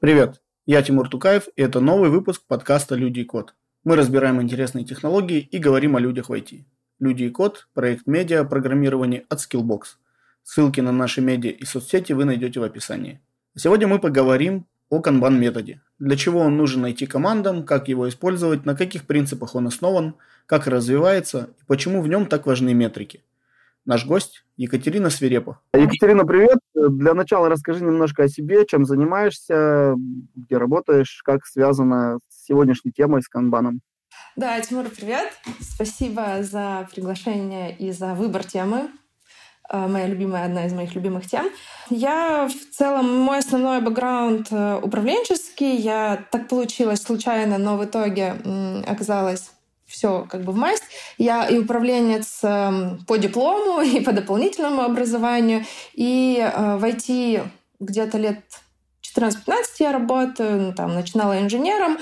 Привет, 0.00 0.40
я 0.64 0.82
Тимур 0.82 1.10
Тукаев, 1.10 1.48
и 1.54 1.60
это 1.60 1.80
новый 1.80 2.08
выпуск 2.08 2.44
подкаста 2.48 2.94
«Люди 2.94 3.20
и 3.20 3.24
код». 3.24 3.54
Мы 3.84 3.94
разбираем 3.94 4.40
интересные 4.40 4.86
технологии 4.86 5.40
и 5.40 5.58
говорим 5.58 5.94
о 5.94 6.00
людях 6.00 6.30
в 6.30 6.32
IT. 6.32 6.64
«Люди 7.00 7.24
и 7.24 7.30
код»– 7.30 7.68
проект 7.74 8.06
медиа 8.06 8.44
программирования 8.44 9.26
от 9.28 9.40
Skillbox. 9.40 9.98
Ссылки 10.42 10.80
на 10.80 10.92
наши 10.92 11.20
медиа 11.20 11.50
и 11.50 11.66
соцсети 11.66 12.14
вы 12.14 12.24
найдете 12.24 12.60
в 12.60 12.62
описании. 12.62 13.20
Сегодня 13.54 13.86
мы 13.88 13.98
поговорим 13.98 14.66
о 14.90 15.00
канбан-методе. 15.00 15.80
Для 15.98 16.16
чего 16.16 16.40
он 16.40 16.56
нужен 16.56 16.84
IT-командам, 16.84 17.64
как 17.64 17.88
его 17.88 18.08
использовать, 18.08 18.64
на 18.64 18.74
каких 18.74 19.06
принципах 19.06 19.54
он 19.54 19.66
основан, 19.66 20.14
как 20.46 20.66
развивается 20.66 21.50
и 21.60 21.64
почему 21.66 22.02
в 22.02 22.08
нем 22.08 22.26
так 22.26 22.46
важны 22.46 22.74
метрики 22.74 23.22
наш 23.88 24.04
гость 24.04 24.44
Екатерина 24.58 25.08
Свирепа. 25.08 25.60
Екатерина, 25.72 26.26
привет. 26.26 26.58
Для 26.74 27.14
начала 27.14 27.48
расскажи 27.48 27.82
немножко 27.82 28.24
о 28.24 28.28
себе, 28.28 28.66
чем 28.66 28.84
занимаешься, 28.84 29.94
где 30.36 30.58
работаешь, 30.58 31.22
как 31.24 31.46
связано 31.46 32.18
с 32.28 32.44
сегодняшней 32.44 32.92
темой, 32.92 33.22
с 33.22 33.28
канбаном. 33.28 33.80
Да, 34.36 34.60
Тимур, 34.60 34.84
привет. 34.90 35.32
Спасибо 35.60 36.42
за 36.42 36.86
приглашение 36.94 37.74
и 37.74 37.90
за 37.90 38.14
выбор 38.14 38.44
темы. 38.44 38.90
Э, 39.70 39.86
моя 39.86 40.06
любимая, 40.06 40.46
одна 40.46 40.66
из 40.66 40.72
моих 40.72 40.94
любимых 40.94 41.26
тем. 41.26 41.50
Я 41.90 42.48
в 42.48 42.74
целом, 42.74 43.18
мой 43.20 43.38
основной 43.38 43.80
бэкграунд 43.80 44.48
э, 44.50 44.80
управленческий. 44.82 45.76
Я 45.76 46.24
так 46.30 46.48
получилось 46.48 47.02
случайно, 47.02 47.58
но 47.58 47.76
в 47.76 47.84
итоге 47.84 48.34
оказалась 48.86 49.50
все 49.86 50.26
как 50.28 50.42
бы 50.42 50.52
в 50.52 50.56
масть. 50.56 50.84
Я 51.16 51.46
и 51.46 51.58
управленец 51.58 52.40
эм, 52.42 53.04
по 53.06 53.16
диплому, 53.16 53.80
и 53.82 54.00
по 54.00 54.12
дополнительному 54.12 54.82
образованию, 54.82 55.64
и 55.94 56.38
э, 56.40 56.76
в 56.76 56.84
IT 56.84 57.42
где-то 57.80 58.18
лет 58.18 58.40
14-15 59.16 59.54
я 59.80 59.92
работаю, 59.92 60.60
ну, 60.60 60.72
там, 60.74 60.94
начинала 60.94 61.40
инженером, 61.40 61.98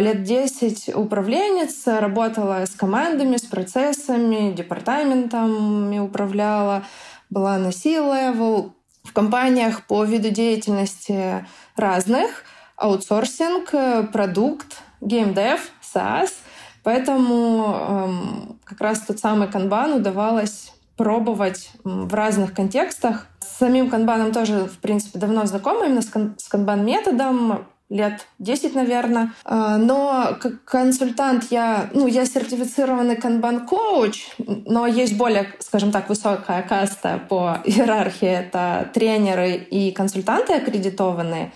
лет 0.00 0.22
10 0.22 0.94
управленец, 0.94 1.86
работала 1.86 2.64
с 2.64 2.70
командами, 2.70 3.36
с 3.36 3.42
процессами, 3.42 4.52
департаментами 4.52 5.98
управляла, 5.98 6.84
была 7.30 7.58
на 7.58 7.72
C-level, 7.72 8.72
в 9.04 9.12
компаниях 9.12 9.86
по 9.86 10.04
виду 10.04 10.30
деятельности 10.30 11.46
разных, 11.76 12.44
аутсорсинг, 12.76 13.72
э, 13.72 14.02
продукт, 14.12 14.78
геймдев, 15.00 15.70
SaaS— 15.82 16.30
Поэтому 16.86 17.64
эм, 17.66 18.60
как 18.62 18.80
раз 18.80 19.00
тот 19.00 19.18
самый 19.18 19.48
канбан 19.48 19.94
удавалось 19.94 20.72
пробовать 20.96 21.72
в 21.82 22.14
разных 22.14 22.54
контекстах. 22.54 23.26
С 23.40 23.58
самим 23.58 23.90
канбаном 23.90 24.30
тоже, 24.30 24.66
в 24.66 24.78
принципе, 24.78 25.18
давно 25.18 25.44
знакома, 25.46 25.86
именно 25.86 26.00
с 26.00 26.48
канбан-методом, 26.48 27.66
лет 27.88 28.26
10, 28.38 28.74
наверное. 28.74 29.32
Э, 29.44 29.76
но 29.78 30.36
как 30.40 30.64
консультант 30.64 31.50
я, 31.50 31.88
ну, 31.92 32.06
я 32.06 32.26
сертифицированный 32.26 33.16
канбан-коуч, 33.16 34.26
но 34.38 34.86
есть 34.86 35.16
более, 35.16 35.52
скажем 35.60 35.92
так, 35.92 36.08
высокая 36.08 36.62
каста 36.62 37.20
по 37.28 37.60
иерархии. 37.64 38.28
Это 38.28 38.90
тренеры 38.92 39.54
и 39.54 39.92
консультанты 39.92 40.54
аккредитованные. 40.54 41.52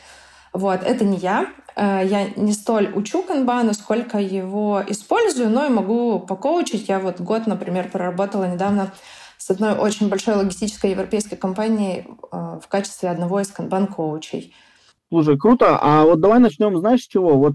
Вот, 0.52 0.82
это 0.82 1.04
не 1.04 1.18
я. 1.18 1.48
Э, 1.76 2.02
я 2.04 2.28
не 2.36 2.52
столь 2.52 2.92
учу 2.94 3.22
канбану, 3.22 3.74
сколько 3.74 4.18
его 4.18 4.82
использую, 4.86 5.50
но 5.50 5.66
и 5.66 5.70
могу 5.70 6.20
покоучить. 6.20 6.88
Я 6.88 7.00
вот 7.00 7.20
год, 7.20 7.46
например, 7.46 7.90
проработала 7.90 8.44
недавно 8.44 8.92
с 9.36 9.50
одной 9.50 9.72
очень 9.72 10.08
большой 10.08 10.34
логистической 10.34 10.90
европейской 10.90 11.36
компанией 11.36 12.06
э, 12.30 12.60
в 12.62 12.68
качестве 12.68 13.08
одного 13.08 13.40
из 13.40 13.50
канбан-коучей. 13.50 14.54
Слушай, 15.12 15.36
круто. 15.36 15.76
А 15.80 16.04
вот 16.04 16.20
давай 16.20 16.38
начнем, 16.38 16.78
знаешь, 16.78 17.02
с 17.02 17.08
чего? 17.08 17.36
Вот 17.36 17.54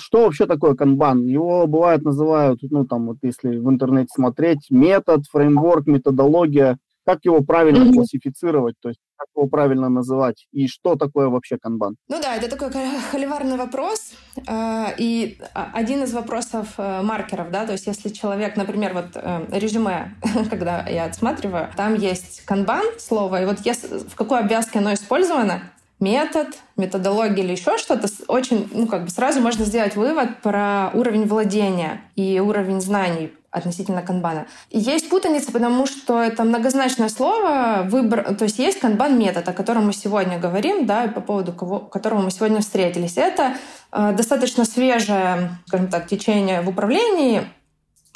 что 0.00 0.24
вообще 0.24 0.46
такое 0.46 0.74
канбан? 0.74 1.26
Его 1.26 1.66
бывает 1.66 2.02
называют, 2.02 2.60
ну 2.62 2.86
там 2.86 3.08
вот 3.08 3.18
если 3.22 3.58
в 3.58 3.68
интернете 3.68 4.08
смотреть, 4.14 4.70
метод, 4.70 5.24
фреймворк, 5.30 5.86
методология. 5.86 6.78
Как 7.04 7.18
его 7.24 7.42
правильно 7.42 7.84
mm-hmm. 7.84 7.92
классифицировать? 7.92 8.76
То 8.80 8.88
есть 8.88 8.98
как 9.18 9.28
его 9.36 9.46
правильно 9.46 9.90
называть? 9.90 10.46
И 10.52 10.66
что 10.66 10.96
такое 10.96 11.28
вообще 11.28 11.58
канбан? 11.58 11.96
Ну 12.08 12.20
да, 12.20 12.36
это 12.36 12.48
такой 12.48 12.70
холиварный 13.10 13.58
вопрос. 13.58 14.14
А, 14.48 14.88
и 14.96 15.38
один 15.52 16.02
из 16.04 16.14
вопросов 16.14 16.74
э, 16.78 17.02
маркеров, 17.02 17.50
да, 17.50 17.66
то 17.66 17.72
есть 17.72 17.86
если 17.86 18.08
человек, 18.08 18.56
например, 18.56 18.94
вот 18.94 19.08
э, 19.14 19.46
резюме, 19.50 20.14
когда 20.50 20.86
я 20.88 21.04
отсматриваю, 21.04 21.68
там 21.76 21.94
есть 21.94 22.44
канбан 22.46 22.84
слово, 22.98 23.42
и 23.42 23.44
вот 23.44 23.60
если, 23.64 23.98
в 23.98 24.14
какой 24.14 24.40
обвязке 24.40 24.78
оно 24.78 24.94
использовано, 24.94 25.60
метод, 26.00 26.48
методология 26.76 27.44
или 27.44 27.52
еще 27.52 27.78
что-то, 27.78 28.08
очень, 28.28 28.68
ну, 28.72 28.86
как 28.86 29.04
бы 29.04 29.10
сразу 29.10 29.40
можно 29.40 29.64
сделать 29.64 29.96
вывод 29.96 30.40
про 30.42 30.90
уровень 30.94 31.26
владения 31.26 32.02
и 32.16 32.40
уровень 32.40 32.80
знаний 32.80 33.32
относительно 33.54 34.02
канбана. 34.02 34.46
И 34.70 34.80
есть 34.80 35.08
путаница, 35.08 35.52
потому 35.52 35.86
что 35.86 36.20
это 36.20 36.42
многозначное 36.42 37.08
слово, 37.08 37.82
выбор, 37.84 38.34
то 38.34 38.44
есть 38.44 38.58
есть 38.58 38.80
канбан-метод, 38.80 39.48
о 39.48 39.52
котором 39.52 39.86
мы 39.86 39.92
сегодня 39.92 40.40
говорим, 40.40 40.86
да, 40.86 41.04
и 41.04 41.08
по 41.08 41.20
поводу 41.20 41.52
кого, 41.52 41.78
которого 41.78 42.22
мы 42.22 42.32
сегодня 42.32 42.60
встретились. 42.60 43.16
Это 43.16 43.54
э, 43.92 44.12
достаточно 44.12 44.64
свежее, 44.64 45.56
скажем 45.66 45.88
так, 45.88 46.08
течение 46.08 46.62
в 46.62 46.68
управлении, 46.68 47.44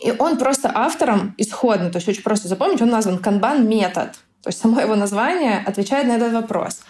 и 0.02 0.12
он 0.18 0.38
просто 0.38 0.72
автором 0.74 1.34
исходно, 1.38 1.90
то 1.90 1.98
есть 1.98 2.08
очень 2.08 2.22
просто 2.22 2.48
запомнить, 2.48 2.82
он 2.82 2.90
назван 2.90 3.18
канбан-метод. 3.18 4.12
То 4.42 4.48
есть 4.48 4.60
само 4.60 4.80
его 4.80 4.94
название 4.94 5.62
отвечает 5.66 6.06
на 6.06 6.12
этот 6.12 6.32
вопрос. 6.32 6.80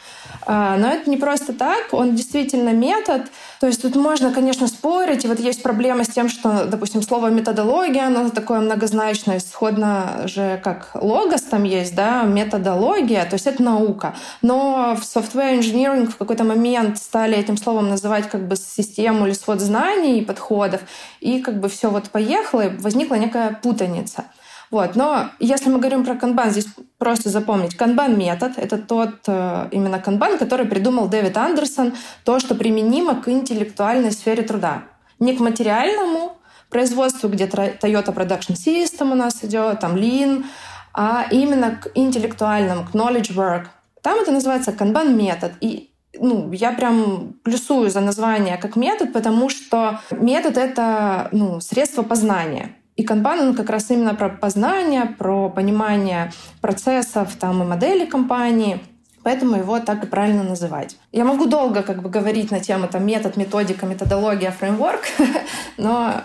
А, 0.47 0.77
но 0.77 0.89
это 0.89 1.09
не 1.11 1.17
просто 1.17 1.53
так, 1.53 1.93
он 1.93 2.15
действительно 2.15 2.71
метод. 2.71 3.23
То 3.61 3.67
есть 3.67 3.83
тут 3.83 3.97
можно, 3.97 4.33
конечно, 4.33 4.67
спорить. 4.69 5.25
И 5.25 5.29
вот 5.29 5.41
есть 5.41 5.63
проблема 5.63 6.05
с 6.05 6.09
тем, 6.09 6.29
что, 6.29 6.65
допустим, 6.65 7.03
слово 7.03 7.29
методология, 7.29 8.07
оно 8.07 8.31
такое 8.31 8.61
многозначное, 8.61 9.41
сходно 9.41 10.23
же 10.27 10.61
как 10.63 10.91
логос 10.95 11.43
там 11.43 11.65
есть, 11.65 11.95
да, 11.95 12.23
методология, 12.23 13.25
то 13.25 13.35
есть 13.35 13.47
это 13.47 13.63
наука. 13.63 14.15
Но 14.43 14.97
в 14.97 15.03
software 15.03 15.59
engineering 15.59 16.09
в 16.09 16.17
какой-то 16.17 16.45
момент 16.45 16.99
стали 16.99 17.37
этим 17.37 17.57
словом 17.57 17.89
называть 17.89 18.29
как 18.29 18.47
бы 18.47 18.57
систему 18.57 19.27
или 19.27 19.35
свод 19.35 19.61
знаний 19.61 20.21
и 20.21 20.25
подходов, 20.25 20.81
и 21.21 21.41
как 21.41 21.61
бы 21.61 21.69
все 21.69 21.91
вот 21.91 22.11
поехало, 22.11 22.67
и 22.67 22.77
возникла 22.77 23.17
некая 23.17 23.59
путаница. 23.63 24.25
Вот. 24.71 24.97
Но 24.97 25.31
если 25.39 25.71
мы 25.71 25.79
говорим 25.79 26.05
про 26.05 26.15
канбан, 26.15 26.51
здесь 26.51 26.67
просто 26.99 27.31
запомнить. 27.31 27.77
Канбан-метод— 27.77 28.53
это 28.57 28.79
тот 28.79 29.15
э, 29.27 29.69
именно 29.71 29.99
канбан, 29.99 30.39
который 30.39 30.67
придумал 30.67 31.09
Дэвид 31.09 31.37
Андерсон, 31.37 31.95
то, 32.25 32.39
что 32.39 32.55
применимо 32.55 33.21
к 33.21 33.29
интеллектуальной 33.29 34.13
сфере 34.13 34.43
труда. 34.43 34.83
Не 35.19 35.35
к 35.37 35.41
материальному 35.41 36.37
производству, 36.71 37.29
где 37.29 37.47
Toyota 37.47 38.15
Production 38.15 38.55
System 38.55 39.13
у 39.13 39.15
нас 39.15 39.43
идет, 39.43 39.81
там 39.81 39.97
Lean, 39.97 40.45
а 40.93 41.27
именно 41.31 41.77
к 41.77 41.91
интеллектуальному, 41.95 42.85
к 42.85 42.95
knowledge 42.95 43.35
work. 43.35 43.67
Там 44.03 44.21
это 44.21 44.33
называется 44.33 44.73
канбан-метод. 44.73 45.53
И 45.61 45.91
ну, 46.19 46.53
я 46.53 46.73
прям 46.73 47.35
плюсую 47.43 47.91
за 47.91 48.01
название 48.01 48.57
как 48.57 48.77
метод, 48.77 49.13
потому 49.13 49.49
что 49.49 50.01
метод— 50.11 50.57
это 50.59 51.29
ну, 51.33 51.61
средство 51.61 52.03
познания. 52.03 52.75
И 52.99 53.05
канбан, 53.05 53.39
он 53.39 53.55
как 53.55 53.71
раз 53.71 53.91
именно 53.93 54.13
про 54.17 54.29
познание, 54.29 55.07
про 55.07 55.49
понимание 55.49 56.33
процессов 56.61 57.37
там, 57.37 57.63
и 57.63 57.65
моделей 57.65 58.07
компании. 58.07 58.81
Поэтому 59.23 59.55
его 59.55 59.79
так 59.79 60.03
и 60.03 60.07
правильно 60.09 60.43
называть. 60.43 60.97
Я 61.13 61.25
могу 61.25 61.47
долго 61.47 61.83
как 61.83 62.03
бы 62.03 62.11
говорить 62.11 62.51
на 62.51 62.59
тему 62.59 62.89
там, 62.89 63.07
метод, 63.07 63.37
методика, 63.37 63.87
методология, 63.87 64.51
фреймворк, 64.51 65.03
но 65.79 66.23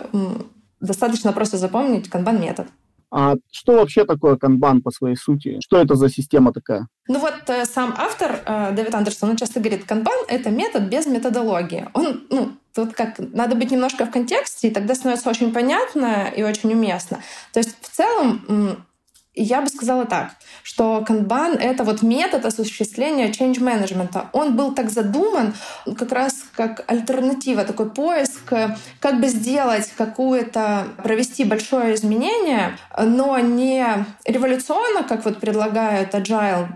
достаточно 0.80 1.32
просто 1.32 1.58
запомнить 1.58 2.10
канбан-метод. 2.10 2.66
А 3.12 3.36
что 3.52 3.74
вообще 3.74 4.04
такое 4.06 4.36
канбан 4.38 4.82
по 4.82 4.90
своей 4.90 5.16
сути? 5.16 5.60
Что 5.64 5.78
это 5.78 5.94
за 5.94 6.10
система 6.10 6.52
такая? 6.52 6.88
Ну 7.08 7.20
вот 7.20 7.36
э, 7.50 7.66
сам 7.66 7.94
автор 7.96 8.42
э, 8.44 8.72
Дэвид 8.72 8.96
Андерсон, 8.96 9.30
он 9.30 9.36
часто 9.36 9.60
говорит, 9.60 9.84
канбан— 9.84 10.18
это 10.28 10.50
метод 10.50 10.86
без 10.90 11.06
методологии. 11.06 11.88
Он, 11.94 12.24
ну, 12.32 12.54
тут 12.74 12.94
как 12.94 13.16
надо 13.20 13.56
быть 13.56 13.72
немножко 13.72 14.06
в 14.06 14.12
контексте, 14.12 14.68
и 14.68 14.72
тогда 14.72 14.96
становится 14.96 15.30
очень 15.30 15.54
понятно 15.54 16.32
и 16.36 16.44
очень 16.44 16.72
уместно. 16.72 17.22
То 17.52 17.60
есть 17.60 17.76
в 17.82 17.90
целом 17.90 18.86
я 19.36 19.62
бы 19.62 19.68
сказала 19.68 20.06
так, 20.06 20.32
что 20.62 21.04
Kanban— 21.08 21.58
это 21.60 21.84
вот 21.84 22.02
метод 22.02 22.46
осуществления 22.46 23.30
change 23.32 23.60
management. 23.60 24.28
Он 24.32 24.56
был 24.56 24.74
так 24.76 24.92
задуман 24.92 25.54
как 25.98 26.12
раз 26.12 26.46
как 26.56 26.84
альтернатива, 26.88 27.64
такой 27.64 27.90
поиск, 27.90 28.54
как 29.00 29.20
бы 29.20 29.28
сделать 29.28 29.92
какую-то, 29.98 30.88
провести 31.04 31.46
большое 31.46 31.96
изменение, 31.96 32.78
но 32.98 33.40
не 33.40 34.06
революционно, 34.26 35.04
как 35.04 35.26
вот 35.26 35.40
предлагают 35.40 36.14
Agile 36.14 36.68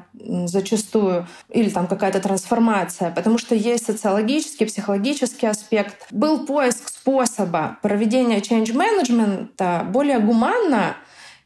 зачастую, 0.47 1.27
или 1.49 1.69
там 1.69 1.87
какая-то 1.87 2.19
трансформация, 2.19 3.11
потому 3.11 3.37
что 3.37 3.53
есть 3.53 3.85
социологический, 3.85 4.65
психологический 4.65 5.45
аспект. 5.45 6.07
Был 6.11 6.45
поиск 6.45 6.89
способа 6.89 7.77
проведения 7.81 8.39
change 8.39 8.73
management 8.73 9.91
более 9.91 10.19
гуманно, 10.19 10.95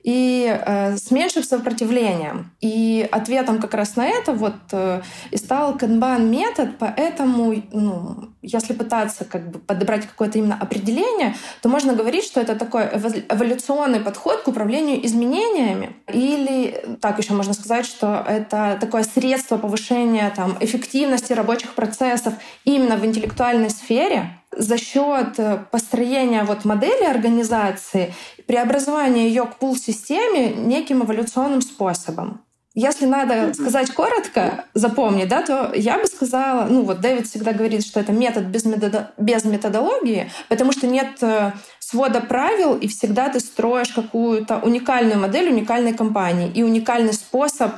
и 0.04 0.48
э, 0.48 0.98
с 0.98 1.12
меньшим 1.12 1.44
сопротивлением. 1.44 2.52
И 2.60 3.08
ответом 3.12 3.60
как 3.60 3.74
раз 3.74 3.96
на 3.96 4.08
это 4.08 4.34
вот 4.34 4.56
э, 4.72 5.02
и 5.30 5.38
стал 5.38 5.76
Kanban 5.76 6.26
метод, 6.26 6.78
поэтому, 6.80 7.54
ну, 7.72 8.30
если 8.42 8.74
пытаться 8.74 9.26
как 9.26 9.50
бы 9.52 9.60
подобрать 9.60 10.08
какое-то 10.08 10.40
именно 10.40 10.58
определение, 10.60 11.36
то 11.62 11.70
можно 11.70 11.94
говорить, 11.94 12.24
что 12.24 12.42
это 12.42 12.56
такой 12.56 12.84
эволюционный 12.84 14.00
подход 14.00 14.42
к 14.42 14.48
управлению 14.48 15.06
изменениями. 15.06 15.96
Или 16.12 16.98
так 17.02 17.20
еще 17.20 17.34
можно 17.34 17.54
сказать, 17.54 17.86
что 17.86 18.26
это 18.28 18.78
такое 18.80 19.04
средство 19.04 19.58
повышения 19.58 20.32
там, 20.36 20.58
эффективности 20.60 21.34
рабочих 21.34 21.74
процессов 21.74 22.34
именно 22.66 22.98
в 22.98 23.06
интеллектуальной 23.06 23.70
сфере, 23.70 24.41
за 24.56 24.78
счет 24.78 25.40
э, 25.40 25.64
построения 25.72 26.44
вот 26.44 26.66
модели 26.66 27.04
организации, 27.04 28.14
преобразования 28.48 29.28
ее 29.28 29.46
к 29.46 29.58
пул-системе 29.58 30.54
неким 30.54 31.04
эволюционным 31.04 31.62
способом. 31.62 32.42
Если 32.74 33.06
надо 33.06 33.54
сказать 33.54 33.92
коротко, 33.92 34.64
запомни, 34.74 35.26
да, 35.26 35.42
то 35.42 35.74
я 35.76 36.00
бы 36.00 36.06
сказала, 36.06 36.68
ну 36.70 36.84
вот 36.84 37.02
Дэвид 37.02 37.28
всегда 37.28 37.52
говорит, 37.52 37.86
что 37.86 38.00
это 38.00 38.14
метод 38.14 38.46
без, 38.46 38.64
методо, 38.64 39.12
без 39.18 39.44
методологии, 39.44 40.32
потому 40.48 40.72
что 40.72 40.88
нет 40.88 41.22
э, 41.22 41.52
свода 41.80 42.22
правил, 42.22 42.76
и 42.76 42.88
всегда 42.88 43.28
ты 43.28 43.42
строишь 43.42 43.90
какую-то 43.90 44.60
уникальную 44.60 45.20
модель 45.20 45.50
уникальной 45.50 45.94
компании 45.94 46.50
и 46.50 46.64
уникальный 46.64 47.14
способ 47.14 47.74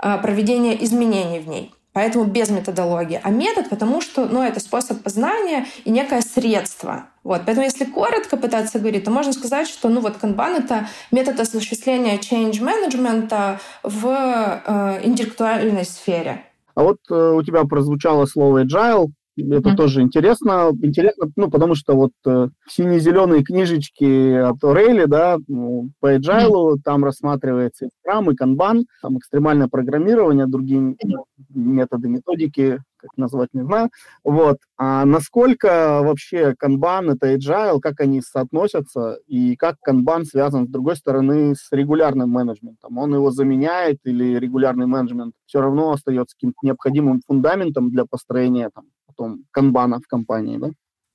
э, 0.00 0.18
проведения 0.22 0.82
изменений 0.82 1.40
в 1.40 1.48
ней. 1.48 1.74
Поэтому 1.98 2.26
без 2.26 2.48
методологии. 2.48 3.20
А 3.24 3.30
метод, 3.30 3.70
потому 3.70 4.00
что 4.00 4.26
ну, 4.26 4.40
это 4.40 4.60
способ 4.60 5.02
познания 5.02 5.66
и 5.84 5.90
некое 5.90 6.20
средство. 6.20 7.06
Вот. 7.24 7.42
Поэтому 7.44 7.66
если 7.66 7.86
коротко 7.86 8.36
пытаться 8.36 8.78
говорить, 8.78 9.02
то 9.02 9.10
можно 9.10 9.32
сказать, 9.32 9.66
что 9.66 9.88
ну, 9.88 10.00
вот 10.00 10.14
Kanban— 10.22 10.58
это 10.58 10.86
метод 11.10 11.40
осуществления 11.40 12.16
change 12.18 12.60
management 12.60 13.58
в 13.82 14.06
э, 14.06 15.00
интеллектуальной 15.02 15.84
сфере. 15.84 16.44
А 16.76 16.84
вот 16.84 16.98
э, 17.10 17.32
у 17.32 17.42
тебя 17.42 17.64
прозвучало 17.64 18.26
слово 18.26 18.62
agile. 18.62 19.08
Это 19.38 19.70
mm-hmm. 19.70 19.76
тоже 19.76 20.02
интересно, 20.02 20.70
интересно, 20.82 21.30
ну, 21.36 21.50
потому 21.50 21.74
что 21.74 21.94
вот 21.94 22.12
э, 22.26 22.48
сине-зеленые 22.68 23.44
книжечки 23.44 24.34
от 24.34 24.62
Орейли, 24.64 25.04
да, 25.04 25.38
ну, 25.46 25.90
по 26.00 26.16
Agile, 26.16 26.74
mm-hmm. 26.74 26.78
там 26.84 27.04
рассматривается 27.04 27.86
и 27.86 27.88
Scrum, 27.88 28.32
и 28.32 28.36
Kanban, 28.36 28.82
там 29.02 29.18
экстремальное 29.18 29.68
программирование, 29.68 30.46
другие 30.46 30.80
mm-hmm. 30.80 31.24
методы, 31.54 32.08
методики, 32.08 32.80
как 32.98 33.16
назвать, 33.16 33.50
не 33.52 33.62
знаю. 33.62 33.90
Вот. 34.24 34.58
А 34.76 35.04
насколько 35.04 36.00
вообще 36.02 36.54
Kanban 36.60 37.12
это 37.12 37.32
Agile, 37.34 37.78
как 37.80 38.00
они 38.00 38.20
соотносятся, 38.20 39.18
и 39.26 39.56
как 39.56 39.76
Kanban 39.86 40.24
связан, 40.24 40.66
с 40.66 40.70
другой 40.70 40.96
стороны, 40.96 41.54
с 41.54 41.70
регулярным 41.72 42.30
менеджментом? 42.30 42.98
Он 42.98 43.14
его 43.14 43.30
заменяет 43.30 43.98
или 44.04 44.38
регулярный 44.38 44.86
менеджмент 44.86 45.34
все 45.46 45.60
равно 45.60 45.92
остается 45.92 46.36
каким-то 46.36 46.58
необходимым 46.62 47.20
фундаментом 47.26 47.90
для 47.90 48.04
построения 48.04 48.70
там, 48.74 48.84
потом 49.18 49.44
канбана 49.50 50.00
в 50.00 50.06
компании, 50.06 50.58
да? 50.58 50.70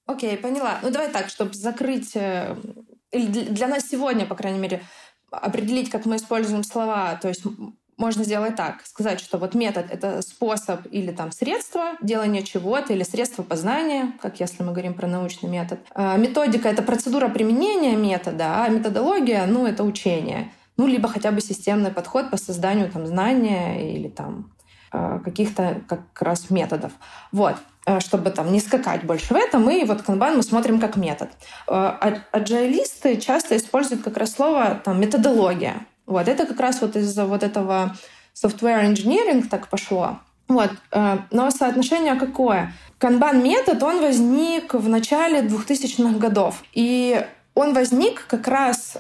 Окей, 0.05 0.37
поняла. 0.37 0.79
Ну 0.83 0.91
давай 0.91 1.09
так, 1.09 1.29
чтобы 1.29 1.53
закрыть, 1.53 2.11
э, 2.15 2.55
или 3.11 3.45
для 3.45 3.67
нас 3.67 3.87
сегодня, 3.87 4.25
по 4.25 4.35
крайней 4.35 4.59
мере, 4.59 4.83
определить, 5.31 5.89
как 5.89 6.05
мы 6.05 6.17
используем 6.17 6.63
слова. 6.63 7.15
То 7.21 7.29
есть 7.29 7.43
можно 7.97 8.23
сделать 8.23 8.55
так, 8.55 8.85
сказать, 8.85 9.21
что 9.21 9.37
вот 9.37 9.55
метод— 9.55 9.85
это 9.89 10.21
способ 10.21 10.81
или 10.91 11.11
там 11.11 11.31
средство 11.31 11.93
делания 12.01 12.43
чего-то, 12.43 12.91
или 12.91 13.03
средство 13.03 13.43
познания, 13.43 14.13
как 14.21 14.39
если 14.39 14.61
мы 14.63 14.71
говорим 14.71 14.93
про 14.93 15.07
научный 15.07 15.49
метод. 15.49 15.79
А 15.95 16.17
методика— 16.17 16.67
это 16.69 16.83
процедура 16.83 17.29
применения 17.29 17.95
метода, 17.95 18.63
а 18.63 18.67
методология— 18.67 19.45
ну, 19.47 19.65
это 19.65 19.83
учение. 19.83 20.51
Ну, 20.75 20.87
либо 20.87 21.07
хотя 21.07 21.31
бы 21.31 21.39
системный 21.39 21.91
подход 21.91 22.29
по 22.29 22.37
созданию 22.37 22.91
там 22.91 23.05
знания 23.05 23.95
или 23.95 24.09
там 24.09 24.51
а, 24.91 25.19
каких-то 25.19 25.81
как 25.87 26.21
раз 26.21 26.49
методов. 26.49 26.91
Вот. 27.31 27.55
Э, 27.85 27.99
чтобы 27.99 28.29
там 28.29 28.53
не 28.53 28.61
скакать 28.61 29.03
больше 29.03 29.33
в 29.33 29.37
этом, 29.37 29.69
и 29.69 29.83
вот 29.83 30.03
канбан 30.03 30.37
мы 30.37 30.43
смотрим 30.43 30.79
как 30.79 30.95
метод. 30.95 31.29
Э, 31.67 32.19
аджайлисты 32.31 33.17
часто 33.17 33.57
используют 33.57 34.03
как 34.03 34.15
раз 34.15 34.33
слово 34.33 34.81
там, 34.85 35.01
методология. 35.01 35.85
Вот 36.05 36.29
это 36.29 36.45
как 36.45 36.59
раз 36.61 36.79
вот 36.79 36.95
из-за 36.95 37.25
вот 37.25 37.43
этого 37.43 37.93
software 38.33 38.89
engineering 38.89 39.47
так 39.49 39.67
пошло. 39.67 40.19
Вот. 40.47 40.71
Э, 40.91 41.17
но 41.31 41.51
соотношение 41.51 42.15
какое? 42.15 42.71
Канбан-метод, 42.99 43.83
он 43.83 43.99
возник 43.99 44.73
в 44.73 44.87
начале 44.87 45.41
2000-х 45.41 46.17
годов. 46.19 46.63
И 46.71 47.21
он 47.53 47.73
возник 47.73 48.25
как 48.27 48.47
раз 48.47 48.97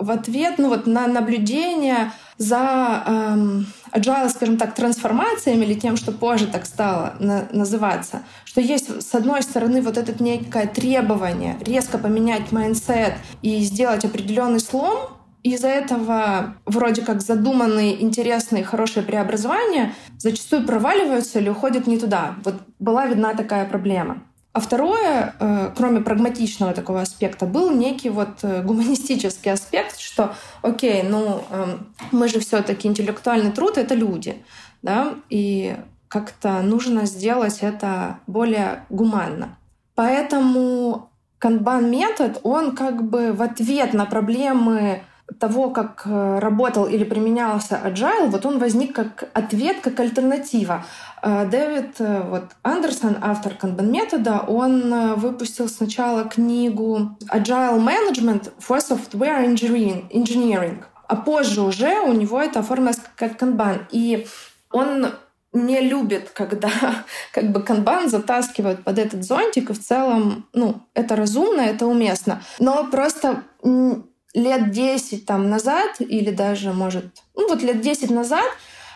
в 0.00 0.10
ответ 0.10 0.58
ну, 0.58 0.68
вот, 0.68 0.86
на 0.86 1.06
наблюдение 1.06 2.12
за 2.38 3.04
эм, 3.06 3.66
agile, 3.92 4.30
скажем 4.30 4.56
так, 4.56 4.74
трансформациями 4.74 5.64
или 5.64 5.74
тем, 5.74 5.96
что 5.96 6.10
позже 6.10 6.46
так 6.46 6.64
стало 6.64 7.14
на, 7.20 7.46
называться, 7.52 8.22
что 8.44 8.60
есть, 8.60 9.02
с 9.02 9.14
одной 9.14 9.42
стороны, 9.42 9.82
вот 9.82 9.98
это 9.98 10.22
некое 10.22 10.66
требование 10.66 11.58
резко 11.60 11.98
поменять 11.98 12.50
mindset 12.50 13.14
и 13.42 13.60
сделать 13.60 14.04
определенный 14.04 14.60
слом, 14.60 15.10
из-за 15.42 15.68
этого 15.68 16.54
вроде 16.66 17.02
как 17.02 17.22
задуманные, 17.22 18.02
интересные, 18.02 18.64
хорошие 18.64 19.02
преобразования 19.02 19.94
зачастую 20.18 20.66
проваливаются 20.66 21.38
или 21.38 21.48
уходят 21.48 21.86
не 21.86 21.98
туда. 21.98 22.34
Вот 22.44 22.56
была 22.78 23.06
видна 23.06 23.34
такая 23.34 23.66
проблема. 23.66 24.22
А 24.52 24.58
второе, 24.58 25.34
э, 25.38 25.70
кроме 25.76 26.00
прагматичного 26.00 26.72
такого 26.72 27.00
аспекта, 27.02 27.46
был 27.46 27.70
некий 27.70 28.10
вот 28.10 28.42
э, 28.42 28.62
гуманистический 28.62 29.52
аспект, 29.52 29.98
что, 30.00 30.34
окей, 30.62 31.04
ну 31.04 31.44
эм, 31.50 31.94
мы 32.10 32.26
же 32.26 32.40
все-таки 32.40 32.88
интеллектуальный 32.88 33.52
труд— 33.52 33.74
это 33.78 33.94
люди, 33.94 34.42
да, 34.82 35.14
и 35.28 35.76
как-то 36.08 36.62
нужно 36.62 37.06
сделать 37.06 37.58
это 37.60 38.18
более 38.26 38.84
гуманно. 38.88 39.56
Поэтому 39.94 41.10
канбан-метод, 41.38 42.40
он 42.42 42.74
как 42.74 43.08
бы 43.08 43.32
в 43.32 43.42
ответ 43.42 43.94
на 43.94 44.04
проблемы 44.04 45.02
того, 45.38 45.70
как 45.70 46.02
э, 46.04 46.38
работал 46.38 46.86
или 46.86 47.04
применялся 47.04 47.80
agile, 47.84 48.28
вот 48.28 48.44
он 48.46 48.58
возник 48.58 48.94
как 48.94 49.28
ответ, 49.32 49.78
как 49.80 50.00
альтернатива. 50.00 50.84
Э, 51.22 51.46
Дэвид 51.46 51.96
э, 52.00 52.22
вот, 52.22 52.44
Андерсон, 52.62 53.16
автор 53.20 53.52
Kanban 53.52 53.86
метода, 53.86 54.40
он 54.40 55.14
выпустил 55.14 55.68
сначала 55.68 56.24
книгу 56.24 57.16
Agile 57.32 57.78
Management 57.78 58.52
for 58.58 58.78
Software 58.78 59.46
Engineering, 59.46 60.84
а 61.06 61.16
позже 61.16 61.62
уже 61.62 62.00
у 62.00 62.12
него 62.12 62.40
это 62.40 62.60
оформилось 62.60 62.98
как 63.16 63.40
Kanban. 63.40 63.86
И 63.90 64.26
он 64.70 65.06
не 65.52 65.80
любит, 65.80 66.30
когда 66.30 66.70
как 67.32 67.50
бы 67.52 67.62
канбан 67.62 68.08
затаскивают 68.08 68.84
под 68.84 68.98
этот 68.98 69.24
зонтик, 69.24 69.70
и 69.70 69.72
в 69.72 69.80
целом, 69.80 70.48
ну, 70.52 70.82
это 70.94 71.16
разумно, 71.16 71.62
это 71.62 71.86
уместно. 71.86 72.42
Но 72.58 72.86
просто 72.90 73.42
лет 74.34 74.70
10 74.70 75.26
там 75.26 75.50
назад, 75.50 75.96
или 76.00 76.30
даже, 76.30 76.72
может, 76.72 77.06
ну 77.34 77.48
вот 77.48 77.62
лет 77.62 77.80
10 77.80 78.10
назад, 78.10 78.46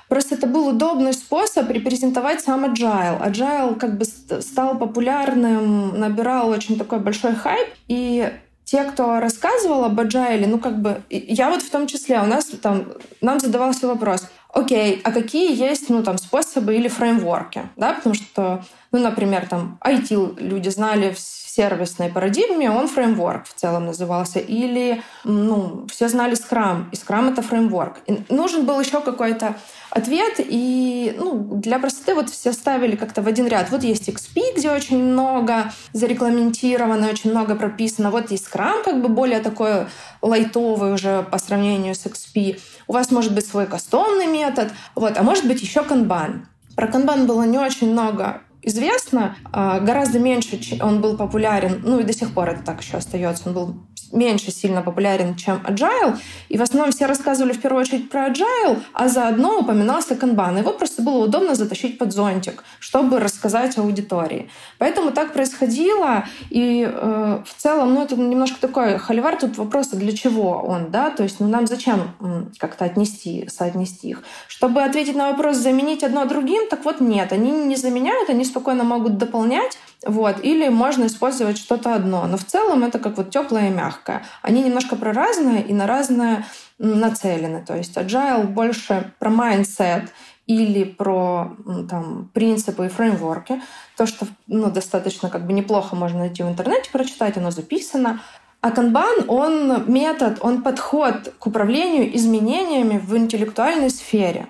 Просто 0.09 0.35
это 0.35 0.47
был 0.47 0.69
удобный 0.69 1.14
способ 1.14 1.71
репрезентовать 1.71 2.43
сам 2.43 2.67
agile. 2.67 3.21
Agile 3.26 3.75
как 3.76 3.97
бы 3.97 4.05
стал 4.05 4.79
популярным, 4.79 5.99
набирал 5.99 6.50
очень 6.50 6.79
такой 6.79 7.00
большой 7.00 7.35
хайп. 7.35 7.69
И 7.88 8.31
те, 8.64 8.85
кто 8.85 9.21
рассказывал 9.21 9.85
об 9.85 9.99
agile, 9.99 10.47
ну 10.47 10.59
как 10.59 10.81
бы, 10.81 11.03
я 11.11 11.50
вот 11.50 11.62
в 11.62 11.71
том 11.71 11.87
числе, 11.87 12.21
у 12.21 12.26
нас 12.26 12.47
там, 12.47 12.93
нам 13.21 13.41
задавался 13.41 13.87
вопрос, 13.87 14.26
окей, 14.53 15.00
а 15.05 15.12
какие 15.12 15.55
есть, 15.55 15.91
ну 15.91 16.03
там, 16.03 16.17
способы 16.19 16.75
или 16.75 16.88
фреймворки, 16.88 17.62
да, 17.76 17.93
потому 17.93 18.14
что, 18.14 18.64
ну, 18.93 19.00
например, 19.00 19.47
там, 19.49 19.79
IT 19.85 20.41
люди 20.41 20.69
знали 20.71 21.14
сервисной 21.54 22.08
парадигме, 22.08 22.70
он 22.70 22.88
фреймворк 22.88 23.46
в 23.46 23.54
целом 23.54 23.87
назывался. 23.87 24.38
Или, 24.38 25.02
ну, 25.25 25.87
все 25.90 26.08
знали 26.08 26.34
Scrum, 26.34 26.87
и 26.90 26.96
Scrum— 26.96 27.32
это 27.32 27.42
фреймворк. 27.42 27.99
И 28.06 28.25
нужен 28.28 28.66
был 28.66 28.80
еще 28.80 29.00
какой-то 29.00 29.56
ответ, 29.90 30.34
и 30.38 31.14
ну, 31.16 31.38
для 31.54 31.78
простоты 31.78 32.14
вот 32.14 32.30
все 32.30 32.52
ставили 32.52 32.96
как-то 32.96 33.23
в 33.23 33.28
один 33.28 33.46
ряд. 33.46 33.70
Вот 33.70 33.84
есть 33.84 34.08
XP, 34.08 34.56
где 34.56 34.70
очень 34.70 35.02
много 35.02 35.73
зарегламентировано, 35.92 37.08
очень 37.08 37.30
много 37.30 37.54
прописано. 37.54 38.11
Вот 38.11 38.30
есть 38.32 38.49
Scrum, 38.52 38.82
как 38.84 39.00
бы 39.00 39.08
более 39.08 39.40
такой 39.40 39.87
лайтовый 40.23 40.92
уже 40.92 41.23
по 41.23 41.38
сравнению 41.38 41.94
с 41.94 42.04
XP. 42.06 42.61
У 42.88 42.92
вас 42.92 43.12
может 43.12 43.32
быть 43.32 43.46
свой 43.46 43.66
кастомный 43.66 44.26
метод, 44.26 44.73
вот, 44.96 45.16
а 45.16 45.23
может 45.23 45.46
быть 45.46 45.62
еще 45.62 45.80
Kanban. 45.80 46.46
Про 46.75 46.88
Kanban 46.88 47.26
было 47.26 47.44
не 47.44 47.58
очень 47.58 47.92
много 47.92 48.40
известно, 48.64 49.37
а, 49.52 49.80
гораздо 49.80 50.18
меньше 50.18 50.59
он 50.80 51.00
был 51.00 51.16
популярен, 51.16 51.80
ну 51.85 52.00
и 52.00 52.04
до 52.04 52.12
сих 52.12 52.33
пор 52.33 52.50
это 52.50 52.62
так 52.62 52.83
еще 52.83 52.97
остается, 52.97 53.49
он 53.49 53.54
был 53.54 53.75
меньше 54.14 54.50
сильно 54.50 54.83
популярен, 54.83 55.35
чем 55.37 55.56
Agile. 55.66 56.18
И 56.49 56.56
в 56.56 56.62
основном 56.62 56.92
все 56.92 57.06
рассказывали 57.06 57.52
в 57.52 57.61
первую 57.61 57.83
очередь 57.83 58.11
про 58.11 58.28
Agile, 58.28 58.78
а 58.92 59.09
заодно 59.09 59.59
упоминался 59.61 60.14
Kanban. 60.14 60.59
Его 60.59 60.73
просто 60.73 61.02
было 61.02 61.25
удобно 61.25 61.54
затащить 61.54 61.99
под 61.99 62.12
зонтик, 62.12 62.64
чтобы 62.78 63.21
рассказать 63.21 63.76
аудитории. 63.78 64.49
Поэтому 64.78 65.11
так 65.11 65.33
происходило. 65.33 66.25
И 66.50 66.88
э, 66.90 67.42
в 67.44 67.62
целом, 67.62 67.94
ну, 67.94 68.02
это 68.02 68.16
немножко 68.16 68.61
такой 68.61 68.99
холивар. 68.99 69.37
Тут 69.37 69.59
вопрос, 69.59 69.88
для 69.88 70.12
чего 70.12 70.62
он, 70.66 70.90
да? 70.90 71.11
То 71.11 71.23
есть, 71.23 71.40
ну, 71.40 71.49
нам 71.49 71.66
зачем 71.66 72.14
как-то 72.59 72.85
отнести, 72.85 73.49
соотнести 73.49 74.09
их? 74.11 74.23
Чтобы 74.49 74.83
ответить 74.83 75.16
на 75.16 75.30
вопрос, 75.30 75.56
заменить 75.56 76.04
одно 76.04 76.25
другим, 76.25 76.68
так 76.68 76.85
вот 76.85 77.00
нет. 77.00 77.33
Они 77.33 77.50
не 77.50 77.76
заменяют, 77.76 78.30
они 78.30 78.44
спокойно 78.44 78.85
могут 78.85 79.18
дополнять, 79.18 79.76
вот, 80.06 80.37
или 80.42 80.68
можно 80.68 81.06
использовать 81.06 81.59
что-то 81.59 81.94
одно. 81.94 82.26
Но 82.26 82.37
в 82.37 82.44
целом 82.44 82.85
это 82.85 82.99
как 82.99 83.16
вот 83.16 83.30
теплое 83.30 83.68
и 83.68 83.71
мягкое. 83.71 84.03
Они 84.42 84.62
немножко 84.62 84.96
про 84.96 85.12
разное 85.12 85.61
и 85.61 85.73
на 85.73 85.87
разное 85.87 86.44
нацелены. 86.78 87.64
То 87.64 87.76
есть 87.76 87.96
agile 87.96 88.46
больше 88.46 89.12
про 89.18 89.30
mindset 89.30 90.08
или 90.46 90.84
про 90.84 91.56
там, 91.88 92.30
принципы 92.34 92.87
и 92.87 92.88
фреймворки. 92.88 93.62
То, 93.96 94.06
что 94.06 94.26
ну, 94.46 94.70
достаточно 94.70 95.30
как 95.30 95.46
бы 95.46 95.52
неплохо 95.52 95.96
можно 95.96 96.20
найти 96.20 96.42
в 96.42 96.49
интернете, 96.49 96.90
прочитать, 96.90 97.37
оно 97.37 97.50
записано. 97.50 98.20
А 98.61 98.70
канбан, 98.70 99.25
он 99.28 99.92
метод, 99.92 100.38
он 100.40 100.62
подход 100.62 101.34
к 101.38 101.46
управлению 101.46 102.14
изменениями 102.16 102.99
в 102.99 103.16
интеллектуальной 103.16 103.90
сфере. 103.90 104.49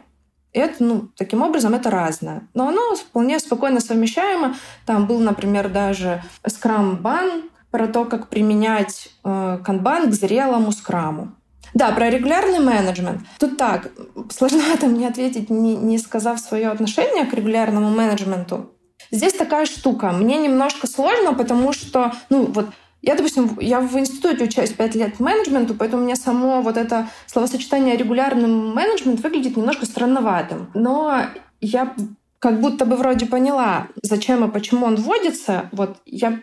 Это, 0.53 0.85
ну, 0.85 1.09
таким 1.17 1.43
образом, 1.43 1.75
это 1.75 1.91
разное. 1.91 2.47
Но 2.55 2.69
оно 2.69 2.95
вполне 2.95 3.41
спокойно 3.41 3.81
совмещаемо. 3.81 4.55
Там 4.87 5.07
был, 5.07 5.19
например, 5.19 5.69
даже 5.69 6.23
скрам-бан 6.47 7.51
про 7.75 7.89
то, 7.89 8.05
как 8.05 8.29
применять 8.29 9.09
э, 9.25 9.59
канбан 9.65 10.09
к 10.09 10.15
зрелому 10.15 10.71
скраму. 10.71 11.33
Да, 11.75 11.91
про 11.91 12.09
регулярный 12.09 12.61
менеджмент. 12.61 13.23
Тут 13.41 13.57
так, 13.57 13.91
сложновато 14.31 14.87
мне 14.87 15.09
ответить, 15.09 15.51
не, 15.51 15.75
не 15.75 15.99
сказав 15.99 16.39
свое 16.39 16.69
отношение 16.69 17.25
к 17.25 17.35
регулярному 17.35 17.91
менеджменту. 17.91 18.71
Здесь 19.11 19.33
такая 19.33 19.67
штука. 19.67 20.13
Мне 20.13 20.39
немножко 20.39 20.87
сложно, 20.87 21.35
потому 21.35 21.73
что, 21.73 22.13
ну, 22.31 22.45
вот 22.45 22.67
я, 23.03 23.17
допустим, 23.17 23.59
я 23.61 23.81
в 23.81 23.99
институте 23.99 24.45
учусь 24.45 24.71
5 24.71 24.95
лет 24.95 25.19
менеджменту, 25.19 25.75
поэтому 25.75 26.05
меня 26.05 26.15
само 26.15 26.63
вот 26.63 26.77
это 26.77 27.09
словосочетание 27.27 27.97
регулярный 27.97 28.47
менеджмент 28.47 29.19
выглядит 29.21 29.57
немножко 29.57 29.85
странноватым. 29.85 30.71
Но 30.75 31.23
я 31.61 31.93
как 32.39 32.61
будто 32.61 32.85
бы 32.85 32.95
вроде 32.95 33.27
поняла, 33.27 33.89
зачем 34.01 34.45
и 34.45 34.53
почему 34.53 34.87
он 34.87 34.95
вводится. 34.95 35.71
Вот 35.73 35.97
я 36.07 36.39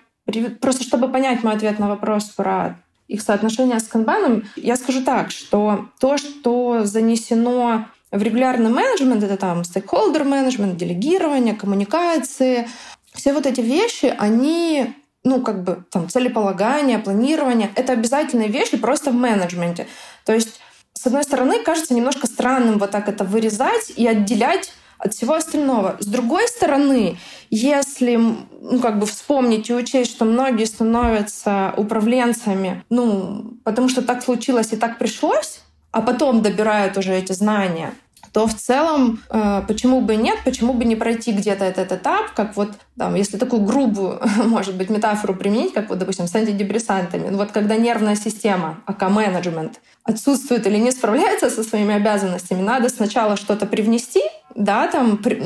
просто 0.60 0.84
чтобы 0.84 1.10
понять 1.10 1.44
мой 1.44 1.54
ответ 1.54 1.80
на 1.80 1.88
вопрос 1.88 2.26
про 2.26 2.80
их 3.08 3.22
соотношение 3.22 3.80
с 3.80 3.88
канбаном, 3.88 4.44
я 4.56 4.76
скажу 4.78 5.04
так, 5.04 5.32
что 5.32 5.90
то, 6.00 6.18
что 6.18 6.86
занесено 6.86 7.86
в 8.12 8.22
регулярный 8.22 8.70
менеджмент, 8.70 9.24
это 9.24 9.38
там 9.38 9.64
стейкхолдер 9.64 10.24
менеджмент, 10.24 10.78
делегирование, 10.78 11.54
коммуникации, 11.54 12.68
все 13.14 13.34
вот 13.34 13.46
эти 13.46 13.62
вещи, 13.62 14.14
они 14.18 14.96
ну, 15.24 15.42
как 15.42 15.64
бы 15.64 15.84
там 15.92 16.10
целеполагание, 16.10 17.00
планирование— 17.00 17.72
это 17.76 17.94
обязательные 17.94 18.48
вещи 18.48 18.78
просто 18.78 19.12
в 19.12 19.16
менеджменте. 19.16 19.88
То 20.26 20.34
есть, 20.34 20.60
с 20.94 21.06
одной 21.06 21.24
стороны, 21.24 21.64
кажется 21.64 21.94
немножко 21.94 22.28
странным 22.28 22.80
вот 22.80 22.92
так 22.92 23.08
это 23.08 23.24
вырезать 23.24 23.92
и 23.96 24.08
отделять 24.08 24.74
от 25.04 25.14
всего 25.14 25.34
остального. 25.34 25.98
С 26.00 26.06
другой 26.06 26.48
стороны, 26.48 27.18
если 27.50 28.16
ну, 28.16 28.80
как 28.80 29.00
бы 29.00 29.06
вспомнить 29.06 29.70
и 29.70 29.74
учесть, 29.74 30.12
что 30.12 30.26
многие 30.26 30.66
становятся 30.66 31.74
управленцами, 31.76 32.84
ну, 32.90 33.58
потому 33.64 33.90
что 33.90 34.02
так 34.02 34.24
случилось 34.24 34.74
и 34.74 34.78
так 34.78 35.00
пришлось, 35.00 35.62
а 35.92 36.02
потом 36.02 36.42
добирают 36.42 36.98
уже 36.98 37.14
эти 37.14 37.34
знания, 37.34 37.94
то 38.34 38.48
в 38.48 38.54
целом 38.54 39.22
э, 39.30 39.62
почему 39.68 40.02
бы 40.02 40.16
нет, 40.16 40.40
почему 40.46 40.74
бы 40.74 40.86
не 40.86 40.96
пройти 40.96 41.34
где-то 41.34 41.66
этот 41.66 41.92
этап, 41.92 42.32
как 42.34 42.56
вот 42.56 42.72
там, 42.98 43.16
если 43.16 43.38
такую 43.38 43.64
грубую, 43.64 44.22
может 44.46 44.76
быть, 44.76 44.90
метафору 44.90 45.36
применить, 45.36 45.74
как 45.74 45.90
вот, 45.90 46.00
допустим, 46.00 46.28
с 46.28 46.36
антидепрессантами. 46.36 47.30
Ну, 47.30 47.38
вот 47.38 47.52
когда 47.52 47.76
нервная 47.76 48.16
система, 48.16 48.82
АК-менеджмент, 48.86 49.82
отсутствует 50.04 50.66
или 50.66 50.78
не 50.78 50.92
справляется 50.92 51.50
со 51.50 51.64
своими 51.64 51.96
обязанностями, 51.96 52.62
надо 52.62 52.90
сначала 52.90 53.36
что-то 53.36 53.66
привнести, 53.66 54.22
да, 54.56 54.88
там, 54.88 55.18
при, 55.18 55.42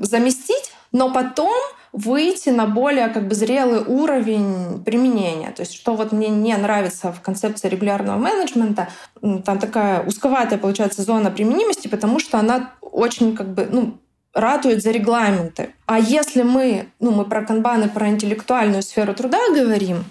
заместить, 0.00 0.72
но 0.92 1.12
потом 1.12 1.52
выйти 1.92 2.50
на 2.50 2.66
более 2.66 3.08
как 3.08 3.26
бы 3.26 3.34
зрелый 3.34 3.80
уровень 3.80 4.82
применения. 4.84 5.50
То 5.50 5.62
есть 5.62 5.74
что 5.74 5.94
вот 5.96 6.12
мне 6.12 6.28
не 6.28 6.56
нравится 6.56 7.12
в 7.12 7.20
концепции 7.20 7.68
регулярного 7.68 8.18
менеджмента, 8.18 8.88
там 9.20 9.58
такая 9.58 10.02
узковатая 10.02 10.58
получается 10.58 11.02
зона 11.02 11.30
применимости, 11.30 11.88
потому 11.88 12.20
что 12.20 12.38
она 12.38 12.72
очень 12.80 13.36
как 13.36 13.54
бы, 13.54 13.68
ну, 13.70 13.98
ратует 14.32 14.82
за 14.82 14.90
регламенты. 14.92 15.74
А 15.86 15.98
если 15.98 16.42
мы, 16.42 16.88
ну, 17.00 17.10
мы 17.10 17.24
про 17.24 17.44
канбаны, 17.44 17.88
про 17.88 18.08
интеллектуальную 18.08 18.82
сферу 18.82 19.14
труда 19.14 19.38
говорим, 19.52 20.04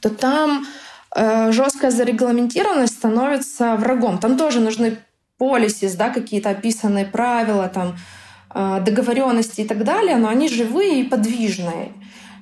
то 0.00 0.10
там 0.10 0.66
э, 1.14 1.52
жесткая 1.52 1.90
зарегламентированность 1.90 2.94
становится 2.94 3.76
врагом. 3.76 4.18
Там 4.18 4.36
тоже 4.36 4.60
нужны 4.60 4.98
полисис, 5.38 5.94
да, 5.94 6.10
какие-то 6.10 6.50
описанные 6.50 7.06
правила, 7.06 7.68
там, 7.68 7.96
договоренности 8.54 9.60
и 9.60 9.64
так 9.66 9.84
далее, 9.84 10.16
но 10.16 10.28
они 10.28 10.48
живые 10.48 11.00
и 11.00 11.08
подвижные. 11.08 11.92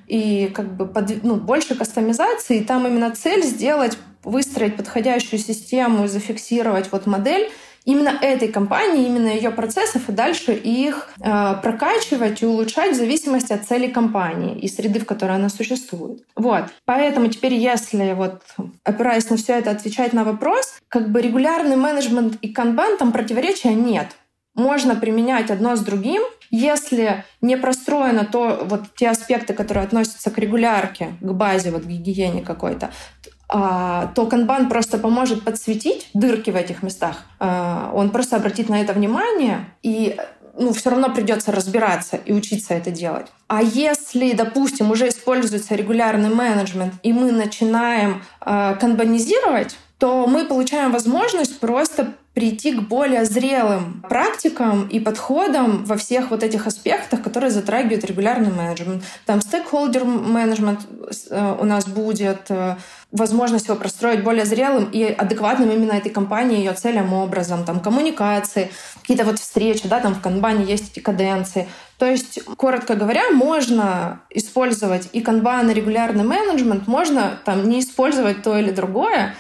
И 0.06 0.50
как 0.54 0.74
бы 0.74 0.86
под, 0.86 1.22
ну, 1.22 1.36
больше 1.36 1.74
кастомизации, 1.74 2.58
и 2.58 2.64
там 2.64 2.86
именно 2.86 3.10
цель 3.10 3.44
сделать, 3.44 3.98
выстроить 4.24 4.76
подходящую 4.76 5.38
систему 5.38 6.04
и 6.04 6.08
зафиксировать 6.08 6.90
вот 6.92 7.06
модель 7.06 7.50
именно 7.88 8.10
этой 8.20 8.48
компании, 8.48 9.06
именно 9.06 9.28
ее 9.28 9.50
процессов, 9.50 10.10
и 10.10 10.12
дальше 10.12 10.52
их 10.52 11.08
э, 11.20 11.54
прокачивать 11.62 12.42
и 12.42 12.46
улучшать 12.46 12.92
в 12.92 12.96
зависимости 12.96 13.54
от 13.54 13.64
цели 13.64 13.86
компании 13.86 14.58
и 14.58 14.68
среды, 14.68 15.00
в 15.00 15.06
которой 15.06 15.36
она 15.36 15.48
существует. 15.48 16.22
Вот. 16.36 16.64
Поэтому 16.84 17.28
теперь, 17.28 17.54
если 17.54 18.12
вот 18.12 18.42
опираясь 18.84 19.30
на 19.30 19.38
все 19.38 19.54
это, 19.54 19.70
отвечать 19.70 20.12
на 20.12 20.24
вопрос, 20.24 20.78
как 20.88 21.10
бы 21.10 21.22
регулярный 21.22 21.76
менеджмент 21.76 22.36
и 22.42 22.48
канбан, 22.48 22.98
там 22.98 23.10
противоречия 23.10 23.72
нет 23.72 24.08
можно 24.58 24.94
применять 24.96 25.50
одно 25.50 25.76
с 25.76 25.80
другим, 25.80 26.22
если 26.50 27.24
не 27.40 27.56
простроено 27.56 28.24
то 28.24 28.60
вот 28.64 28.82
те 28.96 29.10
аспекты, 29.10 29.54
которые 29.54 29.84
относятся 29.84 30.30
к 30.30 30.38
регулярке, 30.38 31.14
к 31.20 31.32
базе, 31.32 31.70
вот 31.70 31.82
к 31.82 31.86
гигиене 31.86 32.42
какой-то, 32.42 32.90
а, 33.48 34.12
то 34.14 34.26
канбан 34.26 34.68
просто 34.68 34.98
поможет 34.98 35.44
подсветить 35.44 36.10
дырки 36.12 36.50
в 36.50 36.56
этих 36.56 36.82
местах. 36.82 37.24
А, 37.38 37.90
он 37.94 38.10
просто 38.10 38.36
обратит 38.36 38.68
на 38.68 38.80
это 38.80 38.92
внимание, 38.92 39.66
и 39.82 40.16
ну, 40.58 40.72
все 40.72 40.90
равно 40.90 41.10
придется 41.10 41.52
разбираться 41.52 42.16
и 42.16 42.32
учиться 42.32 42.74
это 42.74 42.90
делать. 42.90 43.28
А 43.46 43.62
если, 43.62 44.32
допустим, 44.32 44.90
уже 44.90 45.08
используется 45.08 45.74
регулярный 45.76 46.30
менеджмент, 46.30 46.94
и 47.02 47.12
мы 47.12 47.30
начинаем 47.30 48.22
э, 48.44 48.76
канбанизировать, 48.80 49.78
то 49.98 50.26
мы 50.26 50.44
получаем 50.44 50.92
возможность 50.92 51.58
просто 51.58 52.14
прийти 52.32 52.72
к 52.72 52.82
более 52.82 53.24
зрелым 53.24 54.00
практикам 54.08 54.86
и 54.86 55.00
подходам 55.00 55.84
во 55.84 55.96
всех 55.96 56.30
вот 56.30 56.44
этих 56.44 56.68
аспектах, 56.68 57.20
которые 57.20 57.50
затрагивают 57.50 58.04
регулярный 58.04 58.52
менеджмент. 58.52 59.02
Там 59.26 59.40
стейкхолдер 59.40 60.04
менеджмент 60.04 60.82
э, 61.30 61.56
у 61.58 61.64
нас 61.64 61.88
будет, 61.88 62.42
э, 62.48 62.76
возможность 63.10 63.66
его 63.66 63.76
простроить 63.76 64.22
более 64.22 64.44
зрелым 64.44 64.88
и 64.92 65.02
адекватным 65.02 65.72
именно 65.72 65.94
этой 65.94 66.10
компании, 66.10 66.58
ее 66.58 66.74
целям, 66.74 67.12
образом, 67.12 67.64
там 67.64 67.80
коммуникации, 67.80 68.70
какие-то 69.00 69.24
вот 69.24 69.40
встречи, 69.40 69.88
да, 69.88 69.98
там 69.98 70.14
в 70.14 70.20
канбане 70.20 70.64
есть 70.64 70.92
эти 70.92 71.00
каденции. 71.00 71.66
То 71.98 72.06
есть, 72.06 72.44
коротко 72.56 72.94
говоря, 72.94 73.30
можно 73.30 74.20
использовать 74.30 75.08
и 75.12 75.22
канбан, 75.22 75.70
и 75.70 75.74
регулярный 75.74 76.22
менеджмент, 76.22 76.86
можно 76.86 77.36
там 77.44 77.68
не 77.68 77.80
использовать 77.80 78.44
то 78.44 78.56
или 78.56 78.70
другое, 78.70 79.34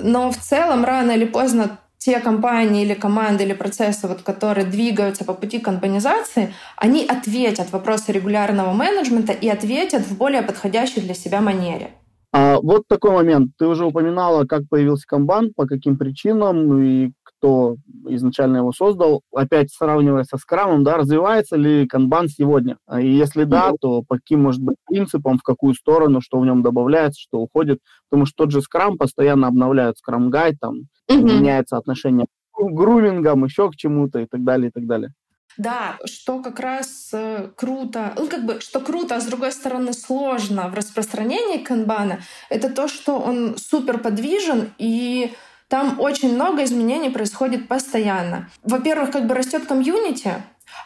но 0.00 0.30
в 0.30 0.36
целом 0.36 0.84
рано 0.84 1.12
или 1.12 1.24
поздно 1.24 1.78
те 1.98 2.20
компании 2.20 2.84
или 2.84 2.94
команды 2.94 3.44
или 3.44 3.54
процессы, 3.54 4.06
вот, 4.06 4.22
которые 4.22 4.66
двигаются 4.66 5.24
по 5.24 5.32
пути 5.32 5.58
канбанизации, 5.58 6.52
они 6.76 7.04
ответят 7.06 7.72
вопросы 7.72 8.12
регулярного 8.12 8.72
менеджмента 8.72 9.32
и 9.32 9.48
ответят 9.48 10.02
в 10.02 10.18
более 10.18 10.42
подходящей 10.42 11.00
для 11.00 11.14
себя 11.14 11.40
манере. 11.40 11.92
А 12.32 12.58
вот 12.60 12.82
такой 12.88 13.12
момент. 13.12 13.52
Ты 13.58 13.66
уже 13.66 13.86
упоминала, 13.86 14.44
как 14.44 14.68
появился 14.68 15.06
комбан, 15.06 15.52
по 15.54 15.66
каким 15.66 15.96
причинам 15.96 16.82
и 16.82 17.12
кто 17.44 17.76
изначально 18.08 18.58
его 18.58 18.72
создал. 18.72 19.20
Опять 19.34 19.70
сравнивая 19.70 20.24
со 20.24 20.38
скрамом, 20.38 20.82
да, 20.82 20.96
развивается 20.96 21.56
ли 21.56 21.86
канбан 21.86 22.28
сегодня? 22.28 22.78
А 22.86 23.02
и 23.02 23.08
если 23.10 23.44
да, 23.44 23.72
то 23.78 24.02
по 24.02 24.16
каким, 24.16 24.42
может 24.42 24.62
быть, 24.62 24.76
принципам, 24.86 25.36
в 25.36 25.42
какую 25.42 25.74
сторону, 25.74 26.22
что 26.22 26.40
в 26.40 26.46
нем 26.46 26.62
добавляется, 26.62 27.20
что 27.20 27.40
уходит? 27.40 27.80
Потому 28.08 28.24
что 28.24 28.44
тот 28.44 28.50
же 28.50 28.62
скрам 28.62 28.96
постоянно 28.96 29.48
обновляют 29.48 29.98
скрам-гайд, 29.98 30.56
там 30.58 30.76
mm-hmm. 31.10 31.22
меняется 31.22 31.76
отношение 31.76 32.26
к 32.52 32.62
грумингам, 32.62 33.44
еще 33.44 33.70
к 33.70 33.76
чему-то 33.76 34.20
и 34.20 34.26
так 34.26 34.42
далее, 34.42 34.70
и 34.70 34.72
так 34.72 34.86
далее. 34.86 35.10
Да, 35.58 35.98
что 36.04 36.42
как 36.42 36.58
раз 36.58 37.10
э, 37.12 37.50
круто, 37.54 38.14
ну 38.16 38.26
как 38.26 38.44
бы, 38.44 38.60
что 38.60 38.80
круто, 38.80 39.16
а 39.16 39.20
с 39.20 39.26
другой 39.26 39.52
стороны 39.52 39.92
сложно 39.92 40.68
в 40.68 40.74
распространении 40.74 41.62
канбана, 41.62 42.20
это 42.48 42.70
то, 42.70 42.88
что 42.88 43.20
он 43.20 43.56
супер 43.56 43.98
подвижен 43.98 44.72
и 44.78 45.32
там 45.74 45.98
очень 45.98 46.32
много 46.32 46.62
изменений 46.62 47.10
происходит 47.10 47.66
постоянно. 47.66 48.48
Во-первых, 48.62 49.10
как 49.10 49.26
бы 49.26 49.34
растет 49.34 49.66
комьюнити, 49.66 50.34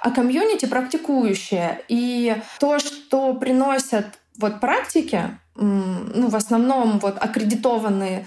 а 0.00 0.11
комьюнити 0.11 0.64
практикующее. 0.64 1.85
И 1.88 2.35
то, 2.59 2.78
что 2.78 3.35
приносят 3.35 4.07
вот 4.38 4.61
практики, 4.61 5.25
ну, 5.57 6.28
в 6.30 6.35
основном 6.35 7.00
вот 7.00 7.18
аккредитованные 7.21 8.26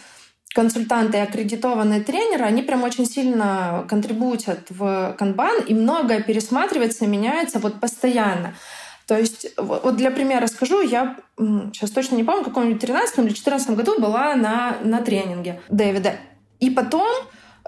консультанты 0.53 1.17
и 1.17 1.21
аккредитованные 1.21 2.01
тренеры, 2.01 2.45
они 2.45 2.61
прям 2.61 2.83
очень 2.83 3.07
сильно 3.07 3.83
контрибутят 3.89 4.67
в 4.69 5.15
канбан, 5.17 5.63
и 5.67 5.73
многое 5.73 6.21
пересматривается 6.21 7.05
и 7.05 7.07
меняется 7.07 7.57
вот 7.57 7.79
постоянно. 7.79 8.53
То 9.07 9.17
есть, 9.17 9.47
вот 9.57 9.95
для 9.95 10.11
примера 10.11 10.45
скажу, 10.45 10.83
я 10.83 11.17
сейчас 11.73 11.89
точно 11.89 12.17
не 12.17 12.23
помню, 12.23 12.43
в 12.43 12.49
каком-нибудь 12.49 12.81
13 12.81 13.17
или 13.17 13.29
14 13.29 13.71
году 13.71 13.99
была 13.99 14.35
на, 14.35 14.77
на 14.83 15.01
тренинге 15.01 15.59
Дэвида. 15.69 16.17
И 16.61 16.69
потом 16.69 17.11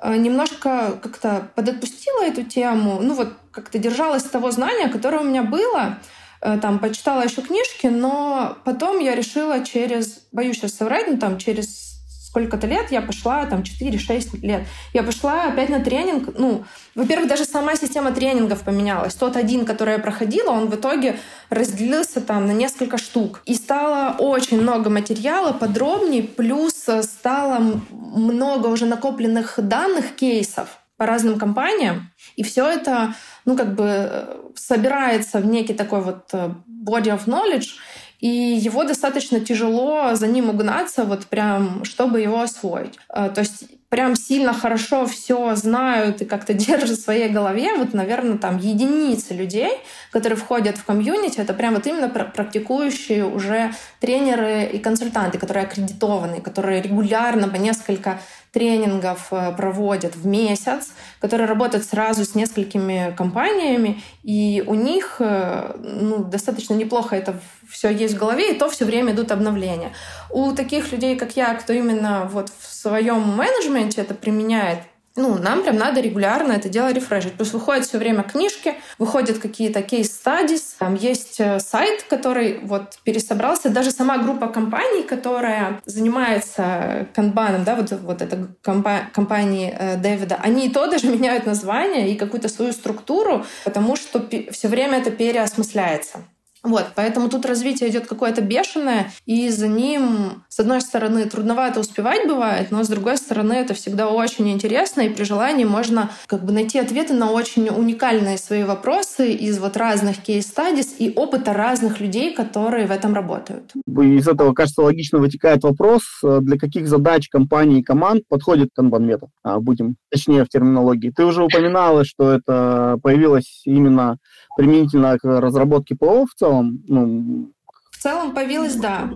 э, 0.01 0.15
немножко 0.15 0.97
как-то 1.01 1.49
подотпустила 1.55 2.23
эту 2.23 2.43
тему, 2.43 2.99
ну 3.01 3.15
вот 3.15 3.33
как-то 3.51 3.77
держалась 3.79 4.23
того 4.23 4.51
знания, 4.51 4.87
которое 4.87 5.19
у 5.19 5.25
меня 5.25 5.43
было, 5.43 5.97
э, 6.41 6.57
там, 6.61 6.79
почитала 6.79 7.23
еще 7.23 7.41
книжки, 7.41 7.87
но 7.87 8.57
потом 8.63 8.99
я 8.99 9.15
решила 9.15 9.65
через, 9.65 10.21
боюсь 10.31 10.57
сейчас 10.57 10.75
соврать, 10.75 11.07
ну 11.07 11.17
там 11.17 11.37
через 11.37 11.92
сколько-то 12.33 12.65
лет 12.65 12.91
я 12.91 13.01
пошла, 13.03 13.45
там 13.45 13.61
4-6 13.61 14.39
лет, 14.41 14.63
я 14.91 15.03
пошла 15.03 15.43
опять 15.43 15.69
на 15.69 15.79
тренинг. 15.79 16.35
Ну, 16.39 16.63
во-первых, 16.95 17.29
даже 17.29 17.45
сама 17.45 17.75
система 17.75 18.11
тренингов 18.11 18.63
поменялась. 18.63 19.13
Тот 19.13 19.37
один, 19.37 19.65
который 19.65 19.93
я 19.93 19.99
проходила, 19.99 20.49
он 20.49 20.67
в 20.67 20.73
итоге 20.73 21.19
разделился 21.51 22.21
там 22.21 22.47
на 22.47 22.51
несколько 22.51 22.97
штук. 22.97 23.43
И 23.45 23.53
стало 23.53 24.15
очень 24.17 24.59
много 24.59 24.89
материала 24.89 25.53
подробнее, 25.53 26.23
плюс 26.23 26.73
стало 27.01 27.79
много 27.91 28.65
уже 28.67 28.87
накопленных 28.87 29.59
данных, 29.59 30.15
кейсов 30.15 30.79
по 30.97 31.05
разным 31.05 31.37
компаниям. 31.37 32.09
И 32.35 32.41
все 32.41 32.67
это, 32.67 33.13
ну, 33.45 33.55
как 33.55 33.75
бы 33.75 33.85
э, 33.85 34.35
собирается 34.55 35.39
в 35.39 35.45
некий 35.45 35.75
такой 35.75 36.01
вот 36.01 36.29
э, 36.33 36.49
body 36.67 37.15
of 37.15 37.25
knowledge, 37.25 37.75
и 38.23 38.27
его 38.27 38.85
достаточно 38.85 39.41
тяжело 39.41 40.15
за 40.15 40.27
ним 40.27 40.49
угнаться, 40.49 41.03
вот 41.03 41.25
прям, 41.25 41.83
чтобы 41.83 42.21
его 42.21 42.39
освоить. 42.39 42.97
Э, 43.13 43.29
то 43.29 43.41
есть 43.41 43.65
прям 43.89 44.15
сильно 44.15 44.53
хорошо 44.53 45.05
все 45.05 45.55
знают 45.55 46.21
и 46.21 46.25
как-то 46.25 46.53
держат 46.67 46.97
в 46.97 47.03
своей 47.03 47.27
голове, 47.27 47.75
вот, 47.75 47.93
наверное, 47.93 48.37
там 48.37 48.59
единицы 48.59 49.33
людей, 49.33 49.71
которые 50.09 50.37
входят 50.37 50.77
в 50.77 50.85
комьюнити, 50.85 51.41
это 51.41 51.53
прям 51.53 51.73
вот 51.73 51.85
именно 51.85 52.07
практикующие 52.07 53.25
уже 53.25 53.73
тренеры 53.99 54.69
и 54.71 54.79
консультанты, 54.79 55.37
которые 55.37 55.65
аккредитованы, 55.65 56.39
которые 56.39 56.81
регулярно 56.81 57.49
по 57.49 57.57
несколько 57.57 58.21
тренингов 58.53 59.27
э, 59.31 59.51
проводят 59.57 60.15
в 60.15 60.27
месяц, 60.27 60.93
которые 61.19 61.47
работают 61.47 61.83
сразу 61.85 62.23
с 62.23 62.35
несколькими 62.35 63.13
компаниями, 63.17 64.01
и 64.21 64.63
у 64.65 64.75
них 64.75 65.15
э, 65.19 65.75
ну, 65.83 66.23
достаточно 66.23 66.75
неплохо 66.75 67.15
это 67.15 67.39
все 67.67 67.89
есть 67.89 68.13
в 68.13 68.19
голове, 68.19 68.51
и 68.51 68.57
то 68.57 68.69
все 68.69 68.85
время 68.85 69.13
идут 69.13 69.31
обновления. 69.31 69.91
У 70.29 70.51
таких 70.51 70.91
людей, 70.91 71.15
как 71.15 71.35
я, 71.35 71.55
кто 71.55 71.73
именно 71.73 72.29
вот 72.31 72.49
в 72.59 72.71
своем 72.71 73.21
менеджменте 73.35 74.01
это 74.01 74.13
применяет, 74.13 74.79
ну, 75.15 75.37
нам 75.37 75.61
прям 75.61 75.77
надо 75.77 76.01
регулярно 76.01 76.53
это 76.53 76.69
дело 76.69 76.91
рефрешить. 76.91 77.33
Плюс 77.33 77.53
выходят 77.53 77.85
все 77.85 77.97
время 77.97 78.23
книжки, 78.23 78.75
выходят 78.97 79.37
какие-то 79.37 79.81
кейс-стадис, 79.81 80.75
там 80.79 80.95
есть 80.95 81.39
э, 81.39 81.59
сайт, 81.59 82.03
который 82.09 82.59
вот 82.63 82.97
пересобрался, 83.03 83.69
даже 83.69 83.91
сама 83.91 84.17
группа 84.17 84.47
компаний, 84.47 85.03
которая 85.03 85.81
занимается 85.85 87.07
канбаном, 87.13 87.63
да, 87.63 87.75
вот, 87.75 87.91
вот 87.91 88.21
эта 88.21 88.47
компа- 88.63 89.09
компании 89.13 89.75
э, 89.77 89.97
Дэвида, 89.97 90.39
они 90.41 90.67
и 90.67 90.69
то 90.71 90.87
даже 90.87 91.07
меняют 91.15 91.45
название 91.45 92.11
и 92.11 92.15
какую-то 92.15 92.49
свою 92.49 92.73
структуру, 92.73 93.45
потому 93.63 93.95
что 93.95 94.27
все 94.51 94.67
время 94.67 94.97
это 94.97 95.11
переосмысляется. 95.11 96.23
Вот, 96.63 96.87
поэтому 96.95 97.29
тут 97.29 97.45
развитие 97.45 97.89
идет 97.89 98.07
какое-то 98.07 98.41
бешеное, 98.41 99.11
и 99.25 99.49
за 99.49 99.67
ним, 99.67 100.43
с 100.47 100.61
одной 100.61 100.79
стороны, 100.79 101.25
трудновато 101.25 101.81
успевать 101.81 102.25
бывает, 102.25 102.71
но 102.71 102.83
с 102.83 102.87
другой 102.87 103.17
стороны, 103.17 103.51
это 103.51 103.73
всегда 103.73 104.09
очень 104.09 104.49
интересно, 104.49 105.01
и 105.01 105.09
при 105.09 105.23
желании 105.23 105.65
можно 105.65 106.09
как 106.25 106.45
бы 106.45 106.53
найти 106.53 106.79
ответы 106.79 107.13
на 107.13 107.31
очень 107.31 107.67
уникальные 107.67 108.37
свои 108.37 108.63
вопросы 108.63 109.33
из 109.33 109.59
вот 109.59 109.75
разных 109.75 110.21
кейс-стадис 110.21 110.95
и 110.99 111.11
опыта 111.13 111.51
разных 111.51 111.99
людей, 111.99 112.33
которые 112.33 112.87
в 112.87 112.91
этом 112.91 113.13
работают. 113.13 113.73
Из 113.85 114.27
этого, 114.27 114.53
кажется, 114.53 114.83
логично 114.83 115.19
вытекает 115.19 115.63
вопрос, 115.63 116.03
э, 116.23 116.39
для 116.41 116.57
каких 116.57 116.87
задач 116.87 117.27
компаний 117.27 117.81
и 117.81 117.83
команд 117.83 118.23
подходит 118.29 118.69
канбан-метод, 118.73 119.29
будем 119.59 119.97
точнее 120.09 120.45
в 120.45 120.49
терминологии. 120.49 121.11
Ты 121.13 121.25
уже 121.25 121.43
упоминала, 121.43 122.05
что 122.05 122.31
это 122.31 122.97
появилось 123.03 123.63
именно 123.65 124.17
применительно 124.55 125.17
к 125.17 125.23
разработке 125.23 125.95
ПО 125.95 126.25
в 126.25 126.33
целом? 126.35 126.83
Ну, 126.87 127.51
в 127.91 127.97
целом 127.97 128.33
появилась, 128.33 128.75
да. 128.75 129.09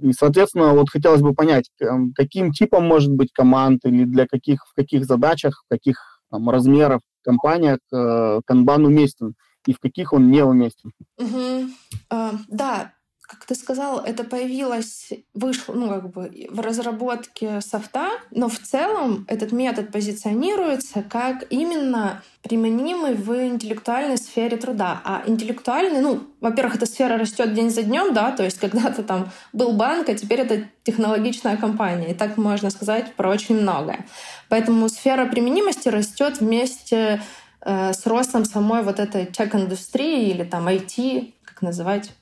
И, 0.00 0.12
соответственно, 0.12 0.74
вот 0.74 0.90
хотелось 0.90 1.22
бы 1.22 1.34
понять, 1.34 1.70
эм, 1.80 2.12
каким 2.14 2.52
типом 2.52 2.86
может 2.86 3.12
быть 3.12 3.32
команд 3.32 3.84
или 3.84 4.04
для 4.04 4.26
каких, 4.28 4.64
в 4.64 4.74
каких 4.74 5.04
задачах, 5.04 5.64
в 5.64 5.68
каких 5.68 6.20
там, 6.30 6.48
размеров 6.48 7.00
компаниях 7.22 7.78
э, 7.92 8.40
канбан 8.46 8.86
уместен 8.86 9.34
и 9.66 9.74
в 9.74 9.80
каких 9.80 10.12
он 10.12 10.30
не 10.30 10.42
уместен. 10.42 10.92
Угу. 11.18 11.70
Uh, 12.10 12.38
да, 12.48 12.92
как 13.28 13.44
ты 13.44 13.54
сказал, 13.54 14.00
это 14.00 14.24
появилось, 14.24 15.10
вышло, 15.34 15.74
ну, 15.74 15.90
как 15.90 16.10
бы 16.10 16.48
в 16.48 16.60
разработке 16.60 17.60
софта, 17.60 18.08
но 18.30 18.48
в 18.48 18.58
целом 18.58 19.26
этот 19.28 19.52
метод 19.52 19.92
позиционируется 19.92 21.02
как 21.02 21.44
именно 21.50 22.22
применимый 22.42 23.14
в 23.14 23.30
интеллектуальной 23.46 24.16
сфере 24.16 24.56
труда. 24.56 25.02
А 25.04 25.24
интеллектуальный, 25.26 26.00
ну, 26.00 26.22
во-первых, 26.40 26.76
эта 26.76 26.86
сфера 26.86 27.18
растет 27.18 27.52
день 27.52 27.68
за 27.68 27.82
днем, 27.82 28.14
да, 28.14 28.32
то 28.32 28.44
есть 28.44 28.58
когда-то 28.58 29.02
там 29.02 29.30
был 29.52 29.72
банк, 29.72 30.08
а 30.08 30.14
теперь 30.14 30.40
это 30.40 30.64
технологичная 30.82 31.58
компания. 31.58 32.12
И 32.12 32.14
так 32.14 32.38
можно 32.38 32.70
сказать 32.70 33.14
про 33.14 33.28
очень 33.28 33.60
многое. 33.60 34.06
Поэтому 34.48 34.88
сфера 34.88 35.26
применимости 35.26 35.90
растет 35.90 36.40
вместе 36.40 37.20
э, 37.60 37.92
с 37.92 38.06
ростом 38.06 38.46
самой 38.46 38.82
вот 38.82 38.98
этой 38.98 39.26
тех-индустрии 39.26 40.30
или 40.30 40.44
там 40.44 40.66
IT, 40.66 41.34
как 41.44 41.60
называть, 41.60 42.12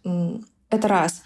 это 0.71 0.89
раз. 0.89 1.23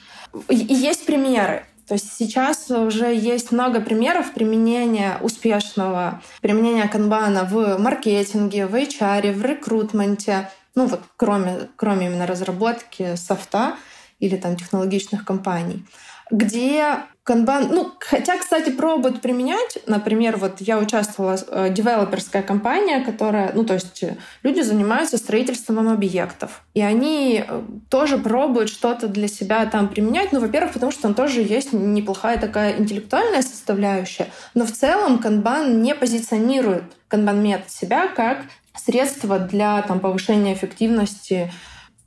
И 0.49 0.55
есть 0.55 1.07
примеры. 1.07 1.67
То 1.87 1.95
есть 1.95 2.13
сейчас 2.17 2.71
уже 2.71 3.13
есть 3.13 3.51
много 3.51 3.81
примеров 3.81 4.33
применения 4.33 5.19
успешного, 5.23 6.23
применения 6.41 6.87
канбана 6.87 7.45
в 7.45 7.79
маркетинге, 7.79 8.67
в 8.67 8.77
HR, 8.77 9.33
в 9.33 9.45
рекрутменте, 9.45 10.49
ну 10.77 10.87
вот 10.87 11.01
кроме, 11.17 11.69
кроме 11.75 12.07
именно 12.07 12.29
разработки 12.29 13.17
софта 13.17 13.75
или 14.21 14.37
там 14.37 14.55
технологичных 14.55 15.25
компаний, 15.25 15.85
где 16.31 16.99
Канбан, 17.23 17.69
ну, 17.71 17.93
хотя, 18.01 18.39
кстати, 18.39 18.71
пробуют 18.71 19.21
применять. 19.21 19.79
Например, 19.87 20.39
вот 20.39 20.61
я 20.61 20.79
участвовала 20.79 21.39
э, 21.49 21.69
девелоперская 21.71 22.43
компания, 22.43 23.05
которая, 23.05 23.53
ну, 23.55 23.63
то 23.63 23.75
есть 23.75 24.03
э, 24.03 24.17
люди 24.43 24.63
занимаются 24.63 25.19
строительством 25.19 25.89
объектов. 25.89 26.63
И 26.73 26.81
они 26.81 27.45
э, 27.47 27.63
тоже 27.91 28.17
пробуют 28.17 28.71
что-то 28.71 29.07
для 29.07 29.29
себя 29.29 29.67
там 29.67 29.89
применять. 29.89 30.33
Ну, 30.33 30.41
во-первых, 30.41 30.73
потому 30.73 30.93
что 30.93 31.03
там 31.03 31.15
тоже 31.15 31.43
есть 31.43 31.75
неплохая 31.75 32.39
такая 32.39 32.79
интеллектуальная 32.79 33.43
составляющая. 33.43 34.29
Но 34.55 34.65
в 34.65 34.73
целом 34.73 35.19
канбан 35.19 35.83
не 35.83 35.95
позиционирует 35.95 36.85
канбан-метод 37.09 37.71
себя 37.71 38.09
как 38.09 38.39
средство 38.75 39.39
для 39.39 39.83
там, 39.83 40.01
повышения 40.01 40.55
эффективности 40.55 41.53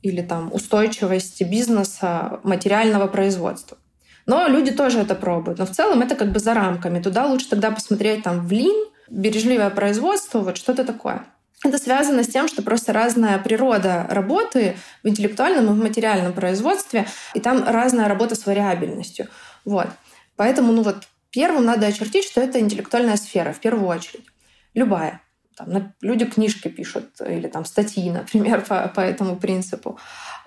или 0.02 0.22
там 0.22 0.52
устойчивости 0.52 1.44
бизнеса 1.44 2.40
материального 2.42 3.06
производства. 3.06 3.78
Но 4.26 4.46
люди 4.48 4.70
тоже 4.72 5.00
это 5.00 5.14
пробуют. 5.14 5.58
Но 5.58 5.66
в 5.66 5.70
целом 5.70 6.02
это 6.02 6.14
как 6.14 6.32
бы 6.32 6.38
за 6.38 6.54
рамками. 6.54 7.02
Туда 7.02 7.26
лучше 7.26 7.48
тогда 7.48 7.70
посмотреть 7.70 8.22
там 8.22 8.46
в 8.46 8.52
Lean 8.52 8.86
бережливое 9.08 9.70
производство, 9.70 10.40
вот 10.40 10.56
что-то 10.56 10.84
такое. 10.84 11.24
Это 11.64 11.78
связано 11.78 12.22
с 12.22 12.28
тем, 12.28 12.46
что 12.46 12.62
просто 12.62 12.92
разная 12.92 13.38
природа 13.38 14.06
работы 14.10 14.76
в 15.02 15.08
интеллектуальном 15.08 15.66
и 15.66 15.68
в 15.70 15.82
материальном 15.82 16.34
производстве, 16.34 17.06
и 17.32 17.40
там 17.40 17.64
разная 17.66 18.08
работа 18.08 18.34
с 18.34 18.44
вариабельностью. 18.44 19.28
Вот. 19.64 19.88
Поэтому, 20.36 20.72
ну 20.72 20.82
вот, 20.82 21.04
первым 21.30 21.64
надо 21.64 21.86
очертить, 21.86 22.24
что 22.24 22.42
это 22.42 22.60
интеллектуальная 22.60 23.16
сфера, 23.16 23.52
в 23.52 23.60
первую 23.60 23.86
очередь. 23.88 24.26
Любая. 24.74 25.22
Там, 25.56 25.94
люди 26.02 26.26
книжки 26.26 26.68
пишут 26.68 27.20
или 27.26 27.48
там 27.48 27.64
статьи, 27.64 28.10
например, 28.10 28.60
по, 28.60 28.88
по 28.88 29.00
этому 29.00 29.36
принципу. 29.36 29.98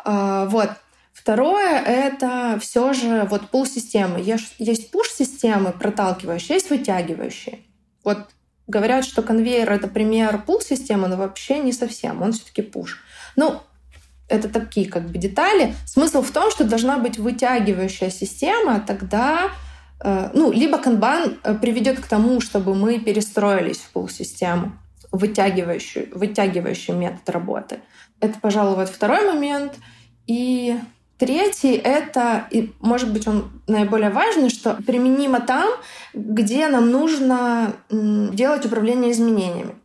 А, 0.03 0.45
вот. 0.45 0.69
Второе— 1.17 1.81
это 1.85 2.59
все 2.61 2.93
же 2.93 3.27
вот 3.29 3.49
пул-системы. 3.49 4.21
Есть, 4.21 4.91
пуш-системы 4.91 5.71
проталкивающие, 5.73 6.55
есть 6.55 6.69
вытягивающие. 6.69 7.59
Вот 8.03 8.29
говорят, 8.67 9.03
что 9.03 9.23
конвейер— 9.23 9.69
это 9.73 9.87
пример 9.87 10.43
пул-системы, 10.45 11.07
но 11.07 11.17
вообще 11.17 11.57
не 11.57 11.73
совсем. 11.73 12.21
Он 12.21 12.33
все 12.33 12.45
таки 12.45 12.61
пуш. 12.61 13.03
Ну, 13.35 13.59
это 14.29 14.47
такие 14.47 14.87
как 14.87 15.09
бы 15.09 15.17
детали. 15.17 15.73
Смысл 15.85 16.21
в 16.21 16.29
том, 16.29 16.51
что 16.51 16.63
должна 16.63 16.99
быть 16.99 17.17
вытягивающая 17.17 18.11
система, 18.11 18.79
тогда 18.79 19.49
э, 19.99 20.29
ну, 20.33 20.51
либо 20.51 20.77
канбан 20.77 21.39
э, 21.43 21.55
приведет 21.55 21.99
к 21.99 22.05
тому, 22.05 22.41
чтобы 22.41 22.75
мы 22.75 22.99
перестроились 22.99 23.79
в 23.79 23.89
пул-систему, 23.89 24.71
вытягивающую, 25.11 26.15
вытягивающий 26.15 26.93
метод 26.93 27.27
работы. 27.31 27.79
Это, 28.19 28.39
пожалуй, 28.39 28.75
вот 28.75 28.89
второй 28.89 29.25
момент. 29.25 29.73
И 30.27 30.77
Третий— 31.17 31.73
это, 31.83 32.47
и, 32.51 32.73
может 32.79 33.11
быть, 33.11 33.27
он 33.27 33.61
наиболее 33.67 34.11
важный, 34.11 34.49
что 34.49 34.75
применимо 34.85 35.39
там, 35.39 35.67
где 36.13 36.67
нам 36.67 36.91
нужно 36.91 37.73
делать 37.89 38.65
управление 38.65 39.11
изменениями. 39.11 39.75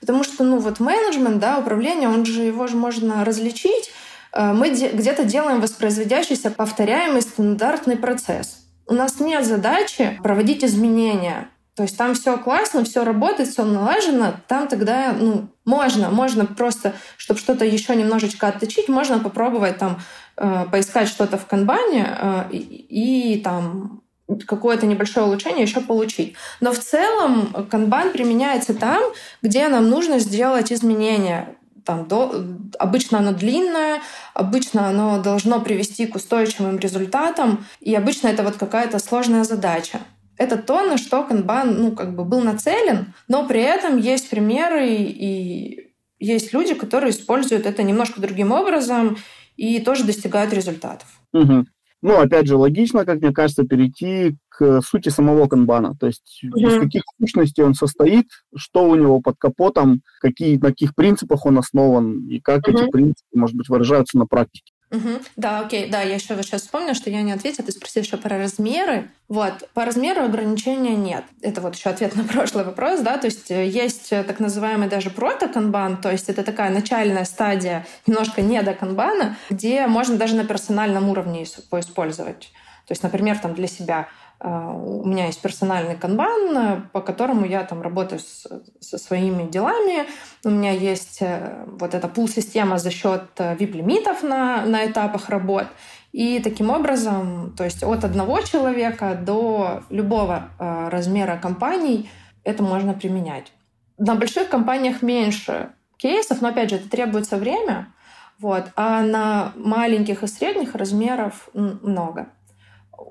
Потому 0.00 0.24
что, 0.24 0.44
ну, 0.44 0.58
вот 0.58 0.80
менеджмент, 0.80 1.40
да, 1.40 1.58
управление, 1.58 2.08
он 2.08 2.24
же, 2.24 2.42
его 2.42 2.66
же 2.68 2.76
можно 2.76 3.24
различить. 3.24 3.90
Э, 4.32 4.52
мы 4.52 4.70
где-то 4.70 5.24
делаем 5.24 5.60
воспроизводящийся 5.60 6.50
повторяемый 6.50 7.20
стандартный 7.20 7.96
процесс. 7.96 8.64
У 8.86 8.94
нас 8.94 9.20
нет 9.20 9.44
задачи 9.44 10.18
проводить 10.22 10.64
изменения. 10.64 11.50
То 11.74 11.82
есть 11.82 11.96
там 11.96 12.14
все 12.14 12.38
классно, 12.38 12.84
все 12.84 13.04
работает, 13.04 13.50
все 13.50 13.64
налажено. 13.64 14.34
Там 14.48 14.66
тогда, 14.68 15.12
ну, 15.12 15.48
можно, 15.68 16.10
можно 16.10 16.46
просто, 16.46 16.94
чтобы 17.16 17.38
что-то 17.38 17.64
еще 17.64 17.94
немножечко 17.94 18.48
отточить, 18.48 18.88
можно 18.88 19.18
попробовать 19.18 19.78
там 19.78 19.98
Э, 20.40 20.66
поискать 20.70 21.08
что-то 21.08 21.36
в 21.36 21.46
канбане 21.46 22.16
э, 22.16 22.44
и, 22.52 23.36
и 23.36 23.42
там 23.42 24.02
какое-то 24.46 24.86
небольшое 24.86 25.26
улучшение 25.26 25.64
еще 25.64 25.80
получить. 25.80 26.34
Но 26.60 26.72
в 26.72 26.78
целом 26.78 27.66
канбан 27.68 28.12
применяется 28.12 28.72
там, 28.72 29.02
где 29.42 29.66
нам 29.66 29.88
нужно 29.88 30.20
сделать 30.20 30.72
изменения. 30.72 31.56
Там 31.84 32.06
до, 32.06 32.44
обычно 32.78 33.18
оно 33.18 33.32
длинное, 33.32 34.00
обычно 34.32 34.86
оно 34.86 35.20
должно 35.20 35.60
привести 35.60 36.06
к 36.06 36.14
устойчивым 36.14 36.78
результатам, 36.78 37.66
и 37.80 37.92
обычно 37.96 38.28
это 38.28 38.44
вот 38.44 38.58
какая-то 38.58 39.00
сложная 39.00 39.42
задача. 39.42 39.98
Это 40.38 40.56
то, 40.56 40.84
на 40.84 40.96
что 40.96 41.24
канбан 41.24 41.82
ну, 41.82 41.92
как 41.92 42.14
бы 42.14 42.24
был 42.24 42.40
нацелен, 42.40 43.12
но 43.26 43.46
при 43.46 43.60
этом 43.60 43.98
есть 43.98 44.30
примеры 44.30 44.86
и 44.88 45.88
есть 46.20 46.52
люди, 46.52 46.74
которые 46.74 47.10
используют 47.10 47.66
это 47.66 47.82
немножко 47.82 48.20
другим 48.20 48.52
образом, 48.52 49.16
и 49.56 49.80
тоже 49.80 50.04
достигают 50.04 50.52
результатов. 50.52 51.08
Угу. 51.32 51.66
Ну, 52.00 52.20
опять 52.20 52.46
же, 52.46 52.56
логично, 52.56 53.04
как 53.04 53.20
мне 53.20 53.32
кажется, 53.32 53.64
перейти 53.64 54.36
к 54.48 54.80
сути 54.82 55.08
самого 55.08 55.48
канбана. 55.48 55.96
То 55.98 56.06
есть 56.06 56.40
угу. 56.44 56.60
из 56.60 56.80
каких 56.80 57.02
сущностей 57.20 57.64
он 57.64 57.74
состоит, 57.74 58.26
что 58.56 58.88
у 58.88 58.94
него 58.94 59.20
под 59.20 59.36
капотом, 59.38 60.02
какие, 60.20 60.56
на 60.56 60.68
каких 60.68 60.94
принципах 60.94 61.44
он 61.44 61.58
основан 61.58 62.28
и 62.28 62.40
как 62.40 62.68
угу. 62.68 62.78
эти 62.78 62.90
принципы, 62.90 63.36
может 63.36 63.56
быть, 63.56 63.68
выражаются 63.68 64.16
на 64.16 64.26
практике. 64.26 64.72
Угу. 64.90 65.20
Да, 65.36 65.60
окей, 65.60 65.90
да, 65.90 66.00
я 66.00 66.14
еще 66.14 66.34
вот 66.34 66.44
сейчас 66.44 66.62
вспомнила, 66.62 66.94
что 66.94 67.10
я 67.10 67.20
не 67.22 67.32
ответила, 67.32 67.66
ты 67.66 67.72
спросил 67.72 68.02
еще 68.02 68.16
про 68.16 68.38
размеры. 68.38 69.10
Вот, 69.28 69.68
по 69.74 69.84
размеру 69.84 70.22
ограничения 70.22 70.96
нет. 70.96 71.24
Это 71.42 71.60
вот 71.60 71.76
еще 71.76 71.90
ответ 71.90 72.16
на 72.16 72.24
прошлый 72.32 72.64
вопрос, 72.64 73.00
да, 73.00 73.18
то 73.18 73.26
есть 73.26 73.50
э, 73.50 73.66
есть 73.66 74.12
э, 74.12 74.24
так 74.24 74.40
называемый 74.40 74.88
даже 74.88 75.10
протоканбан, 75.10 76.00
то 76.00 76.10
есть 76.10 76.30
это 76.30 76.42
такая 76.42 76.70
начальная 76.70 77.24
стадия, 77.24 77.86
немножко 78.06 78.40
не 78.40 78.62
до 78.62 78.72
канбана, 78.72 79.36
где 79.50 79.86
можно 79.86 80.16
даже 80.16 80.34
на 80.34 80.44
персональном 80.44 81.10
уровне 81.10 81.44
поиспользовать. 81.70 82.50
То 82.86 82.92
есть, 82.92 83.02
например, 83.02 83.38
там 83.38 83.54
для 83.54 83.66
себя 83.66 84.08
у 84.40 85.04
меня 85.04 85.26
есть 85.26 85.42
персональный 85.42 85.96
канбан, 85.96 86.88
по 86.92 87.00
которому 87.00 87.44
я 87.44 87.64
там 87.64 87.82
работаю 87.82 88.20
с, 88.20 88.46
со 88.80 88.98
своими 88.98 89.50
делами. 89.50 90.06
У 90.44 90.50
меня 90.50 90.70
есть 90.70 91.18
э, 91.20 91.64
вот 91.66 91.92
эта 91.94 92.06
пул-система 92.06 92.78
за 92.78 92.92
счет 92.92 93.24
э, 93.38 93.56
VIP-лимитов 93.56 94.22
на, 94.22 94.64
на 94.64 94.86
этапах 94.86 95.28
работ. 95.28 95.66
И 96.12 96.38
таким 96.38 96.70
образом, 96.70 97.52
то 97.56 97.64
есть 97.64 97.82
от 97.82 98.04
одного 98.04 98.40
человека 98.40 99.18
до 99.20 99.82
любого 99.90 100.50
э, 100.58 100.88
размера 100.88 101.36
компаний 101.36 102.08
это 102.44 102.62
можно 102.62 102.94
применять. 102.94 103.52
На 103.98 104.14
больших 104.14 104.48
компаниях 104.48 105.02
меньше 105.02 105.70
кейсов, 105.96 106.40
но 106.40 106.48
опять 106.48 106.70
же, 106.70 106.76
это 106.76 106.88
требуется 106.88 107.36
время, 107.36 107.92
вот, 108.38 108.66
а 108.76 109.02
на 109.02 109.52
маленьких 109.56 110.22
и 110.22 110.28
средних 110.28 110.76
размеров 110.76 111.48
много 111.54 112.28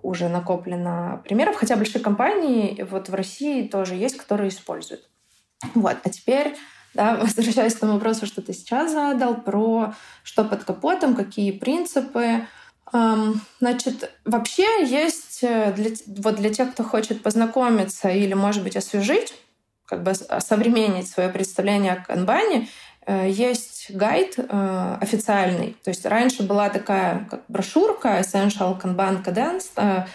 уже 0.03 0.29
накоплено 0.29 1.21
примеров, 1.23 1.55
хотя 1.55 1.75
большие 1.75 2.01
компании 2.01 2.85
вот 2.89 3.09
в 3.09 3.13
России 3.13 3.67
тоже 3.67 3.95
есть, 3.95 4.17
которые 4.17 4.49
используют. 4.49 5.09
Вот, 5.73 5.97
а 6.03 6.09
теперь 6.09 6.55
да, 6.93 7.15
возвращаясь 7.21 7.75
к 7.75 7.79
тому 7.79 7.93
вопросу, 7.93 8.25
что 8.25 8.41
ты 8.41 8.53
сейчас 8.53 8.91
задал, 8.91 9.35
про 9.35 9.93
что 10.23 10.43
под 10.43 10.63
капотом, 10.63 11.15
какие 11.15 11.51
принципы. 11.51 12.47
Значит, 13.59 14.11
вообще 14.23 14.85
есть 14.85 15.39
э, 15.41 15.73
для, 15.73 15.91
вот 16.23 16.35
для 16.35 16.53
тех, 16.53 16.71
кто 16.71 16.83
хочет 16.83 17.21
познакомиться 17.21 18.07
или, 18.07 18.33
может 18.33 18.63
быть, 18.63 18.77
освежить, 18.77 19.33
как 19.85 20.03
бы 20.03 20.11
осовременить 20.11 21.09
свое 21.09 21.27
представление 21.27 21.93
о 21.93 22.03
канбане, 22.03 22.69
есть 23.07 23.91
гайд 23.95 24.35
э, 24.37 24.97
официальный. 24.99 25.77
То 25.83 25.89
есть 25.89 26.05
раньше 26.05 26.43
была 26.43 26.69
такая 26.69 27.25
как 27.29 27.43
брошюрка 27.47 28.19
Essential 28.19 28.79
Kanban 28.79 29.23
Cadence, 29.23 29.69
э, 29.77 30.05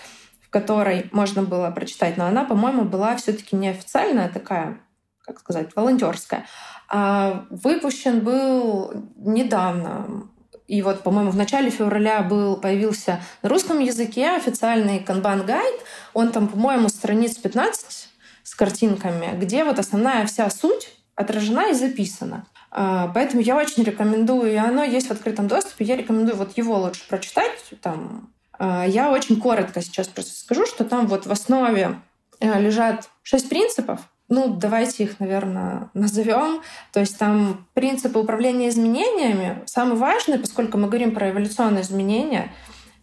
в 0.42 0.50
которой 0.50 1.08
можно 1.12 1.42
было 1.42 1.70
прочитать, 1.70 2.18
но 2.18 2.26
она, 2.26 2.44
по-моему, 2.44 2.84
была 2.84 3.16
все-таки 3.16 3.56
не 3.56 3.68
официальная, 3.68 4.26
а 4.26 4.28
такая, 4.28 4.78
как 5.22 5.40
сказать, 5.40 5.74
волонтерская. 5.74 6.46
А 6.88 7.46
выпущен 7.48 8.20
был 8.20 8.92
недавно. 9.16 10.28
И 10.68 10.82
вот, 10.82 11.02
по-моему, 11.02 11.30
в 11.30 11.36
начале 11.36 11.70
февраля 11.70 12.22
был, 12.22 12.56
появился 12.56 13.20
на 13.42 13.48
русском 13.48 13.78
языке 13.78 14.30
официальный 14.30 15.00
канбан 15.00 15.46
гайд. 15.46 15.80
Он 16.12 16.30
там, 16.30 16.48
по-моему, 16.48 16.88
страниц 16.90 17.38
15 17.38 18.08
с 18.42 18.54
картинками, 18.54 19.36
где 19.38 19.64
вот 19.64 19.78
основная 19.78 20.26
вся 20.26 20.48
суть 20.50 20.94
отражена 21.14 21.70
и 21.70 21.74
записана. 21.74 22.46
А, 22.74 23.08
поэтому 23.08 23.42
я 23.42 23.56
очень 23.56 23.82
рекомендую, 23.82 24.50
и 24.50 24.56
оно 24.56 24.82
есть 24.82 25.08
в 25.08 25.10
открытом 25.10 25.46
доступе, 25.46 25.84
я 25.84 25.96
рекомендую 25.96 26.36
вот 26.36 26.56
его 26.56 26.78
лучше 26.78 27.06
прочитать. 27.06 27.52
Там. 27.82 28.32
А, 28.58 28.86
я 28.86 29.10
очень 29.10 29.38
коротко 29.38 29.82
сейчас 29.82 30.08
просто 30.08 30.32
скажу, 30.32 30.64
что 30.66 30.84
там 30.84 31.06
вот 31.06 31.26
в 31.26 31.30
основе 31.30 32.00
э, 32.40 32.60
лежат 32.60 33.10
шесть 33.22 33.50
принципов, 33.50 34.00
ну, 34.28 34.48
давайте 34.48 35.04
их, 35.04 35.20
наверное, 35.20 35.90
назовем. 35.92 36.62
То 36.90 37.00
есть 37.00 37.18
там 37.18 37.68
принципы 37.74 38.18
управления 38.18 38.70
изменениями 38.70 39.62
самый 39.66 39.98
важный, 39.98 40.38
поскольку 40.38 40.78
мы 40.78 40.88
говорим 40.88 41.12
про 41.12 41.30
эволюционные 41.30 41.82
изменения. 41.82 42.50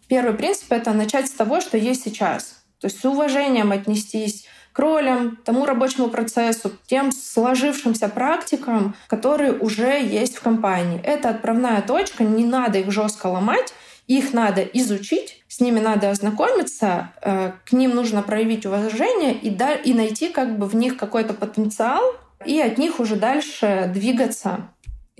Первый 0.08 0.34
принцип— 0.34 0.66
это 0.72 0.92
начать 0.92 1.28
с 1.28 1.30
того, 1.30 1.60
что 1.60 1.78
есть 1.78 2.02
сейчас. 2.02 2.64
То 2.80 2.88
есть 2.88 2.98
с 2.98 3.04
уважением 3.04 3.70
отнестись 3.70 4.48
к 4.72 4.78
ролям, 4.78 5.38
тому 5.44 5.64
рабочему 5.64 6.08
процессу, 6.08 6.72
тем 6.86 7.12
сложившимся 7.12 8.08
практикам, 8.08 8.94
которые 9.08 9.52
уже 9.52 10.00
есть 10.00 10.36
в 10.36 10.42
компании. 10.42 11.00
Это 11.02 11.30
отправная 11.30 11.82
точка, 11.82 12.24
не 12.24 12.44
надо 12.44 12.78
их 12.78 12.90
жестко 12.90 13.26
ломать, 13.26 13.72
их 14.06 14.32
надо 14.32 14.62
изучить, 14.62 15.42
с 15.46 15.60
ними 15.60 15.78
надо 15.78 16.10
ознакомиться, 16.10 17.12
э, 17.22 17.52
к 17.64 17.72
ним 17.72 17.94
нужно 17.94 18.22
проявить 18.22 18.66
уважение 18.66 19.34
и, 19.34 19.50
да, 19.50 19.72
и 19.74 19.94
найти 19.94 20.28
как 20.28 20.58
бы 20.58 20.66
в 20.66 20.74
них 20.74 20.96
какой-то 20.96 21.32
потенциал, 21.32 22.02
и 22.44 22.60
от 22.60 22.78
них 22.78 22.98
уже 22.98 23.16
дальше 23.16 23.90
двигаться 23.92 24.68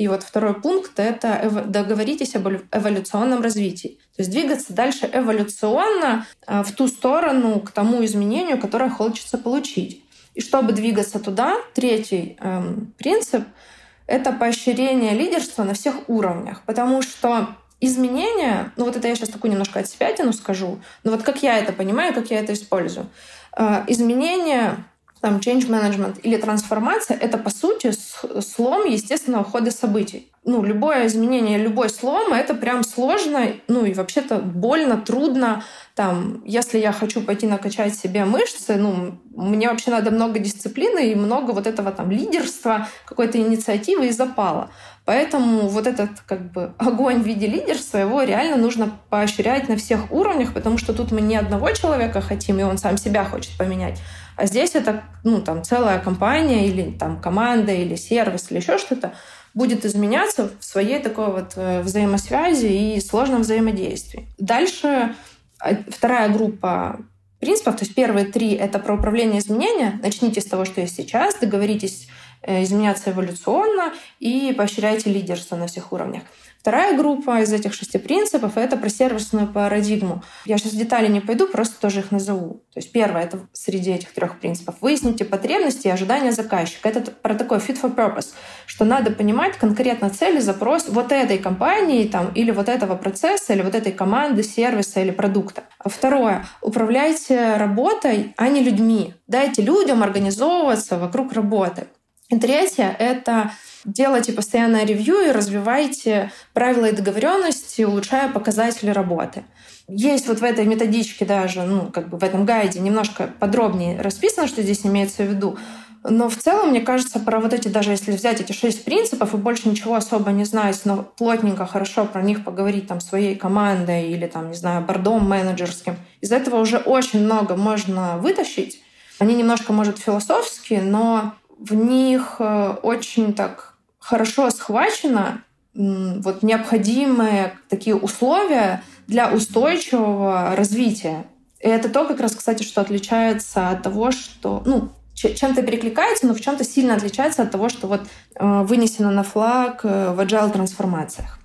и 0.01 0.09
вот 0.09 0.23
второй 0.23 0.55
пункт— 0.55 0.93
это 0.99 1.63
договоритесь 1.67 2.35
об 2.35 2.49
эволюционном 2.49 3.43
развитии. 3.43 3.99
То 4.17 4.23
есть 4.23 4.31
двигаться 4.31 4.73
дальше 4.73 5.07
эволюционно 5.13 6.27
а, 6.47 6.63
в 6.63 6.73
ту 6.73 6.89
сторону, 6.89 7.61
к 7.61 7.71
тому 7.71 8.03
изменению, 8.07 8.59
которое 8.59 8.89
хочется 8.89 9.37
получить. 9.37 10.03
И 10.35 10.41
чтобы 10.41 10.73
двигаться 10.73 11.19
туда, 11.19 11.59
третий 11.75 12.39
эм, 12.41 12.95
принцип— 12.97 13.45
это 14.07 14.33
поощрение 14.33 15.13
лидерства 15.13 15.65
на 15.65 15.75
всех 15.75 16.09
уровнях. 16.09 16.63
Потому 16.65 17.03
что 17.03 17.49
изменения, 17.79 18.73
ну 18.77 18.87
вот 18.87 18.97
это 18.97 19.07
я 19.07 19.15
сейчас 19.15 19.29
такую 19.29 19.51
немножко 19.51 19.81
отсепятину 19.81 20.33
скажу, 20.33 20.81
но 21.05 21.11
вот 21.11 21.25
как 21.25 21.43
я 21.43 21.59
это 21.59 21.75
понимаю, 21.75 22.15
как 22.15 22.31
я 22.31 22.41
это 22.41 22.55
использую. 22.55 23.11
Э, 23.55 23.85
изменения 23.87 24.83
там 25.21 25.37
change 25.37 25.69
management 25.69 26.21
или 26.23 26.37
трансформация— 26.37 27.17
это, 27.21 27.39
по 27.39 27.51
сути, 27.51 27.93
слом 28.41 28.87
естественного 28.87 29.45
хода 29.45 29.71
событий. 29.71 30.33
Ну, 30.45 30.63
любое 30.63 31.07
изменение, 31.07 31.59
любой 31.59 31.91
слом— 31.91 32.33
это 32.35 32.55
прям 32.55 32.83
сложно, 32.83 33.49
ну 33.69 33.85
и 33.85 33.93
вообще-то 33.93 34.39
больно, 34.39 34.97
трудно. 34.97 35.63
Там, 35.95 36.43
если 36.47 36.79
я 36.79 36.93
хочу 36.93 37.21
пойти 37.21 37.47
накачать 37.47 37.95
себе 37.95 38.25
мышцы, 38.25 38.77
ну, 38.77 39.19
мне 39.37 39.69
вообще 39.69 39.91
надо 39.91 40.11
много 40.11 40.39
дисциплины 40.39 41.13
и 41.13 41.15
много 41.15 41.51
вот 41.51 41.67
этого 41.67 41.93
там 41.93 42.11
лидерства, 42.11 42.89
какой-то 43.05 43.37
инициативы 43.37 44.09
и 44.09 44.13
запала. 44.13 44.71
Поэтому 45.05 45.69
вот 45.69 45.87
этот 45.87 46.21
как 46.27 46.53
бы 46.53 46.73
огонь 46.79 47.23
в 47.23 47.27
виде 47.27 47.47
лидерства, 47.47 47.99
его 47.99 48.23
реально 48.23 48.57
нужно 48.57 48.93
поощрять 49.11 49.69
на 49.69 49.77
всех 49.77 50.11
уровнях, 50.11 50.55
потому 50.55 50.79
что 50.79 50.95
тут 50.95 51.13
мы 51.13 51.21
не 51.21 51.37
одного 51.37 51.71
человека 51.73 52.21
хотим, 52.21 52.61
и 52.61 52.63
он 52.63 52.79
сам 52.79 52.97
себя 52.97 53.25
хочет 53.25 53.57
поменять, 53.59 53.99
а 54.41 54.47
здесь 54.47 54.75
это 54.75 55.05
ну, 55.23 55.43
там, 55.43 55.63
целая 55.63 55.99
компания 55.99 56.67
или 56.67 56.91
там, 56.93 57.21
команда 57.21 57.73
или 57.73 57.95
сервис 57.95 58.51
или 58.51 58.59
еще 58.59 58.79
что-то 58.79 59.13
будет 59.53 59.85
изменяться 59.85 60.51
в 60.59 60.65
своей 60.65 60.99
такой 61.01 61.33
вот 61.33 61.53
э, 61.57 61.83
взаимосвязи 61.83 62.67
и 62.67 63.01
сложном 63.01 63.43
взаимодействии. 63.43 64.29
Дальше 64.39 65.15
а, 65.59 65.75
вторая 65.89 66.29
группа 66.31 67.01
принципов, 67.39 67.77
то 67.77 67.85
есть 67.85 67.95
первые 67.95 68.27
три— 68.27 68.53
это 68.55 68.79
про 68.79 68.95
управление 68.95 69.41
изменения. 69.41 70.01
Начните 70.03 70.41
с 70.41 70.47
того, 70.47 70.65
что 70.65 70.81
есть 70.81 70.97
сейчас, 70.97 71.35
договоритесь 71.39 72.09
Э, 72.43 72.63
изменяться 72.63 73.11
эволюционно 73.11 73.93
и 74.19 74.55
поощряйте 74.57 75.11
лидерство 75.11 75.57
на 75.57 75.67
всех 75.67 75.93
уровнях. 75.93 76.23
Вторая 76.61 76.95
группа 76.95 77.41
из 77.41 77.51
этих 77.55 77.73
шести 77.73 77.97
принципов— 77.97 78.53
это 78.59 78.77
про 78.77 78.91
сервисную 78.91 79.47
парадигму. 79.47 80.23
Я 80.45 80.59
сейчас 80.59 80.75
в 80.75 80.77
детали 80.77 81.09
не 81.09 81.21
пойду, 81.21 81.47
просто 81.47 81.81
тоже 81.81 82.01
их 82.01 82.13
назову. 82.13 82.63
То 82.75 82.81
есть 82.81 82.93
первое— 82.93 83.23
это 83.25 83.39
среди 83.55 83.93
этих 83.93 84.13
трех 84.13 84.39
принципов. 84.39 84.75
Выясните 84.83 85.25
потребности 85.25 85.87
и 85.87 85.91
ожидания 85.91 86.33
заказчика. 86.33 86.91
Это 86.91 87.13
про 87.13 87.35
такой 87.35 87.59
fit 87.59 87.81
for 87.81 87.95
purpose, 87.95 88.35
что 88.67 88.85
надо 88.85 89.11
понимать 89.11 89.57
конкретно 89.57 90.11
цель 90.11 90.37
и 90.37 90.41
запрос 90.41 90.85
вот 90.89 91.13
этой 91.13 91.39
компании 91.39 92.07
там, 92.07 92.31
или 92.35 92.51
вот 92.51 92.69
этого 92.69 92.95
процесса, 92.95 93.55
или 93.55 93.63
вот 93.63 93.75
этой 93.75 93.93
команды, 93.93 94.43
сервиса 94.43 95.01
или 95.01 95.13
продукта. 95.13 95.63
Второе— 95.83 96.45
управляйте 96.61 97.55
работой, 97.57 98.35
а 98.37 98.49
не 98.49 98.63
людьми. 98.63 99.15
Дайте 99.27 99.63
людям 99.63 100.03
организовываться 100.03 100.99
вокруг 100.99 101.33
работы. 101.33 101.87
И 102.29 102.39
третье— 102.39 102.95
это 102.99 103.51
делайте 103.85 104.33
постоянное 104.33 104.85
ревью 104.85 105.21
и 105.21 105.31
развивайте 105.31 106.31
правила 106.53 106.87
и 106.87 106.93
договоренности, 106.93 107.83
улучшая 107.83 108.29
показатели 108.29 108.91
работы. 108.91 109.45
Есть 109.89 110.29
вот 110.29 110.41
в 110.41 110.45
этой 110.45 110.67
методичке 110.67 111.25
даже, 111.25 111.63
ну, 111.63 111.91
как 111.91 112.09
бы 112.09 112.19
в 112.19 112.25
этом 112.25 112.45
гайде 112.45 112.79
немножко 112.81 113.31
подробнее 113.39 114.01
расписано, 114.01 114.47
что 114.47 114.63
здесь 114.63 114.87
имеется 114.87 115.25
в 115.25 115.27
виду. 115.27 115.59
Но 116.03 116.31
в 116.31 116.37
целом, 116.37 116.71
мне 116.71 116.81
кажется, 116.81 117.19
про 117.19 117.41
вот 117.41 117.53
эти, 117.53 117.69
даже 117.69 117.91
если 117.91 118.13
взять 118.13 118.41
эти 118.41 118.53
шесть 118.53 118.85
принципов 118.85 119.35
и 119.35 119.37
больше 119.37 119.69
ничего 119.69 119.97
особо 119.97 120.31
не 120.31 120.45
знать, 120.45 120.81
но 120.85 121.03
плотненько, 121.03 121.67
хорошо 121.67 122.07
про 122.07 122.23
них 122.23 122.43
поговорить 122.43 122.87
там 122.87 123.01
своей 123.01 123.35
командой 123.35 124.11
или 124.11 124.27
там, 124.27 124.49
не 124.49 124.57
знаю, 124.57 124.83
бордом 124.83 125.29
менеджерским, 125.29 125.97
из 126.23 126.33
этого 126.33 126.57
уже 126.57 126.79
очень 126.79 127.21
много 127.21 127.57
можно 127.57 128.17
вытащить. 128.17 128.83
Они 129.19 129.35
немножко, 129.35 129.75
может, 129.75 129.99
философские, 129.99 130.81
но 130.81 131.35
в 131.59 131.75
них 131.75 132.37
э, 132.39 132.77
очень 132.83 133.35
так 133.35 133.70
хорошо 134.01 134.51
схвачено 134.51 135.45
вот 135.75 136.43
необходимые 136.43 137.55
такие 137.69 137.95
условия 137.95 138.83
для 139.07 139.33
устойчивого 139.33 140.57
развития. 140.57 141.27
И 141.61 141.69
это 141.69 141.89
то, 141.89 142.07
как 142.07 142.21
раз, 142.21 142.35
кстати, 142.35 142.63
что 142.63 142.81
отличается 142.81 143.69
от 143.69 143.83
того, 143.83 144.11
что, 144.11 144.63
ну, 144.65 144.91
чем-то 145.15 145.63
перекликается, 145.63 146.27
но 146.27 146.35
в 146.35 146.41
чем-то 146.41 146.65
сильно 146.65 146.95
отличается 146.95 147.43
от 147.43 147.51
того, 147.51 147.69
что 147.69 147.87
вот 147.87 148.01
э, 148.35 148.63
вынесено 148.63 149.11
на 149.11 149.23
флаг 149.23 149.81
э, 149.85 150.13
в 150.13 150.21
agile 150.21 150.51
трансформациях. 150.51 151.39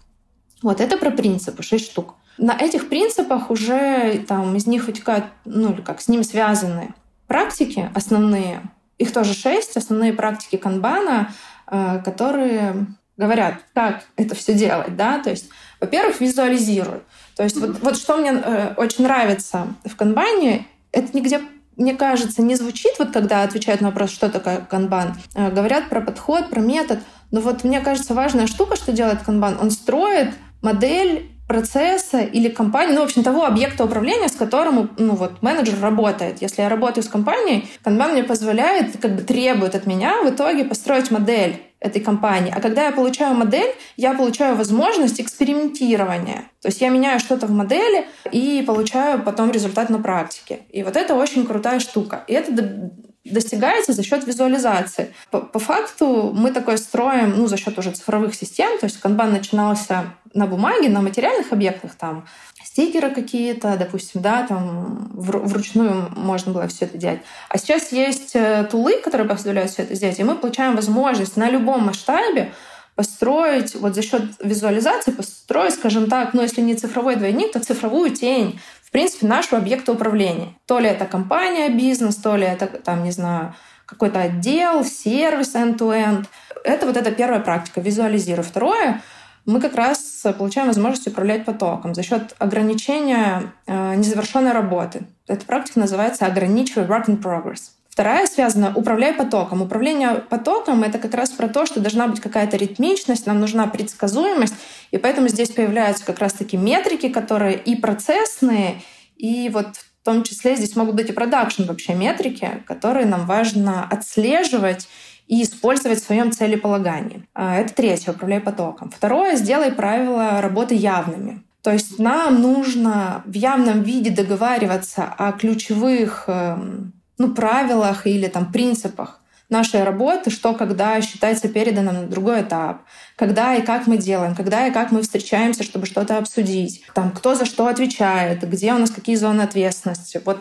Вот 0.62 0.80
это 0.80 0.98
про 0.98 1.12
принципы, 1.12 1.62
шесть 1.62 1.92
штук. 1.92 2.16
На 2.38 2.58
этих 2.58 2.90
принципах 2.90 3.52
уже 3.52 4.24
там 4.28 4.56
из 4.56 4.66
них 4.66 4.88
вытекают, 4.88 5.26
ну 5.44 5.74
или 5.74 5.82
как 5.82 6.02
с 6.02 6.08
ними 6.08 6.22
связаны 6.22 6.94
практики 7.28 7.90
основные, 7.94 8.62
их 8.98 9.12
тоже 9.12 9.34
шесть, 9.34 9.76
основные 9.76 10.14
практики 10.14 10.56
канбана, 10.56 11.32
которые 11.68 12.88
говорят, 13.18 13.56
как 13.74 14.04
это 14.18 14.36
все 14.36 14.54
делать, 14.54 14.96
да, 14.96 15.20
то 15.20 15.30
есть, 15.30 15.50
во-первых, 15.80 16.20
визуализируй. 16.20 17.02
То 17.36 17.44
есть 17.44 17.58
вот, 17.58 17.80
вот 17.82 17.98
что 17.98 18.18
мне 18.18 18.32
э, 18.32 18.74
очень 18.78 19.04
нравится 19.04 19.68
в 19.86 19.96
канбане, 19.96 20.68
это 20.92 21.16
нигде 21.16 21.42
мне 21.78 21.94
кажется, 21.94 22.42
не 22.42 22.56
звучит, 22.56 22.94
вот 23.00 23.12
когда 23.12 23.44
отвечают 23.44 23.82
на 23.82 23.90
вопрос, 23.90 24.10
что 24.10 24.30
такое 24.30 24.60
канбан. 24.62 25.16
Э, 25.34 25.52
говорят 25.52 25.90
про 25.90 26.02
подход, 26.02 26.50
про 26.50 26.62
метод. 26.62 27.00
Но 27.32 27.42
вот 27.42 27.64
мне 27.64 27.82
кажется, 27.82 28.14
важная 28.14 28.48
штука, 28.48 28.78
что 28.78 28.94
делает 28.94 29.24
канбан, 29.24 29.58
он 29.60 29.72
строит 29.72 30.34
модель 30.62 31.32
процесса 31.48 32.20
или 32.22 32.50
компании, 32.50 32.94
ну, 32.94 33.02
в 33.02 33.06
общем, 33.06 33.24
того 33.24 33.46
объекта 33.46 33.84
управления, 33.86 34.28
с 34.28 34.36
которым 34.36 34.90
ну, 34.98 35.16
вот, 35.16 35.42
менеджер 35.42 35.80
работает. 35.80 36.42
Если 36.42 36.62
я 36.62 36.70
работаю 36.70 37.04
с 37.04 37.08
компанией, 37.08 37.68
Kanban 37.84 38.14
мне 38.14 38.24
позволяет, 38.24 38.98
как 39.00 39.16
бы 39.16 39.22
требует 39.22 39.76
от 39.76 39.86
меня 39.86 40.24
в 40.24 40.30
итоге 40.30 40.66
построить 40.66 41.12
модель 41.12 41.62
этой 41.80 42.02
компании. 42.02 42.52
А 42.56 42.62
когда 42.62 42.86
я 42.86 42.92
получаю 42.92 43.36
модель, 43.36 43.76
я 43.96 44.14
получаю 44.14 44.56
возможность 44.56 45.22
экспериментирования. 45.22 46.46
То 46.62 46.70
есть 46.70 46.82
я 46.82 46.90
меняю 46.90 47.20
что-то 47.20 47.46
в 47.46 47.52
модели 47.52 48.08
и 48.32 48.64
получаю 48.66 49.22
потом 49.22 49.52
результат 49.52 49.90
на 49.90 50.00
практике. 50.00 50.62
И 50.70 50.82
вот 50.82 50.96
это 50.96 51.14
очень 51.14 51.46
крутая 51.46 51.80
штука. 51.80 52.24
И 52.28 52.34
это 52.34 52.92
достигается 53.26 53.94
за 53.94 54.04
счет 54.04 54.26
визуализации. 54.26 55.14
По, 55.32 55.40
по 55.40 55.60
факту 55.60 56.32
мы 56.34 56.52
такое 56.52 56.78
строим 56.78 57.36
ну, 57.38 57.48
за 57.48 57.58
счет 57.58 57.78
уже 57.78 57.92
цифровых 57.92 58.36
систем. 58.36 58.78
То 58.80 58.86
есть 58.86 59.00
канбан 59.00 59.32
начинался 59.32 60.14
на 60.34 60.46
бумаге, 60.48 60.90
на 60.90 61.02
материальных 61.02 61.52
объектах, 61.52 61.96
там 61.96 62.26
стикеры 62.64 63.10
какие-то, 63.10 63.78
допустим, 63.78 64.22
да, 64.22 64.46
там 64.46 65.10
вручную 65.14 66.10
можно 66.16 66.52
было 66.52 66.68
все 66.68 66.86
это 66.86 66.98
делать. 66.98 67.22
А 67.48 67.58
сейчас 67.58 67.92
есть 67.92 68.36
э, 68.36 68.68
тулы, 68.70 69.00
которые 69.02 69.28
позволяют 69.28 69.72
все 69.72 69.84
это 69.84 69.96
сделать, 69.96 70.20
и 70.20 70.24
мы 70.24 70.36
получаем 70.36 70.76
возможность 70.76 71.38
на 71.38 71.50
любом 71.50 71.86
масштабе 71.86 72.52
построить, 72.96 73.76
вот 73.76 73.94
за 73.94 74.02
счет 74.02 74.24
визуализации 74.40 75.12
построить, 75.12 75.74
скажем 75.74 76.10
так, 76.10 76.34
ну 76.34 76.42
если 76.42 76.62
не 76.62 76.76
цифровой 76.76 77.16
двойник, 77.16 77.52
то 77.52 77.60
цифровую 77.60 78.10
тень 78.12 78.60
принципе, 78.96 79.28
нашего 79.28 79.58
объекта 79.58 79.92
управления. 79.92 80.56
То 80.66 80.80
ли 80.80 80.88
это 80.88 81.04
компания, 81.04 81.68
бизнес, 81.68 82.16
то 82.16 82.38
ли 82.38 82.46
это, 82.46 82.68
там, 82.68 83.04
не 83.04 83.12
знаю, 83.12 83.54
какой-то 83.86 84.22
отдел, 84.22 84.86
сервис 84.86 85.54
end-to-end. 85.54 86.28
Это 86.64 86.86
вот 86.86 86.96
эта 86.96 87.12
первая 87.12 87.42
практика, 87.42 87.82
визуализирую. 87.82 88.46
Второе, 88.46 89.02
мы 89.46 89.60
как 89.60 89.76
раз 89.76 90.24
получаем 90.38 90.68
возможность 90.68 91.06
управлять 91.08 91.44
потоком 91.44 91.94
за 91.94 92.04
счет 92.04 92.36
ограничения 92.40 93.52
э, 93.68 93.96
незавершенной 93.96 94.54
работы. 94.54 95.06
Эта 95.28 95.46
практика 95.46 95.82
называется 95.82 96.26
ограничивай 96.26 96.86
work 96.86 97.08
in 97.08 97.22
progress. 97.22 97.75
Вторая 97.96 98.28
связана 98.28 98.74
«управляй 98.76 99.14
потоком». 99.14 99.62
Управление 99.62 100.16
потоком— 100.16 100.84
это 100.84 101.00
как 101.00 101.14
раз 101.14 101.30
про 101.30 101.48
то, 101.48 101.66
что 101.66 101.80
должна 101.80 102.10
быть 102.10 102.20
какая-то 102.20 102.58
ритмичность, 102.58 103.26
нам 103.26 103.40
нужна 103.40 103.68
предсказуемость, 103.68 104.54
и 104.92 104.98
поэтому 104.98 105.30
здесь 105.30 105.50
появляются 105.52 106.06
как 106.06 106.20
раз-таки 106.20 106.58
метрики, 106.58 107.08
которые 107.08 107.56
и 107.58 107.78
процессные, 107.78 108.82
и 109.16 109.50
вот 109.54 109.78
в 109.78 110.04
том 110.04 110.24
числе 110.24 110.58
здесь 110.58 110.76
могут 110.76 110.96
быть 110.96 111.10
и 111.10 111.14
продакшн 111.14 111.64
вообще 111.64 111.94
метрики, 111.94 112.62
которые 112.68 113.06
нам 113.06 113.26
важно 113.26 113.88
отслеживать 113.90 114.90
и 115.30 115.42
использовать 115.42 116.02
в 116.02 116.06
своем 116.06 116.34
целеполагании. 116.34 117.26
А, 117.34 117.56
это 117.56 117.74
третье— 117.74 118.12
управляй 118.12 118.42
потоком. 118.42 118.92
Второе— 118.92 119.36
сделай 119.38 119.72
правила 119.72 120.42
работы 120.42 120.76
явными. 120.76 121.44
То 121.62 121.72
есть 121.72 121.98
нам 121.98 122.42
нужно 122.42 123.24
в 123.26 123.34
явном 123.36 123.84
виде 123.84 124.10
договариваться 124.10 125.06
о 125.18 125.32
ключевых 125.32 126.26
эм, 126.28 126.92
ну, 127.18 127.34
правилах 127.34 128.08
или 128.08 128.28
там 128.28 128.52
принципах 128.52 129.22
нашей 129.50 129.84
работы, 129.84 130.32
что 130.32 130.54
когда 130.54 131.00
считается 131.02 131.48
переданным 131.48 131.96
на 131.96 132.08
другой 132.08 132.42
этап, 132.42 132.82
когда 133.16 133.56
и 133.56 133.64
как 133.64 133.88
мы 133.88 133.98
делаем, 133.98 134.36
когда 134.36 134.68
и 134.68 134.74
как 134.74 134.92
мы 134.92 135.02
встречаемся, 135.02 135.64
чтобы 135.64 135.86
что-то 135.86 136.18
обсудить, 136.18 136.84
там, 136.94 137.12
кто 137.12 137.36
за 137.36 137.46
что 137.46 137.68
отвечает, 137.68 138.48
где 138.50 138.74
у 138.74 138.78
нас 138.78 138.90
какие 138.90 139.16
зоны 139.16 139.42
ответственности. 139.42 140.22
Вот 140.26 140.40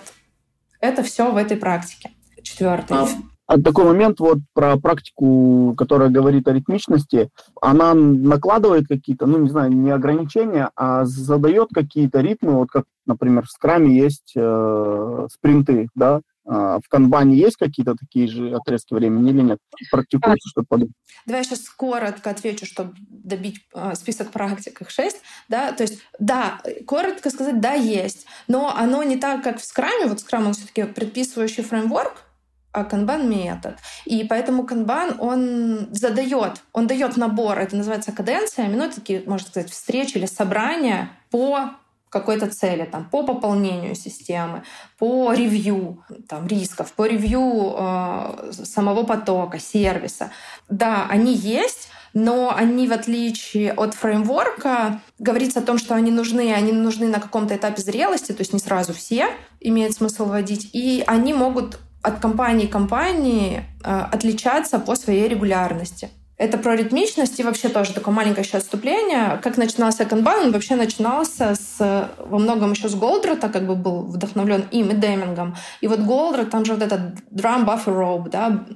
это 0.81 1.03
все 1.03 1.31
в 1.31 1.37
этой 1.37 1.57
практике. 1.57 2.11
Четвертый. 2.43 2.97
А, 2.97 3.09
а 3.47 3.61
такой 3.61 3.85
момент 3.85 4.21
вот 4.21 4.39
про 4.55 4.77
практику, 4.79 5.75
которая 5.77 6.09
говорит 6.09 6.49
о 6.49 6.53
ритмичности, 6.53 7.31
она 7.61 7.95
накладывает 7.95 8.87
какие-то, 8.87 9.27
ну 9.27 9.39
не 9.39 9.51
знаю, 9.51 9.71
не 9.71 9.91
ограничения, 9.91 10.71
а 10.77 11.05
задает 11.05 11.69
какие-то 11.75 12.21
ритмы, 12.21 12.53
вот 12.53 12.71
как, 12.71 12.85
например, 13.07 13.45
в 13.45 13.51
скраме 13.51 13.97
есть 13.97 14.33
э, 14.35 15.27
спринты, 15.31 15.89
да, 15.95 16.21
в 16.45 16.83
канбане 16.89 17.37
есть 17.37 17.57
какие-то 17.57 17.95
такие 17.95 18.29
же 18.29 18.55
отрезки 18.55 18.93
времени 18.93 19.31
или 19.31 19.41
нет? 19.41 19.59
Практикуется 19.91 20.49
что-то 20.49 20.67
подобное? 20.69 20.95
Давай 21.27 21.41
я 21.41 21.45
сейчас 21.45 21.69
коротко 21.71 22.31
отвечу, 22.31 22.67
чтобы 22.67 22.95
добить 22.99 23.67
а, 23.73 23.95
список 23.95 24.31
практик, 24.31 24.81
их 24.81 24.91
шесть. 24.91 25.23
Да? 25.49 25.73
То 25.73 25.85
есть, 25.85 26.01
да, 26.19 26.61
коротко 26.87 27.31
сказать, 27.31 27.61
да, 27.61 27.73
есть. 27.73 28.27
Но 28.47 28.75
оно 28.77 29.03
не 29.03 29.17
так, 29.17 29.43
как 29.43 29.59
в 29.59 29.65
скраме. 29.65 30.07
Вот 30.07 30.21
скрам, 30.21 30.47
он 30.47 30.53
все 30.53 30.67
таки 30.67 30.85
предписывающий 30.85 31.63
фреймворк, 31.63 32.25
а 32.73 32.85
канбан 32.85 33.31
метод. 33.31 33.79
И 34.05 34.25
поэтому 34.25 34.67
канбан, 34.67 35.17
он 35.21 35.89
задает, 35.93 36.63
он 36.73 36.87
дает 36.87 37.17
набор, 37.17 37.59
это 37.59 37.77
называется 37.77 38.13
каденциями, 38.13 38.75
ну, 38.75 38.91
такие, 38.91 39.23
можно 39.27 39.47
сказать, 39.47 39.71
встречи 39.71 40.19
или 40.19 40.27
собрания 40.27 41.11
по 41.31 41.71
какой-то 42.15 42.47
цели, 42.47 42.85
там, 42.85 43.05
по 43.11 43.25
пополнению 43.25 43.97
системы, 43.97 44.63
по 44.99 45.33
ревью 45.33 46.05
там, 46.29 46.47
рисков, 46.47 46.93
по 46.93 47.07
ревью 47.07 47.75
э, 47.77 48.53
самого 48.53 49.03
потока, 49.03 49.59
сервиса. 49.59 50.31
Да, 50.69 51.07
они 51.11 51.35
есть, 51.35 51.89
но 52.13 52.55
они, 52.57 52.87
в 52.87 52.93
отличие 52.93 53.73
от 53.73 53.95
фреймворка, 53.95 55.01
говорится 55.19 55.59
о 55.59 55.63
том, 55.63 55.77
что 55.77 55.97
они 55.97 56.13
нужны, 56.13 56.55
они 56.55 56.73
нужны 56.73 57.09
на 57.09 57.21
каком-то 57.21 57.57
этапе 57.57 57.83
зрелости, 57.83 58.31
то 58.31 58.43
есть 58.43 58.53
не 58.53 58.61
сразу 58.61 58.95
все 58.95 59.27
имеет 59.61 59.93
смысл 59.95 60.27
вводить, 60.27 60.71
и 60.73 61.03
они 61.09 61.35
могут 61.35 61.81
от 62.01 62.21
компании 62.21 62.67
к 62.67 62.73
компании 62.73 63.65
э, 63.83 64.01
отличаться 64.13 64.79
по 64.79 64.95
своей 64.95 65.29
регулярности. 65.29 66.11
Это 66.37 66.59
про 66.59 66.75
ритмичность 66.75 67.39
и 67.39 67.45
вообще 67.45 67.69
тоже 67.69 67.93
такое 67.93 68.13
маленькое 68.13 68.45
еще 68.45 68.59
отступление. 68.59 69.39
Как 69.43 69.57
начинался 69.57 70.05
канбан? 70.05 70.47
Он 70.47 70.53
вообще 70.53 70.75
начинался 70.75 71.55
с, 71.55 72.11
во 72.19 72.39
многом 72.39 72.73
еще 72.73 72.89
с 72.89 72.95
Голдрата, 72.97 73.49
как 73.49 73.67
бы 73.67 73.77
был 73.77 74.03
вдохновлен 74.03 74.65
им 74.73 74.91
и 74.91 74.95
Демингом. 74.95 75.55
И 75.81 75.87
вот 75.87 76.01
Голдрат, 76.01 76.51
там 76.51 76.65
же 76.65 76.75
вот 76.75 76.83
этот 76.83 77.01
drum 77.31 77.65
buffer 77.65 77.95
rope, 77.95 78.29
да, 78.31 78.67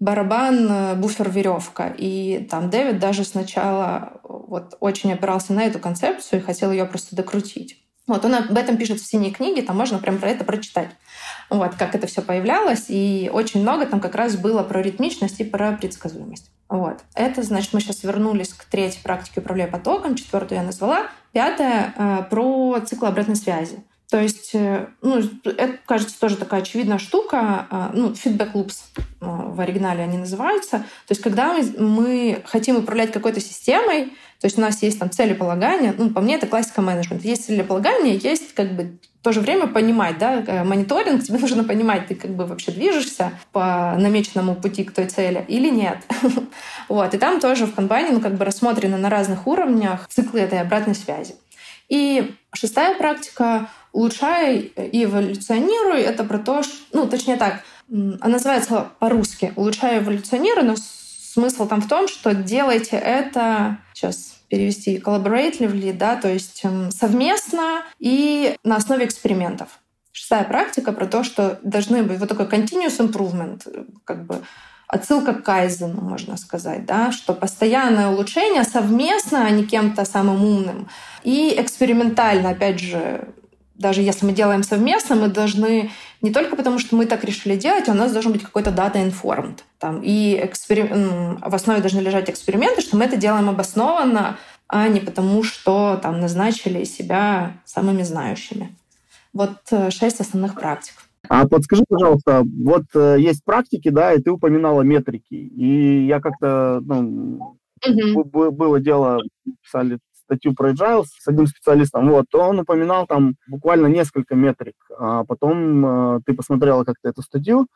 барабан, 0.00 0.98
буфер, 0.98 1.30
веревка. 1.30 1.94
И 1.98 2.46
там 2.50 2.70
Дэвид 2.70 2.98
даже 2.98 3.24
сначала 3.24 4.20
вот 4.22 4.76
очень 4.80 5.12
опирался 5.12 5.52
на 5.52 5.64
эту 5.64 5.80
концепцию 5.80 6.40
и 6.40 6.42
хотел 6.42 6.72
ее 6.72 6.86
просто 6.86 7.14
докрутить. 7.14 7.76
Вот 8.06 8.24
он 8.24 8.34
об 8.34 8.56
этом 8.56 8.76
пишет 8.76 9.00
в 9.00 9.06
синей 9.06 9.30
книге, 9.30 9.62
там 9.62 9.76
можно 9.76 9.98
прям 9.98 10.18
про 10.18 10.30
это 10.30 10.44
прочитать. 10.44 10.90
Вот, 11.50 11.74
как 11.74 11.94
это 11.94 12.06
все 12.06 12.22
появлялось. 12.22 12.86
И 12.88 13.30
очень 13.32 13.62
много 13.62 13.84
там 13.86 14.00
как 14.00 14.14
раз 14.14 14.36
было 14.36 14.62
про 14.62 14.80
ритмичность 14.80 15.40
и 15.40 15.44
про 15.44 15.72
предсказуемость. 15.72 16.50
Вот. 16.68 17.00
Это, 17.14 17.42
значит, 17.42 17.72
мы 17.72 17.80
сейчас 17.80 18.04
вернулись 18.04 18.54
к 18.54 18.64
третьей 18.64 19.02
практике 19.02 19.40
управления 19.40 19.70
потоком, 19.70 20.14
четвертую 20.14 20.58
я 20.58 20.64
назвала. 20.64 21.08
Пятая 21.32 21.92
э, 21.96 22.22
про 22.30 22.80
цикл 22.86 23.06
обратной 23.06 23.36
связи. 23.36 23.82
То 24.10 24.20
есть, 24.20 24.50
э, 24.54 24.88
ну, 25.02 25.20
это, 25.44 25.78
кажется, 25.86 26.18
тоже 26.18 26.36
такая 26.36 26.62
очевидная 26.62 26.98
штука. 26.98 27.66
Э, 27.70 27.90
ну, 27.92 28.10
feedback 28.10 28.52
loops 28.54 28.78
э, 28.96 29.02
в 29.20 29.60
оригинале 29.60 30.02
они 30.02 30.18
называются. 30.18 30.78
То 30.78 31.10
есть, 31.10 31.22
когда 31.22 31.54
мы, 31.54 31.64
мы 31.78 32.42
хотим 32.44 32.76
управлять 32.76 33.12
какой-то 33.12 33.40
системой, 33.40 34.12
то 34.40 34.46
есть 34.46 34.56
у 34.56 34.62
нас 34.62 34.82
есть 34.82 34.98
там 34.98 35.10
целеполагание, 35.10 35.94
ну, 35.96 36.08
по 36.10 36.22
мне, 36.22 36.36
это 36.36 36.46
классика 36.46 36.80
менеджмента. 36.80 37.28
Есть 37.28 37.44
целеполагание, 37.44 38.16
есть 38.16 38.54
как 38.54 38.72
бы 38.72 38.98
в 39.20 39.22
то 39.22 39.32
же 39.32 39.40
время 39.40 39.66
понимать, 39.66 40.16
да, 40.16 40.42
э, 40.46 40.64
мониторинг, 40.64 41.22
тебе 41.24 41.38
нужно 41.38 41.62
понимать, 41.62 42.06
ты 42.06 42.14
как 42.14 42.30
бы 42.30 42.46
вообще 42.46 42.72
движешься 42.72 43.32
по 43.52 43.94
намеченному 43.98 44.54
пути 44.54 44.84
к 44.84 44.92
той 44.92 45.06
цели 45.06 45.44
или 45.46 45.68
нет. 45.68 45.98
вот. 46.88 47.12
И 47.12 47.18
там 47.18 47.38
тоже 47.38 47.66
в 47.66 47.74
канбане, 47.74 48.12
ну, 48.12 48.20
как 48.20 48.36
бы 48.36 48.46
рассмотрены 48.46 48.96
на 48.96 49.10
разных 49.10 49.46
уровнях 49.46 50.08
циклы 50.08 50.40
этой 50.40 50.60
обратной 50.60 50.94
связи. 50.94 51.34
И 51.90 52.34
шестая 52.54 52.96
практика 52.96 53.68
«Улучшай 53.92 54.58
и 54.58 55.04
эволюционируй»— 55.04 56.00
это 56.02 56.24
про 56.24 56.38
то, 56.38 56.62
что, 56.62 56.74
ну, 56.92 57.06
точнее 57.06 57.36
так, 57.36 57.62
она 57.90 58.16
называется 58.22 58.86
по-русски 59.00 59.52
«Улучшай 59.56 59.96
и 59.96 59.98
эволюционируй», 59.98 60.62
но 60.62 60.76
смысл 61.32 61.68
там 61.68 61.80
в 61.80 61.88
том, 61.88 62.08
что 62.08 62.34
делайте 62.34 62.96
это, 62.96 63.78
сейчас 63.94 64.36
перевести 64.48 64.98
collaboratively, 64.98 65.92
да, 65.92 66.16
то 66.16 66.28
есть 66.28 66.60
эм, 66.64 66.90
совместно 66.90 67.84
и 68.00 68.56
на 68.64 68.76
основе 68.76 69.04
экспериментов. 69.04 69.68
Шестая 70.10 70.42
практика 70.42 70.90
про 70.92 71.06
то, 71.06 71.22
что 71.22 71.60
должны 71.62 72.02
быть 72.02 72.18
вот 72.18 72.28
такой 72.28 72.46
continuous 72.46 72.98
improvement, 72.98 73.86
как 74.04 74.26
бы 74.26 74.42
отсылка 74.88 75.34
к 75.34 75.44
кайзену, 75.44 76.00
можно 76.00 76.36
сказать, 76.36 76.84
да, 76.84 77.12
что 77.12 77.32
постоянное 77.32 78.08
улучшение 78.08 78.64
совместно, 78.64 79.44
а 79.44 79.50
не 79.50 79.64
кем-то 79.64 80.04
самым 80.04 80.44
умным. 80.44 80.88
И 81.22 81.54
экспериментально, 81.56 82.50
опять 82.50 82.80
же, 82.80 83.28
даже 83.76 84.02
если 84.02 84.26
мы 84.26 84.32
делаем 84.32 84.64
совместно, 84.64 85.14
мы 85.14 85.28
должны 85.28 85.92
не 86.22 86.32
только 86.32 86.56
потому, 86.56 86.80
что 86.80 86.96
мы 86.96 87.06
так 87.06 87.22
решили 87.22 87.54
делать, 87.54 87.88
а 87.88 87.92
у 87.92 87.94
нас 87.94 88.12
должен 88.12 88.32
быть 88.32 88.42
какой-то 88.42 88.70
data 88.70 88.96
informed. 88.96 89.60
Там, 89.80 90.02
и 90.02 90.38
эксперим... 90.44 91.38
в 91.40 91.54
основе 91.54 91.80
должны 91.80 92.00
лежать 92.00 92.28
эксперименты, 92.28 92.82
что 92.82 92.98
мы 92.98 93.06
это 93.06 93.16
делаем 93.16 93.48
обоснованно, 93.48 94.36
а 94.68 94.86
не 94.88 95.00
потому, 95.00 95.42
что 95.42 95.98
там 96.02 96.20
назначили 96.20 96.84
себя 96.84 97.54
самыми 97.64 98.02
знающими. 98.02 98.76
Вот 99.32 99.56
э, 99.70 99.90
шесть 99.90 100.20
основных 100.20 100.54
практик. 100.54 100.94
А 101.28 101.48
подскажи, 101.48 101.84
пожалуйста, 101.88 102.44
вот 102.62 102.84
э, 102.94 103.16
есть 103.20 103.42
практики, 103.42 103.88
да, 103.88 104.12
и 104.12 104.20
ты 104.20 104.30
упоминала 104.30 104.82
метрики. 104.82 105.34
И 105.34 106.06
я 106.06 106.20
как-то, 106.20 106.80
ну, 106.84 107.56
угу. 107.82 108.24
было 108.50 108.80
дело, 108.80 109.18
писали 109.62 109.98
статью 110.30 110.54
про 110.54 110.70
Agile 110.70 111.04
с 111.04 111.26
одним 111.26 111.46
специалистом, 111.46 112.08
вот, 112.08 112.26
то 112.30 112.40
он 112.40 112.60
упоминал 112.60 113.06
там 113.06 113.34
буквально 113.48 113.86
несколько 113.86 114.36
метрик. 114.36 114.76
А 114.96 115.24
потом 115.24 115.86
э, 116.16 116.20
ты 116.24 116.34
посмотрела 116.34 116.84
как-то 116.84 117.08
эту 117.08 117.22
статью, 117.22 117.66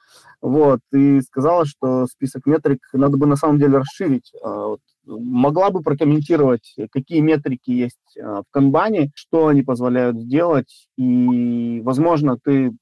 вот, 0.41 0.81
и 0.93 1.21
сказала, 1.21 1.67
что 1.67 2.07
список 2.07 2.47
метрик 2.47 2.79
надо 2.93 3.17
бы 3.17 3.27
на 3.27 3.37
самом 3.37 3.59
деле 3.59 3.79
расширить. 3.79 4.33
А, 4.43 4.69
вот, 4.69 4.81
могла 5.07 5.71
бы 5.71 5.81
прокомментировать, 5.81 6.75
какие 6.93 7.21
метрики 7.21 7.71
есть 7.71 8.19
а, 8.21 8.43
в 8.43 8.45
канбане, 8.51 9.11
что 9.15 9.49
они 9.49 9.63
позволяют 9.63 10.17
сделать, 10.19 10.89
и, 10.97 11.81
возможно, 11.83 12.39
ты 12.43 12.73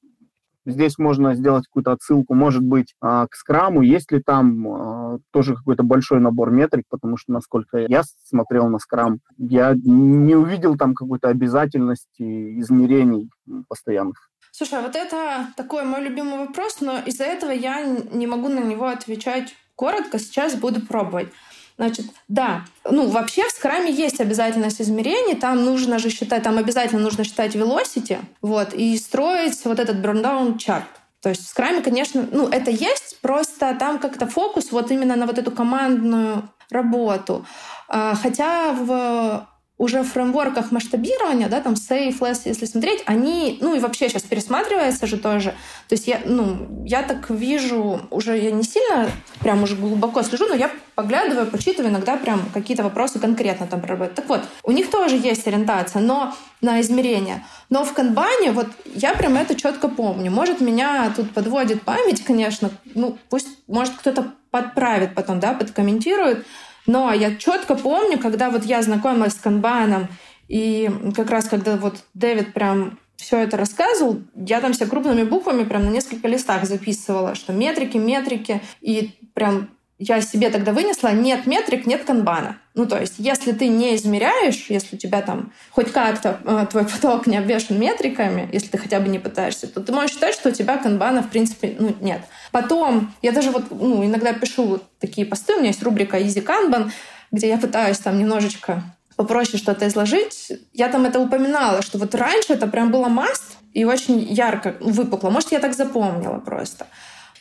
Здесь 0.65 0.99
можно 0.99 1.35
сделать 1.35 1.67
какую-то 1.67 1.93
отсылку, 1.93 2.35
может 2.35 2.63
быть, 2.63 2.95
а, 3.01 3.27
к 3.27 3.35
скраму. 3.35 3.83
Есть 3.83 4.13
ли 4.13 4.21
там 4.21 4.69
а, 4.69 5.19
тоже 5.33 5.57
какой-то 5.57 5.83
большой 5.83 6.21
набор 6.21 6.51
метрик, 6.51 6.85
потому 6.89 7.17
что, 7.17 7.33
насколько 7.33 7.79
я 7.79 8.03
смотрел 8.25 8.69
на 8.69 8.79
скрам, 8.79 9.19
я 9.39 9.75
не 9.75 10.35
увидел 10.35 10.77
там 10.77 10.95
какой-то 10.95 11.29
обязательности 11.29 12.61
измерений 12.61 13.29
постоянных. 13.69 14.31
Слушай, 14.53 14.83
вот 14.83 14.95
это 14.95 15.49
такой 15.57 15.85
мой 15.85 16.03
любимый 16.03 16.39
вопрос, 16.39 16.81
но 16.81 16.99
из-за 16.99 17.25
этого 17.25 17.51
я 17.51 17.85
не 17.85 18.27
могу 18.27 18.49
на 18.49 18.61
него 18.61 18.87
отвечать 18.87 19.55
коротко. 19.75 20.19
Сейчас 20.19 20.55
буду 20.55 20.81
пробовать. 20.81 21.29
Значит, 21.79 22.07
да, 22.29 22.65
ну 22.89 23.09
вообще 23.09 23.49
в 23.49 23.51
скраме 23.51 23.91
есть 23.91 24.21
обязательность 24.21 24.81
измерений, 24.81 25.35
там 25.35 25.65
нужно 25.65 25.99
же 25.99 26.11
считать, 26.11 26.43
там 26.43 26.59
обязательно 26.59 27.01
нужно 27.01 27.25
считать 27.25 27.57
velocity, 27.57 28.19
вот, 28.41 28.75
и 28.75 28.97
строить 28.99 29.59
вот 29.65 29.81
этот 29.81 29.97
burn-down 29.97 30.59
чарт. 30.59 30.87
То 31.23 31.29
есть 31.29 31.45
в 31.47 31.49
скраме, 31.49 31.83
конечно, 31.83 32.27
ну 32.31 32.49
это 32.49 32.71
есть, 32.71 33.19
просто 33.21 33.75
там 33.79 33.99
как-то 33.99 34.27
фокус 34.27 34.73
вот 34.73 34.91
именно 34.91 35.17
на 35.17 35.27
вот 35.27 35.39
эту 35.39 35.51
командную 35.51 36.49
работу. 36.71 37.47
А, 37.89 38.15
хотя 38.15 38.73
в 38.73 39.47
уже 39.83 40.03
в 40.05 40.13
фреймворках 40.13 40.71
масштабирования, 40.71 41.49
да, 41.49 41.61
там 41.61 41.73
Safe, 41.73 42.39
если 42.45 42.67
смотреть, 42.67 43.03
они, 43.05 43.59
ну 43.61 43.75
и 43.75 43.81
вообще 43.81 44.09
сейчас 44.09 44.23
пересматривается 44.23 45.09
же 45.09 45.17
тоже. 45.17 45.57
То 45.89 45.95
есть 45.97 46.07
я, 46.07 46.21
ну, 46.25 46.85
я 46.85 47.03
так 47.03 47.29
вижу, 47.31 48.01
уже 48.11 48.39
я 48.39 48.53
не 48.53 48.63
сильно 48.63 49.11
прям 49.41 49.65
уже 49.65 49.75
глубоко 49.75 50.23
слежу, 50.23 50.47
но 50.49 50.55
я 50.55 50.71
поглядываю, 50.95 51.49
почитываю 51.49 51.91
иногда 51.91 52.17
прям 52.17 52.43
какие-то 52.55 52.85
вопросы 52.85 53.19
конкретно 53.19 53.67
там 53.67 53.81
проработать. 53.81 54.15
Так 54.15 54.29
вот, 54.29 54.43
у 54.63 54.71
них 54.71 54.89
тоже 54.89 55.17
есть 55.17 55.49
ориентация, 55.49 56.01
но 56.01 56.33
на 56.61 56.81
измерение. 56.81 57.45
Но 57.69 57.85
в 57.85 57.93
канбане 57.93 58.53
вот 58.53 58.69
я 58.95 59.15
прям 59.15 59.35
это 59.35 59.57
четко 59.57 59.89
помню. 59.89 60.31
Может, 60.31 60.61
меня 60.61 61.13
тут 61.17 61.33
подводит 61.35 61.83
память, 61.83 62.23
конечно, 62.23 62.71
ну 62.95 63.19
пусть, 63.31 63.49
может, 63.67 63.95
кто-то 63.95 64.33
подправит 64.53 65.17
потом, 65.17 65.41
да, 65.41 65.55
подкомментирует, 65.55 66.47
но 66.87 67.13
я 67.13 67.37
четко 67.37 67.75
помню, 67.75 68.19
когда 68.19 68.51
вот 68.51 68.65
я 68.65 68.83
знакомилась 68.83 69.35
с 69.35 69.41
канбаном, 69.41 70.09
и 70.49 70.91
как 71.15 71.31
раз 71.31 71.49
когда 71.49 71.77
вот 71.77 71.97
Дэвид 72.15 72.53
прям 72.53 72.99
все 73.17 73.39
это 73.39 73.57
рассказывал, 73.57 74.21
я 74.35 74.61
там 74.61 74.73
все 74.73 74.87
крупными 74.87 75.23
буквами 75.23 75.65
прям 75.65 75.85
на 75.85 75.91
несколько 75.91 76.29
листах 76.29 76.65
записывала, 76.65 77.35
что 77.35 77.53
метрики, 77.53 77.97
метрики, 77.97 78.61
и 78.81 79.13
прям 79.33 79.71
я 80.03 80.21
себе 80.21 80.51
тогда 80.51 80.73
вынесла, 80.73 81.13
нет 81.13 81.47
метрик, 81.47 81.87
нет 81.87 82.05
канбана. 82.05 82.59
Ну, 82.75 82.87
то 82.87 82.99
есть, 82.99 83.15
если 83.19 83.53
ты 83.53 83.69
не 83.69 83.95
измеряешь, 83.95 84.67
если 84.69 84.97
у 84.97 84.99
тебя 84.99 85.23
там 85.23 85.53
хоть 85.71 85.93
как-то 85.93 86.41
э, 86.45 86.67
твой 86.71 86.85
поток 86.93 87.27
не 87.27 87.37
обвешен 87.37 87.79
метриками, 87.79 88.49
если 88.53 88.69
ты 88.69 88.79
хотя 88.79 88.99
бы 88.99 89.09
не 89.09 89.19
пытаешься, 89.19 89.69
то 89.69 89.81
ты 89.81 89.93
можешь 89.93 90.13
считать, 90.13 90.35
что 90.35 90.49
у 90.49 90.53
тебя 90.53 90.77
канбана, 90.77 91.23
в 91.23 91.31
принципе, 91.31 91.77
ну, 91.79 91.95
нет. 92.01 92.23
Потом, 92.51 93.15
я 93.23 93.33
даже 93.33 93.51
вот 93.51 93.71
ну, 93.71 94.05
иногда 94.05 94.33
пишу 94.33 94.65
вот 94.65 94.85
такие 94.99 95.27
посты, 95.27 95.55
у 95.55 95.59
меня 95.59 95.69
есть 95.69 95.83
рубрика 95.83 96.19
Easy 96.19 96.45
Kanban, 96.45 96.91
где 97.31 97.49
я 97.49 97.59
пытаюсь 97.59 97.99
там 97.99 98.19
немножечко 98.19 98.83
попроще 99.17 99.59
что-то 99.59 99.87
изложить. 99.87 100.53
Я 100.73 100.89
там 100.89 101.05
это 101.05 101.21
упоминала, 101.21 101.83
что 101.83 101.99
вот 101.99 102.15
раньше 102.15 102.55
это 102.55 102.67
прям 102.67 102.91
было 102.91 103.09
маст 103.09 103.57
и 103.73 103.85
очень 103.85 104.21
ярко 104.21 104.75
выпукло. 104.81 105.31
Может, 105.31 105.53
я 105.53 105.61
так 105.61 105.75
запомнила 105.75 106.39
просто. 106.39 106.87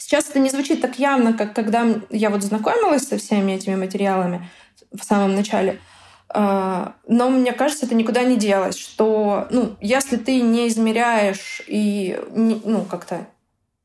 Сейчас 0.01 0.27
это 0.29 0.39
не 0.39 0.49
звучит 0.49 0.81
так 0.81 0.97
явно, 0.97 1.31
как 1.31 1.53
когда 1.53 1.85
я 2.09 2.31
вот 2.31 2.41
знакомилась 2.41 3.07
со 3.07 3.19
всеми 3.19 3.51
этими 3.51 3.75
материалами 3.75 4.49
в 4.91 5.03
самом 5.03 5.35
начале. 5.35 5.79
А, 6.27 6.95
но 7.07 7.29
мне 7.29 7.53
кажется, 7.53 7.85
это 7.85 7.93
никуда 7.93 8.23
не 8.23 8.35
делось, 8.35 8.77
что 8.77 9.47
ну, 9.51 9.75
если 9.79 10.17
ты 10.17 10.41
не 10.41 10.67
измеряешь 10.69 11.61
и 11.67 12.19
ну, 12.33 12.83
как-то 12.89 13.27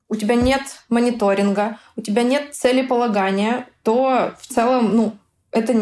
у 0.08 0.16
тебя 0.16 0.36
нет 0.36 0.62
мониторинга, 0.88 1.78
у 1.96 2.00
тебя 2.00 2.22
нет 2.22 2.54
целеполагания, 2.54 3.68
то 3.82 4.32
в 4.40 4.46
целом, 4.46 4.96
ну, 4.96 5.12
это 5.50 5.74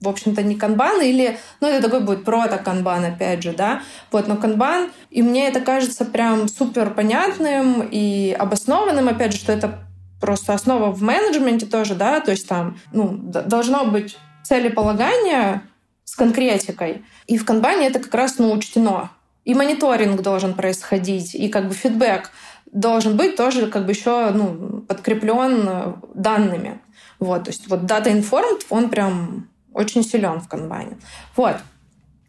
в 0.00 0.08
общем-то, 0.08 0.42
не 0.42 0.56
канбан, 0.56 1.02
или, 1.02 1.38
ну, 1.60 1.68
это 1.68 1.82
такой 1.82 2.00
будет 2.00 2.24
прото-канбан, 2.24 3.04
опять 3.04 3.42
же, 3.42 3.52
да, 3.52 3.82
вот, 4.10 4.28
но 4.28 4.36
канбан, 4.36 4.90
и 5.10 5.22
мне 5.22 5.48
это 5.48 5.60
кажется 5.60 6.04
прям 6.04 6.48
супер 6.48 6.90
понятным 6.90 7.86
и 7.90 8.34
обоснованным, 8.38 9.08
опять 9.08 9.32
же, 9.32 9.38
что 9.38 9.52
это 9.52 9.78
просто 10.20 10.54
основа 10.54 10.90
в 10.92 11.02
менеджменте 11.02 11.66
тоже, 11.66 11.94
да, 11.94 12.20
то 12.20 12.30
есть 12.30 12.48
там, 12.48 12.78
ну, 12.92 13.08
должно 13.12 13.84
быть 13.84 14.16
целеполагание 14.42 15.62
с 16.04 16.14
конкретикой, 16.14 17.04
и 17.26 17.36
в 17.36 17.44
канбане 17.44 17.86
это 17.86 17.98
как 17.98 18.14
раз, 18.14 18.38
ну, 18.38 18.52
учтено. 18.52 19.10
И 19.44 19.54
мониторинг 19.54 20.20
должен 20.20 20.54
происходить, 20.54 21.34
и 21.34 21.48
как 21.48 21.68
бы 21.68 21.74
фидбэк 21.74 22.30
должен 22.72 23.16
быть 23.16 23.36
тоже 23.36 23.66
как 23.66 23.86
бы 23.86 23.92
еще 23.92 24.30
ну, 24.30 24.82
подкреплен 24.82 25.96
данными. 26.14 26.80
Вот, 27.18 27.44
то 27.44 27.50
есть 27.50 27.68
вот 27.68 27.80
Data 27.80 28.06
Informed, 28.06 28.66
он 28.70 28.90
прям 28.90 29.48
очень 29.72 30.02
силен 30.02 30.40
в 30.40 30.48
канбане. 30.48 30.98
Вот. 31.36 31.56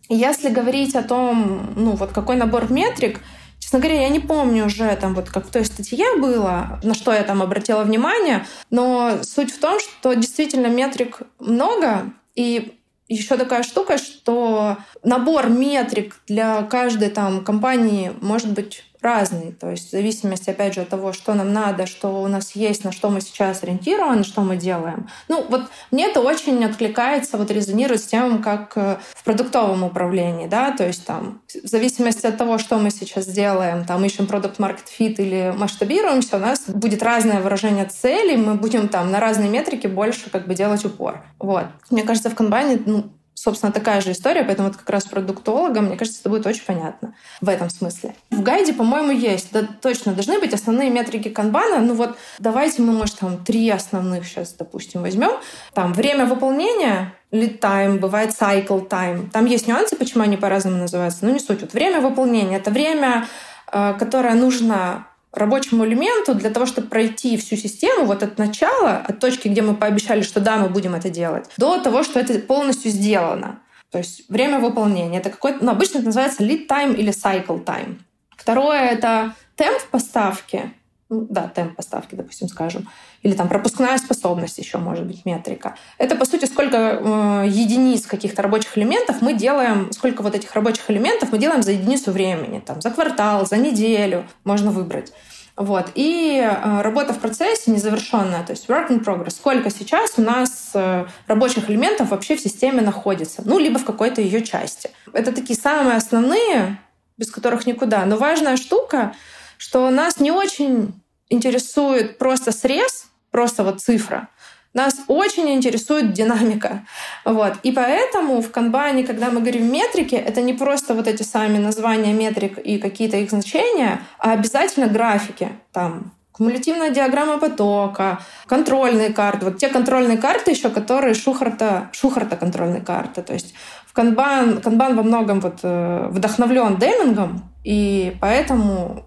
Если 0.10 0.50
говорить 0.50 0.96
о 0.96 1.04
том, 1.04 1.74
ну 1.76 1.92
вот 1.92 2.12
какой 2.12 2.36
набор 2.36 2.72
метрик, 2.72 3.22
честно 3.60 3.80
говоря, 3.80 4.02
я 4.02 4.10
не 4.10 4.20
помню 4.20 4.66
уже 4.66 4.94
там 4.98 5.14
вот 5.14 5.30
как 5.30 5.48
в 5.48 5.52
той 5.52 5.64
статье 5.66 6.18
было, 6.18 6.80
на 6.84 6.94
что 6.94 7.14
я 7.14 7.24
там 7.24 7.42
обратила 7.42 7.84
внимание, 7.84 8.46
но 8.70 9.20
суть 9.24 9.52
в 9.52 9.60
том, 9.60 9.80
что 9.80 10.14
действительно 10.14 10.68
метрик 10.68 11.22
много, 11.40 12.12
и 12.36 12.78
еще 13.08 13.38
такая 13.38 13.64
штука, 13.64 13.98
что 13.98 14.78
набор 15.04 15.50
метрик 15.50 16.22
для 16.28 16.64
каждой 16.64 17.10
там 17.10 17.44
компании 17.44 18.14
может 18.22 18.52
быть 18.52 18.84
разный. 19.02 19.52
То 19.52 19.72
есть 19.72 19.88
в 19.88 19.92
зависимости, 19.92 20.50
опять 20.50 20.76
же, 20.76 20.82
от 20.82 20.90
того, 20.90 21.12
что 21.14 21.34
нам 21.34 21.52
надо, 21.54 21.88
что 21.88 22.22
у 22.22 22.28
нас 22.28 22.56
есть, 22.56 22.84
на 22.84 22.92
что 22.92 23.10
мы 23.10 23.22
сейчас 23.22 23.64
ориентированы, 23.64 24.24
что 24.24 24.42
мы 24.42 24.58
делаем. 24.58 25.10
Ну, 25.28 25.44
вот 25.50 25.64
мне 25.90 26.08
это 26.08 26.22
очень 26.22 26.64
откликается, 26.64 27.38
вот 27.38 27.50
резонирует 27.50 28.02
с 28.02 28.06
тем, 28.06 28.42
как 28.42 28.74
э, 28.76 28.98
в 29.16 29.24
продуктовом 29.24 29.84
управлении, 29.84 30.48
да, 30.48 30.72
то 30.72 30.86
есть 30.86 31.06
там 31.06 31.42
в 31.64 31.68
зависимости 31.68 32.26
от 32.26 32.38
того, 32.38 32.58
что 32.58 32.78
мы 32.78 32.92
сейчас 32.92 33.26
делаем, 33.26 33.86
там 33.86 34.06
ищем 34.06 34.28
продукт 34.28 34.60
market 34.60 34.86
fit 35.00 35.16
или 35.18 35.54
масштабируемся, 35.58 36.38
у 36.38 36.40
нас 36.40 36.64
будет 36.68 37.02
разное 37.02 37.42
выражение 37.42 37.86
целей, 37.86 38.38
мы 38.38 38.56
будем 38.56 38.88
там 38.88 39.12
на 39.12 39.20
разные 39.20 39.50
метрики 39.50 39.88
больше 39.88 40.30
как 40.30 40.48
бы 40.48 40.54
делать 40.54 40.86
упор. 40.86 41.24
Вот. 41.40 41.66
Мне 41.90 42.04
кажется, 42.04 42.30
в 42.30 42.36
канбане 42.36 42.80
ну, 42.86 43.12
собственно, 43.34 43.72
такая 43.72 44.02
же 44.02 44.12
история, 44.12 44.44
поэтому 44.44 44.68
вот 44.68 44.78
как 44.78 44.90
раз 44.90 45.06
продуктолога, 45.06 45.82
мне 45.82 45.98
кажется, 45.98 46.20
это 46.22 46.30
будет 46.30 46.46
очень 46.46 46.64
понятно 46.64 47.16
в 47.42 47.50
этом 47.50 47.70
смысле. 47.70 48.16
В 48.30 48.42
гайде, 48.44 48.74
по-моему, 48.74 49.12
есть, 49.12 49.52
да, 49.52 49.68
точно, 49.82 50.14
должны 50.14 50.40
быть 50.40 50.54
основные 50.54 50.90
метрики 50.90 51.30
канбана. 51.30 51.80
Ну 51.80 51.96
вот 51.96 52.18
давайте 52.40 52.82
мы, 52.82 52.94
может, 52.94 53.20
там 53.20 53.44
три 53.44 53.70
основных 53.70 54.26
сейчас, 54.26 54.54
допустим, 54.54 55.02
возьмем. 55.02 55.32
Там 55.74 55.94
время 55.94 56.26
выполнения, 56.26 57.14
lead 57.32 57.60
time, 57.60 58.00
бывает 58.00 58.32
cycle 58.32 58.88
time. 58.88 59.30
Там 59.32 59.46
есть 59.46 59.68
нюансы, 59.68 59.96
почему 59.96 60.24
они 60.24 60.38
по-разному 60.38 60.78
называются, 60.78 61.26
но 61.26 61.32
не 61.32 61.40
суть. 61.40 61.62
Вот 61.62 61.74
время 61.74 62.00
выполнения— 62.00 62.58
это 62.58 62.70
время, 62.70 63.28
э, 63.72 63.96
которое 63.98 64.36
нужно 64.36 65.08
рабочему 65.32 65.86
элементу 65.86 66.36
для 66.36 66.50
того, 66.50 66.66
чтобы 66.66 66.88
пройти 66.88 67.38
всю 67.38 67.56
систему 67.56 68.06
вот 68.06 68.24
от 68.24 68.38
начала, 68.38 68.98
от 68.98 69.20
точки, 69.20 69.48
где 69.48 69.62
мы 69.62 69.76
пообещали, 69.76 70.22
что 70.22 70.40
да, 70.40 70.58
мы 70.58 70.70
будем 70.70 70.96
это 70.96 71.10
делать, 71.10 71.50
до 71.58 71.80
того, 71.80 72.04
что 72.04 72.20
это 72.20 72.38
полностью 72.40 72.92
сделано. 72.92 73.60
То 73.92 73.98
есть 73.98 74.30
время 74.30 74.60
выполнения. 74.60 75.20
Это 75.20 75.30
какой-то, 75.30 75.64
ну, 75.64 75.72
обычно 75.72 75.98
это 75.98 76.08
называется 76.08 76.44
lead 76.44 76.68
time 76.68 76.96
или 76.96 77.12
cycle 77.12 77.64
time. 77.64 78.00
Второе— 78.38 78.80
это 78.92 79.36
темп 79.56 79.84
поставки. 79.92 80.74
Ну, 81.10 81.28
да, 81.30 81.50
темп 81.50 81.76
поставки, 81.76 82.16
допустим, 82.16 82.48
скажем. 82.48 82.88
Или 83.24 83.34
там 83.34 83.48
пропускная 83.48 83.98
способность 83.98 84.58
еще 84.58 84.78
может 84.80 85.06
быть 85.06 85.26
метрика. 85.26 85.76
Это, 85.98 86.16
по 86.16 86.26
сути, 86.26 86.46
сколько 86.46 86.78
э, 86.78 87.46
единиц 87.48 88.08
каких-то 88.08 88.42
рабочих 88.42 88.78
элементов 88.78 89.22
мы 89.22 89.34
делаем, 89.34 89.92
сколько 89.92 90.24
вот 90.24 90.34
этих 90.34 90.54
рабочих 90.56 90.90
элементов 90.90 91.32
мы 91.32 91.38
делаем 91.38 91.62
за 91.62 91.72
единицу 91.72 92.12
времени. 92.12 92.60
Там, 92.60 92.82
за 92.82 92.90
квартал, 92.90 93.46
за 93.46 93.58
неделю 93.58 94.26
можно 94.44 94.72
выбрать. 94.72 95.14
Вот. 95.56 95.92
И 95.94 96.40
э, 96.44 96.82
работа 96.82 97.14
в 97.14 97.20
процессе 97.20 97.70
незавершенная, 97.70 98.44
то 98.44 98.54
есть 98.54 98.68
work 98.68 98.90
in 98.90 99.04
progress. 99.04 99.36
Сколько 99.36 99.70
сейчас 99.70 100.14
у 100.18 100.22
нас 100.22 100.72
э, 100.74 101.06
рабочих 101.28 101.70
элементов 101.70 102.10
вообще 102.10 102.36
в 102.36 102.42
системе 102.42 102.82
находится? 102.82 103.44
Ну, 103.46 103.60
либо 103.60 103.78
в 103.78 103.86
какой-то 103.86 104.22
ее 104.22 104.42
части. 104.42 104.90
Это 105.14 105.32
такие 105.32 105.60
самые 105.60 105.98
основные, 105.98 106.80
без 107.18 107.30
которых 107.30 107.68
никуда. 107.68 108.04
Но 108.06 108.18
важная 108.18 108.58
штука, 108.58 109.14
что 109.58 109.92
нас 109.92 110.20
не 110.20 110.32
очень 110.32 110.94
интересует 111.30 112.18
просто 112.18 112.52
срез, 112.52 113.11
просто 113.32 113.64
вот 113.64 113.82
цифра. 113.82 114.28
Нас 114.74 115.02
очень 115.08 115.50
интересует 115.50 116.14
динамика. 116.14 116.86
Вот. 117.26 117.56
И 117.64 117.74
поэтому 117.74 118.42
в 118.42 118.52
канбане, 118.52 119.04
когда 119.04 119.30
мы 119.30 119.42
говорим 119.42 119.70
метрики, 119.72 120.16
это 120.16 120.42
не 120.42 120.54
просто 120.54 120.94
вот 120.94 121.08
эти 121.08 121.24
сами 121.24 121.58
названия 121.58 122.14
метрик 122.14 122.58
и 122.58 122.78
какие-то 122.78 123.18
их 123.18 123.32
значения, 123.32 124.02
а 124.18 124.32
обязательно 124.32 124.88
графики. 124.88 125.50
Там 125.74 126.14
кумулятивная 126.32 126.90
диаграмма 126.90 127.38
потока, 127.38 128.20
контрольные 128.48 129.12
карты. 129.12 129.46
Вот 129.46 129.58
те 129.58 129.68
контрольные 129.68 130.18
карты 130.18 130.52
еще, 130.52 130.70
которые 130.70 131.16
Шухарта, 131.16 131.90
Шухарта 131.92 132.38
контрольные 132.38 132.82
карты. 132.82 133.22
То 133.22 133.34
есть 133.34 133.54
в 133.86 133.94
канбан, 133.94 134.62
канбан 134.62 134.96
во 134.96 135.04
многом 135.04 135.42
вот 135.42 135.60
э, 135.64 136.08
вдохновлен 136.10 136.78
Демингом, 136.78 137.52
и 137.66 138.16
поэтому 138.22 139.06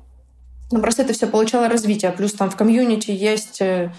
ну, 0.71 0.81
просто 0.81 1.03
это 1.03 1.13
все 1.13 1.27
получало 1.27 1.69
развитие. 1.69 2.13
Плюс 2.13 2.33
там 2.33 2.51
в 2.51 2.57
комьюнити 2.57 3.11
есть 3.11 3.61
э, 3.61 3.93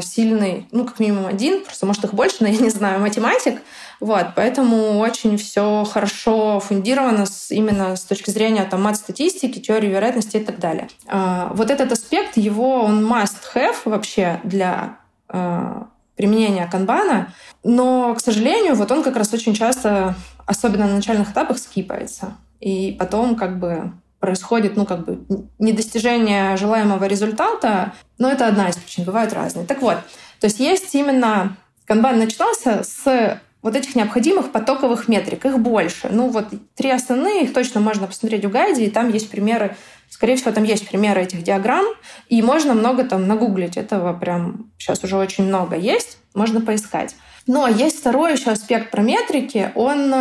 сильный, 0.00 0.66
ну, 0.72 0.84
как 0.86 1.00
минимум 1.00 1.26
один, 1.26 1.62
просто 1.62 1.86
может 1.86 2.04
их 2.04 2.14
больше, 2.14 2.36
но 2.40 2.48
я 2.48 2.56
не 2.56 2.70
знаю, 2.70 3.00
математик. 3.00 3.60
Вот, 4.00 4.28
поэтому 4.34 4.98
очень 4.98 5.38
все 5.38 5.84
хорошо 5.84 6.60
фундировано 6.60 7.24
с, 7.26 7.50
именно 7.50 7.96
с 7.96 8.02
точки 8.02 8.30
зрения 8.30 8.64
там, 8.64 8.82
мат-статистики, 8.82 9.58
теории 9.58 9.88
вероятности 9.88 10.36
и 10.36 10.44
так 10.44 10.58
далее. 10.58 10.88
А, 11.06 11.50
вот 11.54 11.70
этот 11.70 11.92
аспект, 11.92 12.36
его 12.36 12.82
он 12.82 13.04
must-have 13.10 13.76
вообще 13.86 14.40
для 14.44 14.98
а, 15.28 15.88
применения 16.14 16.66
канбана, 16.66 17.32
но, 17.64 18.14
к 18.14 18.20
сожалению, 18.20 18.74
вот 18.74 18.90
он 18.90 19.02
как 19.02 19.16
раз 19.16 19.32
очень 19.32 19.54
часто, 19.54 20.14
особенно 20.46 20.86
на 20.86 20.96
начальных 20.96 21.30
этапах, 21.30 21.58
скипается. 21.58 22.36
И 22.60 22.96
потом 22.98 23.36
как 23.36 23.58
бы 23.58 23.92
происходит, 24.26 24.76
ну, 24.76 24.84
как 24.84 25.04
бы, 25.04 25.20
недостижение 25.60 26.56
желаемого 26.56 27.04
результата, 27.04 27.92
но 28.18 28.28
это 28.28 28.48
одна 28.48 28.68
из 28.68 28.76
причин, 28.76 29.04
бывают 29.04 29.32
разные. 29.32 29.66
Так 29.66 29.80
вот, 29.82 29.98
то 30.40 30.46
есть 30.46 30.58
есть 30.58 30.94
именно... 30.94 31.56
Канбан 31.86 32.18
начинался 32.18 32.82
с 32.82 33.40
вот 33.62 33.76
этих 33.76 33.94
необходимых 33.94 34.50
потоковых 34.50 35.06
метрик. 35.06 35.46
Их 35.46 35.58
больше. 35.60 36.08
Ну, 36.10 36.28
вот 36.28 36.46
три 36.74 36.90
основные, 36.90 37.44
их 37.44 37.54
точно 37.54 37.80
можно 37.80 38.08
посмотреть 38.08 38.44
в 38.44 38.50
гайде, 38.50 38.84
и 38.84 38.90
там 38.90 39.08
есть 39.12 39.30
примеры, 39.30 39.76
скорее 40.10 40.34
всего, 40.34 40.50
там 40.50 40.64
есть 40.64 40.88
примеры 40.88 41.22
этих 41.22 41.44
диаграмм, 41.44 41.86
и 42.28 42.42
можно 42.42 42.74
много 42.74 43.04
там 43.04 43.28
нагуглить. 43.28 43.76
Этого 43.76 44.12
прям 44.12 44.72
сейчас 44.78 45.04
уже 45.04 45.16
очень 45.16 45.44
много 45.44 45.76
есть, 45.76 46.18
можно 46.34 46.60
поискать. 46.60 47.14
Но 47.46 47.68
есть 47.68 48.00
второй 48.00 48.32
еще 48.32 48.50
аспект 48.50 48.90
про 48.90 49.02
метрики, 49.02 49.70
он 49.76 50.12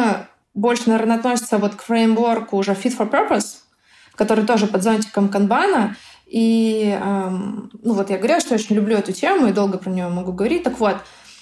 больше, 0.53 0.89
наверное, 0.89 1.17
относится 1.17 1.57
вот 1.57 1.75
к 1.75 1.81
фреймворку 1.81 2.57
уже 2.57 2.73
fit 2.73 2.95
for 2.95 3.09
purpose, 3.09 3.64
который 4.15 4.45
тоже 4.45 4.67
под 4.67 4.83
зонтиком 4.83 5.29
канбана. 5.29 5.95
И 6.25 6.97
эм, 6.99 7.69
ну 7.83 7.93
вот 7.93 8.09
я 8.09 8.17
говорила, 8.17 8.39
что 8.39 8.55
очень 8.55 8.75
люблю 8.75 8.97
эту 8.97 9.11
тему 9.11 9.47
и 9.47 9.53
долго 9.53 9.77
про 9.77 9.89
нее 9.89 10.07
могу 10.07 10.31
говорить. 10.31 10.63
Так 10.63 10.79
вот, 10.79 10.97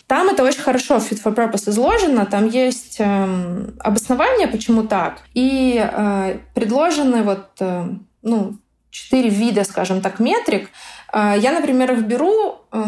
там 0.08 0.28
это 0.30 0.44
очень 0.44 0.62
хорошо 0.62 0.98
fit 0.98 1.22
for 1.24 1.34
purpose 1.34 1.70
изложено, 1.70 2.26
там 2.26 2.48
есть 2.48 2.98
э, 3.00 3.66
обоснование, 3.80 4.48
почему 4.48 4.84
так, 4.84 5.22
и 5.34 5.82
э, 5.82 6.38
предложены 6.54 7.24
вот, 7.24 7.48
э, 7.62 7.88
ну, 8.22 8.58
четыре 8.90 9.30
вида, 9.30 9.64
скажем 9.64 10.02
так, 10.02 10.20
метрик. 10.20 10.70
Э, 11.14 11.36
я, 11.38 11.54
например, 11.54 11.94
их 11.94 12.04
беру, 12.04 12.58
э, 12.72 12.84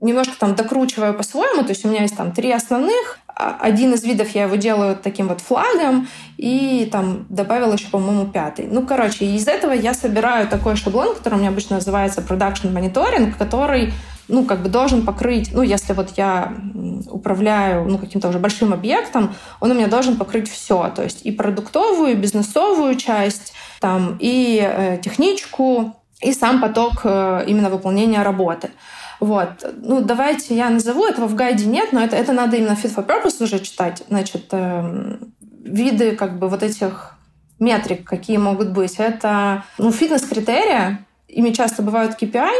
немножко 0.00 0.38
там 0.38 0.54
докручиваю 0.54 1.14
по-своему, 1.14 1.62
то 1.62 1.70
есть 1.70 1.84
у 1.84 1.88
меня 1.88 2.02
есть 2.02 2.16
там 2.16 2.32
три 2.32 2.52
основных, 2.52 3.18
один 3.38 3.94
из 3.94 4.02
видов 4.02 4.30
я 4.30 4.44
его 4.44 4.56
делаю 4.56 4.96
таким 4.96 5.28
вот 5.28 5.40
флагом, 5.40 6.08
и 6.36 6.88
там 6.90 7.26
добавила 7.28 7.74
еще, 7.74 7.88
по-моему, 7.88 8.26
пятый. 8.26 8.66
Ну, 8.70 8.84
короче, 8.84 9.26
из 9.26 9.46
этого 9.46 9.72
я 9.72 9.94
собираю 9.94 10.48
такой 10.48 10.76
шаблон, 10.76 11.14
который 11.14 11.34
у 11.34 11.38
меня 11.38 11.50
обычно 11.50 11.76
называется 11.76 12.20
Production 12.20 12.72
Monitoring, 12.72 13.32
который 13.38 13.92
ну, 14.26 14.44
как 14.44 14.62
бы 14.62 14.68
должен 14.68 15.06
покрыть, 15.06 15.50
ну, 15.54 15.62
если 15.62 15.94
вот 15.94 16.10
я 16.16 16.52
управляю, 17.06 17.88
ну, 17.88 17.96
каким-то 17.96 18.28
уже 18.28 18.38
большим 18.38 18.74
объектом, 18.74 19.34
он 19.60 19.70
у 19.70 19.74
меня 19.74 19.86
должен 19.86 20.16
покрыть 20.16 20.50
все, 20.50 20.92
то 20.94 21.02
есть 21.02 21.24
и 21.24 21.32
продуктовую, 21.32 22.12
и 22.12 22.14
бизнесовую 22.14 22.96
часть, 22.96 23.54
там, 23.80 24.18
и 24.20 24.60
э, 24.62 24.98
техничку, 25.02 25.96
и 26.20 26.32
сам 26.32 26.60
поток 26.60 27.00
э, 27.04 27.44
именно 27.46 27.70
выполнения 27.70 28.22
работы. 28.22 28.70
Вот. 29.20 29.64
Ну, 29.82 30.00
давайте 30.00 30.54
я 30.54 30.70
назову, 30.70 31.04
этого 31.04 31.26
в 31.26 31.34
гайде 31.34 31.66
нет, 31.66 31.92
но 31.92 32.02
это, 32.02 32.16
это 32.16 32.32
надо 32.32 32.56
именно 32.56 32.76
fit 32.80 32.94
for 32.94 33.06
purpose 33.06 33.42
уже 33.42 33.58
читать. 33.58 34.02
Значит, 34.08 34.46
э, 34.52 35.16
виды 35.64 36.16
как 36.16 36.38
бы 36.38 36.48
вот 36.48 36.62
этих 36.62 37.18
метрик, 37.58 38.04
какие 38.04 38.36
могут 38.36 38.70
быть. 38.70 38.94
Это 38.98 39.64
ну, 39.78 39.90
фитнес-критерия, 39.90 41.04
ими 41.26 41.50
часто 41.50 41.82
бывают 41.82 42.20
KPI, 42.20 42.52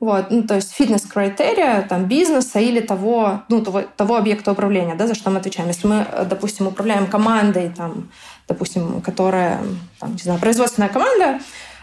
Вот, 0.00 0.30
ну, 0.30 0.44
то 0.44 0.54
есть 0.54 0.72
фитнес-критерия 0.72 1.82
там, 1.82 2.04
бизнеса 2.06 2.60
или 2.60 2.80
того, 2.80 3.42
ну, 3.48 3.62
того, 3.62 3.82
того 3.82 4.16
объекта 4.16 4.52
управления, 4.52 4.94
да, 4.94 5.06
за 5.06 5.14
что 5.14 5.30
мы 5.30 5.38
отвечаем. 5.38 5.68
Если 5.68 5.88
мы, 5.88 6.06
допустим, 6.30 6.68
управляем 6.68 7.06
командой, 7.08 7.70
там, 7.76 8.08
допустим, 8.46 9.02
которая, 9.02 9.60
там, 9.98 10.12
не 10.12 10.18
знаю, 10.18 10.38
производственная 10.38 10.88
команда, 10.88 11.40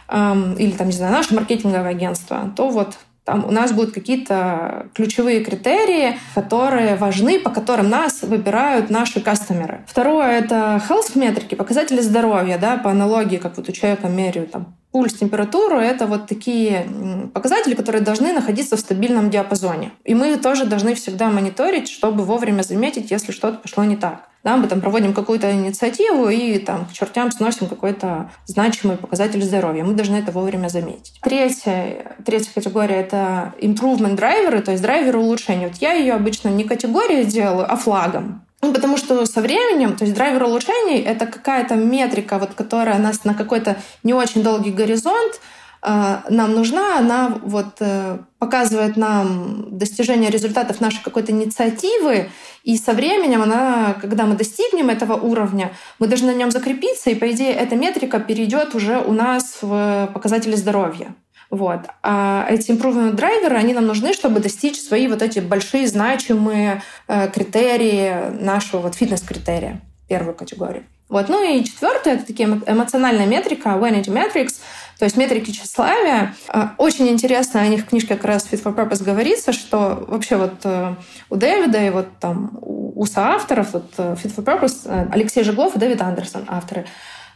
эм, 0.07 0.53
или, 0.53 0.71
там, 0.71 0.87
не 0.87 0.93
знаю, 0.93 1.11
наше 1.11 1.35
маркетинговое 1.35 1.89
агентство, 1.89 2.51
то 2.55 2.69
вот 2.69 2.97
там 3.25 3.43
у 3.45 3.51
нас 3.51 3.71
будут 3.71 3.93
какие-то 3.93 4.87
ключевые 4.93 5.43
критерии, 5.43 6.17
которые 6.35 6.95
важны, 6.95 7.39
по 7.39 7.49
которым 7.49 7.89
нас 7.89 8.21
выбирают 8.21 8.91
наши 8.91 9.19
кастомеры. 9.19 9.83
Второе— 9.87 10.39
это 10.39 10.81
health 10.87 11.17
метрики, 11.17 11.55
показатели 11.55 12.01
здоровья, 12.01 12.59
да, 12.59 12.77
по 12.77 12.91
аналогии, 12.91 13.37
как 13.37 13.57
вот 13.57 13.67
у 13.67 13.71
человека 13.71 14.07
меряют 14.09 14.51
там 14.51 14.75
пульс, 14.95 15.13
температуру— 15.13 15.77
это 15.79 16.07
вот 16.07 16.25
такие 16.25 16.87
показатели, 17.33 17.75
которые 17.75 18.01
должны 18.01 18.31
находиться 18.31 18.77
в 18.77 18.79
стабильном 18.79 19.29
диапазоне. 19.29 19.91
И 20.05 20.15
мы 20.15 20.37
тоже 20.37 20.63
должны 20.65 20.95
всегда 20.95 21.27
мониторить, 21.27 21.89
чтобы 21.89 22.23
вовремя 22.23 22.61
заметить, 22.61 23.11
если 23.11 23.33
что-то 23.33 23.57
пошло 23.57 23.83
не 23.83 23.97
так. 23.97 24.29
Да, 24.45 24.55
мы 24.55 24.67
там 24.67 24.79
проводим 24.79 25.13
какую-то 25.13 25.51
инициативу 25.51 26.29
и 26.29 26.59
там 26.59 26.85
к 26.85 26.93
чертям 26.93 27.29
сносим 27.33 27.67
какой-то 27.67 28.31
значимый 28.45 28.95
показатель 28.95 29.43
здоровья. 29.43 29.83
Мы 29.83 29.95
должны 29.95 30.15
это 30.15 30.31
вовремя 30.31 30.69
заметить. 30.69 31.19
Третья, 31.21 32.15
третья 32.25 32.53
категория— 32.53 32.95
это 33.01 33.53
improvement 33.59 34.15
драйверы, 34.15 34.61
то 34.61 34.71
есть 34.71 34.81
драйверы 34.81 35.19
улучшения. 35.19 35.67
Вот 35.67 35.75
я 35.81 35.91
ее 35.91 36.13
обычно 36.13 36.47
не 36.47 36.63
категорией 36.63 37.25
делаю, 37.25 37.69
а 37.69 37.75
флагом. 37.75 38.44
Ну, 38.61 38.73
потому 38.73 38.97
что 38.97 39.25
со 39.25 39.41
временем, 39.41 39.95
то 39.95 40.05
есть 40.05 40.15
драйвер 40.15 40.43
улучшений— 40.43 40.99
это 41.05 41.27
какая-то 41.27 41.75
метрика, 41.75 42.39
вот, 42.39 42.53
которая 42.55 42.97
нас 42.97 43.23
на 43.23 43.33
какой-то 43.33 43.77
не 44.03 44.13
очень 44.13 44.43
долгий 44.43 44.71
горизонт 44.71 45.39
э, 45.83 46.17
нам 46.29 46.53
нужна, 46.53 46.97
она 46.97 47.37
вот 47.43 47.75
э, 47.79 48.17
показывает 48.39 48.97
нам 48.97 49.77
достижение 49.77 50.31
результатов 50.31 50.81
нашей 50.81 51.03
какой-то 51.03 51.31
инициативы, 51.31 52.29
и 52.63 52.77
со 52.77 52.93
временем 52.93 53.43
она, 53.43 53.95
когда 54.01 54.25
мы 54.25 54.35
достигнем 54.35 54.89
этого 54.89 55.13
уровня, 55.13 55.73
мы 55.99 56.07
должны 56.07 56.31
на 56.31 56.37
нем 56.37 56.49
закрепиться, 56.49 57.11
и, 57.11 57.15
по 57.15 57.29
идее, 57.31 57.53
эта 57.53 57.75
метрика 57.75 58.19
перейдет 58.19 58.73
уже 58.73 58.99
у 58.99 59.13
нас 59.13 59.59
в 59.61 60.09
показатели 60.13 60.55
здоровья. 60.55 61.13
Вот. 61.55 61.81
А 62.03 62.45
эти 62.49 62.71
improvement 62.71 63.13
драйверы, 63.13 63.55
они 63.55 63.73
нам 63.73 63.85
нужны, 63.85 64.11
чтобы 64.13 64.41
достичь 64.41 64.77
свои 64.77 65.07
вот 65.07 65.21
эти 65.21 65.39
большие 65.39 65.87
значимые 65.87 66.81
э, 67.07 67.29
критерии 67.29 68.31
нашего 68.41 68.81
вот 68.81 68.95
фитнес-критерия, 68.95 69.79
первую 70.09 70.35
категорию. 70.35 70.83
Вот. 71.07 71.29
Ну 71.29 71.41
и 71.41 71.63
четвертое— 71.63 72.13
это 72.15 72.25
такие 72.25 72.49
эмоциональная 72.49 73.25
метрика, 73.25 73.69
vanity 73.69 74.09
metrics, 74.09 74.55
то 74.99 75.05
есть 75.05 75.15
метрики 75.15 75.51
тщеславия. 75.51 76.35
Э, 76.53 76.69
очень 76.77 77.07
интересно, 77.07 77.61
о 77.61 77.67
них 77.69 77.83
в 77.83 77.85
книжке 77.85 78.15
как 78.15 78.25
раз 78.25 78.45
Fit 78.51 78.61
for 78.61 78.75
Purpose 78.75 79.01
говорится, 79.01 79.53
что 79.53 80.03
вообще 80.09 80.35
вот 80.35 80.55
э, 80.65 80.95
у 81.29 81.37
Дэвида 81.37 81.85
и 81.85 81.89
вот 81.89 82.07
там 82.19 82.57
у 82.61 83.05
соавторов, 83.05 83.71
вот 83.71 83.93
Fit 83.97 84.35
for 84.35 84.43
Purpose, 84.43 85.09
Алексей 85.13 85.45
Жеглов 85.45 85.77
и 85.77 85.79
Дэвид 85.79 86.01
Андерсон, 86.01 86.43
авторы, 86.49 86.85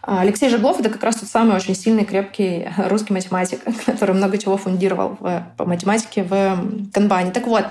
Алексей 0.02 0.50
Жеглов— 0.50 0.80
это 0.80 0.89
как 0.89 1.04
раз 1.04 1.18
тот 1.18 1.30
самый 1.30 1.56
очень 1.56 1.76
сильный, 1.76 2.06
крепкий 2.06 2.70
русский 2.78 3.14
математик, 3.14 3.62
который 3.86 4.16
много 4.16 4.38
чего 4.38 4.58
фундировал 4.58 5.18
в, 5.20 5.43
по 5.58 5.66
математике 5.66 6.24
в 6.24 6.89
Канбане. 6.93 7.32
Так 7.32 7.47
вот, 7.47 7.66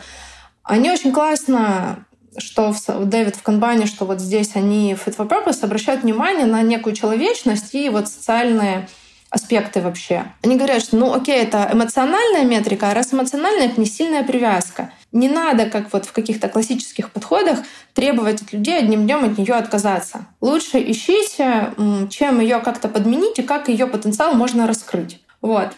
они 0.63 0.91
очень 0.91 1.13
классно 1.13 2.05
что 2.37 2.73
в, 2.73 3.05
Дэвид 3.07 3.37
в 3.37 3.43
Канбане, 3.43 3.87
что 3.87 4.05
вот 4.05 4.21
здесь 4.21 4.55
они 4.55 4.93
Fit 4.93 5.17
for 5.17 5.29
Purpose 5.29 5.65
обращают 5.65 6.03
внимание 6.03 6.47
на 6.47 6.63
некую 6.63 6.95
человечность 6.95 7.75
и 7.75 7.89
вот 7.89 8.09
социальные 8.09 8.89
аспекты 9.31 9.81
вообще. 9.81 10.25
Они 10.43 10.57
говорят, 10.57 10.83
что 10.83 10.97
ну 10.97 11.13
окей, 11.13 11.43
это 11.43 11.69
эмоциональная 11.73 12.45
метрика, 12.45 12.91
а 12.91 12.95
раз 12.95 13.13
эмоциональная, 13.13 13.67
это 13.67 13.81
не 13.81 13.87
сильная 13.87 14.23
привязка. 14.23 14.93
Не 15.13 15.29
надо, 15.29 15.67
как 15.67 15.93
вот 15.93 16.05
в 16.05 16.13
каких-то 16.13 16.49
классических 16.49 17.11
подходах, 17.11 17.61
требовать 17.95 18.43
от 18.43 18.53
людей 18.53 18.79
одним 18.79 19.05
днем 19.05 19.25
от 19.25 19.39
нее 19.39 19.55
отказаться. 19.55 20.27
Лучше 20.41 20.79
ищите, 20.79 21.73
чем 22.11 22.41
ее 22.41 22.59
как-то 22.59 22.89
подменить 22.89 23.39
и 23.39 23.43
как 23.43 23.69
ее 23.69 23.87
потенциал 23.87 24.35
можно 24.35 24.67
раскрыть. 24.67 25.21
Вот. 25.41 25.69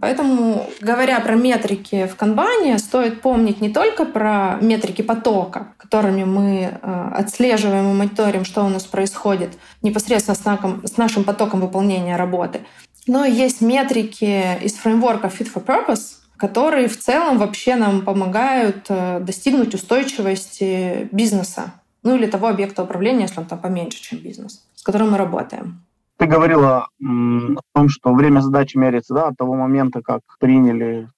Поэтому, 0.00 0.68
говоря 0.80 1.20
про 1.20 1.36
метрики 1.36 2.06
в 2.06 2.16
канбане, 2.16 2.78
стоит 2.78 3.22
помнить 3.22 3.60
не 3.60 3.70
только 3.70 4.04
про 4.04 4.58
метрики 4.60 5.02
потока, 5.02 5.68
которыми 5.76 6.24
мы 6.24 6.78
э, 6.82 7.10
отслеживаем 7.14 7.90
и 7.90 7.94
мониторим, 7.94 8.44
что 8.44 8.64
у 8.64 8.68
нас 8.68 8.84
происходит 8.84 9.50
непосредственно 9.82 10.36
с 10.84 10.96
нашим 10.96 11.22
потоком 11.22 11.60
выполнения 11.60 12.16
работы, 12.16 12.62
но 13.06 13.24
есть 13.24 13.60
метрики 13.60 14.58
из 14.62 14.74
фреймворка 14.74 15.28
Fit 15.28 15.52
for 15.52 15.64
Purpose, 15.64 16.21
которые 16.42 16.88
в 16.88 16.98
целом 16.98 17.38
вообще 17.38 17.76
нам 17.76 18.02
помогают 18.02 18.86
э, 18.88 19.20
достигнуть 19.20 19.74
устойчивости 19.74 21.08
бизнеса, 21.12 21.74
ну 22.02 22.16
или 22.16 22.26
того 22.26 22.48
объекта 22.48 22.82
управления, 22.82 23.22
если 23.22 23.38
он 23.38 23.46
там 23.46 23.60
поменьше, 23.60 24.02
чем 24.02 24.18
бизнес, 24.18 24.66
с 24.74 24.82
которым 24.82 25.12
мы 25.12 25.18
работаем. 25.18 25.84
Ты 26.16 26.26
говорила 26.26 26.88
о 27.00 27.60
том, 27.72 27.88
что 27.88 28.12
время 28.12 28.40
задачи 28.40 28.76
меряется 28.76 29.14
да, 29.14 29.28
от 29.28 29.36
того 29.36 29.54
момента, 29.54 30.02
как 30.02 30.22
приняли 30.40 31.08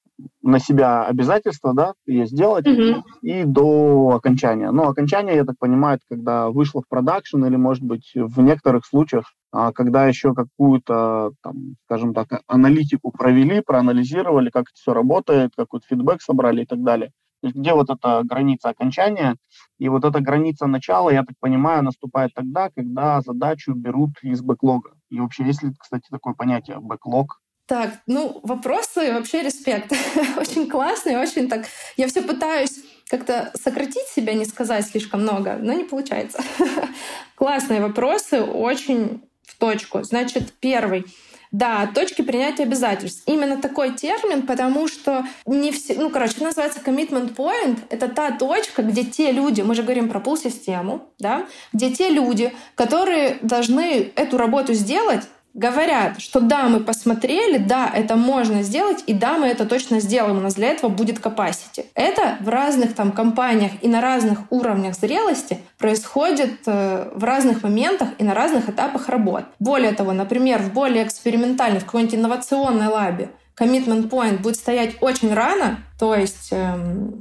на 0.45 0.59
себя 0.59 1.05
обязательства, 1.05 1.72
да, 1.74 1.95
ее 2.07 2.26
сделать, 2.26 2.66
mm-hmm. 2.66 3.03
и 3.22 3.45
до 3.45 4.11
окончания. 4.14 4.70
Но 4.70 4.88
окончание, 4.88 5.36
я 5.36 5.45
так 5.45 5.59
понимаю, 5.59 5.97
это 5.97 6.05
когда 6.09 6.51
вышло 6.51 6.82
в 6.82 6.88
продакшн, 6.88 7.45
или, 7.47 7.57
может 7.57 7.82
быть, 7.82 8.12
в 8.14 8.40
некоторых 8.42 8.84
случаях, 8.84 9.32
а, 9.53 9.72
когда 9.72 10.07
еще 10.07 10.34
какую-то, 10.34 11.32
там, 11.42 11.76
скажем 11.86 12.12
так, 12.12 12.28
аналитику 12.47 13.11
провели, 13.11 13.62
проанализировали, 13.62 14.51
как 14.51 14.64
это 14.64 14.74
все 14.74 14.92
работает, 14.92 15.53
какой-то 15.57 15.86
фидбэк 15.88 16.20
собрали 16.20 16.62
и 16.62 16.66
так 16.66 16.82
далее. 16.82 17.11
То 17.40 17.49
есть 17.49 17.57
где 17.57 17.72
вот 17.72 17.90
эта 17.90 18.22
граница 18.24 18.70
окончания, 18.70 19.36
и 19.78 19.88
вот 19.88 20.05
эта 20.05 20.20
граница 20.20 20.66
начала, 20.66 21.11
я 21.11 21.24
так 21.24 21.36
понимаю, 21.40 21.82
наступает 21.82 22.32
тогда, 22.34 22.70
когда 22.74 23.20
задачу 23.20 23.74
берут 23.74 24.12
из 24.22 24.42
бэклога. 24.42 24.92
И 25.11 25.20
вообще, 25.20 25.45
есть 25.45 25.62
ли, 25.62 25.72
кстати, 25.78 26.05
такое 26.11 26.34
понятие 26.34 26.80
бэклог? 26.80 27.40
Так, 27.66 27.94
ну, 28.06 28.40
вопросы 28.42 29.12
вообще 29.12 29.42
респект. 29.42 29.92
очень 30.36 30.68
классные, 30.68 31.18
очень 31.18 31.48
так... 31.48 31.66
Я 31.96 32.08
все 32.08 32.20
пытаюсь 32.20 32.80
как-то 33.08 33.52
сократить 33.54 34.06
себя, 34.14 34.34
не 34.34 34.44
сказать 34.44 34.86
слишком 34.86 35.22
много, 35.22 35.58
но 35.60 35.72
не 35.72 35.84
получается. 35.84 36.42
Классные 37.36 37.80
вопросы, 37.80 38.42
очень 38.42 39.22
в 39.46 39.58
точку. 39.58 40.02
Значит, 40.02 40.52
первый. 40.60 41.06
Да, 41.54 41.86
точки 41.86 42.22
принятия 42.22 42.64
обязательств. 42.64 43.22
Именно 43.26 43.58
такой 43.58 43.94
термин, 43.94 44.42
потому 44.44 44.88
что 44.88 45.24
не 45.46 45.70
все, 45.70 45.94
ну, 45.94 46.10
короче, 46.10 46.42
называется 46.42 46.80
commitment 46.84 47.36
point. 47.36 47.78
Это 47.90 48.08
та 48.08 48.32
точка, 48.32 48.82
где 48.82 49.04
те 49.04 49.30
люди, 49.30 49.60
мы 49.60 49.76
же 49.76 49.84
говорим 49.84 50.08
про 50.08 50.18
пул-систему, 50.18 51.12
да, 51.20 51.46
где 51.72 51.92
те 51.92 52.10
люди, 52.10 52.52
которые 52.74 53.38
должны 53.40 54.10
эту 54.16 54.36
работу 54.36 54.74
сделать, 54.74 55.22
говорят, 55.55 56.20
что 56.20 56.40
да, 56.40 56.68
мы 56.68 56.80
посмотрели, 56.80 57.59
да, 57.59 57.88
это 57.94 58.16
можно 58.16 58.62
сделать, 58.62 59.05
и 59.07 59.14
да, 59.14 59.38
мы 59.38 59.46
это 59.46 59.64
точно 59.64 60.00
сделаем, 60.00 60.38
у 60.38 60.40
нас 60.40 60.55
для 60.55 60.68
этого 60.68 60.90
будет 60.90 61.18
capacity. 61.18 61.86
Это 61.94 62.36
в 62.40 62.48
разных 62.48 62.94
там 62.94 63.12
компаниях 63.12 63.70
и 63.80 63.88
на 63.88 64.00
разных 64.00 64.40
уровнях 64.50 64.96
зрелости 64.96 65.59
происходит 65.78 66.59
э, 66.66 67.09
в 67.14 67.22
разных 67.22 67.62
моментах 67.62 68.09
и 68.18 68.24
на 68.24 68.34
разных 68.34 68.68
этапах 68.68 69.09
работ. 69.09 69.44
Более 69.61 69.92
того, 69.92 70.12
например, 70.12 70.61
в 70.61 70.72
более 70.72 71.05
экспериментальной, 71.05 71.78
в 71.78 71.84
какой-нибудь 71.84 72.16
инновационной 72.16 72.88
лабе 72.88 73.30
commitment 73.57 74.11
point 74.11 74.38
будет 74.38 74.57
стоять 74.57 74.96
очень 75.00 75.32
рано, 75.32 75.78
то 76.00 76.16
есть 76.16 76.48
э, 76.50 76.76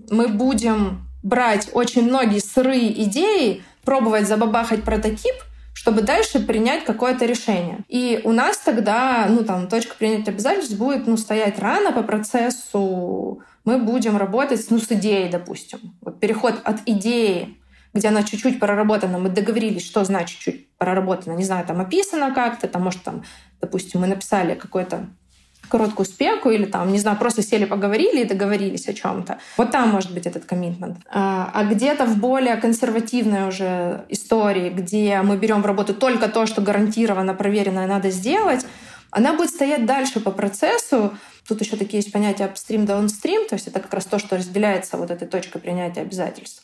мы 0.10 0.28
будем 0.28 1.08
брать 1.22 1.70
очень 1.74 2.04
многие 2.04 2.40
сырые 2.40 3.04
идеи, 3.04 3.62
пробовать 3.86 4.28
забабахать 4.28 4.84
прототип— 4.84 5.36
чтобы 5.74 6.02
дальше 6.02 6.40
принять 6.40 6.86
какое-то 6.86 7.26
решение. 7.26 7.84
И 7.88 8.22
у 8.24 8.32
нас 8.32 8.58
тогда, 8.58 9.26
ну, 9.30 9.44
там, 9.44 9.68
точка 9.68 9.96
принятия 9.96 10.32
обязательств 10.32 10.78
будет, 10.78 11.08
ну, 11.08 11.18
стоять 11.18 11.60
рано 11.60 11.92
по 11.92 12.04
процессу. 12.04 13.42
Мы 13.66 13.80
будем 13.80 14.18
работать, 14.18 14.66
ну, 14.70 14.80
с 14.80 14.92
идеей, 14.92 15.30
допустим. 15.30 15.80
Вот 16.02 16.20
переход 16.20 16.56
от 16.64 16.78
идеи 16.86 17.58
где 17.94 18.08
она 18.08 18.24
чуть-чуть 18.24 18.60
проработана, 18.60 19.20
мы 19.20 19.30
договорились, 19.30 19.86
что 19.86 20.04
значит 20.04 20.40
чуть 20.40 20.68
проработана, 20.78 21.36
не 21.36 21.44
знаю, 21.44 21.66
там 21.66 21.80
описано 21.80 22.34
как-то, 22.34 22.68
там, 22.68 22.82
может, 22.82 23.04
там, 23.04 23.24
допустим, 23.62 24.02
мы 24.02 24.08
написали 24.08 24.56
какой-то 24.56 25.10
короткую 25.74 26.06
спеку 26.06 26.52
или 26.52 26.66
там, 26.66 26.92
не 26.92 27.00
знаю, 27.00 27.18
просто 27.18 27.42
сели, 27.42 27.66
поговорили 27.66 28.22
и 28.22 28.26
договорились 28.26 28.88
о 28.88 28.94
чем-то. 28.94 29.40
Вот 29.58 29.72
там 29.72 29.90
может 29.90 30.14
быть 30.14 30.28
этот 30.28 30.46
коммитмент. 30.46 30.98
А, 31.10 31.50
а 31.52 31.64
где-то 31.64 32.06
в 32.06 32.18
более 32.18 32.58
консервативной 32.58 33.48
уже 33.48 34.06
истории, 34.08 34.70
где 34.70 35.20
мы 35.24 35.36
берем 35.36 35.64
в 35.64 35.66
работу 35.66 35.96
только 35.96 36.30
то, 36.30 36.46
что 36.46 36.62
гарантированно 36.62 37.34
проверенное 37.34 37.88
надо 37.88 38.12
сделать, 38.12 38.64
она 39.10 39.34
будет 39.34 39.50
стоять 39.50 39.88
дальше 39.88 40.20
по 40.20 40.30
процессу. 40.30 41.18
Тут 41.48 41.62
еще 41.62 41.76
такие 41.76 42.02
есть 42.02 42.12
понятия 42.12 42.44
upstream, 42.44 42.86
downstream, 42.86 43.50
то 43.50 43.56
есть 43.56 43.68
это 43.68 43.80
как 43.80 43.96
раз 43.96 44.06
то, 44.06 44.20
что 44.20 44.38
разделяется 44.38 44.98
вот 44.98 45.10
этой 45.10 45.28
точкой 45.28 45.58
принятия 45.58 46.02
обязательств. 46.02 46.62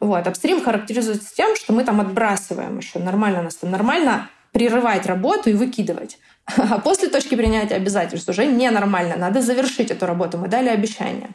Вот. 0.00 0.26
Upstream 0.26 0.64
характеризуется 0.64 1.28
тем, 1.34 1.56
что 1.56 1.74
мы 1.74 1.84
там 1.84 2.00
отбрасываем 2.00 2.78
еще 2.78 3.00
нормально, 3.00 3.42
нас 3.42 3.56
там 3.56 3.70
нормально 3.70 4.30
прерывать 4.56 5.04
работу 5.06 5.50
и 5.50 5.52
выкидывать. 5.52 6.18
А 6.56 6.78
после 6.78 7.08
точки 7.08 7.34
принятия 7.34 7.74
обязательств 7.74 8.28
уже 8.28 8.46
ненормально. 8.46 9.16
Надо 9.16 9.42
завершить 9.42 9.90
эту 9.90 10.06
работу. 10.06 10.38
Мы 10.38 10.48
дали 10.48 10.68
обещание. 10.68 11.28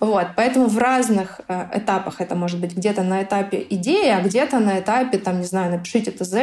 Вот, 0.00 0.26
поэтому 0.36 0.66
в 0.66 0.78
разных 0.78 1.40
э, 1.48 1.68
этапах 1.74 2.20
это 2.20 2.34
может 2.34 2.60
быть 2.60 2.76
где-то 2.76 3.02
на 3.02 3.22
этапе 3.22 3.66
идеи, 3.70 4.08
а 4.08 4.20
где-то 4.20 4.58
на 4.58 4.80
этапе, 4.80 5.18
там, 5.18 5.38
не 5.38 5.46
знаю, 5.46 5.70
напишите 5.70 6.10
ТЗ, 6.10 6.34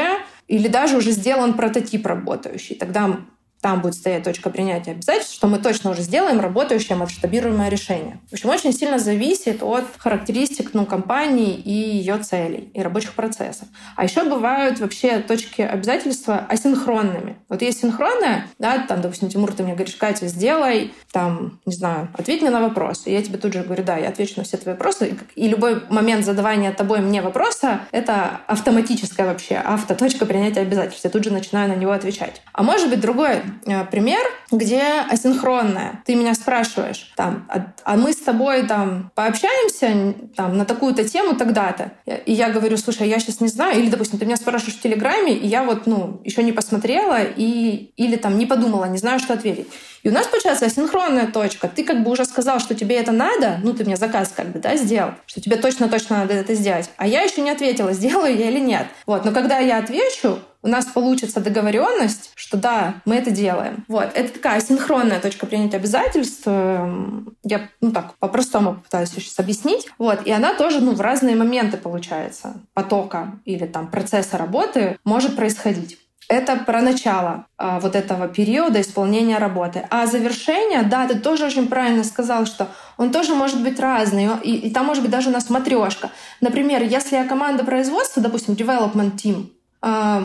или 0.47 0.67
даже 0.67 0.97
уже 0.97 1.11
сделан 1.11 1.53
прототип 1.53 2.05
работающий. 2.07 2.75
Тогда 2.75 3.17
там 3.61 3.81
будет 3.81 3.95
стоять 3.95 4.23
точка 4.23 4.49
принятия 4.49 4.91
обязательств, 4.91 5.33
что 5.33 5.47
мы 5.47 5.57
точно 5.57 5.91
уже 5.91 6.01
сделаем 6.01 6.39
работающее 6.39 6.95
масштабируемое 6.95 7.69
решение. 7.69 8.19
В 8.29 8.33
общем, 8.33 8.49
очень 8.49 8.73
сильно 8.73 8.99
зависит 8.99 9.63
от 9.63 9.85
характеристик 9.97 10.73
ну, 10.73 10.85
компании 10.85 11.55
и 11.55 11.71
ее 11.71 12.17
целей, 12.19 12.69
и 12.73 12.81
рабочих 12.81 13.13
процессов. 13.13 13.67
А 13.95 14.03
еще 14.03 14.23
бывают 14.23 14.79
вообще 14.79 15.19
точки 15.19 15.61
обязательства 15.61 16.45
асинхронными. 16.47 17.37
Вот 17.49 17.61
есть 17.61 17.81
синхронная, 17.81 18.47
да, 18.59 18.79
там, 18.79 19.01
допустим, 19.01 19.29
Тимур, 19.29 19.51
ты 19.53 19.63
мне 19.63 19.73
говоришь, 19.73 19.95
Катя, 19.95 20.27
сделай, 20.27 20.93
там, 21.11 21.59
не 21.65 21.73
знаю, 21.73 22.09
ответь 22.13 22.41
мне 22.41 22.51
на 22.51 22.61
вопрос. 22.61 23.07
И 23.07 23.11
я 23.11 23.23
тебе 23.23 23.37
тут 23.37 23.53
же 23.53 23.63
говорю, 23.63 23.83
да, 23.83 23.97
я 23.97 24.09
отвечу 24.09 24.33
на 24.37 24.43
все 24.43 24.57
твои 24.57 24.75
вопросы. 24.75 25.17
И 25.35 25.47
любой 25.47 25.81
момент 25.89 26.25
задавания 26.25 26.71
тобой 26.71 26.99
мне 26.99 27.21
вопроса— 27.21 27.81
это 27.91 28.41
автоматическая 28.47 29.25
вообще 29.25 29.55
автоточка 29.63 30.25
принятия 30.25 30.61
обязательств. 30.61 31.03
Я 31.03 31.09
тут 31.09 31.23
же 31.23 31.31
начинаю 31.31 31.69
на 31.69 31.75
него 31.75 31.91
отвечать. 31.91 32.41
А 32.53 32.61
может 32.61 32.89
быть 32.89 32.99
другой 32.99 33.41
Э, 33.47 33.49
пример, 33.91 34.19
где 34.51 34.81
асинхронная. 35.09 36.01
Ты 36.05 36.15
меня 36.15 36.33
спрашиваешь, 36.33 37.11
там, 37.15 37.45
а, 37.49 37.73
а 37.83 37.95
мы 37.95 38.13
с 38.13 38.17
тобой 38.17 38.65
там 38.67 39.11
пообщаемся 39.15 40.15
там, 40.35 40.57
на 40.57 40.65
такую-то 40.65 41.07
тему 41.07 41.35
тогда-то. 41.35 41.91
И 42.25 42.33
я 42.33 42.49
говорю, 42.49 42.77
слушай, 42.77 43.07
я 43.07 43.19
сейчас 43.19 43.41
не 43.41 43.47
знаю. 43.47 43.79
Или, 43.79 43.89
допустим, 43.89 44.19
ты 44.19 44.25
меня 44.25 44.37
спрашиваешь 44.37 44.77
в 44.77 44.81
Телеграме, 44.81 45.33
и 45.33 45.47
я 45.47 45.63
вот, 45.63 45.87
ну, 45.87 46.21
еще 46.23 46.43
не 46.43 46.51
посмотрела 46.51 47.23
и, 47.23 47.91
или 47.97 48.15
там 48.15 48.37
не 48.37 48.45
подумала, 48.45 48.85
не 48.85 48.97
знаю, 48.97 49.19
что 49.19 49.33
ответить. 49.33 49.67
И 50.03 50.09
у 50.09 50.13
нас 50.13 50.27
получается 50.27 50.65
асинхронная 50.65 51.27
точка. 51.27 51.67
Ты 51.67 51.83
как 51.83 52.03
бы 52.03 52.11
уже 52.11 52.23
сказал, 52.25 52.59
что 52.59 52.75
тебе 52.75 52.95
это 52.95 53.11
надо, 53.11 53.59
ну, 53.63 53.73
ты 53.73 53.83
мне 53.83 53.97
заказ 53.97 54.31
как 54.35 54.53
бы, 54.53 54.59
да, 54.59 54.75
сделал, 54.77 55.11
что 55.25 55.41
тебе 55.41 55.57
точно-точно 55.57 56.19
надо 56.19 56.33
это 56.33 56.53
сделать. 56.53 56.89
А 56.97 57.05
я 57.05 57.21
еще 57.23 57.41
не 57.41 57.49
ответила, 57.49 57.91
сделаю 57.97 58.37
я 58.37 58.49
или 58.49 58.59
нет. 58.59 58.87
Вот. 59.05 59.25
Но 59.25 59.31
когда 59.31 59.59
я 59.59 59.77
отвечу, 59.79 60.39
у 60.61 60.67
нас 60.67 60.85
получится 60.85 61.39
договоренность, 61.39 62.31
что 62.35 62.57
да, 62.57 62.95
мы 63.05 63.15
это 63.15 63.31
делаем. 63.31 63.85
Вот. 63.87 64.09
Это 64.13 64.33
такая 64.33 64.59
синхронная 64.61 65.19
точка 65.19 65.45
принятия 65.45 65.77
обязательств. 65.77 66.43
Эм, 66.45 67.35
я, 67.43 67.69
ну 67.81 67.91
так, 67.91 68.15
по-простому 68.19 68.75
пытаюсь 68.75 69.09
сейчас 69.09 69.39
объяснить. 69.39 69.87
Вот. 69.97 70.25
И 70.25 70.31
она 70.31 70.53
тоже, 70.53 70.81
ну, 70.81 70.93
в 70.93 71.01
разные 71.01 71.35
моменты, 71.35 71.77
получается, 71.77 72.55
потока 72.73 73.39
или 73.45 73.65
там 73.65 73.87
процесса 73.87 74.37
работы 74.37 74.97
может 75.03 75.35
происходить. 75.35 75.99
Это 76.29 76.57
про 76.57 76.81
начало 76.81 77.45
а, 77.57 77.79
вот 77.79 77.95
этого 77.95 78.27
периода 78.27 78.81
исполнения 78.81 79.37
работы. 79.37 79.87
А 79.89 80.05
завершение, 80.07 80.83
да, 80.83 81.07
ты 81.07 81.17
тоже 81.17 81.45
очень 81.45 81.69
правильно 81.69 82.03
сказал, 82.03 82.45
что 82.45 82.67
он 82.97 83.11
тоже 83.11 83.33
может 83.33 83.63
быть 83.63 83.79
разный, 83.79 84.27
и, 84.43 84.67
и 84.67 84.69
там 84.71 84.87
может 84.87 85.03
быть 85.03 85.11
даже 85.11 85.29
у 85.29 85.31
нас 85.31 85.49
матрешка. 85.49 86.09
Например, 86.41 86.83
если 86.83 87.15
я 87.15 87.23
команда 87.23 87.63
производства, 87.63 88.21
допустим, 88.21 88.55
development 88.55 89.15
team, 89.15 89.51
а, 89.81 90.23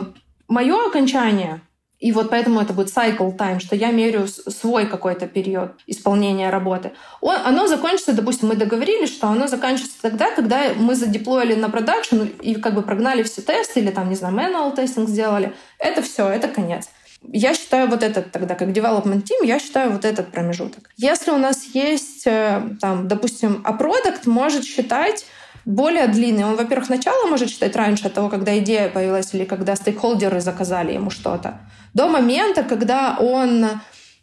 мое 0.53 0.87
окончание, 0.87 1.61
и 1.99 2.11
вот 2.11 2.29
поэтому 2.29 2.59
это 2.59 2.73
будет 2.73 2.89
cycle 2.89 3.35
time, 3.35 3.59
что 3.59 3.75
я 3.75 3.91
меряю 3.91 4.27
свой 4.27 4.85
какой-то 4.85 5.25
период 5.25 5.71
исполнения 5.87 6.49
работы. 6.49 6.91
Он, 7.21 7.35
оно 7.45 7.65
закончится, 7.67 8.13
допустим, 8.13 8.49
мы 8.49 8.55
договорились, 8.55 9.09
что 9.09 9.27
оно 9.27 9.47
заканчивается 9.47 10.01
тогда, 10.01 10.29
когда 10.31 10.73
мы 10.75 10.95
задеплоили 10.95 11.55
на 11.55 11.69
продакшн 11.69 12.23
и 12.41 12.55
как 12.55 12.75
бы 12.75 12.81
прогнали 12.81 13.23
все 13.23 13.41
тесты 13.41 13.79
или 13.79 13.89
там, 13.89 14.09
не 14.09 14.15
знаю, 14.15 14.35
manual 14.35 14.75
тестинг 14.75 15.09
сделали. 15.09 15.53
Это 15.79 16.01
все, 16.01 16.27
это 16.27 16.49
конец. 16.49 16.89
Я 17.21 17.53
считаю 17.55 17.89
вот 17.89 18.03
этот 18.03 18.31
тогда, 18.31 18.55
как 18.55 18.67
development 18.67 19.23
team, 19.23 19.45
я 19.45 19.59
считаю 19.59 19.91
вот 19.91 20.03
этот 20.03 20.29
промежуток. 20.29 20.89
Если 20.97 21.31
у 21.31 21.37
нас 21.37 21.63
есть, 21.73 22.27
э, 22.27 22.61
там, 22.81 23.07
допустим, 23.07 23.61
а 23.63 23.71
продукт 23.71 24.25
может 24.25 24.65
считать 24.65 25.25
более 25.65 26.07
длинный. 26.07 26.45
Он, 26.45 26.55
во-первых, 26.55 26.89
начало 26.89 27.27
может 27.27 27.49
считать 27.49 27.75
раньше 27.75 28.09
того, 28.09 28.29
когда 28.29 28.57
идея 28.59 28.89
появилась 28.89 29.33
или 29.33 29.45
когда 29.45 29.75
стейкхолдеры 29.75 30.41
заказали 30.41 30.93
ему 30.93 31.09
что-то, 31.09 31.59
до 31.93 32.07
момента, 32.07 32.63
когда 32.63 33.17
он 33.19 33.65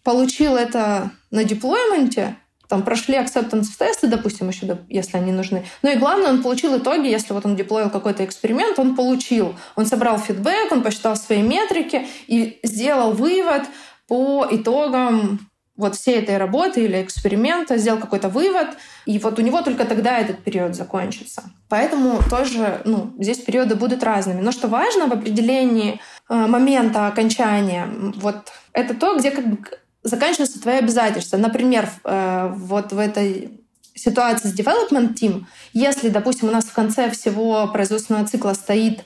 получил 0.03 0.57
это 0.57 1.11
на 1.30 1.45
деплойменте, 1.45 2.36
там 2.68 2.84
прошли 2.84 3.16
acceptance 3.16 3.66
тесты, 3.76 4.07
допустим, 4.07 4.49
еще, 4.49 4.78
если 4.88 5.16
они 5.16 5.32
нужны. 5.32 5.64
Ну 5.82 5.91
и 5.91 5.97
главное, 5.97 6.30
он 6.30 6.41
получил 6.41 6.78
итоги, 6.78 7.09
если 7.09 7.32
вот 7.32 7.45
он 7.45 7.57
деплоил 7.57 7.91
какой-то 7.91 8.24
эксперимент, 8.24 8.78
он 8.78 8.95
получил. 8.95 9.57
Он 9.74 9.86
собрал 9.86 10.18
фидбэк, 10.18 10.70
он 10.70 10.82
посчитал 10.82 11.16
свои 11.16 11.43
метрики 11.43 12.07
и 12.28 12.61
сделал 12.62 13.12
вывод 13.12 13.62
по 14.07 14.47
итогам 14.49 15.50
вот 15.81 15.97
всей 15.97 16.18
этой 16.18 16.37
работы 16.37 16.85
или 16.85 17.03
эксперимента, 17.03 17.78
сделал 17.78 17.99
какой-то 17.99 18.28
вывод, 18.28 18.68
и 19.07 19.18
вот 19.18 19.39
у 19.39 19.43
него 19.43 19.62
только 19.62 19.85
тогда 19.85 20.18
этот 20.18 20.45
период 20.45 20.76
закончится. 20.76 21.43
Поэтому 21.68 22.20
тоже 22.28 22.83
ну, 22.85 23.12
здесь 23.18 23.39
периоды 23.39 23.74
будут 23.74 24.05
разными. 24.05 24.41
Но 24.41 24.53
что 24.53 24.68
важно 24.68 25.07
в 25.07 25.12
определении 25.12 26.01
э, 26.28 26.35
момента 26.35 27.07
окончания, 27.07 27.89
вот 28.16 28.53
это 28.72 28.95
то, 28.95 29.16
где 29.18 29.31
как 29.31 29.47
бы 29.49 29.59
заканчиваются 30.03 30.61
твои 30.61 30.76
обязательства. 30.76 31.37
Например, 31.37 31.89
э, 32.05 32.53
вот 32.55 32.93
в 32.93 32.99
этой 32.99 33.61
ситуации 33.95 34.49
с 34.49 34.59
development 34.59 35.14
team, 35.14 35.45
если, 35.72 36.09
допустим, 36.09 36.49
у 36.49 36.53
нас 36.53 36.64
в 36.64 36.72
конце 36.72 37.11
всего 37.11 37.66
производственного 37.68 38.26
цикла 38.26 38.53
стоит 38.55 39.01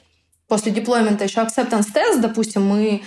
после 0.49 0.72
деплоймента 0.72 1.25
еще 1.25 1.41
acceptance 1.41 1.87
test, 1.95 2.20
допустим, 2.20 2.66
мы 2.66 3.03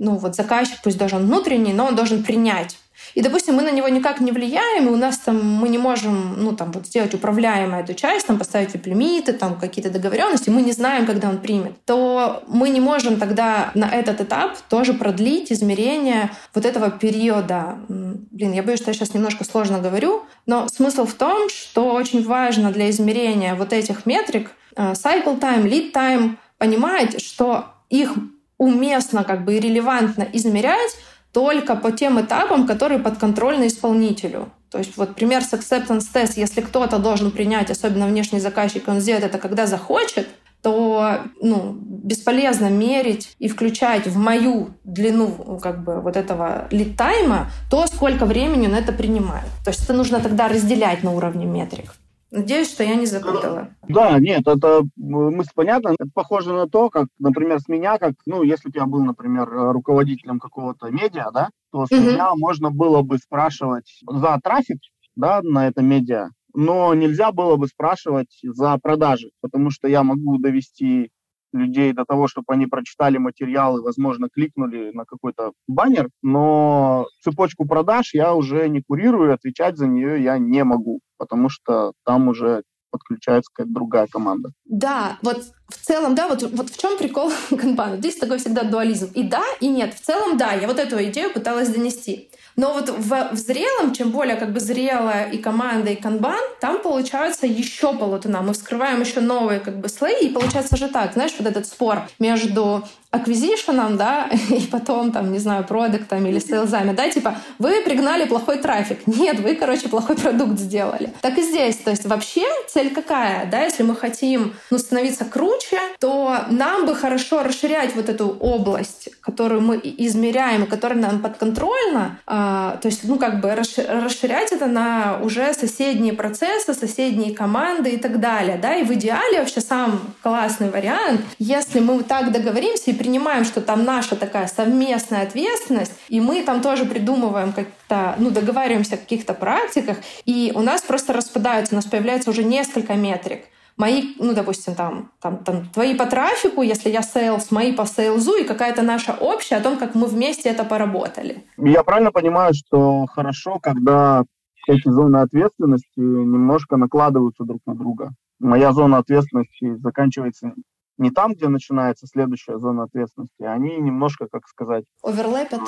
ну 0.00 0.16
вот 0.16 0.34
заказчик, 0.34 0.78
пусть 0.82 0.98
даже 0.98 1.16
он 1.16 1.26
внутренний, 1.26 1.72
но 1.72 1.86
он 1.86 1.94
должен 1.94 2.24
принять 2.24 2.78
и, 3.14 3.22
допустим, 3.22 3.54
мы 3.54 3.62
на 3.62 3.70
него 3.70 3.88
никак 3.88 4.20
не 4.20 4.32
влияем, 4.32 4.86
и 4.86 4.90
у 4.90 4.96
нас 4.96 5.18
там 5.18 5.42
мы 5.42 5.68
не 5.68 5.78
можем, 5.78 6.42
ну, 6.42 6.54
там, 6.54 6.72
вот 6.72 6.86
сделать 6.86 7.14
управляемую 7.14 7.82
эту 7.82 7.94
часть, 7.94 8.26
там, 8.26 8.38
поставить 8.38 8.74
вип-лимиты, 8.74 9.32
там, 9.32 9.58
какие-то 9.58 9.90
договоренности, 9.90 10.50
мы 10.50 10.62
не 10.62 10.72
знаем, 10.72 11.06
когда 11.06 11.28
он 11.28 11.38
примет, 11.38 11.72
то 11.84 12.42
мы 12.46 12.70
не 12.70 12.80
можем 12.80 13.18
тогда 13.18 13.70
на 13.74 13.88
этот 13.88 14.20
этап 14.20 14.58
тоже 14.68 14.94
продлить 14.94 15.52
измерение 15.52 16.30
вот 16.54 16.64
этого 16.64 16.90
периода. 16.90 17.78
Блин, 17.88 18.52
я 18.52 18.62
боюсь, 18.62 18.80
что 18.80 18.90
я 18.90 18.94
сейчас 18.94 19.14
немножко 19.14 19.44
сложно 19.44 19.78
говорю, 19.78 20.22
но 20.46 20.68
смысл 20.68 21.04
в 21.04 21.14
том, 21.14 21.48
что 21.48 21.92
очень 21.92 22.24
важно 22.24 22.70
для 22.70 22.90
измерения 22.90 23.54
вот 23.54 23.72
этих 23.72 24.06
метрик 24.06 24.50
э, 24.76 24.92
cycle 24.92 25.38
time, 25.40 25.64
lead 25.64 25.92
time, 25.92 26.36
понимать, 26.58 27.22
что 27.22 27.66
их 27.88 28.14
уместно 28.58 29.24
как 29.24 29.44
бы 29.44 29.56
и 29.56 29.60
релевантно 29.60 30.26
измерять 30.32 30.96
только 31.32 31.76
по 31.76 31.92
тем 31.92 32.20
этапам, 32.20 32.66
которые 32.66 32.98
подконтрольны 32.98 33.66
исполнителю. 33.66 34.52
То 34.70 34.78
есть 34.78 34.96
вот 34.96 35.14
пример 35.14 35.42
с 35.42 35.52
acceptance 35.52 36.04
test, 36.12 36.32
если 36.36 36.60
кто-то 36.60 36.98
должен 36.98 37.30
принять, 37.30 37.70
особенно 37.70 38.06
внешний 38.06 38.40
заказчик, 38.40 38.86
он 38.88 39.00
сделает 39.00 39.24
это, 39.24 39.38
когда 39.38 39.66
захочет, 39.66 40.28
то 40.62 41.20
ну, 41.40 41.76
бесполезно 41.80 42.68
мерить 42.68 43.34
и 43.38 43.48
включать 43.48 44.06
в 44.06 44.16
мою 44.16 44.70
длину 44.84 45.58
как 45.62 45.82
бы, 45.82 46.00
вот 46.00 46.16
этого 46.16 46.68
лид-тайма 46.70 47.50
то, 47.70 47.86
сколько 47.86 48.26
времени 48.26 48.66
он 48.66 48.74
это 48.74 48.92
принимает. 48.92 49.46
То 49.64 49.70
есть 49.70 49.84
это 49.84 49.94
нужно 49.94 50.20
тогда 50.20 50.48
разделять 50.48 51.02
на 51.02 51.12
уровне 51.12 51.46
метрик. 51.46 51.94
Надеюсь, 52.30 52.72
что 52.72 52.84
я 52.84 52.94
не 52.94 53.06
запутала. 53.06 53.74
Да, 53.88 54.18
нет, 54.20 54.46
это 54.46 54.82
мысль 54.96 55.50
понятна. 55.54 55.94
Это 55.98 56.08
похоже 56.14 56.52
на 56.52 56.68
то, 56.68 56.88
как, 56.88 57.08
например, 57.18 57.58
с 57.58 57.68
меня, 57.68 57.98
как, 57.98 58.14
ну, 58.24 58.42
если 58.42 58.68
бы 58.68 58.78
я 58.78 58.86
был, 58.86 59.04
например, 59.04 59.48
руководителем 59.48 60.38
какого-то 60.38 60.90
медиа, 60.90 61.30
да, 61.32 61.50
то 61.72 61.86
с 61.86 61.90
угу. 61.90 62.02
меня 62.02 62.34
можно 62.36 62.70
было 62.70 63.02
бы 63.02 63.18
спрашивать 63.18 64.00
за 64.06 64.38
трафик, 64.42 64.78
да, 65.16 65.40
на 65.42 65.66
это 65.66 65.82
медиа, 65.82 66.30
но 66.54 66.94
нельзя 66.94 67.32
было 67.32 67.56
бы 67.56 67.66
спрашивать 67.66 68.38
за 68.42 68.78
продажи, 68.78 69.30
потому 69.40 69.70
что 69.70 69.88
я 69.88 70.02
могу 70.02 70.38
довести 70.38 71.10
людей 71.52 71.92
до 71.92 72.04
того, 72.04 72.28
чтобы 72.28 72.46
они 72.48 72.66
прочитали 72.66 73.18
материалы, 73.18 73.82
возможно, 73.82 74.28
кликнули 74.32 74.92
на 74.92 75.04
какой-то 75.04 75.52
баннер, 75.66 76.08
но 76.22 77.06
цепочку 77.22 77.66
продаж 77.66 78.14
я 78.14 78.34
уже 78.34 78.68
не 78.68 78.82
курирую, 78.82 79.34
отвечать 79.34 79.76
за 79.76 79.88
нее 79.88 80.22
я 80.22 80.38
не 80.38 80.62
могу, 80.62 81.00
потому 81.20 81.50
что 81.50 81.92
там 82.06 82.28
уже 82.28 82.62
подключается 82.90 83.50
какая-то 83.52 83.74
другая 83.74 84.06
команда. 84.06 84.50
Да, 84.64 85.18
вот 85.22 85.44
в 85.68 85.76
целом, 85.76 86.14
да, 86.14 86.28
вот, 86.28 86.42
вот 86.42 86.70
в 86.70 86.80
чем 86.80 86.96
прикол 86.98 87.30
канбана. 87.50 87.98
Здесь 87.98 88.16
такой 88.16 88.38
всегда 88.38 88.64
дуализм. 88.64 89.10
И 89.14 89.22
да, 89.22 89.44
и 89.60 89.68
нет. 89.68 89.94
В 89.94 90.00
целом, 90.00 90.38
да, 90.38 90.54
я 90.54 90.66
вот 90.66 90.78
эту 90.78 90.96
идею 91.04 91.32
пыталась 91.32 91.68
донести. 91.68 92.30
Но 92.56 92.72
вот 92.72 92.88
в, 92.88 93.30
в 93.32 93.36
зрелом, 93.36 93.92
чем 93.92 94.10
более 94.10 94.36
как 94.36 94.52
бы 94.52 94.60
зрелая 94.60 95.30
и 95.30 95.38
команда, 95.38 95.90
и 95.90 95.96
канбан, 95.96 96.40
там 96.60 96.82
получается 96.82 97.46
еще 97.46 97.96
полутона. 97.96 98.42
Мы 98.42 98.54
вскрываем 98.54 99.00
еще 99.02 99.20
новые 99.20 99.60
как 99.60 99.78
бы 99.78 99.88
слои, 99.88 100.26
и 100.26 100.32
получается 100.32 100.76
же 100.76 100.88
так, 100.88 101.12
знаешь, 101.12 101.34
вот 101.38 101.46
этот 101.46 101.66
спор 101.66 102.02
между 102.18 102.84
аквизишеном, 103.10 103.96
да, 103.96 104.30
и 104.50 104.60
потом, 104.66 105.12
там, 105.12 105.32
не 105.32 105.38
знаю, 105.38 105.64
продуктами 105.64 106.28
или 106.28 106.38
сейлзами, 106.38 106.92
да, 106.92 107.10
типа, 107.10 107.36
вы 107.58 107.82
пригнали 107.82 108.26
плохой 108.26 108.58
трафик. 108.58 109.06
Нет, 109.06 109.40
вы, 109.40 109.56
короче, 109.56 109.88
плохой 109.88 110.16
продукт 110.16 110.58
сделали. 110.58 111.12
Так 111.20 111.38
и 111.38 111.42
здесь. 111.42 111.76
То 111.76 111.90
есть 111.90 112.06
вообще 112.06 112.44
цель 112.68 112.94
какая, 112.94 113.46
да, 113.46 113.62
если 113.62 113.82
мы 113.82 113.96
хотим, 113.96 114.54
ну, 114.70 114.78
становиться 114.78 115.24
круче, 115.24 115.80
то 115.98 116.44
нам 116.50 116.86
бы 116.86 116.94
хорошо 116.94 117.42
расширять 117.42 117.94
вот 117.96 118.08
эту 118.08 118.28
область, 118.28 119.08
которую 119.20 119.60
мы 119.60 119.80
измеряем, 119.82 120.64
и 120.64 120.66
которая 120.66 120.98
нам 120.98 121.20
подконтрольна, 121.20 122.20
а, 122.26 122.78
то 122.80 122.86
есть, 122.86 123.04
ну, 123.04 123.18
как 123.18 123.40
бы 123.40 123.54
расширять 123.54 124.52
это 124.52 124.66
на 124.66 125.18
уже 125.22 125.52
соседние 125.54 126.12
процессы, 126.12 126.74
соседние 126.74 127.34
команды 127.34 127.90
и 127.90 127.96
так 127.96 128.20
далее, 128.20 128.56
да, 128.56 128.76
и 128.76 128.84
в 128.84 128.92
идеале 128.94 129.40
вообще 129.40 129.60
сам 129.60 130.00
классный 130.22 130.70
вариант, 130.70 131.22
если 131.38 131.80
мы 131.80 132.02
так 132.02 132.30
договоримся 132.30 132.90
и 132.90 132.99
принимаем, 133.00 133.44
что 133.44 133.62
там 133.62 133.84
наша 133.84 134.14
такая 134.14 134.46
совместная 134.46 135.22
ответственность, 135.22 135.94
и 136.10 136.20
мы 136.20 136.42
там 136.42 136.60
тоже 136.60 136.84
придумываем 136.84 137.54
как-то, 137.54 138.14
ну, 138.18 138.30
договариваемся 138.30 138.96
о 138.96 138.98
каких-то 138.98 139.32
практиках, 139.32 139.96
и 140.26 140.52
у 140.54 140.60
нас 140.60 140.82
просто 140.82 141.14
распадаются, 141.14 141.74
у 141.74 141.76
нас 141.76 141.86
появляется 141.86 142.28
уже 142.28 142.44
несколько 142.44 142.94
метрик 142.96 143.40
мои, 143.78 144.14
ну, 144.18 144.34
допустим, 144.34 144.74
там, 144.74 145.10
там, 145.22 145.38
там, 145.38 145.64
твои 145.72 145.94
по 145.94 146.04
трафику, 146.04 146.60
если 146.60 146.90
я 146.90 147.00
sales, 147.00 147.50
мои 147.50 147.72
по 147.72 147.86
sales 147.86 148.22
у, 148.22 148.36
и 148.36 148.44
какая-то 148.44 148.82
наша 148.82 149.12
общая 149.12 149.56
о 149.56 149.62
том, 149.62 149.78
как 149.78 149.94
мы 149.94 150.06
вместе 150.06 150.50
это 150.50 150.64
поработали. 150.64 151.44
Я 151.56 151.82
правильно 151.82 152.12
понимаю, 152.12 152.52
что 152.52 153.06
хорошо, 153.06 153.58
когда 153.58 154.24
эти 154.68 154.90
зоны 154.90 155.16
ответственности 155.16 155.98
немножко 155.98 156.76
накладываются 156.76 157.44
друг 157.44 157.60
на 157.66 157.74
друга. 157.74 158.10
Моя 158.38 158.72
зона 158.72 158.98
ответственности 158.98 159.76
заканчивается 159.76 160.52
не 161.00 161.10
там, 161.10 161.32
где 161.32 161.48
начинается 161.48 162.06
следующая 162.06 162.58
зона 162.58 162.84
ответственности, 162.84 163.42
они 163.42 163.78
немножко, 163.78 164.28
как 164.30 164.46
сказать... 164.46 164.84
Overlap 165.02 165.39
ят? 165.39 165.60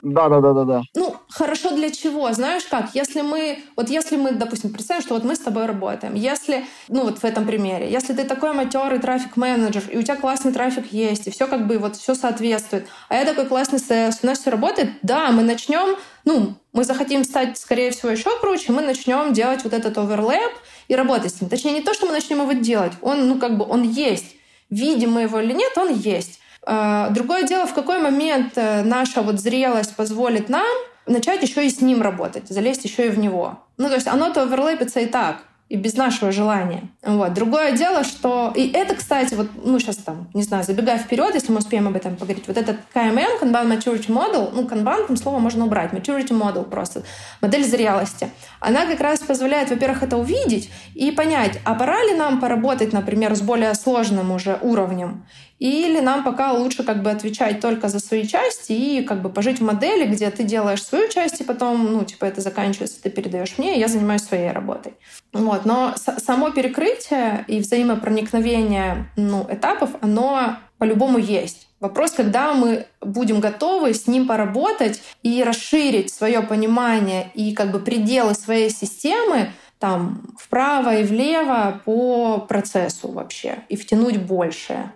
Да, 0.00 0.28
да, 0.28 0.40
да, 0.40 0.52
да, 0.52 0.64
да. 0.64 0.82
Ну, 0.94 1.16
хорошо 1.28 1.74
для 1.74 1.90
чего? 1.90 2.32
Знаешь 2.32 2.64
как? 2.64 2.94
Если 2.94 3.20
мы, 3.20 3.58
вот 3.76 3.90
если 3.90 4.16
мы, 4.16 4.30
допустим, 4.30 4.72
представим, 4.72 5.02
что 5.02 5.14
вот 5.14 5.24
мы 5.24 5.34
с 5.34 5.40
тобой 5.40 5.66
работаем, 5.66 6.14
если, 6.14 6.64
ну 6.86 7.02
вот 7.02 7.18
в 7.18 7.24
этом 7.24 7.46
примере, 7.46 7.90
если 7.90 8.14
ты 8.14 8.22
такой 8.22 8.52
матерый 8.52 9.00
трафик-менеджер, 9.00 9.82
и 9.90 9.98
у 9.98 10.02
тебя 10.02 10.14
классный 10.14 10.52
трафик 10.52 10.92
есть, 10.92 11.26
и 11.26 11.30
все 11.32 11.48
как 11.48 11.66
бы 11.66 11.78
вот 11.78 11.96
все 11.96 12.14
соответствует, 12.14 12.86
а 13.08 13.16
я 13.16 13.24
такой 13.24 13.46
классный 13.46 13.80
sales, 13.80 14.20
у 14.22 14.26
нас 14.26 14.38
все 14.38 14.50
работает, 14.50 14.90
да, 15.02 15.32
мы 15.32 15.42
начнем, 15.42 15.96
ну, 16.24 16.54
мы 16.72 16.84
захотим 16.84 17.24
стать, 17.24 17.58
скорее 17.58 17.90
всего, 17.90 18.10
еще 18.10 18.30
круче, 18.38 18.70
мы 18.70 18.82
начнем 18.82 19.32
делать 19.32 19.64
вот 19.64 19.72
этот 19.72 19.98
оверлэп 19.98 20.52
и 20.86 20.94
работать 20.94 21.34
с 21.34 21.40
ним. 21.40 21.50
Точнее, 21.50 21.72
не 21.72 21.82
то, 21.82 21.92
что 21.92 22.06
мы 22.06 22.12
начнем 22.12 22.40
его 22.40 22.52
делать, 22.52 22.92
он, 23.00 23.26
ну, 23.26 23.40
как 23.40 23.58
бы, 23.58 23.64
он 23.68 23.82
есть 23.82 24.36
видим 24.70 25.12
мы 25.12 25.22
его 25.22 25.40
или 25.40 25.52
нет, 25.52 25.76
он 25.76 25.92
есть. 25.92 26.40
А, 26.62 27.10
другое 27.10 27.44
дело, 27.44 27.66
в 27.66 27.74
какой 27.74 28.00
момент 28.00 28.52
э, 28.56 28.82
наша 28.82 29.22
вот 29.22 29.38
зрелость 29.38 29.94
позволит 29.94 30.48
нам 30.48 30.66
начать 31.06 31.42
еще 31.42 31.64
и 31.64 31.70
с 31.70 31.80
ним 31.80 32.02
работать, 32.02 32.48
залезть 32.48 32.84
еще 32.84 33.06
и 33.06 33.10
в 33.10 33.18
него. 33.18 33.60
Ну, 33.76 33.88
то 33.88 33.94
есть 33.94 34.08
оно-то 34.08 34.42
оверлэпится 34.42 35.00
и 35.00 35.06
так 35.06 35.44
и 35.68 35.76
без 35.76 35.94
нашего 35.94 36.30
желания. 36.30 36.84
Вот. 37.02 37.34
Другое 37.34 37.72
дело, 37.72 38.04
что... 38.04 38.52
И 38.54 38.70
это, 38.70 38.94
кстати, 38.94 39.34
вот, 39.34 39.48
ну, 39.64 39.80
сейчас 39.80 39.96
там, 39.96 40.28
не 40.32 40.44
знаю, 40.44 40.62
забегая 40.62 40.98
вперед, 40.98 41.34
если 41.34 41.50
мы 41.50 41.58
успеем 41.58 41.88
об 41.88 41.96
этом 41.96 42.14
поговорить, 42.14 42.46
вот 42.46 42.56
этот 42.56 42.76
KMM, 42.94 43.40
Kanban 43.40 43.76
Maturity 43.76 44.08
Model, 44.08 44.50
ну, 44.52 44.62
Kanban, 44.62 45.08
там 45.08 45.16
слово 45.16 45.40
можно 45.40 45.64
убрать, 45.64 45.92
Maturity 45.92 46.28
Model 46.28 46.64
просто, 46.64 47.02
модель 47.40 47.64
зрелости, 47.64 48.30
она 48.60 48.86
как 48.86 49.00
раз 49.00 49.20
позволяет, 49.20 49.70
во-первых, 49.70 50.04
это 50.04 50.16
увидеть 50.16 50.70
и 50.94 51.10
понять, 51.10 51.58
а 51.64 51.74
пора 51.74 52.00
ли 52.04 52.14
нам 52.14 52.40
поработать, 52.40 52.92
например, 52.92 53.34
с 53.34 53.40
более 53.40 53.74
сложным 53.74 54.30
уже 54.30 54.58
уровнем, 54.62 55.26
или 55.58 56.00
нам 56.00 56.22
пока 56.22 56.52
лучше 56.52 56.84
как 56.84 57.02
бы 57.02 57.10
отвечать 57.10 57.60
только 57.60 57.88
за 57.88 57.98
свои 57.98 58.26
части 58.26 58.72
и 58.72 59.02
как 59.02 59.22
бы 59.22 59.30
пожить 59.30 59.60
в 59.60 59.64
модели, 59.64 60.06
где 60.06 60.30
ты 60.30 60.44
делаешь 60.44 60.84
свою 60.84 61.08
часть, 61.08 61.40
и 61.40 61.44
потом, 61.44 61.92
ну, 61.92 62.04
типа, 62.04 62.26
это 62.26 62.40
заканчивается, 62.40 63.02
ты 63.02 63.10
передаешь 63.10 63.56
мне, 63.56 63.76
и 63.76 63.80
я 63.80 63.88
занимаюсь 63.88 64.22
своей 64.22 64.50
работой. 64.50 64.94
Вот. 65.32 65.64
Но 65.64 65.94
само 65.96 66.50
перекрытие 66.50 67.44
и 67.48 67.60
взаимопроникновение 67.60 69.10
ну, 69.16 69.46
этапов, 69.50 69.90
оно 70.00 70.56
по-любому 70.78 71.18
есть. 71.18 71.68
Вопрос, 71.80 72.12
когда 72.12 72.52
мы 72.54 72.86
будем 73.00 73.40
готовы 73.40 73.94
с 73.94 74.06
ним 74.06 74.26
поработать 74.26 75.02
и 75.22 75.42
расширить 75.42 76.12
свое 76.12 76.42
понимание 76.42 77.30
и 77.34 77.54
как 77.54 77.70
бы 77.70 77.80
пределы 77.80 78.34
своей 78.34 78.70
системы 78.70 79.52
там 79.78 80.22
вправо 80.38 80.96
и 80.96 81.04
влево 81.04 81.82
по 81.84 82.38
процессу 82.38 83.08
вообще 83.08 83.58
и 83.68 83.76
втянуть 83.76 84.16
большее. 84.22 84.92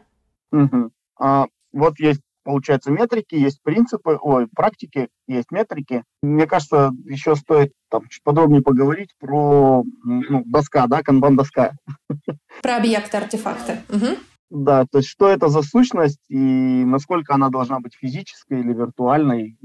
Угу. 0.52 0.90
А, 1.18 1.46
вот 1.72 1.98
есть, 1.98 2.20
получается, 2.44 2.90
метрики, 2.90 3.34
есть 3.34 3.62
принципы, 3.62 4.18
ой, 4.20 4.48
практики, 4.54 5.08
есть 5.26 5.50
метрики. 5.50 6.04
Мне 6.22 6.46
кажется, 6.46 6.92
еще 7.04 7.36
стоит 7.36 7.72
там 7.90 8.08
чуть 8.08 8.22
подробнее 8.22 8.62
поговорить 8.62 9.10
про 9.18 9.84
ну, 10.04 10.42
доска, 10.46 10.86
да, 10.86 11.02
канбан-доска. 11.02 11.72
Про 12.62 12.76
объекты, 12.76 13.16
артефакты. 13.16 13.80
Угу. 13.88 14.16
Да, 14.50 14.84
то 14.90 14.98
есть 14.98 15.08
что 15.08 15.28
это 15.28 15.48
за 15.48 15.62
сущность 15.62 16.18
и 16.28 16.36
насколько 16.36 17.34
она 17.34 17.50
должна 17.50 17.78
быть 17.78 17.94
физической 17.94 18.60
или 18.60 18.72
виртуальной, 18.72 19.56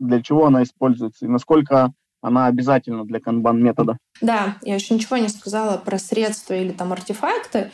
для 0.00 0.20
чего 0.20 0.46
она 0.46 0.64
используется, 0.64 1.26
и 1.26 1.28
насколько 1.28 1.92
она 2.22 2.46
обязательна 2.46 3.04
для 3.04 3.20
канбан-метода. 3.20 3.98
Да, 4.20 4.56
я 4.62 4.74
еще 4.74 4.94
ничего 4.94 5.16
не 5.16 5.28
сказала 5.28 5.76
про 5.76 5.98
средства 5.98 6.54
или 6.54 6.72
там 6.72 6.92
артефакты. 6.92 7.70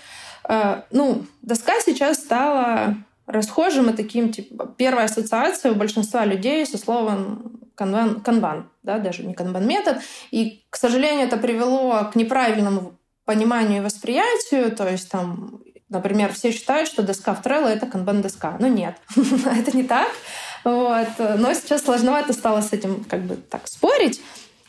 Э, 0.49 0.83
ну, 0.91 1.25
доска 1.43 1.75
сейчас 1.81 2.19
стала 2.19 2.97
расхожим 3.27 3.91
и 3.91 3.97
таким, 3.97 4.33
типа, 4.33 4.75
первая 4.77 5.05
ассоциация 5.05 5.73
у 5.73 5.75
большинства 5.75 6.25
людей 6.25 6.67
со 6.67 6.79
словом 6.79 7.61
канбан, 7.75 8.21
канбан 8.23 8.71
да, 8.83 8.99
даже 8.99 9.23
не 9.23 9.35
канбан-метод. 9.35 9.99
И, 10.31 10.65
к 10.71 10.77
сожалению, 10.77 11.27
это 11.27 11.37
привело 11.37 12.11
к 12.11 12.17
неправильному 12.17 12.95
пониманию 13.27 13.83
и 13.83 13.85
восприятию, 13.85 14.75
то 14.75 14.89
есть 14.89 15.11
там, 15.11 15.61
например, 15.91 16.33
все 16.33 16.51
считают, 16.51 16.89
что 16.89 17.03
доска 17.03 17.35
в 17.35 17.45
Trello— 17.45 17.67
это 17.69 17.87
канбан-доска. 17.87 18.57
Но 18.59 18.67
нет, 18.67 18.97
это 19.45 19.77
не 19.77 19.85
так. 19.85 20.09
Вот. 20.65 21.09
Но 21.19 21.53
сейчас 21.53 21.83
сложновато 21.83 22.33
стало 22.33 22.63
с 22.63 22.73
этим 22.73 23.05
как 23.05 23.21
бы 23.21 23.37
так 23.37 23.69
спорить. 23.69 24.23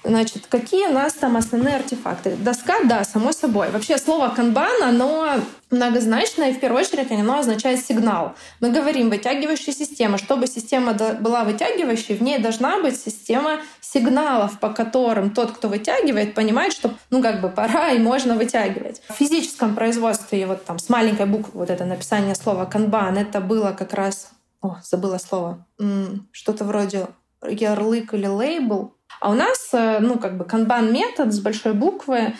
Значит, 0.04 0.48
какие 0.48 0.88
у 0.88 0.94
нас 0.94 1.14
там 1.14 1.36
основные 1.36 1.76
артефакты? 1.76 2.36
Доска, 2.38 2.76
да, 2.86 3.04
само 3.04 3.34
собой. 3.34 3.70
Вообще 3.70 3.98
слово 3.98 4.30
канбан, 4.30 4.82
оно 4.82 5.36
многозначное, 5.72 6.52
и 6.52 6.54
в 6.54 6.60
первую 6.60 6.82
очередь 6.84 7.12
оно 7.12 7.40
означает 7.40 7.86
сигнал. 7.86 8.34
Мы 8.62 8.72
говорим 8.72 9.10
вытягивающая 9.10 9.74
система. 9.74 10.18
Чтобы 10.18 10.48
система 10.48 10.94
была 10.94 11.44
вытягивающей, 11.44 12.16
в 12.16 12.24
ней 12.24 12.40
должна 12.40 12.82
быть 12.82 13.00
система 13.00 13.60
сигналов, 13.82 14.60
по 14.60 14.70
которым 14.70 15.32
тот, 15.32 15.52
кто 15.52 15.68
вытягивает, 15.68 16.34
понимает, 16.34 16.72
что 16.72 16.94
ну 17.10 17.22
как 17.22 17.42
бы 17.42 17.50
пора 17.50 17.90
и 17.90 18.00
можно 18.00 18.36
вытягивать. 18.36 19.02
В 19.10 19.14
физическом 19.14 19.76
производстве, 19.76 20.48
вот 20.48 20.64
там 20.64 20.80
с 20.80 20.88
маленькой 20.88 21.26
буквы 21.26 21.52
вот 21.60 21.70
это 21.70 21.84
написание 21.84 22.36
слова 22.36 22.66
канбан, 22.66 23.18
это 23.18 23.42
было 23.42 23.74
как 23.74 23.94
раз... 23.94 24.30
О, 24.62 24.78
забыла 24.84 25.18
слово. 25.18 25.66
Что-то 26.32 26.66
вроде 26.66 27.08
ярлык 27.42 28.14
или 28.14 28.28
лейбл, 28.28 28.94
а 29.20 29.32
у 29.32 29.34
нас, 29.34 29.70
э, 29.74 30.00
ну, 30.00 30.18
как 30.18 30.38
бы 30.38 30.46
канбан-метод 30.46 31.34
с 31.34 31.40
большой 31.40 31.74
буквы, 31.74 32.36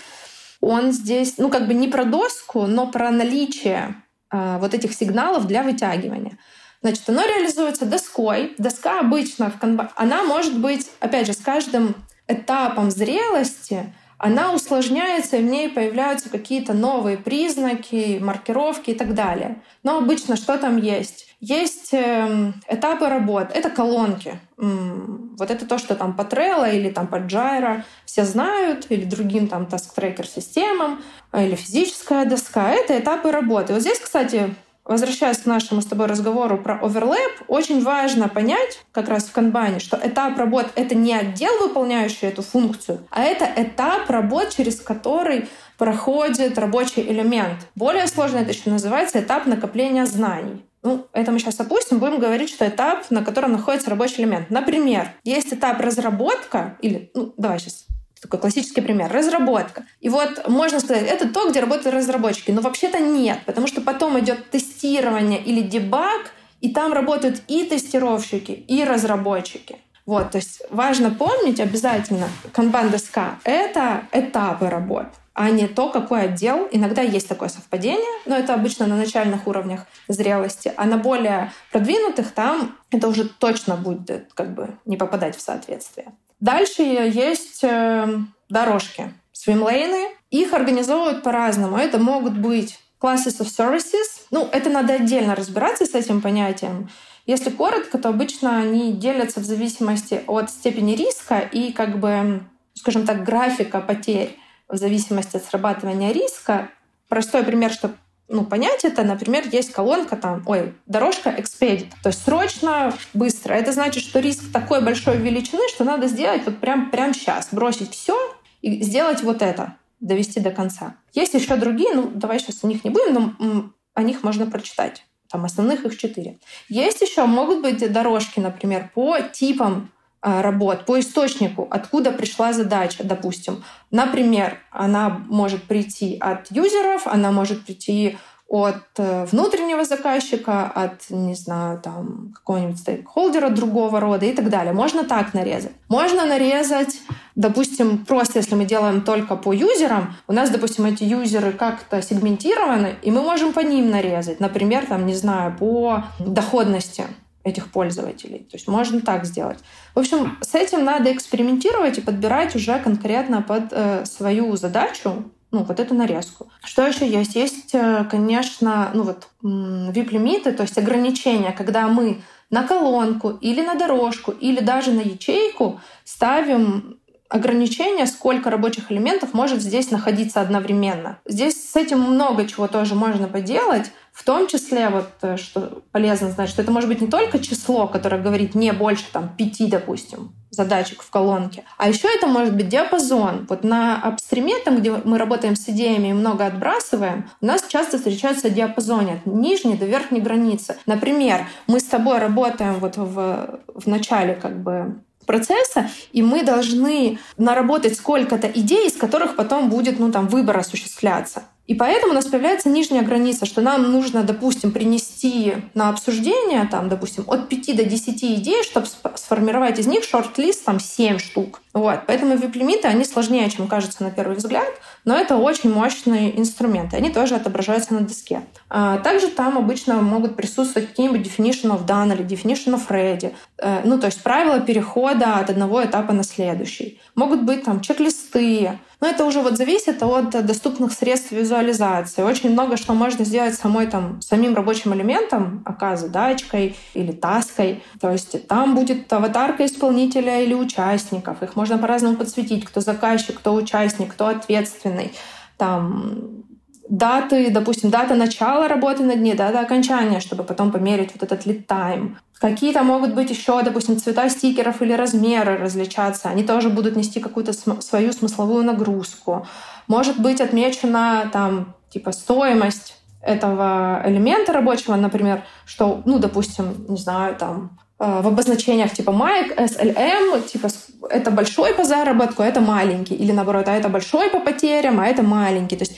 он 0.62 0.92
здесь, 0.92 1.38
ну, 1.38 1.50
как 1.50 1.68
бы 1.68 1.74
не 1.74 1.88
про 1.88 2.06
доску, 2.06 2.66
но 2.68 2.88
про 2.88 3.12
наличие 3.12 3.96
э, 4.32 4.58
вот 4.60 4.74
этих 4.74 4.94
сигналов 4.94 5.48
для 5.48 5.64
вытягивания. 5.64 6.38
Значит, 6.82 7.10
оно 7.10 7.24
реализуется 7.24 7.86
доской. 7.86 8.56
Доска 8.58 9.00
обычно 9.00 9.52
в 9.52 9.60
канбан... 9.60 9.90
Она 9.96 10.24
может 10.24 10.58
быть, 10.58 10.90
опять 11.00 11.28
же, 11.28 11.34
с 11.34 11.38
каждым 11.38 11.96
этапом 12.28 12.92
зрелости 12.92 13.94
она 14.20 14.54
усложняется, 14.54 15.38
и 15.38 15.42
в 15.42 15.46
ней 15.46 15.70
появляются 15.70 16.30
какие-то 16.30 16.74
новые 16.74 17.18
признаки, 17.18 18.20
маркировки 18.22 18.92
и 18.92 18.94
так 18.94 19.16
далее. 19.16 19.62
Но 19.82 19.98
обычно 19.98 20.36
что 20.36 20.58
там 20.58 20.78
есть? 20.78 21.29
Есть 21.40 21.94
эм, 21.94 22.62
этапы 22.68 23.08
работ, 23.08 23.52
это 23.54 23.70
колонки. 23.70 24.40
Вот 24.58 25.50
это 25.50 25.66
то, 25.66 25.78
что 25.78 25.96
там 25.96 26.14
по 26.14 26.24
Trello 26.24 26.70
или 26.70 26.90
там 26.90 27.08
по 27.08 27.16
Jira 27.16 27.84
все 28.06 28.26
знают, 28.26 28.88
или 28.90 29.06
другим 29.06 29.48
там 29.48 29.64
task 29.64 29.96
tracker 29.96 30.28
системам, 30.28 31.02
или 31.34 31.56
физическая 31.56 32.26
доска. 32.26 32.72
Это 32.72 33.00
этапы 33.00 33.32
работы. 33.32 33.72
Вот 33.72 33.82
здесь, 33.82 34.00
кстати, 34.00 34.54
возвращаясь 34.84 35.38
к 35.38 35.46
нашему 35.46 35.82
с 35.82 35.86
тобой 35.86 36.08
разговору 36.08 36.58
про 36.58 36.78
оверлэп, 36.80 37.44
очень 37.48 37.82
важно 37.84 38.28
понять 38.28 38.84
как 38.92 39.08
раз 39.08 39.26
в 39.26 39.32
канбане, 39.32 39.80
что 39.80 39.98
этап 40.04 40.38
работ— 40.38 40.68
это 40.76 40.94
не 40.94 41.14
отдел, 41.14 41.54
выполняющий 41.62 42.28
эту 42.28 42.42
функцию, 42.42 43.08
а 43.12 43.22
это 43.22 43.50
этап 43.56 44.10
работ, 44.10 44.50
через 44.50 44.82
который 44.82 45.48
проходит 45.78 46.58
рабочий 46.58 47.02
элемент. 47.02 47.68
Более 47.76 48.08
сложно 48.08 48.40
это 48.40 48.52
еще 48.52 48.70
называется 48.72 49.22
этап 49.22 49.46
накопления 49.46 50.06
знаний. 50.06 50.66
Ну, 50.82 51.08
это 51.12 51.32
мы 51.32 51.40
сейчас 51.40 51.60
опустим, 51.60 52.00
будем 52.00 52.20
говорить, 52.20 52.50
что 52.50 52.68
этап, 52.68 53.10
на 53.10 53.24
котором 53.24 53.52
находится 53.52 53.90
рабочий 53.90 54.22
элемент. 54.22 54.50
Например, 54.50 55.12
есть 55.24 55.54
этап 55.54 55.80
разработка, 55.82 56.78
или, 56.82 57.12
ну, 57.14 57.34
давай 57.38 57.60
сейчас 57.60 57.86
такой 58.22 58.40
классический 58.40 58.82
пример. 58.82 59.12
Разработка. 59.12 59.86
И 60.02 60.10
вот 60.10 60.48
можно 60.48 60.80
сказать, 60.80 61.08
это 61.08 61.30
то, 61.30 61.50
где 61.50 61.62
работают 61.62 61.96
разработчики. 61.96 62.52
Но 62.52 62.62
вообще-то 62.62 63.00
нет, 63.00 63.40
потому 63.46 63.68
что 63.68 63.82
потом 63.82 64.20
идет 64.20 64.50
тестирование 64.50 65.42
или 65.42 65.62
дебаг, 65.62 66.32
и 66.62 66.70
там 66.70 66.94
работают 66.94 67.42
и 67.48 67.64
тестировщики, 67.64 68.52
и 68.52 68.84
разработчики. 68.84 69.78
Вот, 70.06 70.32
то 70.32 70.38
есть 70.38 70.62
важно 70.72 71.12
помнить 71.12 71.60
обязательно, 71.60 72.30
канбан-доска— 72.52 73.36
это 73.44 74.08
этапы 74.12 74.68
работ. 74.68 75.06
А 75.40 75.52
не 75.52 75.70
то, 75.70 75.90
какой 75.90 76.24
отдел. 76.24 76.68
Иногда 76.70 77.02
есть 77.02 77.30
такое 77.30 77.48
совпадение, 77.48 78.20
но 78.26 78.36
это 78.36 78.54
обычно 78.54 78.88
на 78.88 78.98
начальных 78.98 79.48
уровнях 79.48 79.86
зрелости, 80.10 80.74
а 80.76 80.84
на 80.84 80.98
более 80.98 81.54
продвинутых 81.72 82.34
там 82.34 82.76
это 82.92 83.08
уже 83.08 83.24
точно 83.24 83.78
будет 83.78 84.34
как 84.34 84.54
бы 84.54 84.78
не 84.84 84.98
попадать 84.98 85.38
в 85.38 85.42
соответствие. 85.42 86.12
Дальше 86.42 86.82
есть 86.82 87.64
э, 87.64 88.18
дорожки, 88.50 89.14
свимлейны. 89.32 90.10
Их 90.30 90.52
организовывают 90.52 91.24
по-разному. 91.24 91.78
Это 91.78 92.00
могут 92.00 92.38
быть 92.38 92.78
classes 93.02 93.40
of 93.40 93.48
services. 93.48 94.26
Ну, 94.32 94.50
это 94.52 94.70
надо 94.70 94.96
отдельно 94.96 95.36
разбираться 95.36 95.86
с 95.86 95.96
этим 95.96 96.22
понятием. 96.22 96.90
Если 97.26 97.50
коротко, 97.50 97.98
то 97.98 98.10
обычно 98.10 98.58
они 98.58 98.92
делятся 98.92 99.40
в 99.40 99.46
зависимости 99.46 100.22
от 100.28 100.50
степени 100.50 100.98
риска 100.98 101.40
и, 101.40 101.72
как 101.72 101.98
бы, 101.98 102.44
скажем 102.74 103.06
так, 103.06 103.24
графика 103.24 103.80
потерь 103.80 104.38
в 104.70 104.78
зависимости 104.78 105.38
от 105.38 105.44
срабатывания 105.44 106.12
риска. 106.12 106.70
Простой 107.08 107.44
пример, 107.44 107.72
чтобы 107.72 107.96
ну, 108.30 108.46
понять 108.46 108.86
это, 108.86 109.04
например, 109.04 109.46
есть 109.52 109.72
колонка 109.72 110.16
там, 110.16 110.44
ой, 110.46 110.76
дорожка 110.86 111.32
expedit, 111.32 111.88
то 112.04 112.10
есть 112.10 112.24
срочно, 112.24 112.94
быстро. 113.16 113.54
Это 113.54 113.72
значит, 113.72 114.04
что 114.04 114.20
риск 114.20 114.52
такой 114.54 114.84
большой 114.84 115.18
величины, 115.18 115.68
что 115.70 115.84
надо 115.84 116.08
сделать 116.08 116.44
вот 116.46 116.60
прям, 116.60 116.92
прям 116.92 117.14
сейчас, 117.14 117.50
бросить 117.52 117.92
все 117.92 118.16
и 118.62 118.84
сделать 118.84 119.24
вот 119.24 119.42
это, 119.42 119.76
довести 120.00 120.40
до 120.40 120.52
конца. 120.52 120.96
Есть 121.14 121.34
еще 121.34 121.56
другие, 121.56 121.92
ну, 121.94 122.12
давай 122.14 122.40
сейчас 122.40 122.64
о 122.64 122.68
них 122.68 122.84
не 122.84 122.92
будем, 122.92 123.36
но 123.40 123.72
о 123.96 124.04
них 124.04 124.24
можно 124.24 124.46
прочитать. 124.46 125.04
Там 125.32 125.46
основных 125.46 125.86
их 125.86 125.98
четыре. 125.98 126.40
Есть 126.70 127.02
еще, 127.02 127.26
могут 127.26 127.62
быть 127.62 127.92
дорожки, 127.92 128.40
например, 128.40 128.92
по 128.94 129.20
типам 129.22 129.92
работ, 130.22 130.86
по 130.86 131.00
источнику, 131.00 131.68
откуда 131.70 132.12
пришла 132.12 132.54
задача, 132.54 133.04
допустим. 133.04 133.64
Например, 133.92 134.58
она 134.72 135.10
может 135.30 135.64
прийти 135.64 136.18
от 136.20 136.52
юзеров, 136.52 137.08
она 137.08 137.32
может 137.32 137.66
прийти 137.66 138.18
от 138.50 138.82
э, 138.98 139.26
внутреннего 139.26 139.86
заказчика, 139.86 140.66
от, 140.66 141.12
не 141.12 141.36
знаю, 141.36 141.80
там, 141.80 142.34
какого-нибудь 142.34 142.80
стейкхолдера 142.80 143.50
другого 143.50 144.00
рода 144.00 144.26
и 144.26 144.34
так 144.34 144.50
далее. 144.50 144.74
Можно 144.74 145.04
так 145.04 145.36
нарезать. 145.36 145.72
Можно 145.88 146.26
нарезать, 146.26 147.00
допустим, 147.36 148.06
просто 148.06 148.40
если 148.40 148.56
мы 148.56 148.66
делаем 148.66 149.02
только 149.02 149.36
по 149.36 149.54
юзерам, 149.54 150.16
у 150.28 150.34
нас, 150.34 150.50
допустим, 150.50 150.86
эти 150.86 151.04
юзеры 151.04 151.52
как-то 151.52 152.02
сегментированы, 152.02 152.96
и 153.04 153.12
мы 153.12 153.22
можем 153.22 153.54
по 153.54 153.60
ним 153.60 153.92
нарезать. 153.92 154.40
Например, 154.40 154.84
там, 154.88 155.06
не 155.06 155.14
знаю, 155.14 155.56
по 155.56 156.06
доходности 156.18 157.06
этих 157.44 157.72
пользователей. 157.72 158.40
То 158.40 158.58
есть 158.58 158.68
можно 158.68 159.02
так 159.02 159.26
сделать. 159.26 159.60
В 159.96 160.00
общем, 160.00 160.38
с 160.42 160.56
этим 160.56 160.84
надо 160.84 161.12
экспериментировать 161.12 161.98
и 161.98 162.02
подбирать 162.02 162.56
уже 162.56 162.80
конкретно 162.80 163.42
под 163.42 163.72
э, 163.72 164.06
свою 164.06 164.56
задачу, 164.56 165.24
ну, 165.52 165.64
вот 165.64 165.80
эту 165.80 165.96
нарезку. 165.96 166.52
Что 166.64 166.86
еще 166.86 167.10
есть? 167.10 167.36
Есть, 167.36 167.74
э, 167.74 168.06
конечно, 168.10 168.92
ну 168.94 169.04
вот 169.04 169.30
VIP-лимиты, 169.44 170.52
то 170.52 170.64
есть 170.64 170.78
ограничения, 170.78 171.52
когда 171.52 171.88
мы 171.88 172.22
на 172.50 172.64
колонку 172.64 173.30
или 173.30 173.62
на 173.62 173.76
дорожку 173.76 174.32
или 174.32 174.60
даже 174.60 174.92
на 174.92 175.02
ячейку 175.02 175.80
ставим 176.04 176.99
ограничение, 177.30 178.08
сколько 178.08 178.50
рабочих 178.50 178.92
элементов 178.92 179.34
может 179.34 179.62
здесь 179.62 179.92
находиться 179.92 180.42
одновременно. 180.42 181.20
Здесь 181.26 181.72
с 181.72 181.76
этим 181.76 182.00
много 182.02 182.48
чего 182.48 182.68
тоже 182.68 182.96
можно 182.96 183.28
поделать, 183.28 183.92
в 184.12 184.24
том 184.26 184.48
числе, 184.48 184.90
вот, 184.90 185.08
э, 185.22 185.38
что 185.38 185.82
полезно 185.92 186.30
знать, 186.32 186.50
что 186.50 186.62
это 186.62 186.72
может 186.72 186.90
быть 186.90 187.00
не 187.00 187.08
только 187.08 187.40
число, 187.40 187.88
которое 187.88 188.22
говорит 188.22 188.56
не 188.56 188.74
больше 188.74 189.06
там, 189.14 189.30
пяти, 189.38 189.68
допустим, 189.68 190.34
задачек 190.50 191.04
в 191.04 191.10
колонке, 191.10 191.64
а 191.78 191.88
еще 191.88 192.08
это 192.14 192.28
может 192.28 192.56
быть 192.56 192.68
диапазон. 192.68 193.46
Вот 193.48 193.64
на 193.64 194.02
апстриме, 194.02 194.56
там, 194.66 194.78
где 194.78 194.92
мы 194.92 195.18
работаем 195.18 195.56
с 195.56 195.70
идеями 195.70 196.10
и 196.10 196.14
много 196.14 196.48
отбрасываем, 196.48 197.30
у 197.40 197.46
нас 197.46 197.64
часто 197.70 197.98
встречаются 197.98 198.50
диапазоны 198.50 199.12
от 199.12 199.26
нижней 199.26 199.78
до 199.78 199.86
верхней 199.86 200.20
границы. 200.20 200.78
Например, 200.86 201.46
мы 201.68 201.80
с 201.80 201.86
тобой 201.86 202.18
работаем 202.18 202.74
вот 202.80 202.98
в, 202.98 203.62
в 203.74 203.88
начале 203.88 204.34
как 204.34 204.62
бы 204.62 205.02
процесса, 205.30 205.92
и 206.12 206.24
мы 206.24 206.42
должны 206.42 207.20
наработать 207.38 207.96
сколько-то 207.96 208.48
идей, 208.48 208.88
из 208.88 208.94
которых 208.94 209.36
потом 209.36 209.70
будет 209.70 210.00
ну, 210.00 210.12
там, 210.12 210.28
выбор 210.28 210.58
осуществляться. 210.58 211.44
И 211.70 211.76
поэтому 211.76 212.14
у 212.14 212.16
нас 212.16 212.26
появляется 212.26 212.68
нижняя 212.68 213.04
граница, 213.04 213.46
что 213.46 213.62
нам 213.62 213.92
нужно, 213.92 214.24
допустим, 214.24 214.72
принести 214.72 215.54
на 215.76 215.90
обсуждение, 215.90 216.68
там, 216.68 216.90
допустим, 216.90 217.26
от 217.28 217.48
5 217.48 217.76
до 217.78 217.84
10 217.84 218.24
идей, 218.24 218.64
чтобы 218.64 218.88
сформировать 219.14 219.78
из 219.78 219.86
них 219.86 220.04
шорт-лист 220.04 220.66
там 220.66 220.80
7 220.80 221.20
штук. 221.20 221.62
Вот. 221.74 222.00
Поэтому 222.08 222.36
вип-лимиты, 222.36 222.88
они 222.88 223.06
сложнее, 223.06 223.48
чем 223.52 223.68
кажется 223.68 224.02
на 224.02 224.10
первый 224.10 224.38
взгляд, 224.38 224.68
но 225.06 225.16
это 225.16 225.38
очень 225.38 225.72
мощные 225.72 226.40
инструменты. 226.40 226.98
Они 226.98 227.12
тоже 227.12 227.36
отображаются 227.36 227.94
на 227.94 228.02
доске. 228.02 228.42
А 228.72 228.98
также 228.98 229.28
там 229.28 229.56
обычно 229.56 230.02
могут 230.02 230.36
присутствовать 230.36 230.90
какие-нибудь 230.90 231.28
definition 231.28 231.70
of 231.70 231.86
done 231.86 232.12
или 232.16 232.26
definition 232.26 232.74
of 232.74 232.88
ready. 232.90 233.32
Э, 233.60 233.82
ну, 233.86 234.00
то 234.00 234.08
есть 234.08 234.24
правила 234.24 234.60
перехода 234.60 235.36
от 235.36 235.52
одного 235.52 235.84
этапа 235.84 236.14
на 236.14 236.24
следующий. 236.24 237.00
Могут 237.14 237.44
быть 237.44 237.64
там 237.64 237.82
чек-листы, 237.82 238.80
но 239.02 239.08
это 239.08 239.26
уже 239.26 239.42
вот 239.42 239.58
зависит 239.58 240.04
от 240.04 240.46
доступных 240.46 240.92
средств 240.92 241.32
визуализации. 241.32 242.22
Очень 242.22 242.52
много 242.52 242.78
что 242.78 242.94
можно 242.94 243.24
сделать 243.24 243.56
самой 243.56 243.88
там, 243.88 244.22
самим 244.22 244.56
рабочим 244.56 244.94
элементом, 244.94 245.64
АК 245.66 245.98
задачкой 245.98 246.76
или 246.94 247.12
таской. 247.12 247.82
То 248.02 248.12
есть 248.12 248.48
там 248.48 248.76
будет 248.76 249.12
аватарка 249.12 249.66
исполнителя 249.66 250.42
или 250.42 250.54
участников. 250.54 251.42
Их 251.42 251.56
можно 251.56 251.78
по-разному 251.78 252.18
подсветить, 252.18 252.66
кто 252.66 252.82
заказчик, 252.82 253.38
кто 253.38 253.54
участник, 253.54 254.12
кто 254.12 254.28
ответственный. 254.28 255.14
Там 255.58 256.44
даты, 256.90 257.52
допустим, 257.52 257.92
дата 257.92 258.16
начала 258.16 258.68
работы 258.68 259.04
над 259.04 259.20
ней, 259.22 259.36
дата 259.36 259.62
окончания, 259.62 260.20
чтобы 260.20 260.44
потом 260.44 260.72
померить 260.72 261.12
вот 261.14 261.24
этот 261.24 261.46
lead 261.46 261.66
time. 261.68 262.16
Какие-то 262.40 262.84
могут 262.84 263.14
быть 263.14 263.30
еще, 263.30 263.62
допустим, 263.64 263.98
цвета 263.98 264.30
стикеров 264.30 264.82
или 264.82 264.94
размеры 264.94 265.58
различаться. 265.58 266.30
Они 266.30 266.44
тоже 266.44 266.70
будут 266.70 266.96
нести 266.96 267.20
какую-то 267.20 267.52
см- 267.52 267.82
свою 267.82 268.14
смысловую 268.14 268.64
нагрузку. 268.64 269.46
Может 269.88 270.20
быть 270.20 270.40
отмечена 270.40 271.30
там 271.34 271.76
типа 271.90 272.14
стоимость 272.14 272.96
этого 273.22 274.02
элемента 274.06 274.54
рабочего, 274.54 274.96
например, 274.96 275.44
что, 275.66 276.02
ну, 276.06 276.20
допустим, 276.20 276.86
не 276.88 276.98
знаю, 276.98 277.36
там 277.36 277.78
э, 278.00 278.22
в 278.22 278.28
обозначениях 278.28 278.94
типа 278.94 279.12
майк, 279.12 279.60
SLM, 279.60 280.48
типа 280.48 280.70
это 281.10 281.32
большой 281.32 281.74
по 281.74 281.84
заработку, 281.84 282.42
а 282.42 282.46
это 282.46 282.62
маленький. 282.62 283.16
Или 283.16 283.34
наоборот, 283.34 283.68
а 283.68 283.76
это 283.76 283.90
большой 283.90 284.30
по 284.30 284.40
потерям, 284.40 285.02
а 285.02 285.08
это 285.08 285.24
маленький. 285.24 285.76
То 285.76 285.84
есть 285.84 285.98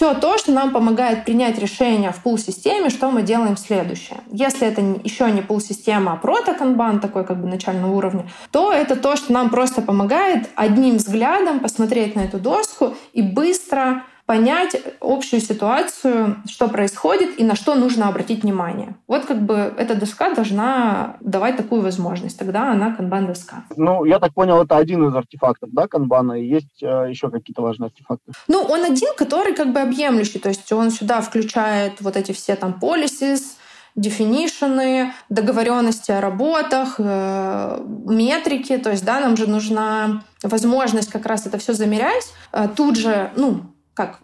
все 0.00 0.14
то, 0.14 0.38
что 0.38 0.50
нам 0.50 0.70
помогает 0.70 1.26
принять 1.26 1.58
решение 1.58 2.10
в 2.10 2.22
пул-системе, 2.22 2.88
что 2.88 3.10
мы 3.10 3.20
делаем 3.20 3.58
следующее. 3.58 4.20
Если 4.32 4.66
это 4.66 4.80
еще 4.80 5.30
не 5.30 5.42
пул-система, 5.42 6.14
а 6.14 6.16
протоканбан 6.16 7.00
такой 7.00 7.26
как 7.26 7.38
бы 7.38 7.46
начального 7.46 7.94
уровня, 7.94 8.26
то 8.50 8.72
это 8.72 8.96
то, 8.96 9.14
что 9.16 9.30
нам 9.34 9.50
просто 9.50 9.82
помогает 9.82 10.48
одним 10.54 10.96
взглядом 10.96 11.60
посмотреть 11.60 12.16
на 12.16 12.20
эту 12.20 12.38
доску 12.38 12.94
и 13.12 13.20
быстро 13.20 14.04
понять 14.30 14.80
общую 15.00 15.40
ситуацию, 15.40 16.36
что 16.48 16.68
происходит 16.68 17.40
и 17.40 17.42
на 17.42 17.56
что 17.56 17.74
нужно 17.74 18.06
обратить 18.06 18.44
внимание. 18.44 18.94
Вот 19.08 19.24
как 19.24 19.42
бы 19.42 19.74
эта 19.76 19.96
доска 19.96 20.32
должна 20.32 21.16
давать 21.20 21.56
такую 21.56 21.82
возможность. 21.82 22.38
Тогда 22.38 22.70
она 22.70 22.94
канбан-доска. 22.94 23.64
Ну, 23.76 24.04
я 24.04 24.20
так 24.20 24.32
понял, 24.32 24.62
это 24.62 24.76
один 24.76 25.08
из 25.08 25.16
артефактов, 25.16 25.70
да, 25.72 25.88
канбана? 25.88 26.34
И 26.34 26.46
есть 26.46 26.80
э, 26.80 27.06
еще 27.10 27.28
какие-то 27.28 27.62
важные 27.62 27.86
артефакты? 27.86 28.30
Ну, 28.46 28.62
он 28.62 28.84
один, 28.84 29.12
который 29.16 29.52
как 29.52 29.72
бы 29.72 29.80
объемлющий. 29.80 30.38
То 30.38 30.50
есть 30.50 30.70
он 30.70 30.92
сюда 30.92 31.22
включает 31.22 32.00
вот 32.00 32.16
эти 32.16 32.30
все 32.30 32.54
там 32.54 32.78
policies, 32.80 33.56
дефинишены, 33.96 35.12
договоренности 35.28 36.12
о 36.12 36.20
работах, 36.20 36.94
э, 36.98 37.84
метрики. 38.06 38.78
То 38.78 38.90
есть, 38.90 39.04
да, 39.04 39.18
нам 39.18 39.36
же 39.36 39.48
нужна 39.48 40.22
возможность 40.44 41.10
как 41.10 41.26
раз 41.26 41.48
это 41.48 41.58
все 41.58 41.72
замерять. 41.72 42.32
Э, 42.52 42.68
тут 42.68 42.94
же, 42.94 43.32
ну, 43.34 43.62
как 44.00 44.20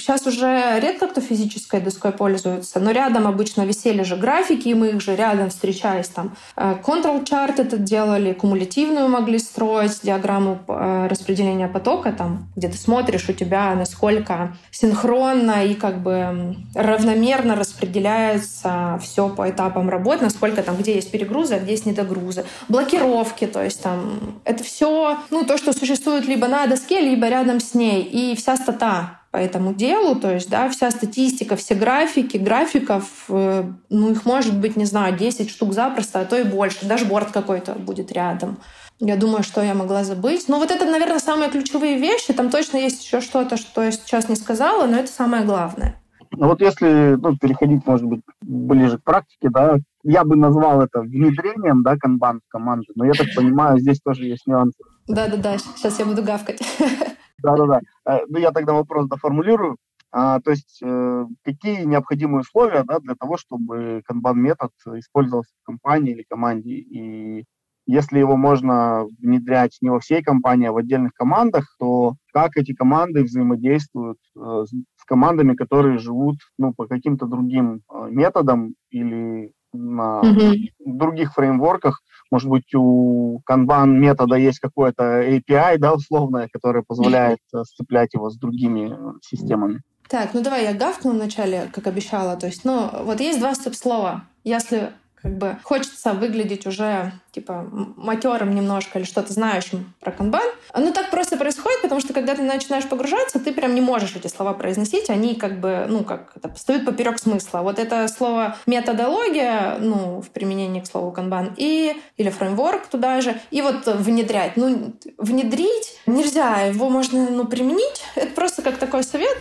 сейчас 0.00 0.26
уже 0.26 0.78
редко 0.80 1.06
кто 1.06 1.20
физической 1.20 1.80
доской 1.80 2.12
пользуется, 2.12 2.80
но 2.80 2.90
рядом 2.90 3.26
обычно 3.26 3.62
висели 3.62 4.02
же 4.02 4.16
графики, 4.16 4.68
и 4.68 4.74
мы 4.74 4.88
их 4.88 5.00
же 5.00 5.16
рядом 5.16 5.50
встречались. 5.50 6.08
Там 6.08 6.36
э, 6.56 6.76
control 6.84 7.24
chart 7.24 7.54
это 7.58 7.76
делали, 7.76 8.32
кумулятивную 8.32 9.08
могли 9.08 9.38
строить, 9.38 10.00
диаграмму 10.02 10.60
э, 10.68 11.08
распределения 11.08 11.68
потока, 11.68 12.12
там, 12.12 12.48
где 12.56 12.68
ты 12.68 12.76
смотришь 12.76 13.28
у 13.28 13.32
тебя, 13.32 13.74
насколько 13.74 14.56
синхронно 14.70 15.64
и 15.64 15.74
как 15.74 16.02
бы 16.02 16.56
равномерно 16.74 17.56
распределяется 17.56 18.98
все 19.02 19.28
по 19.28 19.48
этапам 19.50 19.88
работы, 19.88 20.24
насколько 20.24 20.62
там, 20.62 20.76
где 20.76 20.94
есть 20.94 21.10
перегрузы, 21.10 21.54
а 21.54 21.60
где 21.60 21.72
есть 21.72 21.86
недогрузы. 21.86 22.44
Блокировки, 22.68 23.46
то 23.46 23.62
есть 23.62 23.82
там 23.82 24.40
это 24.44 24.64
все, 24.64 25.18
ну, 25.30 25.44
то, 25.44 25.58
что 25.58 25.72
существует 25.72 26.26
либо 26.26 26.48
на 26.48 26.66
доске, 26.66 27.00
либо 27.00 27.28
рядом 27.28 27.60
с 27.60 27.74
ней. 27.74 28.02
И 28.02 28.36
вся 28.36 28.56
стата 28.56 29.17
по 29.30 29.36
этому 29.36 29.74
делу, 29.74 30.16
то 30.16 30.32
есть, 30.32 30.48
да, 30.48 30.68
вся 30.70 30.90
статистика, 30.90 31.56
все 31.56 31.74
графики, 31.74 32.38
графиков, 32.38 33.26
э, 33.28 33.64
ну, 33.90 34.10
их 34.10 34.24
может 34.24 34.58
быть, 34.58 34.76
не 34.76 34.86
знаю, 34.86 35.16
10 35.16 35.50
штук 35.50 35.74
запросто, 35.74 36.20
а 36.20 36.24
то 36.24 36.38
и 36.38 36.44
больше. 36.44 36.86
Дашборд 36.86 37.30
какой-то 37.30 37.72
будет 37.74 38.10
рядом. 38.12 38.58
Я 39.00 39.16
думаю, 39.16 39.42
что 39.42 39.62
я 39.62 39.74
могла 39.74 40.02
забыть. 40.02 40.48
Ну, 40.48 40.58
вот 40.58 40.70
это, 40.70 40.84
наверное, 40.84 41.18
самые 41.18 41.50
ключевые 41.50 41.98
вещи. 41.98 42.32
Там 42.32 42.50
точно 42.50 42.78
есть 42.78 43.04
еще 43.04 43.20
что-то, 43.20 43.56
что 43.56 43.82
я 43.82 43.92
сейчас 43.92 44.28
не 44.28 44.34
сказала, 44.34 44.86
но 44.86 44.96
это 44.96 45.12
самое 45.12 45.44
главное. 45.44 46.00
Ну 46.32 46.46
вот 46.48 46.60
если 46.60 47.16
ну, 47.20 47.36
переходить, 47.36 47.86
может 47.86 48.06
быть, 48.06 48.20
ближе 48.42 48.98
к 48.98 49.02
практике, 49.02 49.48
да, 49.50 49.78
я 50.02 50.24
бы 50.24 50.36
назвал 50.36 50.82
это 50.82 51.00
внедрением, 51.00 51.82
да, 51.82 51.96
канбан 51.96 52.40
в 52.46 52.50
команду, 52.50 52.86
но 52.94 53.06
я 53.06 53.12
так 53.12 53.26
понимаю, 53.34 53.78
здесь 53.78 54.00
тоже 54.00 54.26
есть 54.26 54.46
нюансы. 54.46 54.78
Да-да-да, 55.06 55.58
сейчас 55.58 55.98
я 55.98 56.04
буду 56.04 56.22
гавкать. 56.22 56.60
Да-да-да. 57.42 57.80
Э, 58.06 58.20
ну, 58.28 58.38
я 58.38 58.50
тогда 58.50 58.72
вопрос 58.72 59.06
доформулирую. 59.08 59.76
А, 60.10 60.40
то 60.40 60.50
есть 60.50 60.80
э, 60.82 61.26
какие 61.44 61.84
необходимые 61.84 62.40
условия 62.40 62.82
да, 62.84 62.98
для 62.98 63.14
того, 63.14 63.36
чтобы 63.36 64.02
канбан-метод 64.06 64.72
использовался 64.96 65.50
в 65.62 65.66
компании 65.66 66.12
или 66.12 66.24
команде? 66.28 66.70
И 66.70 67.44
если 67.86 68.18
его 68.18 68.36
можно 68.36 69.06
внедрять 69.18 69.78
не 69.80 69.90
во 69.90 70.00
всей 70.00 70.22
компании, 70.22 70.68
а 70.68 70.72
в 70.72 70.76
отдельных 70.76 71.12
командах, 71.14 71.74
то 71.78 72.14
как 72.32 72.56
эти 72.56 72.74
команды 72.74 73.22
взаимодействуют 73.22 74.18
э, 74.36 74.64
с 74.96 75.04
командами, 75.06 75.54
которые 75.54 75.98
живут 75.98 76.36
ну, 76.58 76.72
по 76.74 76.86
каким-то 76.86 77.26
другим 77.26 77.82
э, 77.90 78.08
методам 78.10 78.74
или 78.90 79.52
на 79.72 80.22
mm-hmm. 80.22 80.70
других 80.84 81.34
фреймворках. 81.34 82.02
Может 82.30 82.50
быть, 82.50 82.74
у 82.74 83.40
Kanban 83.48 83.86
метода 83.86 84.36
есть 84.36 84.58
какое-то 84.58 85.22
API, 85.22 85.78
да, 85.78 85.94
условное, 85.94 86.48
которое 86.52 86.82
позволяет 86.86 87.38
mm-hmm. 87.54 87.64
сцеплять 87.64 88.14
его 88.14 88.30
с 88.30 88.36
другими 88.36 88.96
системами. 89.22 89.82
Так, 90.08 90.32
ну 90.32 90.42
давай 90.42 90.64
я 90.64 90.74
гавкну 90.74 91.12
вначале, 91.12 91.68
как 91.72 91.86
обещала. 91.86 92.36
То 92.36 92.46
есть, 92.46 92.64
ну, 92.64 92.90
вот 93.04 93.20
есть 93.20 93.38
два 93.38 93.54
стоп-слова. 93.54 94.24
Если 94.42 94.90
как 95.22 95.36
бы 95.36 95.56
хочется 95.62 96.12
выглядеть 96.12 96.66
уже 96.66 97.12
типа 97.32 97.66
матерым 97.96 98.54
немножко 98.54 98.98
или 98.98 99.06
что-то 99.06 99.32
знающим 99.32 99.92
про 100.00 100.10
канбан. 100.10 100.48
Ну, 100.76 100.92
так 100.92 101.10
просто 101.10 101.36
происходит, 101.36 101.82
потому 101.82 102.00
что 102.00 102.12
когда 102.12 102.34
ты 102.34 102.42
начинаешь 102.42 102.88
погружаться, 102.88 103.38
ты 103.38 103.52
прям 103.52 103.74
не 103.74 103.80
можешь 103.80 104.14
эти 104.16 104.26
слова 104.26 104.54
произносить, 104.54 105.10
они 105.10 105.34
как 105.34 105.60
бы, 105.60 105.86
ну, 105.88 106.04
как 106.04 106.32
это, 106.36 106.52
стоят 106.56 106.84
поперек 106.84 107.18
смысла. 107.18 107.60
Вот 107.60 107.78
это 107.78 108.08
слово 108.08 108.56
методология, 108.66 109.76
ну, 109.78 110.20
в 110.20 110.30
применении 110.30 110.80
к 110.80 110.86
слову 110.86 111.12
канбан, 111.12 111.54
и, 111.56 111.96
или 112.16 112.30
фреймворк 112.30 112.86
туда 112.86 113.20
же, 113.20 113.38
и 113.50 113.62
вот 113.62 113.86
внедрять. 113.86 114.56
Ну, 114.56 114.94
внедрить 115.18 115.98
нельзя, 116.06 116.62
его 116.62 116.88
можно, 116.88 117.28
ну, 117.30 117.44
применить. 117.44 118.02
Это 118.14 118.34
просто 118.34 118.62
как 118.62 118.78
такой 118.78 119.04
совет, 119.04 119.38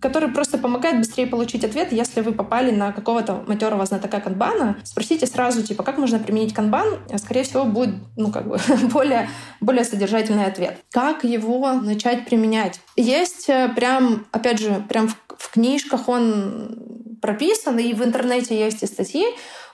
который 0.00 0.28
просто 0.28 0.58
помогает 0.58 0.98
быстрее 0.98 1.26
получить 1.26 1.64
ответ, 1.64 1.92
если 1.92 2.20
вы 2.20 2.32
попали 2.32 2.70
на 2.70 2.92
какого-то 2.92 3.44
матерого 3.46 3.86
знатока 3.86 4.20
канбана, 4.20 4.76
спросите 4.88 5.26
сразу, 5.26 5.62
типа, 5.62 5.82
как 5.82 5.98
можно 5.98 6.18
применить 6.18 6.54
канбан, 6.54 6.98
скорее 7.16 7.42
всего, 7.42 7.64
будет, 7.64 7.94
ну, 8.16 8.32
как 8.32 8.48
бы, 8.48 8.58
более, 8.92 9.28
более 9.60 9.84
содержательный 9.84 10.46
ответ. 10.46 10.78
Как 10.90 11.24
его 11.24 11.72
начать 11.72 12.24
применять? 12.24 12.80
Есть 12.96 13.48
э, 13.48 13.68
прям, 13.76 14.26
опять 14.32 14.58
же, 14.58 14.82
прям 14.88 15.08
в, 15.08 15.16
в 15.36 15.50
книжках 15.50 16.08
он 16.08 17.18
прописан, 17.20 17.78
и 17.78 17.92
в 17.92 18.02
интернете 18.02 18.58
есть 18.58 18.82
и 18.82 18.86
статьи, 18.86 19.26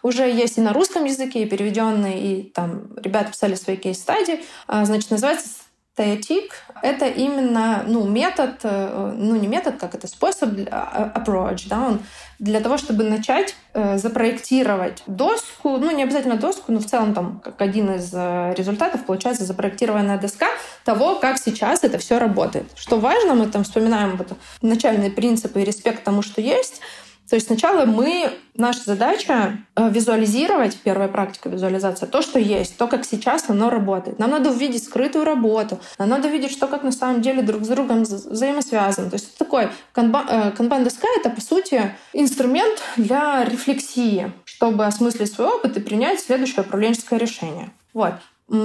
уже 0.03 0.25
есть 0.25 0.59
и 0.59 0.61
на 0.61 0.73
русском 0.73 1.05
языке, 1.05 1.43
и 1.43 1.49
переведенные, 1.49 2.21
и 2.21 2.43
там 2.51 2.95
ребята 2.97 3.31
писали 3.31 3.55
свои 3.55 3.77
кейс-стадии. 3.77 4.41
А, 4.67 4.85
значит, 4.85 5.11
называется 5.11 5.49
Static— 5.97 6.51
это 6.83 7.07
именно 7.07 7.85
ну, 7.87 8.07
метод, 8.09 8.57
э, 8.65 9.15
ну 9.17 9.37
не 9.37 9.47
метод, 9.47 9.77
как 9.79 9.95
это 9.95 10.09
способ, 10.09 10.51
а, 10.71 11.13
approach, 11.15 11.69
да, 11.69 11.87
он 11.87 12.01
для 12.45 12.61
того, 12.61 12.77
чтобы 12.77 13.05
начать 13.05 13.57
э, 13.73 13.97
запроектировать 13.97 15.03
доску, 15.07 15.79
ну 15.79 15.91
не 15.91 16.03
обязательно 16.03 16.37
доску, 16.37 16.73
но 16.73 16.79
в 16.79 16.85
целом 16.85 17.15
там 17.15 17.41
как 17.43 17.63
один 17.63 17.95
из 17.95 18.11
э, 18.13 18.53
результатов 18.55 19.07
получается 19.07 19.45
запроектированная 19.45 20.19
доска 20.19 20.49
того, 20.85 21.15
как 21.15 21.39
сейчас 21.39 21.85
это 21.85 21.97
все 21.97 22.19
работает. 22.19 22.67
Что 22.77 22.99
важно, 22.99 23.35
мы 23.35 23.47
там 23.47 23.65
вспоминаем 23.65 24.19
вот 24.19 24.37
начальные 24.61 25.11
принципы 25.11 25.63
и 25.63 25.65
респект 25.65 26.05
тому, 26.05 26.21
что 26.21 26.43
есть, 26.43 26.83
то 27.29 27.37
есть 27.37 27.47
сначала 27.47 27.87
мы, 27.87 28.31
наша 28.55 28.81
задача 28.85 29.59
э, 29.77 29.91
визуализировать, 29.91 30.77
первая 30.85 31.09
практика 31.09 31.49
визуализация, 31.49 32.07
то, 32.07 32.21
что 32.21 32.39
есть, 32.39 32.77
то, 32.77 32.87
как 32.87 33.05
сейчас 33.05 33.49
оно 33.49 33.71
работает. 33.71 34.19
Нам 34.19 34.31
надо 34.31 34.51
увидеть 34.51 34.85
скрытую 34.85 35.25
работу, 35.25 35.81
нам 35.99 36.11
надо 36.11 36.29
увидеть, 36.29 36.53
что 36.53 36.67
как 36.67 36.83
на 36.83 36.93
самом 36.93 37.23
деле 37.23 37.43
друг 37.43 37.65
с 37.65 37.69
другом 37.69 38.03
взаимосвязано. 38.03 39.09
То 39.09 39.15
есть 39.15 39.31
это 39.31 39.39
такой 39.39 39.69
канбан-доска— 39.95 41.07
это, 41.21 41.31
по 41.31 41.41
сути, 41.41 41.95
инструмент 42.13 42.83
для 42.97 43.45
рефлексии, 43.45 44.31
чтобы 44.45 44.85
осмыслить 44.85 45.33
свой 45.33 45.49
опыт 45.49 45.77
и 45.77 45.81
принять 45.81 46.21
следующее 46.21 46.63
управленческое 46.63 47.19
решение. 47.19 47.71
Вот. 47.95 48.15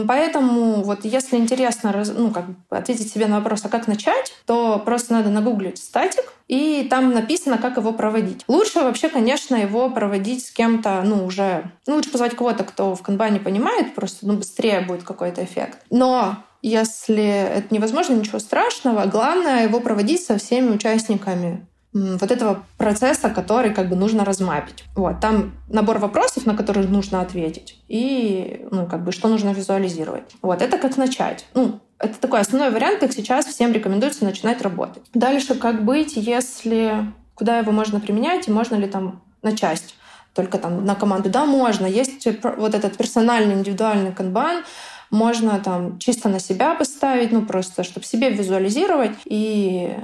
Поэтому 0.07 0.83
вот 0.83 1.05
если 1.05 1.37
интересно 1.37 2.03
ну, 2.15 2.31
как 2.31 2.45
бы 2.47 2.77
ответить 2.77 3.11
себе 3.11 3.27
на 3.27 3.37
вопрос, 3.37 3.65
а 3.65 3.69
как 3.69 3.87
начать, 3.87 4.33
то 4.45 4.81
просто 4.83 5.13
надо 5.13 5.29
нагуглить 5.29 5.77
статик, 5.77 6.33
и 6.47 6.87
там 6.89 7.13
написано, 7.13 7.57
как 7.57 7.77
его 7.77 7.93
проводить. 7.93 8.43
Лучше 8.47 8.79
вообще, 8.79 9.09
конечно, 9.09 9.55
его 9.55 9.89
проводить 9.89 10.45
с 10.45 10.51
кем-то, 10.51 11.01
ну, 11.03 11.25
уже... 11.25 11.71
Ну, 11.87 11.95
лучше 11.95 12.11
позвать 12.11 12.35
кого-то, 12.35 12.63
кто 12.63 12.95
в 12.95 13.01
канбане 13.01 13.39
понимает, 13.39 13.93
просто 13.93 14.25
ну, 14.25 14.33
быстрее 14.33 14.81
будет 14.81 15.03
какой-то 15.03 15.43
эффект. 15.43 15.77
Но 15.91 16.37
если 16.61 17.23
это 17.23 17.73
невозможно, 17.73 18.15
ничего 18.15 18.39
страшного. 18.39 19.05
Главное 19.05 19.63
его 19.63 19.79
проводить 19.79 20.23
со 20.23 20.37
всеми 20.37 20.71
участниками 20.71 21.68
вот 21.93 22.31
этого 22.31 22.63
процесса, 22.77 23.29
который 23.29 23.73
как 23.73 23.89
бы 23.89 23.95
нужно 23.95 24.23
размапить. 24.23 24.83
Вот, 24.95 25.19
там 25.19 25.53
набор 25.67 25.97
вопросов, 25.97 26.45
на 26.45 26.55
которые 26.55 26.87
нужно 26.87 27.21
ответить, 27.21 27.81
и 27.87 28.65
ну, 28.71 28.85
как 28.85 29.03
бы 29.03 29.11
что 29.11 29.27
нужно 29.27 29.49
визуализировать. 29.49 30.35
Вот, 30.41 30.61
это 30.61 30.77
как 30.77 30.97
начать. 30.97 31.45
Ну, 31.53 31.79
это 31.97 32.19
такой 32.19 32.41
основной 32.41 32.71
вариант, 32.71 32.99
как 32.99 33.11
сейчас 33.11 33.45
всем 33.45 33.73
рекомендуется 33.73 34.23
начинать 34.23 34.61
работать. 34.61 35.03
Дальше, 35.13 35.55
как 35.55 35.83
быть, 35.83 36.15
если 36.15 37.11
куда 37.35 37.57
его 37.57 37.71
можно 37.71 37.99
применять, 37.99 38.47
и 38.47 38.51
можно 38.51 38.75
ли 38.75 38.87
там 38.87 39.21
на 39.41 39.55
часть 39.55 39.95
только 40.33 40.57
там 40.57 40.85
на 40.85 40.95
команду. 40.95 41.29
Да, 41.29 41.45
можно. 41.45 41.85
Есть 41.85 42.27
вот 42.57 42.75
этот 42.75 42.97
персональный, 42.97 43.55
индивидуальный 43.55 44.11
канбан, 44.11 44.63
можно 45.09 45.59
там 45.59 45.97
чисто 45.99 46.29
на 46.29 46.39
себя 46.39 46.75
поставить, 46.75 47.31
ну 47.31 47.41
просто, 47.41 47.83
чтобы 47.83 48.05
себе 48.05 48.29
визуализировать 48.29 49.15
и 49.25 49.95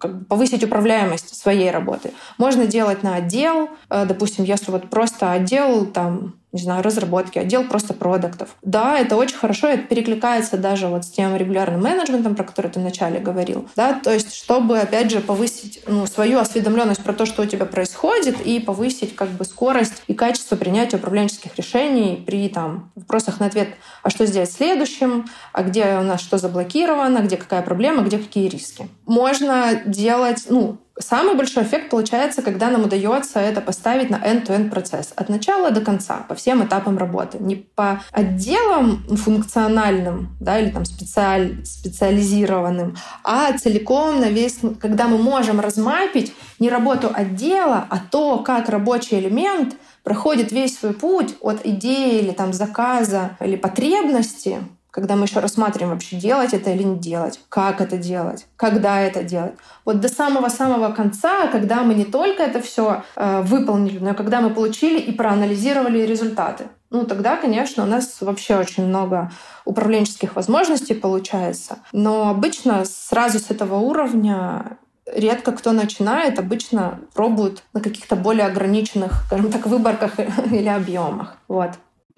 как 0.00 0.18
бы 0.18 0.24
повысить 0.24 0.64
управляемость 0.64 1.36
своей 1.40 1.70
работы. 1.70 2.12
Можно 2.38 2.66
делать 2.66 3.02
на 3.02 3.16
отдел, 3.16 3.68
э, 3.90 4.06
допустим, 4.06 4.44
если 4.44 4.70
вот 4.70 4.88
просто 4.90 5.30
отдел 5.30 5.86
там 5.86 6.34
не 6.52 6.60
знаю, 6.60 6.82
разработки, 6.82 7.38
отдел 7.38 7.64
просто 7.64 7.94
продуктов. 7.94 8.56
Да, 8.62 8.98
это 8.98 9.16
очень 9.16 9.36
хорошо, 9.36 9.68
это 9.68 9.84
перекликается 9.84 10.58
даже 10.58 10.88
вот 10.88 11.04
с 11.04 11.10
тем 11.10 11.36
регулярным 11.36 11.82
менеджментом, 11.82 12.34
про 12.34 12.44
который 12.44 12.70
ты 12.70 12.80
вначале 12.80 13.20
говорил. 13.20 13.68
Да, 13.76 13.94
то 13.94 14.12
есть, 14.12 14.34
чтобы, 14.34 14.78
опять 14.78 15.10
же, 15.10 15.20
повысить 15.20 15.82
ну, 15.86 16.06
свою 16.06 16.38
осведомленность 16.38 17.02
про 17.02 17.12
то, 17.12 17.26
что 17.26 17.42
у 17.42 17.46
тебя 17.46 17.66
происходит, 17.66 18.40
и 18.40 18.58
повысить 18.58 19.14
как 19.14 19.28
бы 19.28 19.44
скорость 19.44 20.02
и 20.06 20.14
качество 20.14 20.56
принятия 20.56 20.96
управленческих 20.96 21.54
решений 21.56 22.22
при 22.26 22.48
там, 22.48 22.90
вопросах 22.96 23.40
на 23.40 23.46
ответ, 23.46 23.68
а 24.02 24.10
что 24.10 24.26
сделать 24.26 24.50
следующим, 24.50 25.26
а 25.52 25.62
где 25.62 25.98
у 25.98 26.02
нас 26.02 26.20
что 26.20 26.38
заблокировано, 26.38 27.18
где 27.18 27.36
какая 27.36 27.62
проблема, 27.62 28.02
где 28.02 28.18
какие 28.18 28.48
риски. 28.48 28.88
Можно 29.06 29.82
делать, 29.86 30.46
ну, 30.48 30.78
Самый 31.00 31.34
большой 31.34 31.64
эффект 31.64 31.90
получается, 31.90 32.42
когда 32.42 32.70
нам 32.70 32.84
удается 32.84 33.40
это 33.40 33.60
поставить 33.60 34.10
на 34.10 34.16
end-to-end 34.16 34.70
процесс. 34.70 35.12
От 35.16 35.28
начала 35.28 35.70
до 35.70 35.80
конца, 35.80 36.24
по 36.28 36.34
всем 36.34 36.64
этапам 36.64 36.98
работы. 36.98 37.38
Не 37.40 37.56
по 37.56 38.02
отделам 38.12 39.04
функциональным 39.16 40.36
да, 40.40 40.58
или 40.58 40.70
там 40.70 40.84
специаль, 40.84 41.64
специализированным, 41.64 42.96
а 43.24 43.56
целиком 43.56 44.20
на 44.20 44.28
весь... 44.28 44.58
Когда 44.80 45.08
мы 45.08 45.18
можем 45.18 45.60
размапить 45.60 46.34
не 46.58 46.68
работу 46.68 47.10
отдела, 47.12 47.86
а 47.88 47.98
то, 47.98 48.38
как 48.38 48.68
рабочий 48.68 49.18
элемент 49.18 49.76
проходит 50.04 50.52
весь 50.52 50.78
свой 50.78 50.92
путь 50.92 51.34
от 51.40 51.64
идеи 51.64 52.20
или 52.20 52.32
там 52.32 52.52
заказа 52.52 53.36
или 53.40 53.56
потребности 53.56 54.58
когда 54.90 55.16
мы 55.16 55.24
еще 55.24 55.40
рассматриваем 55.40 55.92
вообще 55.92 56.16
делать 56.16 56.54
это 56.54 56.70
или 56.70 56.82
не 56.82 56.98
делать, 56.98 57.40
как 57.48 57.80
это 57.80 57.96
делать, 57.96 58.46
когда 58.56 59.00
это 59.00 59.22
делать. 59.22 59.54
Вот 59.84 60.00
до 60.00 60.08
самого-самого 60.08 60.92
конца, 60.92 61.46
когда 61.48 61.82
мы 61.82 61.94
не 61.94 62.04
только 62.04 62.42
это 62.42 62.60
все 62.60 63.02
э, 63.16 63.42
выполнили, 63.42 63.98
но 63.98 64.10
и 64.10 64.14
когда 64.14 64.40
мы 64.40 64.50
получили 64.50 64.98
и 64.98 65.12
проанализировали 65.12 66.00
результаты. 66.00 66.64
Ну, 66.90 67.04
тогда, 67.06 67.36
конечно, 67.36 67.84
у 67.84 67.86
нас 67.86 68.20
вообще 68.20 68.56
очень 68.56 68.84
много 68.84 69.30
управленческих 69.64 70.34
возможностей 70.34 70.94
получается. 70.94 71.78
Но 71.92 72.30
обычно 72.30 72.84
сразу 72.84 73.38
с 73.38 73.50
этого 73.50 73.76
уровня 73.76 74.78
редко 75.06 75.52
кто 75.52 75.72
начинает, 75.72 76.38
обычно 76.38 77.00
пробуют 77.14 77.62
на 77.72 77.80
каких-то 77.80 78.16
более 78.16 78.46
ограниченных, 78.46 79.24
скажем 79.26 79.50
так, 79.52 79.66
выборках 79.66 80.18
или 80.50 80.68
объемах. 80.68 81.36
Вот. 81.48 81.70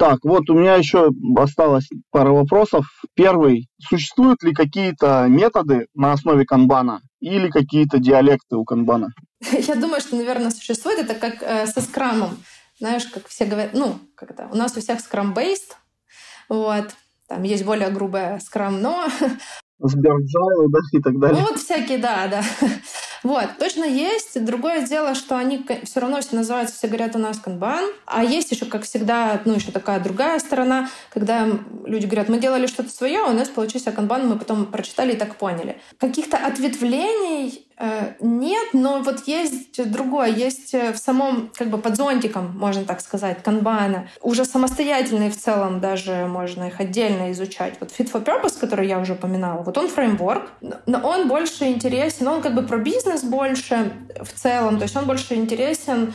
Так, 0.02 0.18
вот 0.24 0.50
у 0.50 0.54
меня 0.54 0.74
еще 0.74 1.10
осталось 1.36 1.88
пара 2.10 2.32
вопросов. 2.32 2.86
Первый. 3.14 3.68
Существуют 3.78 4.42
ли 4.42 4.52
какие-то 4.52 5.26
методы 5.28 5.86
на 5.94 6.10
основе 6.10 6.44
канбана 6.44 7.02
или 7.20 7.48
какие-то 7.48 8.00
диалекты 8.00 8.56
у 8.56 8.64
канбана? 8.64 9.10
Я 9.52 9.76
думаю, 9.76 10.00
что, 10.00 10.16
наверное, 10.16 10.50
существует. 10.50 10.98
Это 10.98 11.14
как 11.14 11.40
э, 11.40 11.68
со 11.68 11.80
скрамом. 11.80 12.30
Знаешь, 12.80 13.04
как 13.06 13.28
все 13.28 13.44
говорят, 13.44 13.74
ну, 13.74 13.94
как 14.16 14.32
это, 14.32 14.48
у 14.50 14.56
нас 14.56 14.76
у 14.76 14.80
всех 14.80 14.98
скрам-бейст, 14.98 15.76
вот, 16.48 16.96
Там 17.28 17.44
есть 17.44 17.64
более 17.64 17.90
грубая 17.90 18.40
скрам, 18.40 18.82
но... 18.82 19.06
Сберджайл, 19.78 20.68
да, 20.68 20.78
и 20.90 21.00
так 21.00 21.20
далее. 21.20 21.42
Ну, 21.42 21.48
вот 21.48 21.60
всякие, 21.60 21.98
да, 21.98 22.26
да. 22.26 22.42
Вот, 23.22 23.48
точно 23.58 23.84
есть. 23.84 24.42
Другое 24.44 24.86
дело, 24.86 25.14
что 25.14 25.36
они 25.36 25.64
все 25.84 26.00
равно 26.00 26.20
все 26.20 26.36
называются, 26.36 26.76
все 26.76 26.88
говорят 26.88 27.14
у 27.16 27.18
нас 27.18 27.38
канбан. 27.38 27.84
А 28.06 28.24
есть 28.24 28.50
еще, 28.50 28.66
как 28.66 28.82
всегда, 28.82 29.40
ну, 29.44 29.54
еще 29.54 29.70
такая 29.70 30.00
другая 30.00 30.38
сторона, 30.38 30.88
когда 31.10 31.46
люди 31.84 32.06
говорят, 32.06 32.28
мы 32.28 32.38
делали 32.38 32.66
что-то 32.66 32.90
свое, 32.90 33.20
а 33.20 33.30
у 33.30 33.32
нас 33.32 33.48
получился 33.48 33.92
канбан, 33.92 34.28
мы 34.28 34.38
потом 34.38 34.66
прочитали 34.66 35.12
и 35.12 35.16
так 35.16 35.36
поняли. 35.36 35.80
Каких-то 35.98 36.36
ответвлений 36.36 37.66
нет, 38.20 38.68
но 38.74 39.00
вот 39.02 39.26
есть 39.26 39.90
другое, 39.90 40.28
есть 40.28 40.72
э, 40.72 40.92
в 40.92 40.98
самом, 40.98 41.50
как 41.56 41.68
бы 41.68 41.78
под 41.78 41.96
зонтиком, 41.96 42.56
можно 42.56 42.84
так 42.84 43.00
сказать, 43.00 43.42
канбана, 43.42 44.08
уже 44.20 44.44
самостоятельные 44.44 45.30
в 45.30 45.36
целом 45.36 45.80
даже 45.80 46.26
можно 46.26 46.68
их 46.68 46.78
отдельно 46.78 47.32
изучать. 47.32 47.74
Вот 47.80 47.90
Fit 47.90 48.12
for 48.12 48.24
Purpose, 48.24 48.60
который 48.60 48.86
я 48.86 49.00
уже 49.00 49.14
упоминала, 49.14 49.62
вот 49.62 49.76
он 49.78 49.88
фреймворк, 49.88 50.52
но 50.60 50.98
он 51.00 51.26
больше 51.26 51.64
интересен, 51.64 52.28
он 52.28 52.40
как 52.40 52.54
бы 52.54 52.62
про 52.62 52.78
бизнес 52.78 53.24
больше 53.24 53.92
в 54.20 54.32
целом, 54.32 54.76
то 54.76 54.84
есть 54.84 54.96
он 54.96 55.06
больше 55.06 55.34
интересен 55.34 56.14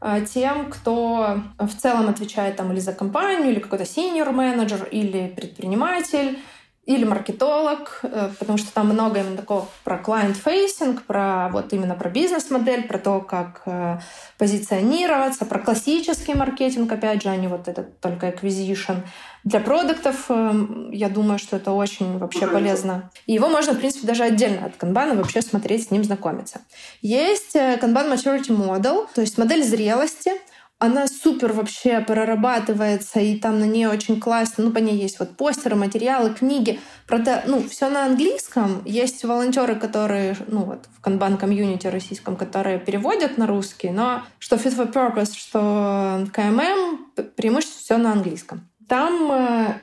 э, 0.00 0.24
тем, 0.32 0.70
кто 0.70 1.42
в 1.58 1.76
целом 1.76 2.08
отвечает 2.08 2.56
там 2.56 2.72
или 2.72 2.80
за 2.80 2.94
компанию, 2.94 3.50
или 3.50 3.60
какой-то 3.60 3.84
senior 3.84 4.32
менеджер, 4.32 4.88
или 4.90 5.28
предприниматель, 5.28 6.38
или 6.84 7.04
маркетолог, 7.04 8.00
э, 8.02 8.30
потому 8.38 8.58
что 8.58 8.72
там 8.72 8.88
много 8.88 9.20
именно 9.20 9.36
такого 9.36 9.68
про 9.84 9.98
client-facing, 9.98 11.00
про 11.06 11.48
вот 11.52 11.72
именно 11.72 11.94
про 11.94 12.10
бизнес-модель, 12.10 12.88
про 12.88 12.98
то, 12.98 13.20
как 13.20 13.62
э, 13.66 13.98
позиционироваться, 14.36 15.44
про 15.44 15.60
классический 15.60 16.34
маркетинг, 16.34 16.90
опять 16.90 17.22
же, 17.22 17.28
а 17.28 17.36
не 17.36 17.46
вот 17.46 17.68
этот 17.68 18.00
только 18.00 18.28
acquisition. 18.30 19.02
Для 19.44 19.60
продуктов 19.60 20.26
э, 20.28 20.52
я 20.90 21.08
думаю, 21.08 21.38
что 21.38 21.56
это 21.56 21.70
очень 21.70 22.18
вообще 22.18 22.48
полезно. 22.48 23.10
И 23.26 23.34
его 23.34 23.48
можно, 23.48 23.74
в 23.74 23.78
принципе, 23.78 24.08
даже 24.08 24.24
отдельно 24.24 24.66
от 24.66 24.76
канбана 24.76 25.14
вообще 25.14 25.40
смотреть, 25.40 25.86
с 25.86 25.90
ним 25.92 26.02
знакомиться. 26.02 26.62
Есть 27.00 27.54
Kanban 27.54 28.12
Maturity 28.12 28.48
Model, 28.48 29.06
то 29.14 29.20
есть 29.20 29.38
модель 29.38 29.62
зрелости— 29.62 30.32
она 30.82 31.06
супер 31.06 31.52
вообще 31.52 32.00
прорабатывается, 32.00 33.20
и 33.20 33.38
там 33.38 33.60
на 33.60 33.64
ней 33.66 33.86
очень 33.86 34.18
классно, 34.18 34.64
ну, 34.64 34.72
по 34.72 34.78
ней 34.78 34.96
есть 34.96 35.20
вот 35.20 35.36
постеры, 35.36 35.76
материалы, 35.76 36.34
книги. 36.34 36.80
Правда, 37.06 37.44
ну, 37.46 37.62
все 37.68 37.88
на 37.88 38.06
английском. 38.06 38.82
Есть 38.84 39.22
волонтеры, 39.22 39.76
которые, 39.76 40.36
ну, 40.48 40.64
вот 40.64 40.86
в 40.92 41.00
канбан 41.00 41.36
комьюнити 41.36 41.86
российском, 41.86 42.34
которые 42.34 42.80
переводят 42.80 43.38
на 43.38 43.46
русский, 43.46 43.90
но 43.90 44.24
что 44.40 44.56
Fit 44.56 44.76
for 44.76 44.92
Purpose, 44.92 45.38
что 45.38 46.26
КММ, 46.32 47.12
преимущество 47.36 47.78
все 47.80 47.96
на 47.98 48.10
английском. 48.10 48.68
Там 48.88 49.30
э, 49.30 49.74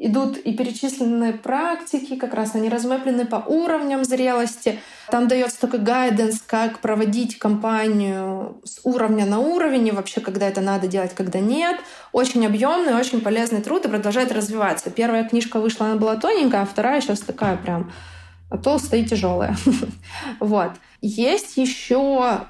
идут 0.00 0.38
и 0.38 0.52
перечисленные 0.54 1.34
практики, 1.34 2.16
как 2.16 2.32
раз 2.32 2.54
они 2.54 2.68
размеплены 2.70 3.26
по 3.26 3.36
уровням 3.36 4.04
зрелости. 4.04 4.80
Там 5.10 5.28
дается 5.28 5.60
такой 5.60 5.80
гайденс, 5.80 6.42
как 6.46 6.80
проводить 6.80 7.38
кампанию 7.38 8.60
с 8.64 8.80
уровня 8.84 9.26
на 9.26 9.38
уровень, 9.40 9.88
и 9.88 9.92
вообще, 9.92 10.20
когда 10.20 10.48
это 10.48 10.62
надо 10.62 10.88
делать, 10.88 11.14
когда 11.14 11.38
нет. 11.38 11.78
Очень 12.12 12.46
объемный, 12.46 12.94
очень 12.94 13.20
полезный 13.20 13.60
труд 13.60 13.84
и 13.84 13.88
продолжает 13.88 14.32
развиваться. 14.32 14.90
Первая 14.90 15.24
книжка 15.28 15.60
вышла, 15.60 15.86
она 15.86 15.96
была 15.96 16.16
тоненькая, 16.16 16.62
а 16.62 16.66
вторая 16.66 17.02
сейчас 17.02 17.20
такая 17.20 17.58
прям 17.58 17.92
толстая 18.64 19.02
и 19.02 19.04
тяжелая. 19.04 19.56
вот. 20.40 20.72
Есть 21.02 21.58
еще 21.58 22.40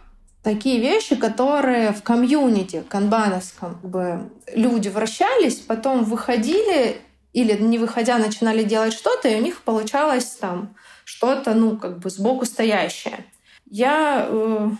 такие 0.43 0.81
вещи, 0.81 1.17
которые 1.17 1.93
в 1.93 2.03
комьюнити 2.03 2.85
канбановском 2.89 3.75
как 3.75 3.91
бы, 3.91 4.31
люди 4.55 4.89
вращались, 4.89 5.57
потом 5.57 6.05
выходили 6.05 7.01
или 7.33 7.57
не 7.57 7.79
выходя 7.79 8.19
начинали 8.19 8.63
делать 8.63 8.93
что-то, 8.93 9.29
и 9.29 9.37
у 9.37 9.43
них 9.43 9.63
получалось 9.63 10.37
там 10.41 10.75
что-то, 11.05 11.55
ну, 11.55 11.77
как 11.77 11.99
бы 11.99 12.11
сбоку 12.11 12.45
стоящее. 12.45 13.25
Я 13.67 14.27
э, 14.29 14.71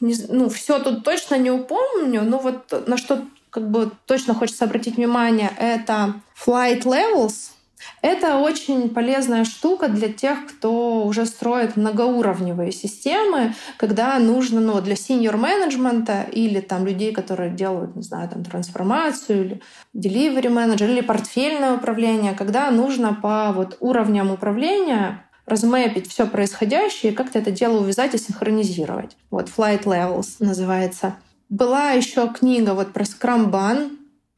не, 0.00 0.14
ну, 0.28 0.48
все 0.48 0.78
тут 0.78 1.04
точно 1.04 1.36
не 1.36 1.50
упомню, 1.50 2.22
но 2.22 2.38
вот 2.38 2.88
на 2.88 2.96
что 2.96 3.24
как 3.50 3.70
бы 3.70 3.90
точно 4.06 4.34
хочется 4.34 4.64
обратить 4.64 4.96
внимание, 4.96 5.50
это 5.58 6.14
flight 6.34 6.82
levels, 6.82 7.51
это 8.00 8.38
очень 8.38 8.90
полезная 8.90 9.44
штука 9.44 9.88
для 9.88 10.12
тех, 10.12 10.46
кто 10.46 11.04
уже 11.04 11.26
строит 11.26 11.76
многоуровневые 11.76 12.72
системы, 12.72 13.54
когда 13.76 14.18
нужно 14.18 14.60
ну, 14.60 14.80
для 14.80 14.94
senior 14.94 15.36
менеджмента 15.36 16.22
или 16.32 16.60
там 16.60 16.86
людей, 16.86 17.12
которые 17.12 17.50
делают, 17.50 17.94
не 17.96 18.02
знаю, 18.02 18.28
там 18.28 18.44
трансформацию 18.44 19.44
или 19.44 19.62
delivery 19.94 20.48
менеджер 20.48 20.90
или 20.90 21.00
портфельное 21.00 21.74
управление, 21.74 22.34
когда 22.34 22.70
нужно 22.70 23.14
по 23.14 23.52
вот 23.52 23.76
уровням 23.80 24.30
управления 24.30 25.24
размэпить 25.46 26.08
все 26.08 26.26
происходящее 26.26 27.12
и 27.12 27.14
как-то 27.14 27.38
это 27.38 27.50
дело 27.50 27.80
увязать 27.80 28.14
и 28.14 28.18
синхронизировать. 28.18 29.16
Вот 29.30 29.48
Flight 29.48 29.84
Levels 29.84 30.36
называется. 30.38 31.16
Была 31.48 31.90
еще 31.90 32.28
книга 32.28 32.74
вот 32.74 32.92
про 32.92 33.02
Scrum 33.02 33.50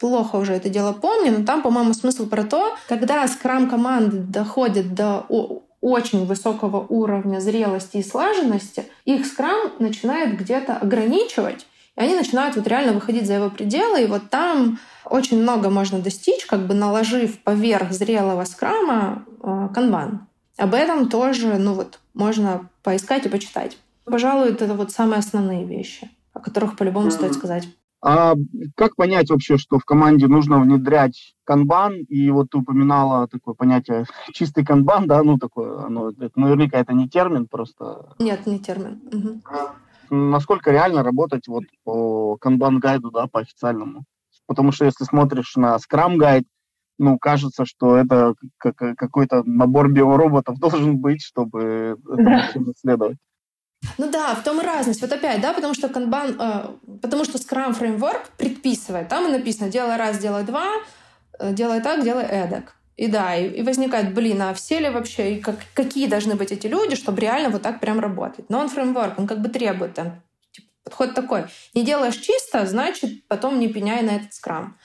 плохо 0.05 0.37
уже 0.37 0.53
это 0.53 0.69
дело 0.69 0.93
помню, 0.93 1.39
но 1.39 1.47
там, 1.47 1.63
по-моему, 1.63 1.95
смысл 1.95 2.27
про 2.27 2.45
то, 2.45 2.77
когда 2.89 3.27
скрам-команды 3.27 4.19
доходят 4.19 4.95
до 4.95 5.25
очень 5.81 6.27
высокого 6.27 6.85
уровня 6.87 7.41
зрелости 7.41 7.97
и 7.97 8.03
слаженности, 8.03 8.85
их 9.07 9.25
скрам 9.25 9.73
начинает 9.79 10.39
где-то 10.39 10.77
ограничивать, 10.77 11.67
и 11.97 12.03
они 12.03 12.15
начинают 12.17 12.55
вот 12.55 12.67
реально 12.67 12.93
выходить 12.93 13.27
за 13.27 13.33
его 13.33 13.49
пределы, 13.49 14.03
и 14.03 14.07
вот 14.07 14.29
там 14.29 14.79
очень 15.07 15.41
много 15.41 15.71
можно 15.71 16.01
достичь, 16.01 16.45
как 16.45 16.67
бы 16.67 16.75
наложив 16.75 17.39
поверх 17.39 17.93
зрелого 17.93 18.45
скрама 18.45 19.25
э, 19.43 19.69
канбан. 19.75 20.27
Об 20.59 20.75
этом 20.75 21.09
тоже, 21.09 21.57
ну 21.57 21.73
вот, 21.73 21.99
можно 22.13 22.69
поискать 22.83 23.25
и 23.25 23.31
почитать. 23.31 23.79
Пожалуй, 24.05 24.51
это 24.51 24.67
вот 24.75 24.93
самые 24.93 25.21
основные 25.21 25.65
вещи, 25.65 26.11
о 26.35 26.41
которых 26.41 26.77
по-любому 26.77 27.09
mm-hmm. 27.09 27.13
стоит 27.13 27.33
сказать. 27.33 27.65
А 28.07 28.35
как 28.77 28.97
понять 28.97 29.31
вообще, 29.31 29.57
что 29.57 29.79
в 29.79 29.87
команде 29.87 30.27
нужно 30.27 30.61
внедрять 30.61 31.35
канбан? 31.45 32.03
И 32.03 32.31
вот 32.31 32.51
ты 32.51 32.59
упоминала 32.59 33.27
такое 33.29 33.55
понятие 33.55 34.05
чистый 34.35 34.63
канбан, 34.63 35.07
да, 35.07 35.23
ну 35.23 35.39
такое, 35.39 35.87
оно, 35.87 36.11
это, 36.11 36.39
наверняка 36.39 36.79
это 36.79 36.93
не 36.93 37.09
термин 37.09 37.49
просто. 37.49 38.15
Нет, 38.19 38.47
не 38.47 38.59
термин. 38.59 39.01
Угу. 39.11 40.17
Насколько 40.17 40.71
реально 40.71 41.03
работать 41.03 41.49
вот 41.49 41.65
по 41.83 42.37
канбан-гайду, 42.37 43.11
да, 43.11 43.27
по 43.27 43.41
официальному? 43.41 44.05
Потому 44.47 44.71
что 44.71 44.85
если 44.85 45.05
смотришь 45.05 45.57
на 45.57 45.79
скрам-гайд, 45.79 46.45
ну, 46.99 47.19
кажется, 47.19 47.65
что 47.65 47.97
это 47.97 48.35
какой-то 48.59 49.45
набор 49.45 49.91
биороботов 49.91 50.59
должен 50.61 50.99
быть, 50.99 51.23
чтобы 51.23 51.97
да. 52.05 52.51
следовать. 52.77 53.17
Ну 53.99 54.11
да, 54.11 54.35
в 54.35 54.43
том 54.43 54.61
и 54.61 54.65
разность. 54.65 55.01
Вот 55.01 55.13
опять, 55.13 55.41
да, 55.41 55.53
потому 55.53 55.75
что 55.75 55.89
канбан, 55.89 56.37
э, 56.39 56.67
потому 57.03 57.25
что 57.25 57.39
Scrum 57.39 57.79
Framework 57.79 58.27
предписывает, 58.37 59.09
там 59.09 59.27
и 59.27 59.31
написано, 59.31 59.71
делай 59.71 59.97
раз, 59.97 60.19
делай 60.19 60.45
два, 60.45 60.69
э, 61.39 61.53
делай 61.53 61.81
так, 61.81 62.03
делай 62.03 62.25
эдак. 62.25 62.75
И 62.97 63.09
да, 63.09 63.35
и, 63.35 63.49
и 63.49 63.63
возникает, 63.63 64.15
блин, 64.15 64.41
а 64.43 64.55
все 64.55 64.79
ли 64.79 64.89
вообще, 64.89 65.35
и 65.35 65.41
как, 65.41 65.57
какие 65.75 66.07
должны 66.07 66.37
быть 66.37 66.53
эти 66.53 66.69
люди, 66.69 66.95
чтобы 66.95 67.21
реально 67.21 67.51
вот 67.51 67.63
так 67.63 67.81
прям 67.81 67.99
работать. 67.99 68.49
Но 68.49 68.61
он 68.61 68.69
фреймворк, 68.69 69.19
он 69.19 69.27
как 69.27 69.41
бы 69.41 69.49
требует 69.49 69.95
там, 69.95 70.23
типа, 70.53 70.69
подход 70.85 71.15
такой. 71.15 71.47
Не 71.75 71.85
делаешь 71.85 72.17
чисто, 72.17 72.67
значит, 72.67 73.27
потом 73.27 73.59
не 73.59 73.69
пеняй 73.69 74.03
на 74.03 74.11
этот 74.11 74.33
скрам. 74.33 74.77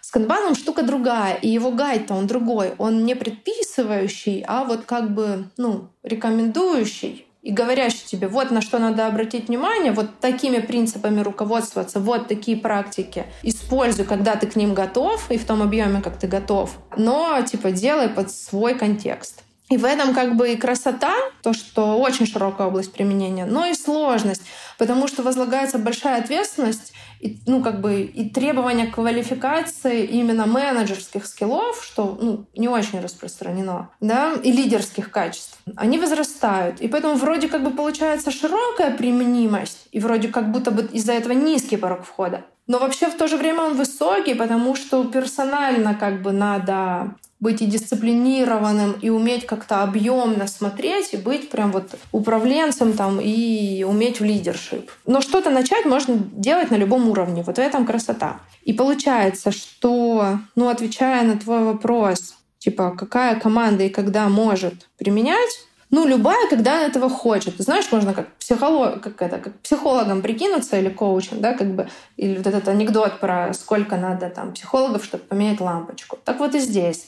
С 0.00 0.12
канбаном 0.12 0.54
штука 0.54 0.84
другая, 0.84 1.34
и 1.34 1.48
его 1.48 1.72
гайд-то 1.72 2.14
он 2.14 2.28
другой. 2.28 2.74
Он 2.78 3.04
не 3.04 3.16
предписывающий, 3.16 4.44
а 4.46 4.62
вот 4.62 4.84
как 4.84 5.12
бы, 5.12 5.48
ну, 5.56 5.88
рекомендующий 6.04 7.25
и 7.46 7.52
говорящий 7.52 8.04
тебе, 8.04 8.26
вот 8.26 8.50
на 8.50 8.60
что 8.60 8.80
надо 8.80 9.06
обратить 9.06 9.46
внимание, 9.46 9.92
вот 9.92 10.18
такими 10.18 10.58
принципами 10.58 11.20
руководствоваться, 11.20 12.00
вот 12.00 12.26
такие 12.26 12.56
практики 12.56 13.24
используй, 13.44 14.04
когда 14.04 14.34
ты 14.34 14.48
к 14.48 14.56
ним 14.56 14.74
готов, 14.74 15.30
и 15.30 15.38
в 15.38 15.44
том 15.44 15.62
объеме, 15.62 16.00
как 16.00 16.18
ты 16.18 16.26
готов, 16.26 16.76
но 16.96 17.40
типа 17.42 17.70
делай 17.70 18.08
под 18.08 18.32
свой 18.32 18.74
контекст. 18.74 19.44
И 19.70 19.76
в 19.76 19.84
этом 19.84 20.12
как 20.12 20.36
бы 20.36 20.52
и 20.52 20.56
красота, 20.56 21.14
то, 21.44 21.52
что 21.52 21.98
очень 22.00 22.26
широкая 22.26 22.66
область 22.66 22.92
применения, 22.92 23.46
но 23.46 23.66
и 23.66 23.74
сложность, 23.74 24.42
потому 24.76 25.06
что 25.06 25.22
возлагается 25.22 25.78
большая 25.78 26.20
ответственность 26.20 26.94
и, 27.20 27.38
ну, 27.46 27.62
как 27.62 27.80
бы, 27.80 28.02
и 28.02 28.28
требования 28.30 28.86
квалификации 28.86 30.04
именно 30.04 30.46
менеджерских 30.46 31.26
скиллов, 31.26 31.82
что 31.84 32.18
ну, 32.20 32.46
не 32.56 32.68
очень 32.68 33.00
распространено, 33.00 33.90
да, 34.00 34.34
и 34.42 34.52
лидерских 34.52 35.10
качеств, 35.10 35.58
они 35.76 35.98
возрастают. 35.98 36.80
И 36.80 36.88
поэтому 36.88 37.14
вроде 37.14 37.48
как 37.48 37.64
бы 37.64 37.70
получается 37.70 38.30
широкая 38.30 38.96
применимость, 38.96 39.85
и 39.96 39.98
вроде 39.98 40.28
как 40.28 40.52
будто 40.52 40.70
бы 40.70 40.82
из-за 40.92 41.14
этого 41.14 41.32
низкий 41.32 41.78
порог 41.78 42.04
входа. 42.04 42.44
Но 42.66 42.78
вообще 42.78 43.08
в 43.08 43.16
то 43.16 43.28
же 43.28 43.38
время 43.38 43.62
он 43.62 43.76
высокий, 43.76 44.34
потому 44.34 44.76
что 44.76 45.04
персонально 45.04 45.94
как 45.94 46.20
бы 46.20 46.32
надо 46.32 47.14
быть 47.40 47.62
и 47.62 47.66
дисциплинированным, 47.66 48.92
и 49.00 49.08
уметь 49.08 49.46
как-то 49.46 49.82
объемно 49.82 50.48
смотреть, 50.48 51.14
и 51.14 51.16
быть 51.16 51.48
прям 51.48 51.72
вот 51.72 51.94
управленцем 52.12 52.92
там, 52.92 53.20
и 53.22 53.84
уметь 53.84 54.20
в 54.20 54.24
лидершип. 54.24 54.90
Но 55.06 55.22
что-то 55.22 55.48
начать 55.48 55.86
можно 55.86 56.18
делать 56.18 56.70
на 56.70 56.76
любом 56.76 57.08
уровне. 57.08 57.42
Вот 57.42 57.56
в 57.56 57.58
этом 57.58 57.86
красота. 57.86 58.40
И 58.64 58.74
получается, 58.74 59.50
что, 59.50 60.38
ну, 60.56 60.68
отвечая 60.68 61.24
на 61.24 61.38
твой 61.38 61.64
вопрос, 61.64 62.34
типа 62.58 62.94
какая 62.98 63.40
команда 63.40 63.84
и 63.84 63.88
когда 63.88 64.28
может 64.28 64.90
применять, 64.98 65.65
ну, 65.90 66.06
любая, 66.06 66.48
когда 66.48 66.82
этого 66.82 67.08
хочет. 67.08 67.54
Знаешь, 67.58 67.90
можно 67.92 68.12
как, 68.12 68.34
психолог, 68.36 69.00
как, 69.00 69.22
это, 69.22 69.38
как 69.38 69.58
психологом 69.60 70.20
прикинуться 70.20 70.78
или 70.78 70.88
коучем, 70.88 71.40
да, 71.40 71.54
как 71.54 71.74
бы, 71.74 71.88
или 72.16 72.36
вот 72.36 72.46
этот 72.46 72.68
анекдот 72.68 73.20
про 73.20 73.52
сколько 73.54 73.96
надо 73.96 74.28
там 74.30 74.52
психологов, 74.52 75.04
чтобы 75.04 75.24
поменять 75.24 75.60
лампочку. 75.60 76.18
Так 76.24 76.40
вот 76.40 76.54
и 76.54 76.58
здесь. 76.58 77.06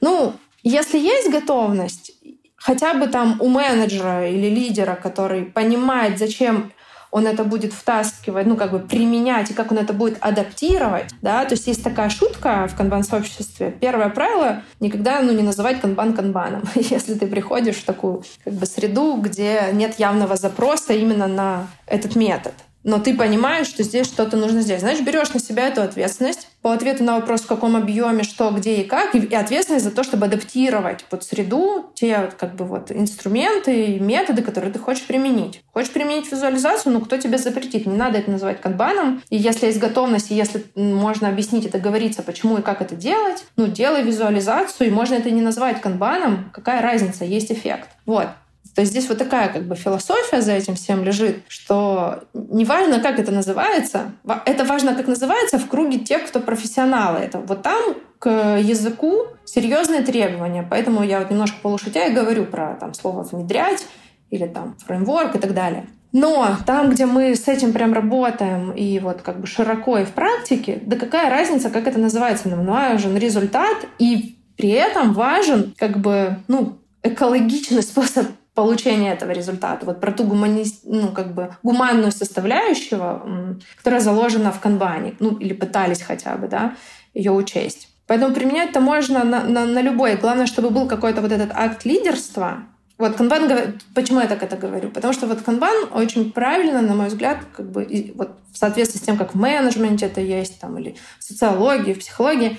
Ну, 0.00 0.34
если 0.62 0.98
есть 0.98 1.30
готовность, 1.30 2.12
хотя 2.56 2.94
бы 2.94 3.08
там 3.08 3.36
у 3.40 3.48
менеджера 3.48 4.28
или 4.28 4.48
лидера, 4.48 4.94
который 4.94 5.44
понимает, 5.44 6.18
зачем 6.18 6.72
он 7.10 7.26
это 7.26 7.44
будет 7.44 7.72
втаскивать, 7.72 8.46
ну, 8.46 8.56
как 8.56 8.72
бы 8.72 8.78
применять, 8.78 9.50
и 9.50 9.54
как 9.54 9.72
он 9.72 9.78
это 9.78 9.92
будет 9.92 10.18
адаптировать, 10.20 11.10
да, 11.22 11.44
то 11.44 11.54
есть 11.54 11.66
есть 11.66 11.82
такая 11.82 12.08
шутка 12.08 12.68
в 12.68 12.76
канбан-сообществе. 12.76 13.70
Первое 13.80 14.08
правило— 14.10 14.62
никогда, 14.80 15.20
ну, 15.20 15.32
не 15.32 15.42
называть 15.42 15.80
канбан 15.80 16.14
канбаном, 16.14 16.62
если 16.74 17.14
ты 17.14 17.26
приходишь 17.26 17.76
в 17.76 17.84
такую, 17.84 18.22
как 18.44 18.54
бы, 18.54 18.66
среду, 18.66 19.16
где 19.16 19.70
нет 19.72 19.98
явного 19.98 20.36
запроса 20.36 20.92
именно 20.92 21.26
на 21.26 21.66
этот 21.86 22.16
метод 22.16 22.54
но 22.82 22.98
ты 22.98 23.14
понимаешь, 23.14 23.66
что 23.66 23.82
здесь 23.82 24.06
что-то 24.06 24.36
нужно 24.36 24.62
сделать. 24.62 24.82
Значит, 24.82 25.04
берешь 25.04 25.32
на 25.32 25.40
себя 25.40 25.68
эту 25.68 25.82
ответственность 25.82 26.48
по 26.62 26.72
ответу 26.72 27.04
на 27.04 27.16
вопрос, 27.16 27.42
в 27.42 27.46
каком 27.46 27.76
объеме, 27.76 28.22
что, 28.22 28.50
где 28.50 28.76
и 28.76 28.84
как, 28.84 29.14
и 29.14 29.34
ответственность 29.34 29.84
за 29.84 29.90
то, 29.90 30.02
чтобы 30.02 30.26
адаптировать 30.26 31.04
под 31.04 31.24
среду 31.24 31.90
те 31.94 32.30
как 32.38 32.54
бы 32.54 32.64
вот 32.64 32.90
инструменты 32.90 33.86
и 33.86 34.00
методы, 34.00 34.42
которые 34.42 34.72
ты 34.72 34.78
хочешь 34.78 35.06
применить. 35.06 35.62
Хочешь 35.72 35.92
применить 35.92 36.30
визуализацию, 36.30 36.92
ну 36.92 37.00
кто 37.00 37.16
тебе 37.16 37.38
запретит? 37.38 37.86
Не 37.86 37.96
надо 37.96 38.18
это 38.18 38.30
называть 38.30 38.60
канбаном. 38.60 39.22
И 39.30 39.36
если 39.36 39.66
есть 39.66 39.78
готовность, 39.78 40.30
и 40.30 40.34
если 40.34 40.64
можно 40.74 41.28
объяснить 41.28 41.66
и 41.66 41.70
договориться, 41.70 42.22
почему 42.22 42.58
и 42.58 42.62
как 42.62 42.82
это 42.82 42.94
делать, 42.94 43.44
ну 43.56 43.66
делай 43.66 44.02
визуализацию, 44.02 44.88
и 44.88 44.90
можно 44.90 45.14
это 45.14 45.30
не 45.30 45.42
назвать 45.42 45.80
канбаном, 45.80 46.50
какая 46.52 46.82
разница, 46.82 47.24
есть 47.24 47.50
эффект. 47.52 47.88
Вот. 48.06 48.28
То 48.74 48.82
есть 48.82 48.92
здесь 48.92 49.08
вот 49.08 49.18
такая 49.18 49.48
как 49.52 49.64
бы 49.64 49.74
философия 49.74 50.40
за 50.40 50.52
этим 50.52 50.74
всем 50.74 51.02
лежит, 51.04 51.42
что 51.48 52.24
неважно, 52.34 53.00
как 53.00 53.18
это 53.18 53.32
называется, 53.32 54.12
это 54.44 54.64
важно, 54.64 54.94
как 54.94 55.06
называется 55.06 55.58
в 55.58 55.68
круге 55.68 55.98
тех, 55.98 56.26
кто 56.26 56.40
профессионалы. 56.40 57.18
Это 57.18 57.38
вот 57.38 57.62
там 57.62 57.94
к 58.18 58.58
языку 58.58 59.26
серьезные 59.44 60.02
требования. 60.02 60.66
Поэтому 60.68 61.02
я 61.02 61.18
вот 61.18 61.30
немножко 61.30 61.56
полушутя 61.62 62.06
и 62.06 62.14
говорю 62.14 62.44
про 62.44 62.76
там 62.78 62.94
слово 62.94 63.22
«внедрять» 63.22 63.86
или 64.30 64.46
там 64.46 64.76
фреймворк 64.86 65.34
и 65.34 65.38
так 65.38 65.54
далее. 65.54 65.86
Но 66.12 66.56
там, 66.66 66.90
где 66.90 67.06
мы 67.06 67.34
с 67.34 67.46
этим 67.48 67.72
прям 67.72 67.92
работаем 67.92 68.72
и 68.72 68.98
вот 68.98 69.22
как 69.22 69.40
бы 69.40 69.46
широко 69.46 69.98
и 69.98 70.04
в 70.04 70.10
практике, 70.10 70.80
да 70.84 70.96
какая 70.96 71.30
разница, 71.30 71.70
как 71.70 71.86
это 71.86 71.98
называется? 71.98 72.48
Нам 72.48 72.66
важен 72.66 73.16
результат, 73.16 73.86
и 73.98 74.36
при 74.56 74.70
этом 74.70 75.12
важен 75.12 75.74
как 75.78 75.98
бы, 75.98 76.36
ну, 76.48 76.78
экологичный 77.02 77.82
способ 77.82 78.26
получения 78.60 79.12
этого 79.12 79.30
результата. 79.30 79.86
Вот 79.86 80.00
про 80.00 80.12
ту 80.12 80.24
гумани... 80.24 80.64
ну, 80.84 81.08
как 81.08 81.34
бы 81.34 81.54
гуманную 81.62 82.12
составляющую, 82.12 83.58
которая 83.78 84.00
заложена 84.00 84.52
в 84.52 84.60
канбане, 84.60 85.14
ну 85.18 85.36
или 85.36 85.54
пытались 85.54 86.02
хотя 86.02 86.36
бы, 86.36 86.46
да, 86.46 86.74
ее 87.14 87.32
учесть. 87.32 87.88
Поэтому 88.06 88.34
применять 88.34 88.70
это 88.70 88.80
можно 88.80 89.24
на, 89.24 89.44
на, 89.44 89.64
на 89.64 89.80
любой. 89.80 90.16
Главное, 90.16 90.46
чтобы 90.46 90.68
был 90.70 90.86
какой-то 90.86 91.22
вот 91.22 91.32
этот 91.32 91.52
акт 91.54 91.86
лидерства. 91.86 92.64
Вот 92.98 93.16
канбан, 93.16 93.50
почему 93.94 94.20
я 94.20 94.26
так 94.26 94.42
это 94.42 94.56
говорю? 94.58 94.90
Потому 94.90 95.14
что 95.14 95.26
вот 95.26 95.40
канбан 95.40 95.88
очень 95.94 96.32
правильно, 96.32 96.82
на 96.82 96.94
мой 96.94 97.06
взгляд, 97.06 97.38
как 97.56 97.70
бы 97.70 98.12
вот 98.14 98.32
в 98.52 98.58
соответствии 98.58 98.98
с 98.98 99.02
тем, 99.02 99.16
как 99.16 99.34
в 99.34 99.38
менеджменте 99.38 100.04
это 100.04 100.20
есть, 100.20 100.60
там, 100.60 100.76
или 100.76 100.96
в 101.18 101.24
социологии, 101.24 101.94
в 101.94 102.00
психологии, 102.00 102.58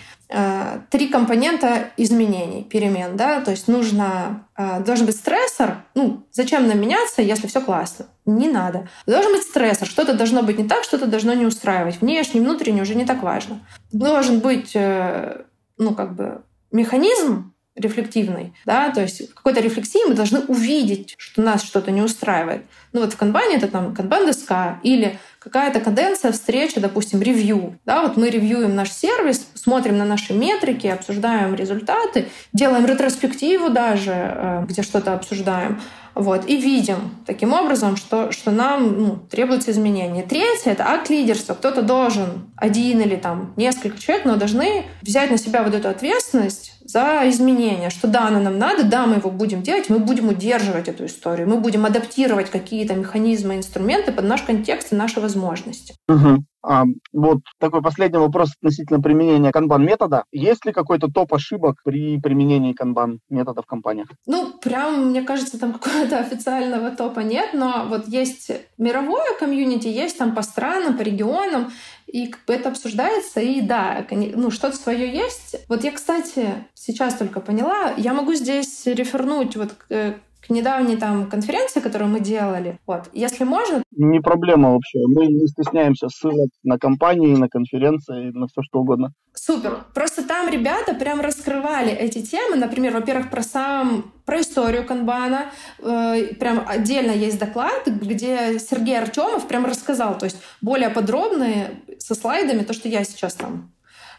три 0.89 1.09
компонента 1.09 1.89
изменений, 1.97 2.63
перемен, 2.63 3.17
да, 3.17 3.41
то 3.41 3.51
есть 3.51 3.67
нужно, 3.67 4.47
э, 4.57 4.81
должен 4.81 5.05
быть 5.05 5.17
стрессор, 5.17 5.83
ну, 5.93 6.25
зачем 6.31 6.67
нам 6.67 6.79
меняться, 6.79 7.21
если 7.21 7.47
все 7.47 7.59
классно? 7.59 8.05
Не 8.25 8.47
надо. 8.47 8.87
Должен 9.05 9.33
быть 9.33 9.43
стрессор, 9.43 9.87
что-то 9.87 10.13
должно 10.13 10.41
быть 10.41 10.57
не 10.57 10.67
так, 10.67 10.83
что-то 10.83 11.05
должно 11.05 11.33
не 11.33 11.45
устраивать. 11.45 11.99
Внешне, 11.99 12.39
внутренне 12.39 12.81
уже 12.81 12.95
не 12.95 13.05
так 13.05 13.23
важно. 13.23 13.59
Должен 13.91 14.39
быть, 14.39 14.71
э, 14.73 15.41
ну, 15.77 15.93
как 15.93 16.15
бы, 16.15 16.43
механизм 16.71 17.53
рефлективный, 17.75 18.53
да, 18.65 18.89
то 18.91 19.01
есть 19.01 19.33
какой-то 19.33 19.61
рефлексии 19.61 20.07
мы 20.07 20.13
должны 20.13 20.39
увидеть, 20.41 21.15
что 21.17 21.41
нас 21.41 21.63
что-то 21.63 21.91
не 21.91 22.01
устраивает. 22.01 22.63
Ну 22.91 23.01
вот 23.01 23.13
в 23.13 23.17
канбане 23.17 23.55
это 23.55 23.67
там 23.67 23.93
канбан-доска 23.93 24.79
или 24.83 25.19
какая-то 25.41 25.79
каденция 25.79 26.31
встречи, 26.31 26.79
допустим, 26.79 27.21
ревью. 27.21 27.79
Да, 27.83 28.03
вот 28.03 28.15
мы 28.15 28.29
ревьюем 28.29 28.75
наш 28.75 28.91
сервис, 28.91 29.47
смотрим 29.55 29.97
на 29.97 30.05
наши 30.05 30.33
метрики, 30.33 30.85
обсуждаем 30.85 31.55
результаты, 31.55 32.27
делаем 32.53 32.85
ретроспективу 32.85 33.71
даже, 33.71 34.11
э, 34.11 34.65
где 34.67 34.83
что-то 34.83 35.13
обсуждаем. 35.13 35.81
Вот, 36.13 36.47
и 36.47 36.57
видим 36.57 37.15
таким 37.25 37.53
образом, 37.53 37.95
что, 37.95 38.31
что 38.31 38.51
нам 38.51 39.01
ну, 39.01 39.15
требуется 39.29 39.71
изменения. 39.71 40.23
Третье— 40.23 40.71
это 40.71 40.85
акт 40.87 41.09
лидерства. 41.09 41.53
Кто-то 41.53 41.81
должен, 41.81 42.51
один 42.55 42.99
или 42.99 43.15
там 43.15 43.53
несколько 43.55 43.97
человек, 43.99 44.25
но 44.25 44.35
должны 44.35 44.85
взять 45.01 45.31
на 45.31 45.37
себя 45.37 45.63
вот 45.63 45.73
эту 45.73 45.89
ответственность 45.89 46.73
за 46.85 47.21
изменения, 47.25 47.89
что 47.89 48.07
да, 48.07 48.27
оно 48.27 48.39
нам 48.39 48.59
надо, 48.59 48.83
да, 48.83 49.05
мы 49.05 49.15
его 49.15 49.31
будем 49.31 49.61
делать, 49.61 49.89
мы 49.89 49.99
будем 49.99 50.27
удерживать 50.27 50.89
эту 50.89 51.05
историю, 51.05 51.47
мы 51.47 51.57
будем 51.57 51.85
адаптировать 51.85 52.49
какие-то 52.49 52.93
механизмы, 52.95 53.55
инструменты 53.55 54.11
под 54.11 54.25
наш 54.25 54.41
контекст 54.41 54.91
и 54.91 54.95
наши 54.95 55.21
возможности. 55.21 55.95
Угу. 56.09 56.43
А, 56.63 56.85
вот 57.11 57.39
такой 57.59 57.81
последний 57.81 58.19
вопрос 58.19 58.51
относительно 58.55 59.01
применения 59.01 59.51
канбан-метода. 59.51 60.25
Есть 60.31 60.65
ли 60.65 60.71
какой-то 60.71 61.07
топ 61.07 61.33
ошибок 61.33 61.81
при 61.83 62.19
применении 62.19 62.73
канбан-метода 62.73 63.61
в 63.61 63.65
компаниях? 63.65 64.09
Ну, 64.27 64.53
прям, 64.59 65.09
мне 65.09 65.23
кажется, 65.23 65.59
там 65.59 65.73
какого-то 65.73 66.19
официального 66.19 66.91
топа 66.91 67.21
нет, 67.21 67.53
но 67.53 67.85
вот 67.87 68.07
есть 68.07 68.51
мировое 68.77 69.37
комьюнити, 69.39 69.87
есть 69.87 70.17
там 70.17 70.35
по 70.35 70.41
странам, 70.41 70.97
по 70.97 71.01
регионам, 71.01 71.71
и 72.07 72.33
это 72.47 72.69
обсуждается, 72.69 73.39
и 73.39 73.61
да, 73.61 74.05
ну, 74.11 74.51
что-то 74.51 74.75
свое 74.75 75.11
есть. 75.11 75.55
Вот 75.67 75.83
я, 75.83 75.91
кстати, 75.91 76.47
сейчас 76.73 77.15
только 77.15 77.39
поняла, 77.39 77.93
я 77.97 78.13
могу 78.13 78.33
здесь 78.33 78.85
рефернуть 78.85 79.55
вот 79.55 79.73
к 79.73 80.15
к 80.41 80.49
недавней 80.49 80.97
там 80.97 81.29
конференции, 81.29 81.79
которую 81.79 82.09
мы 82.09 82.19
делали. 82.19 82.79
Вот, 82.87 83.09
если 83.13 83.43
можно... 83.43 83.83
Не 83.91 84.19
проблема 84.19 84.73
вообще. 84.73 84.99
Мы 85.07 85.27
не 85.27 85.47
стесняемся 85.47 86.09
ссылок 86.09 86.49
на 86.63 86.77
компании, 86.77 87.35
на 87.35 87.47
конференции, 87.47 88.31
на 88.31 88.47
все 88.47 88.61
что 88.63 88.79
угодно. 88.79 89.13
Супер. 89.33 89.85
Просто 89.93 90.27
там 90.27 90.49
ребята 90.49 90.93
прям 90.93 91.21
раскрывали 91.21 91.91
эти 91.91 92.21
темы. 92.21 92.55
Например, 92.55 92.93
во-первых, 92.93 93.29
про 93.29 93.43
сам 93.43 94.11
про 94.25 94.39
историю 94.39 94.85
канбана. 94.85 95.51
Э, 95.79 96.33
прям 96.39 96.63
отдельно 96.65 97.11
есть 97.11 97.39
доклад, 97.39 97.85
где 97.87 98.59
Сергей 98.59 98.97
Артемов 98.97 99.47
прям 99.47 99.65
рассказал, 99.65 100.17
то 100.17 100.25
есть 100.25 100.37
более 100.61 100.89
подробные 100.89 101.81
со 101.97 102.15
слайдами, 102.15 102.63
то, 102.63 102.73
что 102.73 102.87
я 102.87 103.03
сейчас 103.03 103.33
там 103.33 103.71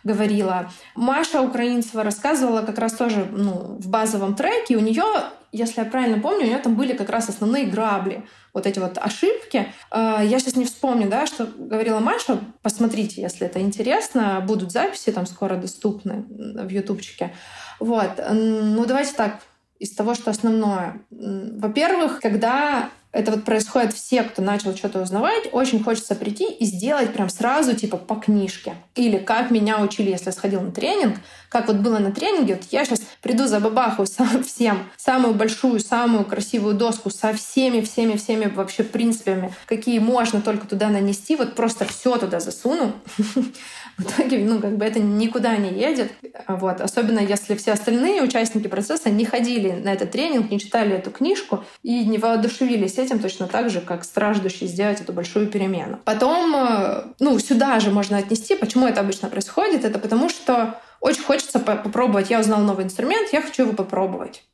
говорила. 0.04 0.70
Маша 0.94 1.40
Украинцева 1.40 2.02
рассказывала 2.02 2.62
как 2.62 2.78
раз 2.78 2.92
тоже 2.94 3.26
ну, 3.30 3.78
в 3.78 3.88
базовом 3.88 4.34
треке. 4.34 4.76
У 4.76 4.80
нее, 4.80 5.04
если 5.52 5.80
я 5.80 5.86
правильно 5.86 6.20
помню, 6.20 6.44
у 6.44 6.48
нее 6.48 6.58
там 6.58 6.74
были 6.74 6.92
как 6.94 7.10
раз 7.10 7.28
основные 7.28 7.66
грабли, 7.66 8.26
вот 8.52 8.66
эти 8.66 8.78
вот 8.78 8.98
ошибки. 8.98 9.72
А, 9.90 10.22
я 10.22 10.38
сейчас 10.38 10.56
не 10.56 10.64
вспомню, 10.64 11.08
да, 11.08 11.26
что 11.26 11.46
говорила 11.46 12.00
Маша. 12.00 12.38
Посмотрите, 12.62 13.22
если 13.22 13.46
это 13.46 13.60
интересно. 13.60 14.42
Будут 14.46 14.72
записи 14.72 15.12
там 15.12 15.26
скоро 15.26 15.56
доступны 15.56 16.24
в 16.28 16.68
ютубчике. 16.68 17.34
Вот. 17.80 18.10
Ну, 18.30 18.84
давайте 18.86 19.14
так, 19.14 19.40
из 19.78 19.92
того, 19.92 20.14
что 20.14 20.30
основное. 20.30 21.00
Во-первых, 21.10 22.20
когда 22.20 22.90
это 23.12 23.30
вот 23.30 23.44
происходит 23.44 23.92
все, 23.92 24.22
кто 24.22 24.40
начал 24.40 24.74
что-то 24.74 25.02
узнавать, 25.02 25.48
очень 25.52 25.84
хочется 25.84 26.14
прийти 26.14 26.50
и 26.50 26.64
сделать 26.64 27.12
прям 27.12 27.28
сразу 27.28 27.74
типа 27.74 27.98
по 27.98 28.14
книжке. 28.14 28.74
Или 28.94 29.18
как 29.18 29.50
меня 29.50 29.80
учили, 29.80 30.10
если 30.10 30.26
я 30.26 30.32
сходил 30.32 30.62
на 30.62 30.72
тренинг, 30.72 31.18
как 31.50 31.68
вот 31.68 31.76
было 31.76 31.98
на 31.98 32.10
тренинге, 32.10 32.54
вот 32.54 32.64
я 32.70 32.86
сейчас 32.86 33.02
приду 33.20 33.46
за 33.46 33.60
бабаху 33.60 34.06
сам, 34.06 34.42
всем 34.44 34.78
самую 34.96 35.34
большую, 35.34 35.80
самую 35.80 36.24
красивую 36.24 36.74
доску 36.74 37.10
со 37.10 37.34
всеми, 37.34 37.82
всеми, 37.82 38.16
всеми 38.16 38.46
вообще 38.46 38.82
принципами, 38.82 39.54
какие 39.66 39.98
можно 39.98 40.40
только 40.40 40.66
туда 40.66 40.88
нанести, 40.88 41.36
вот 41.36 41.54
просто 41.54 41.84
все 41.84 42.16
туда 42.16 42.40
засуну. 42.40 42.94
В 43.98 44.04
итоге, 44.08 44.38
ну, 44.38 44.58
как 44.58 44.78
бы 44.78 44.86
это 44.86 45.00
никуда 45.00 45.54
не 45.56 45.70
едет. 45.70 46.12
Вот. 46.48 46.80
Особенно 46.80 47.20
если 47.20 47.54
все 47.56 47.72
остальные 47.72 48.22
участники 48.22 48.66
процесса 48.66 49.10
не 49.10 49.26
ходили 49.26 49.72
на 49.72 49.92
этот 49.92 50.12
тренинг, 50.12 50.50
не 50.50 50.58
читали 50.58 50.96
эту 50.96 51.10
книжку 51.10 51.62
и 51.82 52.06
не 52.06 52.16
воодушевились 52.16 52.98
этим 53.02 53.18
точно 53.18 53.46
так 53.46 53.70
же, 53.70 53.80
как 53.80 54.04
страждущий 54.04 54.66
сделать 54.66 55.00
эту 55.00 55.12
большую 55.12 55.48
перемену. 55.48 55.98
Потом, 56.04 56.54
э, 56.56 57.04
ну, 57.18 57.38
сюда 57.38 57.80
же 57.80 57.90
можно 57.90 58.18
отнести, 58.18 58.56
почему 58.56 58.86
это 58.86 59.00
обычно 59.00 59.28
происходит. 59.28 59.84
Это 59.84 59.98
потому, 59.98 60.28
что 60.28 60.80
очень 61.00 61.22
хочется 61.22 61.58
попробовать. 61.58 62.30
Я 62.30 62.40
узнал 62.40 62.60
новый 62.60 62.84
инструмент, 62.84 63.32
я 63.32 63.42
хочу 63.42 63.62
его 63.62 63.72
попробовать. 63.72 64.44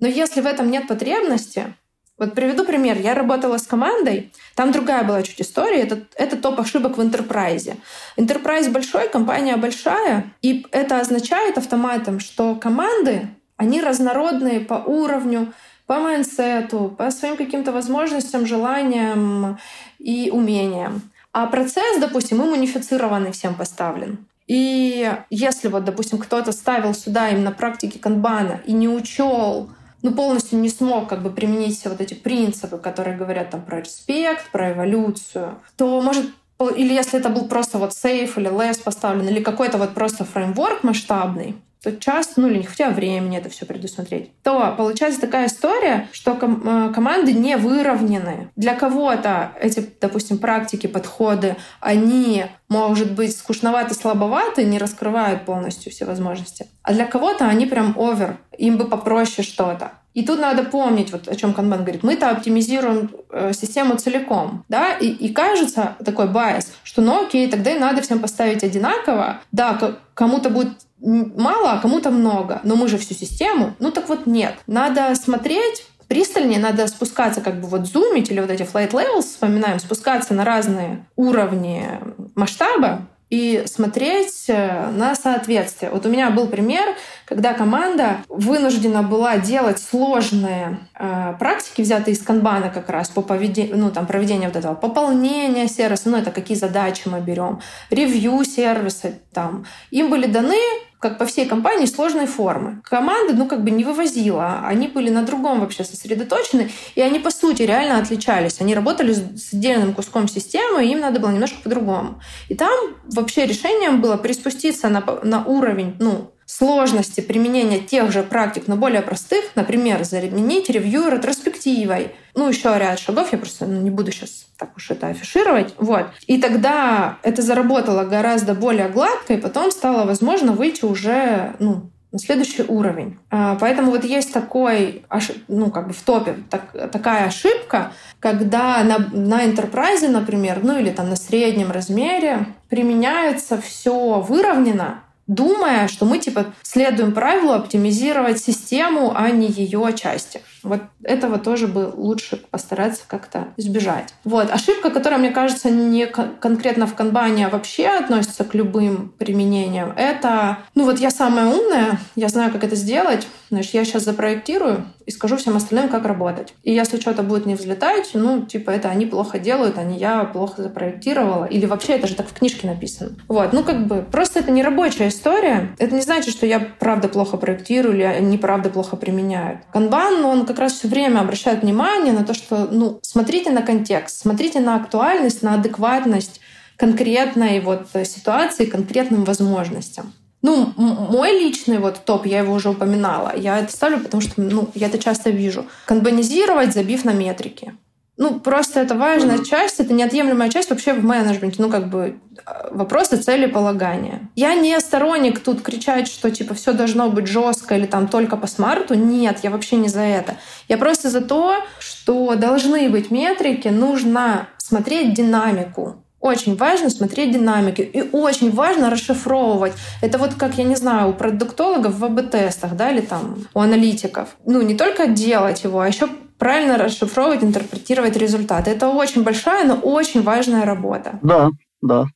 Но 0.00 0.08
если 0.08 0.40
в 0.40 0.46
этом 0.46 0.70
нет 0.70 0.88
потребности, 0.88 1.74
Вот 2.16 2.34
приведу 2.34 2.64
пример. 2.64 2.96
Я 3.00 3.14
работала 3.14 3.58
с 3.58 3.66
командой, 3.66 4.32
там 4.54 4.70
другая 4.70 5.02
была 5.02 5.22
чуть 5.24 5.40
история. 5.40 5.80
Это, 5.82 6.02
это 6.14 6.36
топ 6.36 6.60
ошибок 6.60 6.96
в 6.96 7.02
интерпрайзе. 7.02 7.76
Enterprise 8.16 8.70
большой, 8.70 9.08
компания 9.08 9.56
большая, 9.56 10.32
и 10.40 10.64
это 10.70 11.00
означает 11.00 11.58
автоматом, 11.58 12.20
что 12.20 12.54
команды, 12.54 13.28
они 13.56 13.80
разнородные 13.80 14.60
по 14.60 14.74
уровню, 14.74 15.52
по 15.86 16.00
майнсету, 16.00 16.94
по 16.96 17.10
своим 17.10 17.36
каким-то 17.36 17.72
возможностям, 17.72 18.46
желаниям 18.46 19.58
и 19.98 20.30
умениям. 20.30 21.02
А 21.32 21.46
процесс, 21.46 21.98
допустим, 22.00 22.42
им 22.42 22.52
унифицированный 22.52 23.32
всем 23.32 23.54
поставлен. 23.54 24.18
И 24.46 25.12
если 25.30 25.68
вот, 25.68 25.84
допустим, 25.84 26.18
кто-то 26.18 26.52
ставил 26.52 26.94
сюда 26.94 27.30
именно 27.30 27.50
практики 27.50 27.98
канбана 27.98 28.60
и 28.66 28.72
не 28.72 28.88
учел 28.88 29.70
ну, 30.04 30.12
полностью 30.12 30.58
не 30.58 30.68
смог 30.68 31.08
как 31.08 31.22
бы 31.22 31.30
применить 31.30 31.80
все 31.80 31.88
вот 31.88 32.02
эти 32.02 32.12
принципы, 32.12 32.76
которые 32.76 33.16
говорят 33.16 33.48
там 33.48 33.62
про 33.62 33.80
респект, 33.80 34.50
про 34.50 34.72
эволюцию, 34.72 35.54
то 35.76 36.02
может 36.02 36.26
или 36.58 36.92
если 36.92 37.18
это 37.18 37.28
был 37.28 37.46
просто 37.48 37.78
вот 37.78 37.94
сейф 37.94 38.38
или 38.38 38.50
LeSS 38.50 38.82
поставлен, 38.82 39.28
или 39.28 39.42
какой-то 39.42 39.78
вот 39.78 39.94
просто 39.94 40.24
фреймворк 40.24 40.84
масштабный, 40.84 41.56
то 41.84 41.94
часто, 41.96 42.40
ну 42.40 42.48
или 42.48 42.58
не 42.58 42.64
хватило 42.64 42.88
времени 42.88 43.36
это 43.36 43.50
все 43.50 43.66
предусмотреть, 43.66 44.30
то 44.42 44.74
получается 44.76 45.20
такая 45.20 45.48
история, 45.48 46.08
что 46.12 46.34
ком- 46.34 46.62
э, 46.64 46.94
команды 46.94 47.34
не 47.34 47.58
выровнены. 47.58 48.50
Для 48.56 48.74
кого-то 48.74 49.52
эти, 49.60 49.86
допустим, 50.00 50.38
практики, 50.38 50.86
подходы, 50.86 51.56
они, 51.80 52.46
может 52.70 53.12
быть, 53.12 53.36
скучноваты, 53.36 53.94
слабоваты, 53.94 54.64
не 54.64 54.78
раскрывают 54.78 55.44
полностью 55.44 55.92
все 55.92 56.06
возможности. 56.06 56.68
А 56.82 56.94
для 56.94 57.04
кого-то 57.04 57.46
они 57.46 57.66
прям 57.66 57.94
over, 57.98 58.38
им 58.56 58.78
бы 58.78 58.86
попроще 58.86 59.46
что-то. 59.46 59.92
И 60.14 60.24
тут 60.24 60.40
надо 60.40 60.62
помнить, 60.62 61.12
вот 61.12 61.28
о 61.28 61.34
чем 61.34 61.52
Канбан 61.52 61.82
говорит, 61.82 62.04
мы-то 62.04 62.30
оптимизируем 62.30 63.10
э, 63.30 63.52
систему 63.52 63.96
целиком, 63.96 64.64
да, 64.68 64.92
и, 64.92 65.08
и 65.08 65.32
кажется 65.32 65.96
такой 66.04 66.28
bias, 66.28 66.72
что 66.84 67.02
ну 67.02 67.26
окей, 67.26 67.50
тогда 67.50 67.72
и 67.72 67.78
надо 67.78 68.00
всем 68.00 68.20
поставить 68.20 68.62
одинаково, 68.62 69.40
да, 69.50 69.78
кому-то 70.14 70.50
будет 70.50 70.78
мало, 71.04 71.72
а 71.72 71.78
кому-то 71.78 72.10
много. 72.10 72.60
Но 72.64 72.76
мы 72.76 72.88
же 72.88 72.96
всю 72.96 73.14
систему. 73.14 73.74
Ну 73.78 73.90
так 73.90 74.08
вот 74.08 74.26
нет. 74.26 74.54
Надо 74.66 75.14
смотреть 75.14 75.86
пристальнее, 76.08 76.60
надо 76.60 76.86
спускаться, 76.86 77.40
как 77.40 77.60
бы 77.60 77.66
вот 77.66 77.86
зумить 77.86 78.30
или 78.30 78.40
вот 78.40 78.50
эти 78.50 78.62
flight 78.62 78.90
levels, 78.90 79.22
вспоминаем, 79.22 79.78
спускаться 79.78 80.34
на 80.34 80.44
разные 80.44 81.06
уровни 81.16 81.88
масштаба, 82.34 83.02
и 83.34 83.64
смотреть 83.66 84.44
э, 84.46 84.90
на 84.90 85.16
соответствие. 85.16 85.90
Вот 85.90 86.06
у 86.06 86.08
меня 86.08 86.30
был 86.30 86.46
пример, 86.46 86.94
когда 87.24 87.52
команда 87.52 88.18
вынуждена 88.28 89.02
была 89.02 89.38
делать 89.38 89.80
сложные 89.80 90.78
э, 90.96 91.34
практики, 91.40 91.82
взятые 91.82 92.14
из 92.14 92.22
канбана 92.22 92.70
как 92.70 92.88
раз 92.90 93.08
по 93.08 93.22
поведению, 93.22 93.76
ну, 93.76 93.90
там, 93.90 94.06
проведения 94.06 94.46
вот 94.46 94.56
этого 94.56 94.74
пополнения 94.74 95.66
сервиса, 95.66 96.10
ну, 96.10 96.16
это 96.16 96.30
какие 96.30 96.56
задачи 96.56 97.02
мы 97.06 97.20
берем, 97.20 97.60
ревью 97.90 98.44
сервиса, 98.44 99.12
там. 99.32 99.66
Им 99.90 100.10
были 100.10 100.26
даны 100.26 100.60
как 101.04 101.18
по 101.18 101.26
всей 101.26 101.44
компании, 101.44 101.84
сложной 101.84 102.24
формы. 102.24 102.80
Команда, 102.82 103.34
ну, 103.34 103.46
как 103.46 103.62
бы 103.62 103.70
не 103.70 103.84
вывозила. 103.84 104.60
Они 104.64 104.88
были 104.88 105.10
на 105.10 105.22
другом 105.22 105.60
вообще 105.60 105.84
сосредоточены, 105.84 106.70
и 106.94 107.02
они, 107.02 107.18
по 107.18 107.30
сути, 107.30 107.60
реально 107.60 107.98
отличались. 107.98 108.58
Они 108.62 108.74
работали 108.74 109.12
с 109.12 109.52
отдельным 109.52 109.92
куском 109.92 110.28
системы, 110.28 110.82
и 110.82 110.90
им 110.90 111.00
надо 111.00 111.20
было 111.20 111.30
немножко 111.30 111.56
по-другому. 111.62 112.22
И 112.48 112.54
там 112.54 112.72
вообще 113.04 113.44
решением 113.44 114.00
было 114.00 114.16
приспуститься 114.16 114.88
на, 114.88 115.04
на 115.22 115.44
уровень, 115.44 115.94
ну, 116.00 116.30
сложности 116.46 117.20
применения 117.20 117.78
тех 117.78 118.12
же 118.12 118.22
практик, 118.22 118.64
но 118.66 118.76
более 118.76 119.02
простых, 119.02 119.44
например, 119.54 120.04
заменить 120.04 120.70
ревью 120.70 121.08
ретроспективой. 121.08 122.12
Ну, 122.34 122.48
еще 122.48 122.76
ряд 122.78 122.98
шагов, 122.98 123.32
я 123.32 123.38
просто 123.38 123.66
ну, 123.66 123.80
не 123.80 123.90
буду 123.90 124.12
сейчас 124.12 124.46
так 124.58 124.76
уж 124.76 124.90
это 124.90 125.08
афишировать. 125.08 125.74
Вот. 125.78 126.06
И 126.26 126.40
тогда 126.40 127.18
это 127.22 127.42
заработало 127.42 128.04
гораздо 128.04 128.54
более 128.54 128.88
гладко, 128.88 129.34
и 129.34 129.40
потом 129.40 129.70
стало 129.70 130.04
возможно 130.04 130.52
выйти 130.52 130.84
уже 130.84 131.54
ну, 131.58 131.90
на 132.14 132.18
следующий 132.20 132.62
уровень. 132.62 133.18
А, 133.30 133.56
поэтому 133.60 133.90
вот 133.90 134.04
есть 134.04 134.32
такой, 134.32 135.04
ну, 135.48 135.70
как 135.70 135.88
бы 135.88 135.92
в 135.92 136.00
топе 136.02 136.36
так, 136.48 136.90
такая 136.92 137.26
ошибка, 137.26 137.92
когда 138.20 138.84
на, 138.84 138.98
на 138.98 139.44
enterprise, 139.44 140.08
например, 140.08 140.60
ну 140.62 140.78
или 140.78 140.90
там 140.90 141.10
на 141.10 141.16
среднем 141.16 141.72
размере 141.72 142.46
применяется 142.68 143.60
все 143.60 144.20
выровнено, 144.20 145.03
думая, 145.26 145.88
что 145.88 146.04
мы 146.04 146.18
типа 146.18 146.46
следуем 146.62 147.12
правилу 147.12 147.52
оптимизировать 147.52 148.38
систему, 148.38 149.12
а 149.14 149.30
не 149.30 149.48
ее 149.48 149.92
части. 149.94 150.42
Вот 150.64 150.80
этого 151.02 151.38
тоже 151.38 151.68
бы 151.68 151.92
лучше 151.94 152.36
постараться 152.36 153.02
как-то 153.06 153.48
избежать. 153.56 154.14
Вот. 154.24 154.50
Ошибка, 154.50 154.90
которая, 154.90 155.18
мне 155.18 155.30
кажется, 155.30 155.70
не 155.70 156.06
конкретно 156.06 156.86
в 156.86 156.94
канбане, 156.94 157.46
а 157.46 157.50
вообще 157.50 157.86
относится 157.86 158.44
к 158.44 158.54
любым 158.54 159.12
применениям, 159.18 159.92
это, 159.96 160.58
ну 160.74 160.84
вот 160.84 160.98
я 160.98 161.10
самая 161.10 161.46
умная, 161.46 161.98
я 162.16 162.28
знаю, 162.28 162.52
как 162.52 162.64
это 162.64 162.76
сделать, 162.76 163.26
значит, 163.50 163.74
я 163.74 163.84
сейчас 163.84 164.04
запроектирую 164.04 164.86
и 165.06 165.10
скажу 165.10 165.36
всем 165.36 165.56
остальным, 165.56 165.88
как 165.88 166.06
работать. 166.06 166.54
И 166.62 166.72
если 166.72 166.98
что-то 166.98 167.22
будет 167.22 167.46
не 167.46 167.54
взлетать, 167.54 168.10
ну, 168.14 168.42
типа, 168.42 168.70
это 168.70 168.88
они 168.88 169.06
плохо 169.06 169.38
делают, 169.38 169.78
а 169.78 169.82
не 169.82 169.98
я 169.98 170.24
плохо 170.24 170.62
запроектировала. 170.62 171.44
Или 171.44 171.66
вообще 171.66 171.94
это 171.94 172.06
же 172.06 172.14
так 172.14 172.28
в 172.28 172.32
книжке 172.32 172.66
написано. 172.66 173.10
Вот, 173.28 173.52
ну, 173.52 173.62
как 173.62 173.86
бы, 173.86 174.02
просто 174.10 174.40
это 174.40 174.50
не 174.50 174.62
рабочая 174.62 175.08
история. 175.08 175.74
Это 175.78 175.94
не 175.94 176.00
значит, 176.00 176.34
что 176.34 176.46
я 176.46 176.58
правда 176.58 177.08
плохо 177.08 177.36
проектирую 177.36 177.94
или 177.94 178.02
они 178.02 178.38
правда 178.38 178.70
плохо 178.70 178.96
применяют. 178.96 179.60
Канбан, 179.72 180.24
он 180.24 180.46
как 180.46 180.53
раз 180.58 180.74
все 180.74 180.88
время 180.88 181.20
обращает 181.20 181.62
внимание 181.62 182.12
на 182.12 182.24
то, 182.24 182.34
что, 182.34 182.68
ну, 182.70 182.98
смотрите 183.02 183.50
на 183.50 183.62
контекст, 183.62 184.20
смотрите 184.20 184.60
на 184.60 184.76
актуальность, 184.76 185.42
на 185.42 185.54
адекватность 185.54 186.40
конкретной 186.76 187.60
вот 187.60 187.88
ситуации, 188.04 188.64
конкретным 188.64 189.24
возможностям. 189.24 190.12
Ну, 190.42 190.74
мой 190.76 191.32
личный 191.40 191.78
вот 191.78 192.04
топ, 192.04 192.26
я 192.26 192.40
его 192.40 192.52
уже 192.52 192.68
упоминала. 192.68 193.32
Я 193.34 193.60
это 193.60 193.72
ставлю, 193.72 194.00
потому 194.00 194.20
что 194.20 194.42
ну, 194.42 194.68
я 194.74 194.88
это 194.88 194.98
часто 194.98 195.30
вижу. 195.30 195.64
Канбанизировать, 195.86 196.74
забив 196.74 197.06
на 197.06 197.14
метрики. 197.14 197.74
Ну, 198.16 198.38
просто 198.38 198.80
это 198.80 198.94
важная 198.94 199.38
mm-hmm. 199.38 199.44
часть, 199.44 199.80
это 199.80 199.92
неотъемлемая 199.92 200.48
часть 200.48 200.70
вообще 200.70 200.92
в 200.92 201.04
менеджменте, 201.04 201.60
ну, 201.60 201.68
как 201.68 201.88
бы 201.88 202.20
а, 202.46 202.68
вопросы 202.70 203.16
целеполагания. 203.16 204.28
Я 204.36 204.54
не 204.54 204.78
сторонник 204.78 205.40
тут 205.40 205.62
кричать, 205.62 206.06
что 206.06 206.30
типа 206.30 206.54
все 206.54 206.72
должно 206.72 207.10
быть 207.10 207.26
жестко 207.26 207.76
или 207.76 207.86
там 207.86 208.06
только 208.06 208.36
по 208.36 208.46
смарту. 208.46 208.94
Нет, 208.94 209.40
я 209.42 209.50
вообще 209.50 209.76
не 209.76 209.88
за 209.88 210.02
это. 210.02 210.36
Я 210.68 210.78
просто 210.78 211.10
за 211.10 211.22
то, 211.22 211.56
что 211.80 212.36
должны 212.36 212.88
быть 212.88 213.10
метрики, 213.10 213.66
нужно 213.66 214.48
смотреть 214.58 215.14
динамику. 215.14 215.96
Очень 216.20 216.56
важно 216.56 216.90
смотреть 216.90 217.32
динамики 217.32 217.82
и 217.82 218.00
очень 218.00 218.50
важно 218.50 218.90
расшифровывать. 218.90 219.74
Это 220.00 220.18
вот 220.18 220.34
как, 220.34 220.56
я 220.56 220.64
не 220.64 220.76
знаю, 220.76 221.10
у 221.10 221.12
продуктологов 221.12 221.98
в 221.98 222.04
АБ-тестах, 222.04 222.76
да, 222.76 222.92
или 222.92 223.00
там 223.02 223.46
у 223.52 223.60
аналитиков. 223.60 224.28
Ну, 224.46 224.62
не 224.62 224.74
только 224.74 225.08
делать 225.08 225.64
его, 225.64 225.80
а 225.80 225.88
еще 225.88 226.08
правильно 226.38 226.78
расшифровывать, 226.78 227.44
интерпретировать 227.44 228.16
результаты. 228.16 228.70
Это 228.70 228.88
очень 228.88 229.22
большая, 229.22 229.66
но 229.66 229.74
очень 229.74 230.22
важная 230.22 230.64
работа. 230.64 231.18
Да, 231.22 231.50
да. 231.82 232.06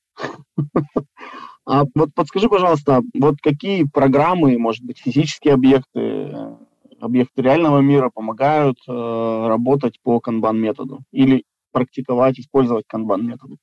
А 1.71 1.85
вот 1.95 2.15
подскажи, 2.15 2.49
пожалуйста, 2.49 3.03
вот 3.13 3.35
какие 3.43 3.85
программы, 3.85 4.57
может 4.57 4.83
быть, 4.85 5.01
физические 5.01 5.53
объекты, 5.53 6.35
объекты 6.99 7.43
реального 7.43 7.81
мира 7.81 8.09
помогают 8.09 8.79
э, 8.89 8.91
работать 8.91 10.01
по 10.03 10.19
канбан-методу? 10.19 11.01
Или 11.13 11.45
практиковать, 11.71 12.39
использовать 12.41 12.87
канбан-методы? 12.89 13.57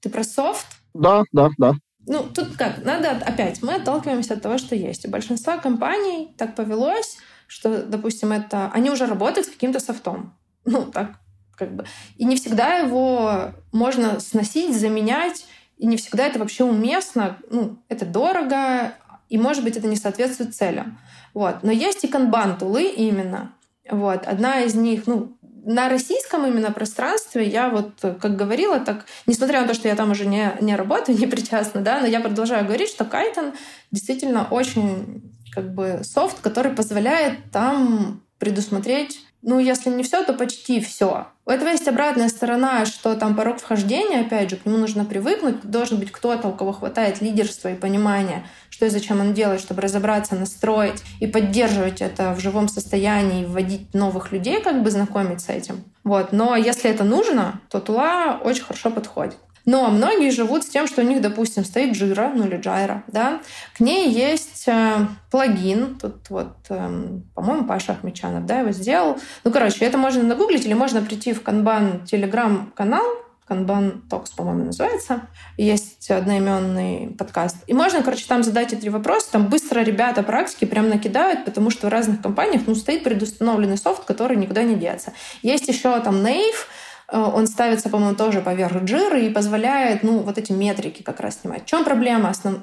Ты 0.00 0.08
про 0.08 0.24
софт? 0.24 0.66
Да, 0.94 1.24
да, 1.30 1.50
да. 1.58 1.74
Ну, 2.06 2.24
тут 2.34 2.56
как, 2.56 2.84
надо 2.86 3.10
опять, 3.10 3.62
мы 3.62 3.74
отталкиваемся 3.74 4.34
от 4.34 4.42
того, 4.42 4.56
что 4.56 4.74
есть. 4.74 5.06
У 5.06 5.10
большинства 5.10 5.58
компаний 5.58 6.34
так 6.38 6.56
повелось, 6.56 7.18
что, 7.52 7.82
допустим, 7.82 8.32
это 8.32 8.70
они 8.72 8.90
уже 8.90 9.04
работают 9.04 9.46
с 9.46 9.50
каким-то 9.50 9.78
софтом. 9.78 10.34
Ну, 10.64 10.84
так 10.84 11.18
как 11.56 11.74
бы. 11.74 11.84
И 12.16 12.24
не 12.24 12.36
всегда 12.36 12.78
его 12.78 13.52
можно 13.72 14.20
сносить, 14.20 14.76
заменять, 14.76 15.44
и 15.76 15.86
не 15.86 15.96
всегда 15.96 16.26
это 16.26 16.38
вообще 16.38 16.64
уместно. 16.64 17.36
Ну, 17.50 17.78
это 17.88 18.06
дорого, 18.06 18.94
и, 19.28 19.38
может 19.38 19.64
быть, 19.64 19.76
это 19.76 19.88
не 19.88 19.96
соответствует 19.96 20.54
целям. 20.54 20.98
Вот. 21.34 21.62
Но 21.62 21.72
есть 21.72 22.04
и 22.04 22.08
канбан-тулы 22.08 22.84
именно. 22.84 23.52
Вот. 23.90 24.26
Одна 24.26 24.60
из 24.60 24.74
них, 24.76 25.06
ну, 25.06 25.36
на 25.64 25.88
российском 25.88 26.46
именно 26.46 26.70
пространстве 26.72 27.46
я 27.48 27.68
вот, 27.68 27.92
как 28.00 28.36
говорила, 28.36 28.80
так, 28.80 29.04
несмотря 29.26 29.62
на 29.62 29.68
то, 29.68 29.74
что 29.74 29.88
я 29.88 29.96
там 29.96 30.12
уже 30.12 30.26
не, 30.26 30.52
не 30.60 30.76
работаю, 30.76 31.18
не 31.18 31.26
причастна, 31.26 31.80
да, 31.80 32.00
но 32.00 32.06
я 32.06 32.20
продолжаю 32.20 32.64
говорить, 32.64 32.88
что 32.88 33.04
Кайтон 33.04 33.52
действительно 33.90 34.46
очень 34.48 35.32
как 35.52 35.74
бы 35.74 36.00
софт, 36.02 36.40
который 36.40 36.72
позволяет 36.72 37.50
там 37.50 38.22
предусмотреть 38.38 39.20
ну, 39.42 39.58
если 39.58 39.90
не 39.90 40.04
все, 40.04 40.24
то 40.24 40.34
почти 40.34 40.80
все. 40.80 41.26
У 41.44 41.50
этого 41.50 41.70
есть 41.70 41.88
обратная 41.88 42.28
сторона, 42.28 42.86
что 42.86 43.16
там 43.16 43.34
порог 43.34 43.58
вхождения, 43.58 44.20
опять 44.20 44.50
же, 44.50 44.56
к 44.56 44.64
нему 44.64 44.78
нужно 44.78 45.04
привыкнуть. 45.04 45.62
Должен 45.62 45.98
быть 45.98 46.12
кто-то, 46.12 46.46
у 46.46 46.52
кого 46.52 46.70
хватает 46.72 47.20
лидерства 47.20 47.68
и 47.68 47.74
понимания, 47.74 48.46
что 48.70 48.86
и 48.86 48.88
зачем 48.88 49.20
он 49.20 49.34
делает, 49.34 49.60
чтобы 49.60 49.82
разобраться, 49.82 50.36
настроить 50.36 51.02
и 51.18 51.26
поддерживать 51.26 52.00
это 52.00 52.34
в 52.34 52.40
живом 52.40 52.68
состоянии, 52.68 53.44
вводить 53.44 53.92
новых 53.94 54.30
людей, 54.30 54.62
как 54.62 54.84
бы 54.84 54.92
знакомить 54.92 55.40
с 55.40 55.48
этим. 55.48 55.82
Вот. 56.04 56.30
Но 56.30 56.54
если 56.54 56.88
это 56.88 57.02
нужно, 57.02 57.60
то 57.68 57.80
Тула 57.80 58.40
очень 58.44 58.62
хорошо 58.62 58.92
подходит. 58.92 59.36
Но 59.64 59.88
многие 59.90 60.30
живут 60.30 60.64
с 60.64 60.68
тем, 60.68 60.86
что 60.86 61.02
у 61.02 61.04
них, 61.04 61.20
допустим, 61.20 61.64
стоит 61.64 61.96
Jira, 61.96 62.32
ну 62.34 62.46
или 62.46 62.58
Jira, 62.58 63.02
да, 63.06 63.40
к 63.76 63.80
ней 63.80 64.10
есть 64.10 64.64
э, 64.66 65.06
плагин, 65.30 65.98
тут 66.00 66.30
вот, 66.30 66.56
э, 66.68 67.18
по-моему, 67.34 67.64
Паша 67.64 67.92
Ахмечанов, 67.92 68.46
да, 68.46 68.60
его 68.60 68.72
сделал. 68.72 69.18
Ну, 69.44 69.52
короче, 69.52 69.84
это 69.84 69.98
можно 69.98 70.22
нагуглить 70.22 70.64
или 70.64 70.74
можно 70.74 71.00
прийти 71.02 71.32
в 71.32 71.42
Kanban 71.42 72.04
телеграм-канал, 72.06 73.04
Kanban 73.48 74.08
Talks, 74.08 74.30
по-моему, 74.36 74.64
называется. 74.64 75.22
Есть 75.56 76.10
одноименный 76.10 77.14
подкаст. 77.18 77.56
И 77.66 77.74
можно, 77.74 78.02
короче, 78.02 78.24
там 78.26 78.42
задать 78.42 78.72
эти 78.72 78.80
три 78.80 78.90
вопроса. 78.90 79.32
Там 79.32 79.48
быстро 79.48 79.80
ребята 79.82 80.22
практики 80.22 80.64
прям 80.64 80.88
накидают, 80.88 81.44
потому 81.44 81.70
что 81.70 81.88
в 81.88 81.90
разных 81.90 82.22
компаниях 82.22 82.62
ну, 82.66 82.74
стоит 82.74 83.04
предустановленный 83.04 83.76
софт, 83.76 84.04
который 84.04 84.36
никуда 84.36 84.62
не 84.62 84.76
деться. 84.76 85.12
Есть 85.42 85.68
еще 85.68 85.98
там 86.00 86.24
Nave, 86.24 86.54
Э, 86.54 86.81
он 87.18 87.46
ставится, 87.46 87.88
по-моему, 87.88 88.16
тоже 88.16 88.40
поверх 88.40 88.82
джира 88.84 89.18
и 89.18 89.30
позволяет, 89.30 90.02
ну, 90.02 90.18
вот 90.18 90.38
эти 90.38 90.52
метрики 90.52 91.02
как 91.02 91.20
раз 91.20 91.40
снимать. 91.40 91.64
В 91.64 91.66
чем 91.66 91.84
проблема 91.84 92.30
основ... 92.30 92.56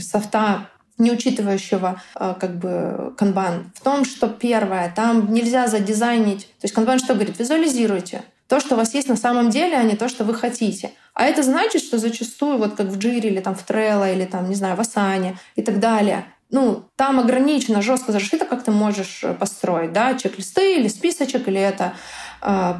софта 0.00 0.68
не 0.98 1.12
учитывающего 1.12 2.00
э, 2.18 2.34
как 2.38 2.56
бы 2.58 3.14
канбан, 3.16 3.70
в 3.74 3.82
том, 3.82 4.04
что 4.04 4.28
первое, 4.28 4.92
там 4.94 5.32
нельзя 5.32 5.66
задизайнить, 5.66 6.46
то 6.46 6.64
есть 6.64 6.74
канбан 6.74 6.98
что 6.98 7.14
говорит, 7.14 7.38
визуализируйте. 7.38 8.22
То, 8.48 8.60
что 8.60 8.76
у 8.76 8.78
вас 8.78 8.94
есть 8.94 9.08
на 9.08 9.16
самом 9.16 9.50
деле, 9.50 9.76
а 9.76 9.82
не 9.82 9.96
то, 9.96 10.08
что 10.08 10.24
вы 10.24 10.32
хотите. 10.32 10.92
А 11.14 11.24
это 11.24 11.42
значит, 11.42 11.82
что 11.82 11.98
зачастую, 11.98 12.58
вот 12.58 12.76
как 12.76 12.86
в 12.86 12.98
Джире 12.98 13.30
или 13.30 13.40
там 13.40 13.56
в 13.56 13.68
Trello 13.68 14.10
или 14.10 14.24
там, 14.24 14.48
не 14.48 14.54
знаю, 14.54 14.76
в 14.76 14.80
Асане 14.80 15.36
и 15.56 15.62
так 15.62 15.80
далее, 15.80 16.26
ну, 16.50 16.84
там 16.94 17.18
ограничено, 17.18 17.82
жестко 17.82 18.12
зашито, 18.12 18.44
как 18.44 18.62
ты 18.62 18.70
можешь 18.70 19.24
построить, 19.40 19.92
да, 19.92 20.14
чек-листы 20.14 20.76
или 20.76 20.86
списочек, 20.88 21.48
или 21.48 21.60
это. 21.60 21.84
Э, 21.84 21.90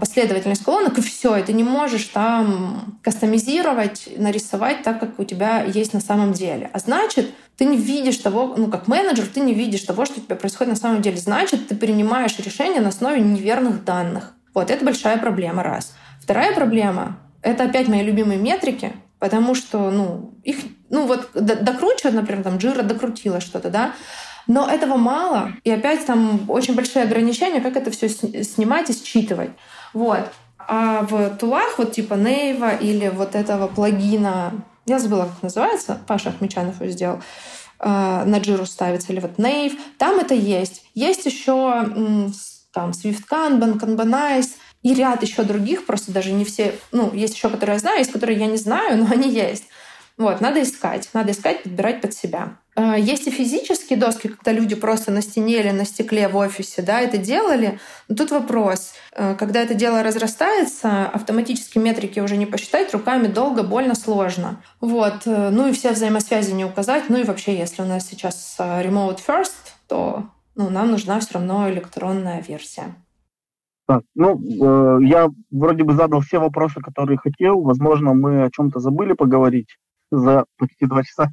последовательность 0.01 0.63
колонок, 0.63 0.99
и 0.99 1.03
все, 1.03 1.37
и 1.37 1.43
ты 1.43 1.53
не 1.53 1.65
можешь 1.65 2.05
там 2.05 2.99
кастомизировать, 3.03 4.09
нарисовать 4.17 4.83
так, 4.85 5.01
как 5.01 5.19
у 5.19 5.25
тебя 5.25 5.65
есть 5.65 5.93
на 5.93 6.01
самом 6.01 6.33
деле. 6.33 6.71
А 6.73 6.79
значит, 6.79 7.35
ты 7.57 7.65
не 7.65 7.77
видишь 7.77 8.19
того, 8.19 8.55
ну, 8.57 8.69
как 8.69 8.87
менеджер, 8.87 9.27
ты 9.27 9.41
не 9.41 9.55
видишь 9.55 9.83
того, 9.83 10.05
что 10.05 10.21
у 10.21 10.23
тебя 10.23 10.37
происходит 10.37 10.75
на 10.75 10.79
самом 10.79 11.03
деле. 11.03 11.17
Значит, 11.17 11.67
ты 11.67 11.75
принимаешь 11.75 12.39
решения 12.39 12.81
на 12.81 12.91
основе 12.91 13.21
неверных 13.21 13.83
данных. 13.85 14.35
Вот 14.55 14.71
это 14.71 14.85
большая 14.85 15.19
проблема, 15.19 15.65
раз. 15.65 15.95
Вторая 16.23 16.55
проблема— 16.55 17.19
это 17.43 17.65
опять 17.65 17.89
мои 17.89 18.05
любимые 18.05 18.39
метрики, 18.39 18.93
потому 19.19 19.57
что, 19.57 19.91
ну, 19.91 20.35
их, 20.45 20.59
ну, 20.91 21.07
вот 21.07 21.31
докручивать, 21.35 22.15
например, 22.15 22.45
там, 22.45 22.59
Джира 22.59 22.83
докрутила 22.83 23.41
что-то, 23.41 23.71
да, 23.71 23.93
но 24.47 24.69
этого 24.69 24.97
мало, 24.97 25.53
и 25.65 25.71
опять 25.71 26.07
там 26.07 26.49
очень 26.49 26.75
большие 26.75 27.05
ограничения, 27.05 27.61
как 27.61 27.77
это 27.77 27.91
все 27.91 28.09
снимать 28.09 28.91
и 28.91 28.93
считывать. 28.93 29.51
Вот. 29.93 30.31
А 30.59 31.03
в 31.03 31.37
тулах, 31.37 31.79
вот 31.79 31.93
типа 31.93 32.15
Нейва 32.15 32.75
или 32.77 33.09
вот 33.09 33.35
этого 33.35 33.69
плагина, 33.69 34.53
я 34.87 34.99
забыла, 34.99 35.25
как 35.25 35.43
называется, 35.43 35.99
Паша 36.07 36.31
Ахмечанов 36.31 36.81
его 36.81 36.91
сделал, 36.91 37.21
э, 37.81 38.25
на 38.25 38.39
джиру 38.39 38.67
ставится, 38.67 39.13
или 39.13 39.21
вот 39.21 39.39
Нейв, 39.39 39.75
там 39.99 40.19
это 40.19 40.35
есть. 40.35 40.85
Есть 40.95 41.27
еще 41.27 41.87
там 42.73 42.91
Swift 42.91 43.23
Kanban, 43.31 43.79
Kanbanize 43.79 44.51
и 44.83 44.95
ряд 44.95 45.23
еще 45.23 45.43
других, 45.43 45.87
просто 45.87 46.13
даже 46.13 46.33
не 46.33 46.45
все, 46.45 46.79
ну, 46.93 47.13
есть 47.13 47.35
еще, 47.35 47.49
которые 47.49 47.75
я 47.75 47.81
знаю, 47.81 47.99
есть, 47.99 48.13
которые 48.13 48.39
я 48.39 48.47
не 48.47 48.57
знаю, 48.57 48.99
но 48.99 49.07
они 49.11 49.31
есть. 49.31 49.65
Вот, 50.19 50.41
надо 50.41 50.63
искать, 50.63 51.11
надо 51.13 51.33
искать, 51.33 51.63
подбирать 51.63 52.01
под 52.01 52.15
себя. 52.15 52.57
А, 52.75 52.97
есть 52.97 53.27
и 53.27 53.31
физические 53.31 53.99
доски, 53.99 54.29
когда 54.29 54.53
люди 54.53 54.75
просто 54.75 55.13
на 55.13 55.21
стене 55.21 55.61
или 55.61 55.71
на 55.71 55.85
стекле 55.85 56.29
в 56.29 56.37
офисе 56.37 56.81
да, 56.81 57.01
это 57.01 57.19
делали. 57.19 57.79
Но 58.09 58.17
тут 58.17 58.31
вопрос. 58.31 58.95
А, 59.15 59.35
когда 59.35 59.61
это 59.61 59.75
дело 59.75 60.03
разрастается, 60.03 61.05
автоматически 61.07 61.77
метрики 61.79 62.19
уже 62.21 62.39
не 62.39 62.47
посчитать, 62.47 62.95
руками 62.95 63.27
долго, 63.27 63.63
больно, 63.63 63.95
сложно. 63.95 64.63
Вот. 64.81 65.27
Э, 65.27 65.51
ну 65.51 65.69
и 65.69 65.73
все 65.73 65.93
взаимосвязи 65.93 66.53
не 66.53 66.65
указать. 66.65 67.05
Ну 67.11 67.19
и 67.19 67.25
вообще, 67.25 67.57
если 67.57 67.83
у 67.83 67.87
нас 67.87 68.07
сейчас 68.09 68.57
remote 68.59 69.19
first, 69.27 69.75
то 69.87 70.31
ну, 70.55 70.71
нам 70.71 70.91
нужна 70.91 71.21
все 71.21 71.35
равно 71.35 71.71
электронная 71.71 72.41
версия. 72.41 72.95
Так, 73.87 74.03
ну, 74.15 74.39
э, 74.39 75.05
я 75.05 75.29
вроде 75.51 75.85
бы 75.85 75.93
задал 75.93 76.21
все 76.21 76.39
вопросы, 76.39 76.81
которые 76.81 77.19
хотел. 77.19 77.61
Возможно, 77.61 78.15
мы 78.15 78.45
о 78.45 78.51
чем-то 78.51 78.81
забыли 78.81 79.13
поговорить 79.13 79.77
за 80.11 80.45
почти 80.57 80.87
два 80.87 81.03
часа. 81.03 81.29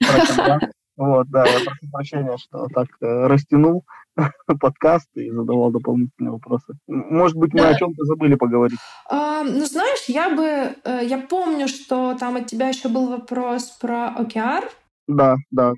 Вот, 0.96 1.28
да, 1.30 1.44
я 1.46 1.60
прошу 1.64 1.90
прощения, 1.90 2.36
что 2.36 2.66
так 2.72 2.86
э, 3.00 3.26
растянул 3.26 3.84
подкаст 4.60 5.08
и 5.14 5.30
задавал 5.30 5.70
дополнительные 5.70 6.32
вопросы. 6.32 6.74
Может 6.86 7.36
быть, 7.36 7.54
мы 7.54 7.66
о 7.66 7.74
чем-то 7.74 8.04
забыли 8.04 8.34
поговорить. 8.34 8.78
А, 9.08 9.42
ну, 9.42 9.64
знаешь, 9.64 10.04
я 10.08 10.28
бы... 10.30 10.76
Э, 10.84 11.00
я 11.02 11.18
помню, 11.18 11.66
что 11.66 12.14
там 12.20 12.36
от 12.36 12.46
тебя 12.46 12.68
еще 12.68 12.88
был 12.88 13.08
вопрос 13.08 13.70
про 13.80 14.14
OKR. 14.18 14.64
Да, 15.08 15.36
да. 15.50 15.72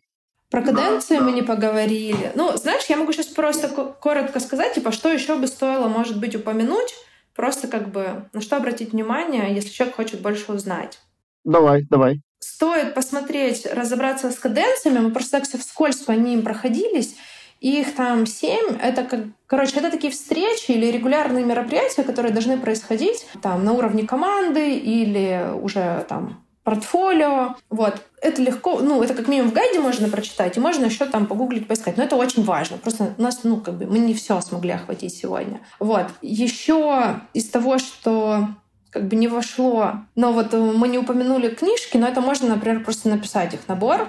Про 0.50 0.62
каденцию 0.62 1.20
да, 1.20 1.24
мы 1.24 1.30
да. 1.30 1.36
не 1.36 1.42
поговорили. 1.42 2.32
Ну, 2.34 2.56
знаешь, 2.56 2.84
я 2.86 2.96
могу 2.96 3.12
сейчас 3.12 3.26
просто 3.26 3.68
коротко 3.68 4.40
сказать, 4.40 4.74
типа, 4.74 4.90
что 4.90 5.12
еще 5.12 5.38
бы 5.38 5.46
стоило, 5.46 5.88
может 5.88 6.18
быть, 6.18 6.34
упомянуть, 6.34 6.94
просто 7.34 7.68
как 7.68 7.90
бы 7.90 8.28
на 8.32 8.40
что 8.40 8.56
обратить 8.56 8.92
внимание, 8.92 9.54
если 9.54 9.70
человек 9.70 9.96
хочет 9.96 10.22
больше 10.22 10.52
узнать. 10.52 11.00
Давай, 11.44 11.86
давай. 11.90 12.20
Стоит 12.40 12.94
посмотреть, 12.94 13.66
разобраться 13.66 14.30
с 14.30 14.38
каденциями. 14.38 14.98
Мы 14.98 15.10
просто 15.10 15.38
так 15.38 15.48
все 15.48 15.58
вскользь 15.58 15.98
по 15.98 16.12
ним 16.12 16.42
проходились. 16.42 17.16
Их 17.60 17.94
там 17.94 18.26
семь. 18.26 18.76
Это, 18.82 19.04
как, 19.04 19.20
короче, 19.46 19.78
это 19.78 19.90
такие 19.90 20.12
встречи 20.12 20.70
или 20.72 20.86
регулярные 20.86 21.44
мероприятия, 21.44 22.02
которые 22.02 22.32
должны 22.32 22.58
происходить 22.58 23.26
там 23.42 23.64
на 23.64 23.72
уровне 23.72 24.06
команды 24.06 24.76
или 24.76 25.50
уже 25.62 26.04
там 26.08 26.44
портфолио. 26.64 27.54
Вот. 27.70 28.02
Это 28.20 28.42
легко, 28.42 28.80
ну, 28.80 29.02
это 29.02 29.14
как 29.14 29.28
минимум 29.28 29.50
в 29.50 29.54
гайде 29.54 29.78
можно 29.80 30.08
прочитать, 30.08 30.56
и 30.56 30.60
можно 30.60 30.86
еще 30.86 31.06
там 31.06 31.26
погуглить, 31.26 31.68
поискать. 31.68 31.96
Но 31.96 32.04
это 32.04 32.16
очень 32.16 32.42
важно. 32.42 32.78
Просто 32.78 33.14
у 33.16 33.22
нас, 33.22 33.40
ну, 33.44 33.58
как 33.60 33.74
бы 33.76 33.86
мы 33.86 33.98
не 33.98 34.14
все 34.14 34.40
смогли 34.40 34.72
охватить 34.72 35.14
сегодня. 35.14 35.60
Вот. 35.78 36.06
Еще 36.22 37.20
из 37.34 37.48
того, 37.50 37.78
что 37.78 38.48
как 38.94 39.08
бы 39.08 39.16
не 39.16 39.26
вошло. 39.26 39.94
Но 40.14 40.32
вот 40.32 40.54
э, 40.54 40.58
мы 40.58 40.86
не 40.86 40.98
упомянули 40.98 41.48
книжки, 41.48 41.96
но 41.96 42.06
это 42.06 42.20
можно, 42.20 42.48
например, 42.48 42.84
просто 42.84 43.08
написать 43.08 43.52
их 43.52 43.66
набор. 43.66 44.08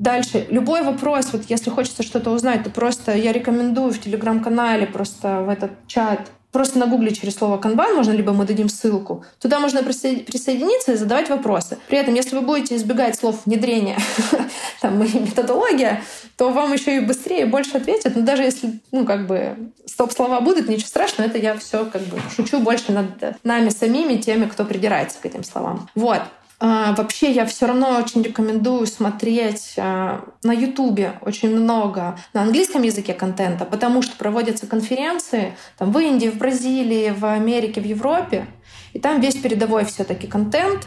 Дальше, 0.00 0.46
любой 0.50 0.82
вопрос, 0.82 1.32
вот 1.32 1.44
если 1.48 1.70
хочется 1.70 2.02
что-то 2.02 2.32
узнать, 2.32 2.64
то 2.64 2.70
просто 2.70 3.12
я 3.12 3.32
рекомендую 3.32 3.92
в 3.92 4.00
телеграм-канале 4.00 4.88
просто 4.88 5.42
в 5.42 5.48
этот 5.48 5.70
чат 5.86 6.32
просто 6.54 6.78
нагуглить 6.78 7.20
через 7.20 7.34
слово 7.34 7.58
канбан, 7.58 7.96
можно, 7.96 8.12
либо 8.12 8.32
мы 8.32 8.44
дадим 8.44 8.68
ссылку. 8.68 9.24
Туда 9.40 9.58
можно 9.58 9.82
присоединиться 9.82 10.92
и 10.92 10.94
задавать 10.94 11.28
вопросы. 11.28 11.78
При 11.88 11.98
этом, 11.98 12.14
если 12.14 12.36
вы 12.36 12.42
будете 12.42 12.76
избегать 12.76 13.16
слов 13.16 13.40
внедрения 13.44 13.98
там, 14.80 15.02
и 15.02 15.18
методология, 15.18 16.04
то 16.36 16.50
вам 16.50 16.72
еще 16.72 16.96
и 16.96 17.00
быстрее 17.00 17.42
и 17.42 17.44
больше 17.44 17.78
ответят. 17.78 18.14
Но 18.14 18.22
даже 18.22 18.44
если, 18.44 18.78
ну, 18.92 19.04
как 19.04 19.26
бы, 19.26 19.72
стоп-слова 19.84 20.40
будут, 20.40 20.68
ничего 20.68 20.86
страшного, 20.86 21.28
это 21.28 21.38
я 21.38 21.58
все 21.58 21.86
как 21.86 22.02
бы 22.02 22.20
шучу 22.36 22.60
больше 22.60 22.92
над 22.92 23.42
нами 23.42 23.70
самими, 23.70 24.14
теми, 24.20 24.46
кто 24.46 24.64
придирается 24.64 25.18
к 25.20 25.26
этим 25.26 25.42
словам. 25.42 25.88
Вот. 25.96 26.22
А, 26.60 26.94
вообще 26.94 27.32
я 27.32 27.46
все 27.46 27.66
равно 27.66 27.98
очень 27.98 28.22
рекомендую 28.22 28.86
смотреть 28.86 29.74
а, 29.76 30.24
на 30.42 30.52
Ютубе 30.52 31.18
очень 31.20 31.54
много 31.54 32.16
на 32.32 32.42
английском 32.42 32.82
языке 32.82 33.12
контента, 33.12 33.64
потому 33.64 34.02
что 34.02 34.16
проводятся 34.16 34.66
конференции 34.66 35.56
там, 35.76 35.90
в 35.90 35.98
Индии, 35.98 36.28
в 36.28 36.38
Бразилии, 36.38 37.10
в 37.10 37.24
Америке, 37.24 37.80
в 37.80 37.84
Европе, 37.84 38.46
и 38.92 39.00
там 39.00 39.20
весь 39.20 39.34
передовой 39.34 39.84
все-таки 39.84 40.26
контент. 40.26 40.86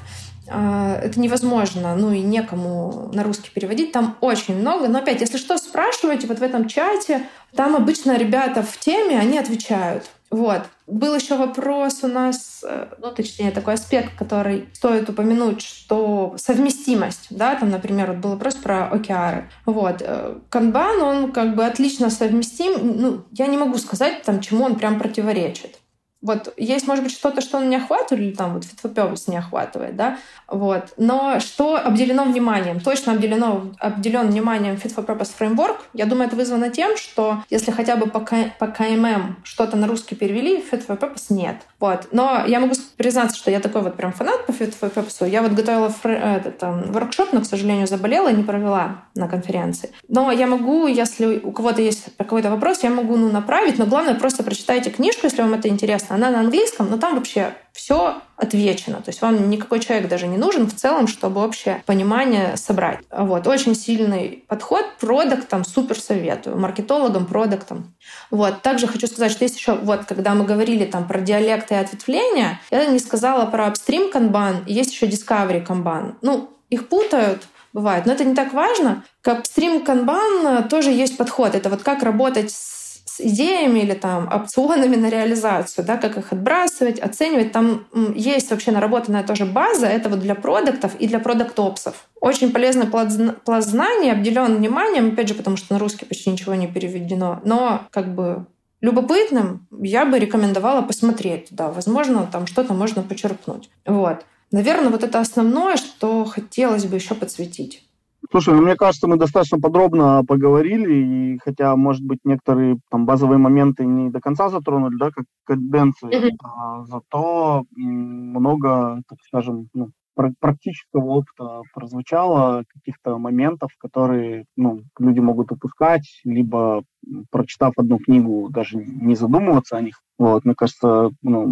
А, 0.49 0.98
это 1.02 1.19
невозможно, 1.19 1.95
ну 1.95 2.14
и 2.14 2.22
некому 2.22 3.10
на 3.14 3.23
русский 3.23 3.49
переводить. 3.53 3.91
Там 3.91 4.18
очень 4.22 4.57
много. 4.57 4.88
Но 4.88 4.99
опять, 4.99 5.19
если 5.19 5.38
что, 5.38 5.57
спрашивайте 5.57 6.27
вот 6.27 6.39
в 6.39 6.44
этом 6.44 6.68
чате. 6.68 7.23
Там 7.53 7.76
обычно 7.76 8.18
ребята 8.18 8.64
в 8.64 8.77
теме, 8.77 9.19
они 9.19 9.38
отвечают. 9.38 10.10
Вот. 10.30 10.64
Был 10.88 11.16
еще 11.16 11.38
вопрос 11.38 12.04
у 12.04 12.08
нас, 12.08 12.64
э, 12.68 12.88
ну, 12.99 13.12
точнее, 13.12 13.52
такой 13.52 13.76
аспект, 13.76 14.18
который 14.18 14.68
стоит 14.74 15.10
упомянуть, 15.10 15.62
что 15.62 16.36
совместимость, 16.38 17.28
да, 17.30 17.56
там, 17.56 17.70
например, 17.70 18.12
вот 18.12 18.18
был 18.18 18.30
вопрос 18.32 18.56
про 18.56 18.88
океары. 18.88 19.49
Вот. 19.66 20.02
Э, 20.02 20.38
канбан, 20.49 21.02
он 21.02 21.32
как 21.32 21.56
бы 21.56 21.66
отлично 21.66 22.10
совместим. 22.10 23.02
Ну, 23.02 23.26
я 23.32 23.48
не 23.48 23.58
могу 23.58 23.78
сказать, 23.78 24.24
там, 24.24 24.41
чему 24.41 24.66
он 24.66 24.76
прям 24.76 24.99
противоречит. 24.99 25.77
Вот 26.22 26.53
есть, 26.57 26.88
может 26.88 27.03
быть, 27.03 27.14
что-то, 27.14 27.41
что 27.41 27.57
он 27.57 27.69
не 27.69 27.76
охватывает, 27.76 28.27
или 28.27 28.34
там 28.34 28.53
вот 28.53 28.64
purpose 28.64 29.23
не 29.27 29.38
охватывает, 29.38 29.95
да, 29.95 30.18
вот. 30.48 30.94
Но 30.98 31.39
что 31.39 31.77
обделено 31.77 32.23
вниманием? 32.23 32.80
Точно 32.80 33.14
обделено, 33.14 33.73
обделен 33.80 34.27
вниманием 34.27 34.76
fit 34.76 34.95
for 34.95 35.06
framework. 35.06 35.77
Я 35.94 36.06
думаю, 36.06 36.27
это 36.27 36.35
вызвано 36.35 36.69
тем, 36.69 36.98
что 36.98 37.44
если 37.49 37.72
хотя 37.72 37.95
бы 37.95 38.07
по, 38.07 38.19
по 38.19 38.68
КММ 38.68 39.38
что-то 39.44 39.77
на 39.77 39.88
русский 39.88 40.15
перевели, 40.15 40.64
fit 40.72 40.85
нет. 41.30 41.57
Вот. 41.80 42.07
Но 42.11 42.44
я 42.48 42.60
могу 42.60 42.76
признаться, 42.95 43.38
что 43.38 43.52
я 43.52 43.60
такой 43.60 43.81
вот 43.81 43.95
прям 43.95 44.14
фанат 44.14 44.45
по 44.45 44.52
fit. 44.52 45.30
Я 45.30 45.41
вот 45.41 45.52
готовила 45.52 45.94
этот 46.03 46.57
там, 46.57 46.91
воркшоп, 46.91 47.34
но, 47.34 47.41
к 47.41 47.45
сожалению, 47.45 47.88
заболела 47.88 48.30
и 48.30 48.35
не 48.35 48.44
провела 48.44 49.03
на 49.15 49.27
конференции. 49.27 49.91
Но 50.07 50.31
я 50.31 50.48
могу, 50.48 50.88
если 50.88 51.39
у 51.39 51.52
кого-то 51.52 51.81
есть 51.81 52.06
какой-то 52.18 52.49
вопрос, 52.49 52.84
я 52.84 52.89
могу 52.89 53.18
ну, 53.18 53.31
направить, 53.31 53.77
но 53.77 53.85
главное 53.85 54.15
просто 54.15 54.44
прочитайте 54.44 54.89
книжку, 54.89 55.26
если 55.26 55.41
вам 55.41 55.53
это 55.53 55.68
интересно. 55.68 56.07
Она 56.10 56.30
на 56.30 56.40
английском, 56.40 56.90
но 56.90 56.98
там 56.98 57.16
вообще 57.16 57.54
все 57.74 58.22
отвечено. 58.36 58.98
То 58.98 59.10
есть 59.10 59.22
вам 59.22 59.50
никакой 59.50 59.80
человек 59.80 60.08
даже 60.08 60.28
не 60.28 60.38
нужен 60.38 60.68
в 60.68 60.76
целом, 60.76 61.08
чтобы 61.08 61.44
общее 61.44 61.84
понимание 61.86 62.58
собрать. 62.58 63.00
Вот. 63.12 63.48
Очень 63.48 63.76
сильный 63.76 64.44
подход. 64.48 64.86
Продуктам 65.00 65.64
супер 65.64 66.00
советую. 66.00 66.58
Маркетологам, 66.58 67.26
продуктам. 67.26 67.96
Вот. 68.32 68.62
Также 68.62 68.88
хочу 68.88 69.08
сказать, 69.08 69.32
что 69.32 69.44
есть 69.44 69.58
еще, 69.58 69.76
вот, 69.76 70.06
когда 70.06 70.34
мы 70.34 70.46
говорили 70.46 70.86
там 70.86 71.08
про 71.08 71.20
диалекты 71.20 71.76
и 71.76 71.78
ответвления, 71.78 72.60
я 72.72 72.86
не 72.86 73.00
сказала 73.00 73.46
про 73.46 73.68
upstream 73.68 74.12
канбан, 74.12 74.64
есть 74.66 74.92
еще 74.92 75.08
discovery 75.08 75.66
канбан. 75.66 76.18
Ну, 76.22 76.50
их 76.70 76.90
путают, 76.90 77.44
бывает. 77.74 78.06
Но 78.06 78.14
это 78.14 78.24
не 78.24 78.36
так 78.36 78.54
важно. 78.54 79.04
К 79.22 79.30
upstream 79.30 79.84
канбан 79.84 80.68
тоже 80.68 80.92
есть 80.92 81.18
подход. 81.18 81.56
Это 81.56 81.70
вот 81.70 81.84
как 81.84 82.04
работать 82.04 82.52
с 82.52 82.77
идеями 83.19 83.80
или 83.80 83.94
там 83.94 84.27
опционами 84.34 84.95
на 84.95 85.10
реализацию, 85.10 85.85
да, 85.85 85.98
как 85.98 86.18
их 86.18 86.31
отбрасывать, 86.31 86.99
оценивать. 86.99 87.52
Там 87.52 87.85
есть 88.15 88.52
вообще 88.52 88.72
наработанная 88.72 89.23
тоже 89.23 89.45
база, 89.45 89.88
это 89.88 90.10
вот 90.10 90.19
для 90.19 90.35
продуктов 90.35 90.95
и 90.99 91.07
для 91.07 91.19
продукт-опсов. 91.19 92.07
Очень 92.19 92.52
полезный 92.52 92.88
пласт 92.88 93.69
знаний, 93.69 94.11
обделен 94.11 94.56
вниманием, 94.56 95.10
опять 95.10 95.27
же, 95.27 95.34
потому 95.34 95.57
что 95.57 95.73
на 95.73 95.80
русский 95.80 96.06
почти 96.06 96.30
ничего 96.30 96.56
не 96.56 96.68
переведено, 96.68 97.41
но 97.44 97.81
как 97.91 98.14
бы 98.14 98.45
любопытным 98.81 99.68
я 99.72 100.06
бы 100.06 100.19
рекомендовала 100.19 100.81
посмотреть 100.81 101.49
туда. 101.49 101.69
Возможно, 101.69 102.27
там 102.31 102.48
что-то 102.48 102.73
можно 102.73 103.03
почерпнуть. 103.03 103.69
Вот. 103.85 104.26
Наверное, 104.52 104.89
вот 104.89 105.03
это 105.03 105.19
основное, 105.19 105.77
что 105.77 106.23
хотелось 106.26 106.85
бы 106.85 106.95
еще 106.95 107.15
подсветить. 107.15 107.84
Слушай, 108.30 108.56
ну, 108.56 108.62
мне 108.62 108.76
кажется, 108.76 109.08
мы 109.08 109.18
достаточно 109.18 109.60
подробно 109.60 110.24
поговорили, 110.28 110.94
и 110.94 111.38
хотя, 111.40 111.76
может 111.76 112.04
быть, 112.04 112.20
некоторые 112.24 112.80
там 112.90 113.06
базовые 113.06 113.38
моменты 113.38 113.86
не 113.86 114.10
до 114.10 114.20
конца 114.20 114.49
затронули, 114.49 114.98
да, 114.98 115.12
как 115.12 115.26
каденции, 115.45 116.10
mm-hmm. 116.10 116.38
а, 116.44 116.84
зато 116.86 117.64
много, 117.76 119.02
так 119.08 119.18
скажем, 119.26 119.70
ну, 119.74 119.91
практического 120.40 121.06
опыта 121.06 121.62
прозвучало, 121.74 122.64
каких-то 122.74 123.18
моментов, 123.18 123.70
которые 123.78 124.45
ну, 124.56 124.82
люди 124.99 125.20
могут 125.20 125.52
упускать, 125.52 126.22
либо 126.24 126.84
прочитав 127.32 127.74
одну 127.78 127.99
книгу, 127.99 128.49
даже 128.49 128.78
не 128.78 129.16
задумываться 129.16 129.78
о 129.78 129.82
них. 129.82 130.02
Вот, 130.18 130.45
мне 130.45 130.56
кажется, 130.56 131.12
ну, 131.22 131.45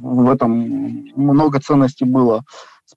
в 0.00 0.28
этом 0.28 0.52
много 1.16 1.60
ценностей 1.60 2.04
было. 2.04 2.42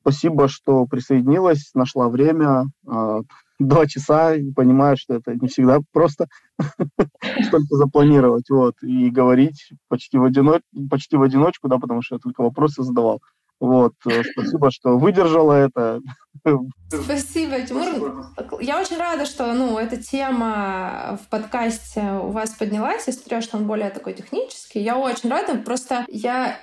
Спасибо, 0.04 0.50
что 0.50 0.86
присоединилась, 0.86 1.72
нашла 1.74 2.10
время. 2.10 2.66
А, 2.86 3.22
два 3.58 3.88
часа, 3.88 4.36
понимаю, 4.54 4.98
что 4.98 5.16
это 5.16 5.34
не 5.34 5.48
всегда 5.48 5.80
просто 5.94 6.28
столько 7.48 7.76
запланировать, 7.78 8.50
вот, 8.50 8.76
и 8.84 9.10
говорить 9.10 9.72
почти 9.88 10.18
в, 10.18 10.26
одиноч... 10.26 10.62
почти 10.90 11.16
в 11.16 11.22
одиночку, 11.22 11.70
да, 11.70 11.78
потому 11.78 12.02
что 12.02 12.16
я 12.16 12.20
только 12.20 12.42
вопросы 12.42 12.84
задавал. 12.84 13.22
Вот, 13.62 13.94
э, 14.06 14.24
спасибо, 14.34 14.72
что 14.72 14.98
выдержала 14.98 15.54
это. 15.54 16.02
Спасибо, 16.90 17.62
Тимур. 17.62 18.26
Я 18.60 18.82
очень 18.82 18.98
рада, 18.98 19.26
что 19.26 19.54
ну, 19.54 19.78
эта 19.78 19.96
тема 19.96 21.18
в 21.24 21.30
подкасте 21.30 22.02
у 22.22 22.32
вас 22.32 22.50
поднялась, 22.50 23.08
если 23.08 23.40
что 23.40 23.56
он 23.56 23.68
более 23.68 23.90
такой 23.90 24.16
технический. 24.16 24.82
Я 24.82 24.98
очень 24.98 25.30
рада, 25.30 25.56
просто 25.60 26.04
я 26.10 26.58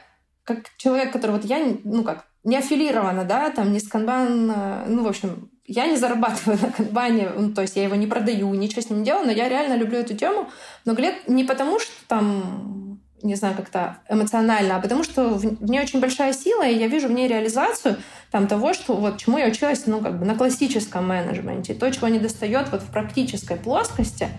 как 0.44 0.68
человек, 0.76 1.12
который 1.12 1.32
вот 1.32 1.44
я, 1.46 1.64
ну 1.84 2.04
как, 2.04 2.26
не 2.44 2.56
аффилирована, 2.56 3.24
да, 3.24 3.50
там, 3.50 3.72
не 3.72 3.80
с 3.80 3.88
канбан, 3.88 4.50
э, 4.50 4.84
ну, 4.88 5.04
в 5.04 5.08
общем, 5.08 5.50
я 5.66 5.86
не 5.86 5.96
зарабатываю 5.96 6.58
на 6.62 6.70
канбане, 6.70 7.30
ну, 7.36 7.52
то 7.52 7.62
есть 7.62 7.76
я 7.76 7.84
его 7.84 7.94
не 7.94 8.06
продаю, 8.06 8.52
ничего 8.54 8.82
с 8.82 8.90
ним 8.90 9.00
не 9.00 9.04
делаю, 9.04 9.26
но 9.26 9.32
я 9.32 9.48
реально 9.48 9.74
люблю 9.74 9.98
эту 9.98 10.16
тему. 10.16 10.48
Много 10.84 11.02
лет 11.02 11.28
не 11.28 11.44
потому, 11.44 11.78
что 11.78 11.92
там, 12.08 13.00
не 13.22 13.34
знаю, 13.34 13.54
как-то 13.54 13.98
эмоционально, 14.08 14.76
а 14.76 14.80
потому 14.80 15.04
что 15.04 15.28
в 15.28 15.70
ней 15.70 15.80
очень 15.80 16.00
большая 16.00 16.32
сила, 16.32 16.66
и 16.66 16.78
я 16.78 16.86
вижу 16.86 17.08
в 17.08 17.12
ней 17.12 17.28
реализацию 17.28 17.96
там 18.30 18.46
того, 18.46 18.72
что 18.72 18.94
вот 18.94 19.18
чему 19.18 19.38
я 19.38 19.46
училась, 19.46 19.86
ну, 19.86 20.00
как 20.00 20.18
бы 20.18 20.24
на 20.24 20.34
классическом 20.34 21.06
менеджменте, 21.06 21.74
то, 21.74 21.90
чего 21.90 22.08
не 22.08 22.18
достает 22.18 22.70
вот 22.72 22.82
в 22.82 22.90
практической 22.90 23.56
плоскости— 23.56 24.28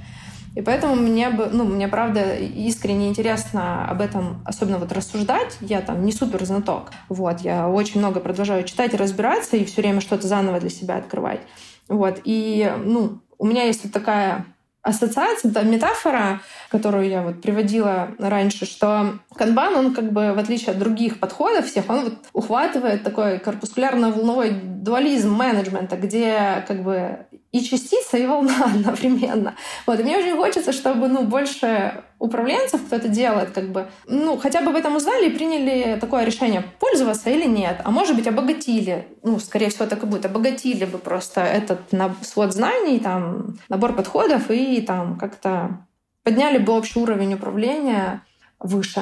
и 0.55 0.61
поэтому 0.61 0.95
мне 0.95 1.29
бы, 1.29 1.47
ну, 1.51 1.63
мне 1.63 1.87
правда 1.87 2.35
искренне 2.35 3.07
интересно 3.07 3.87
об 3.89 4.01
этом, 4.01 4.41
особенно 4.45 4.77
вот 4.77 4.91
рассуждать. 4.91 5.57
Я 5.61 5.81
там 5.81 6.03
не 6.03 6.11
супер 6.11 6.43
знаток. 6.43 6.91
Вот, 7.07 7.39
я 7.41 7.69
очень 7.69 7.99
много 7.99 8.19
продолжаю 8.19 8.63
читать 8.65 8.93
и 8.93 8.97
разбираться, 8.97 9.55
и 9.55 9.65
все 9.65 9.81
время 9.81 10.01
что-то 10.01 10.27
заново 10.27 10.59
для 10.59 10.69
себя 10.69 10.97
открывать. 10.97 11.41
Вот, 11.87 12.19
и, 12.25 12.71
ну, 12.83 13.19
у 13.37 13.45
меня 13.45 13.63
есть 13.63 13.83
вот 13.83 13.93
такая 13.93 14.45
ассоциация, 14.81 15.51
да, 15.51 15.61
метафора, 15.61 16.41
которую 16.69 17.07
я 17.07 17.21
вот 17.21 17.41
приводила 17.41 18.09
раньше, 18.17 18.65
что 18.65 19.19
канбан, 19.35 19.75
он 19.75 19.93
как 19.93 20.11
бы, 20.11 20.33
в 20.33 20.39
отличие 20.39 20.71
от 20.71 20.79
других 20.79 21.19
подходов 21.19 21.67
всех, 21.67 21.89
он 21.89 22.03
вот 22.05 22.13
ухватывает 22.33 23.03
такой 23.03 23.37
корпускулярно-волновой 23.37 24.51
дуализм 24.51 25.33
менеджмента, 25.33 25.97
где 25.97 26.65
как 26.67 26.83
бы 26.83 27.19
и 27.51 27.61
частица, 27.61 28.17
и 28.17 28.25
волна 28.25 28.65
одновременно. 28.73 29.55
Вот. 29.85 29.99
И 29.99 30.03
мне 30.03 30.17
очень 30.17 30.35
хочется, 30.35 30.71
чтобы 30.71 31.07
ну, 31.07 31.23
больше 31.23 32.03
управленцев, 32.19 32.85
кто 32.85 32.95
это 32.95 33.09
делает, 33.09 33.51
как 33.51 33.71
бы, 33.71 33.87
ну, 34.07 34.37
хотя 34.37 34.61
бы 34.61 34.69
об 34.69 34.75
этом 34.75 34.95
узнали 34.95 35.27
и 35.27 35.35
приняли 35.35 35.99
такое 35.99 36.23
решение, 36.23 36.63
пользоваться 36.79 37.29
или 37.29 37.45
нет. 37.45 37.81
А 37.83 37.91
может 37.91 38.15
быть, 38.15 38.27
обогатили, 38.27 39.07
ну, 39.23 39.39
скорее 39.39 39.69
всего, 39.69 39.85
так 39.85 40.03
и 40.03 40.05
будет, 40.05 40.25
обогатили 40.25 40.85
бы 40.85 40.97
просто 40.97 41.41
этот 41.41 41.81
свод 42.21 42.53
знаний, 42.53 42.99
там, 42.99 43.57
набор 43.69 43.93
подходов 43.93 44.49
и 44.49 44.81
там 44.81 45.17
как-то 45.17 45.85
подняли 46.23 46.57
бы 46.57 46.73
общий 46.73 46.99
уровень 46.99 47.33
управления 47.33 48.23
выше. 48.59 49.01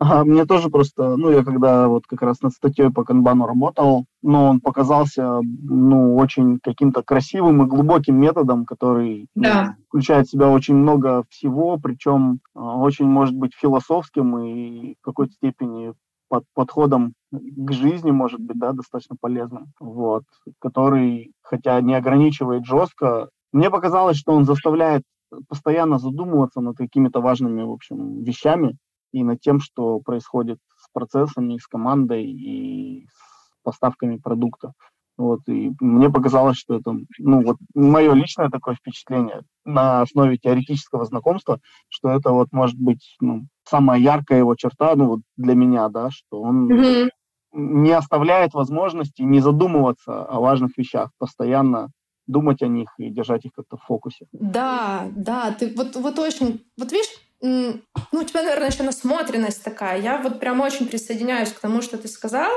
Ага, 0.00 0.24
мне 0.24 0.46
тоже 0.46 0.70
просто, 0.70 1.16
ну, 1.16 1.30
я 1.30 1.42
когда 1.42 1.88
вот 1.88 2.06
как 2.06 2.22
раз 2.22 2.40
над 2.40 2.52
статьей 2.52 2.90
по 2.90 3.04
канбану 3.04 3.46
работал, 3.46 4.06
ну, 4.22 4.44
он 4.44 4.60
показался, 4.60 5.40
ну, 5.42 6.14
очень 6.14 6.60
каким-то 6.62 7.02
красивым 7.02 7.62
и 7.62 7.66
глубоким 7.66 8.16
методом, 8.16 8.64
который 8.64 9.26
ну, 9.34 9.42
да. 9.42 9.64
ну, 9.76 9.84
включает 9.88 10.26
в 10.26 10.30
себя 10.30 10.50
очень 10.50 10.76
много 10.76 11.24
всего, 11.30 11.78
причем 11.78 12.38
э, 12.54 12.60
очень 12.60 13.06
может 13.06 13.34
быть 13.34 13.54
философским 13.54 14.38
и 14.38 14.94
в 14.94 15.04
какой-то 15.04 15.32
степени 15.32 15.94
под 16.28 16.44
подходом 16.54 17.14
к 17.32 17.72
жизни, 17.72 18.12
может 18.12 18.40
быть, 18.40 18.58
да, 18.58 18.72
достаточно 18.72 19.16
полезным, 19.20 19.72
вот, 19.80 20.24
который, 20.60 21.32
хотя 21.42 21.80
не 21.80 21.94
ограничивает 21.94 22.64
жестко, 22.66 23.30
мне 23.52 23.68
показалось, 23.70 24.16
что 24.16 24.32
он 24.32 24.44
заставляет 24.44 25.02
постоянно 25.48 25.98
задумываться 25.98 26.60
над 26.60 26.76
какими-то 26.76 27.20
важными, 27.20 27.62
в 27.62 27.72
общем, 27.72 28.22
вещами, 28.22 28.76
и 29.12 29.24
над 29.24 29.40
тем, 29.40 29.60
что 29.60 30.00
происходит 30.00 30.58
с 30.76 30.88
процессами, 30.92 31.58
с 31.58 31.66
командой 31.66 32.24
и 32.24 33.06
с 33.06 33.62
поставками 33.62 34.16
продукта. 34.16 34.72
Вот, 35.18 35.40
и 35.48 35.72
мне 35.80 36.10
показалось, 36.10 36.56
что 36.56 36.76
это, 36.76 36.96
ну, 37.18 37.42
вот 37.42 37.56
мое 37.74 38.12
личное 38.12 38.50
такое 38.50 38.76
впечатление 38.76 39.42
на 39.64 40.02
основе 40.02 40.38
теоретического 40.38 41.04
знакомства, 41.06 41.58
что 41.88 42.10
это 42.10 42.30
вот 42.30 42.48
может 42.52 42.78
быть, 42.78 43.16
ну, 43.20 43.42
самая 43.64 43.98
яркая 43.98 44.38
его 44.38 44.54
черта, 44.54 44.94
ну, 44.94 45.06
вот 45.06 45.20
для 45.36 45.54
меня, 45.54 45.88
да, 45.88 46.10
что 46.10 46.40
он 46.40 46.70
mm-hmm. 46.70 47.08
не 47.52 47.90
оставляет 47.90 48.54
возможности 48.54 49.22
не 49.22 49.40
задумываться 49.40 50.24
о 50.24 50.38
важных 50.38 50.78
вещах, 50.78 51.10
постоянно 51.18 51.88
думать 52.28 52.62
о 52.62 52.68
них 52.68 52.88
и 52.98 53.10
держать 53.10 53.44
их 53.44 53.52
как-то 53.56 53.76
в 53.76 53.82
фокусе. 53.82 54.26
Да, 54.30 55.08
да, 55.16 55.50
ты 55.50 55.74
вот, 55.74 55.96
вот 55.96 56.16
очень, 56.20 56.62
вот 56.78 56.92
видишь, 56.92 57.10
ну, 57.40 57.82
у 58.12 58.24
тебя, 58.24 58.42
наверное, 58.42 58.68
еще 58.68 58.82
насмотренность 58.82 59.62
такая. 59.62 60.00
Я 60.00 60.18
вот 60.18 60.40
прям 60.40 60.60
очень 60.60 60.88
присоединяюсь 60.88 61.52
к 61.52 61.60
тому, 61.60 61.82
что 61.82 61.98
ты 61.98 62.08
сказал. 62.08 62.50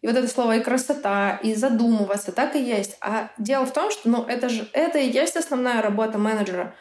И 0.00 0.06
вот 0.06 0.16
это 0.16 0.28
слово 0.28 0.56
и 0.56 0.62
красота, 0.62 1.40
и 1.42 1.54
задумываться, 1.54 2.30
так 2.30 2.54
и 2.54 2.62
есть. 2.62 2.96
А 3.00 3.30
дело 3.36 3.66
в 3.66 3.72
том, 3.72 3.90
что 3.90 4.08
ну, 4.08 4.22
это 4.22 4.48
же 4.48 4.68
это 4.72 4.98
и 4.98 5.10
есть 5.10 5.36
основная 5.36 5.82
работа 5.82 6.18
менеджера, 6.18 6.74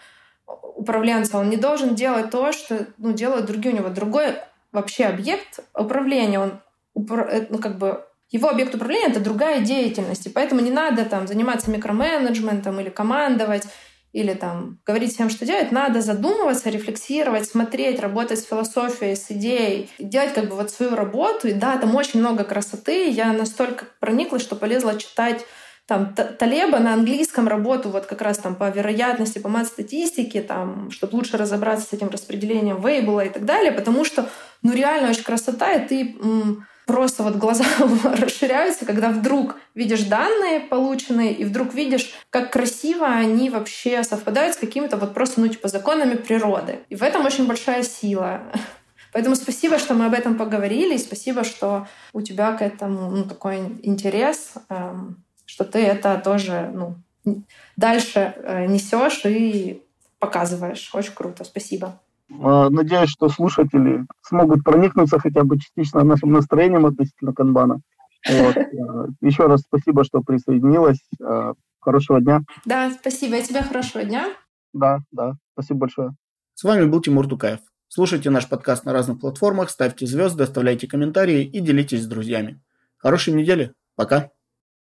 управленца. 0.45 1.39
Он 1.39 1.49
не 1.49 1.57
должен 1.57 1.95
делать 1.95 2.29
то, 2.29 2.51
что 2.51 2.85
ну, 2.97 3.13
делают 3.13 3.47
другие. 3.47 3.73
У 3.73 3.77
него 3.77 3.89
другой 3.89 4.35
вообще 4.71 5.05
объект 5.05 5.59
управления. 5.73 6.39
Он, 6.39 6.61
э, 6.95 7.47
ну, 7.49 7.57
как 7.57 7.79
бы, 7.79 8.05
его 8.29 8.49
объект 8.49 8.75
управления— 8.75 9.07
это 9.07 9.19
другая 9.19 9.61
деятельность. 9.61 10.27
И 10.27 10.29
поэтому 10.29 10.61
не 10.61 10.71
надо 10.71 11.03
там 11.05 11.27
заниматься 11.27 11.71
микроменеджментом 11.71 12.79
или 12.79 12.89
командовать 12.89 13.63
или 14.13 14.33
там 14.33 14.79
говорить 14.85 15.13
всем, 15.13 15.29
что 15.29 15.45
делать, 15.45 15.71
надо 15.71 16.01
задумываться, 16.01 16.69
рефлексировать, 16.69 17.47
смотреть, 17.47 17.99
работать 17.99 18.39
с 18.39 18.45
философией, 18.45 19.15
с 19.15 19.29
идеей, 19.29 19.89
делать 19.99 20.33
как 20.33 20.49
бы 20.49 20.55
вот 20.55 20.71
свою 20.71 20.95
работу. 20.95 21.47
И 21.47 21.53
да, 21.53 21.77
там 21.77 21.95
очень 21.95 22.19
много 22.19 22.43
красоты. 22.43 23.09
Я 23.09 23.33
настолько 23.33 23.85
прониклась, 23.99 24.41
что 24.41 24.55
полезла 24.55 24.97
читать 24.97 25.45
там 25.87 26.13
Талеба 26.13 26.79
на 26.79 26.93
английском 26.93 27.47
работу 27.47 27.89
вот 27.89 28.07
как 28.07 28.21
раз 28.21 28.39
там 28.39 28.55
по 28.55 28.69
вероятности, 28.69 29.39
по 29.39 29.47
мат-статистике, 29.47 30.41
там, 30.41 30.91
чтобы 30.91 31.15
лучше 31.15 31.37
разобраться 31.37 31.87
с 31.87 31.93
этим 31.93 32.09
распределением 32.09 32.81
Вейбла 32.81 33.21
и 33.21 33.29
так 33.29 33.45
далее, 33.45 33.71
потому 33.71 34.03
что 34.03 34.29
ну 34.63 34.73
реально 34.73 35.11
очень 35.11 35.23
красота, 35.23 35.71
и 35.71 35.87
ты 35.87 36.17
просто 36.87 37.21
вот 37.21 37.35
глаза 37.35 37.65
расширяются, 38.03 38.85
когда 38.85 39.09
вдруг 39.09 39.57
видишь 39.75 40.03
данные 40.03 40.61
полученные, 40.61 41.33
и 41.33 41.43
вдруг 41.43 41.73
видишь, 41.75 42.11
как 42.31 42.51
красиво 42.51 43.05
они 43.05 43.49
вообще 43.51 44.03
совпадают 44.03 44.55
с 44.55 44.57
какими-то 44.57 44.97
вот 44.97 45.13
просто, 45.13 45.41
ну, 45.41 45.49
типа, 45.49 45.67
законами 45.67 46.15
природы. 46.15 46.79
И 46.89 46.95
в 46.95 47.03
этом 47.03 47.25
очень 47.25 47.45
большая 47.45 47.83
сила. 47.83 48.41
Поэтому 49.13 49.35
спасибо, 49.35 49.77
что 49.77 49.93
мы 49.93 50.05
об 50.05 50.13
этом 50.13 50.37
поговорили, 50.37 50.95
и 50.95 50.99
спасибо, 50.99 51.43
что 51.43 51.87
у 52.13 52.21
тебя 52.21 52.53
к 52.53 52.61
этому 52.61 53.11
ну, 53.11 53.23
такой 53.25 53.57
интерес, 53.83 54.53
эм, 54.69 55.23
что 55.45 55.65
ты 55.65 55.79
это 55.79 56.21
тоже 56.23 56.71
ну, 56.73 56.95
дальше 57.75 58.33
э, 58.37 58.65
несешь 58.65 59.21
и 59.25 59.83
показываешь. 60.19 60.89
Очень 60.93 61.13
круто. 61.13 61.43
Спасибо. 61.43 61.99
А, 62.29 62.69
надеюсь, 62.69 63.09
что 63.09 63.29
слушатели 63.29 64.05
смогут 64.21 64.63
проникнуться 64.63 65.19
хотя 65.19 65.43
бы 65.43 65.59
частично 65.59 66.03
нашим 66.03 66.31
настроением 66.31 66.85
относительно 66.85 67.33
канбана. 67.33 67.79
Вот. 68.29 68.57
Э, 68.57 69.07
Еще 69.21 69.45
раз 69.45 69.61
спасибо, 69.61 70.03
что 70.03 70.21
присоединилась. 70.21 70.99
Э, 71.21 71.53
хорошего 71.79 72.19
дня. 72.19 72.41
Да, 72.65 72.91
спасибо. 72.91 73.37
И 73.37 73.43
тебе 73.43 73.61
хорошего 73.61 74.03
дня. 74.03 74.33
Да, 74.73 74.99
да. 75.11 75.33
Спасибо 75.53 75.81
большое. 75.81 76.11
С 76.55 76.63
вами 76.63 76.85
был 76.85 77.01
Тимур 77.01 77.27
Тукаев. 77.27 77.59
Слушайте 77.87 78.29
наш 78.29 78.49
подкаст 78.49 78.83
на 78.83 78.91
разных 78.91 79.21
платформах, 79.21 79.69
ставьте 79.69 80.05
звезды, 80.05 80.43
оставляйте 80.43 80.87
комментарии 80.87 81.43
и 81.43 81.59
делитесь 81.61 82.03
с 82.03 82.07
друзьями. 82.07 82.61
Хорошей 82.97 83.33
недели. 83.33 83.73
Пока. 83.95 84.31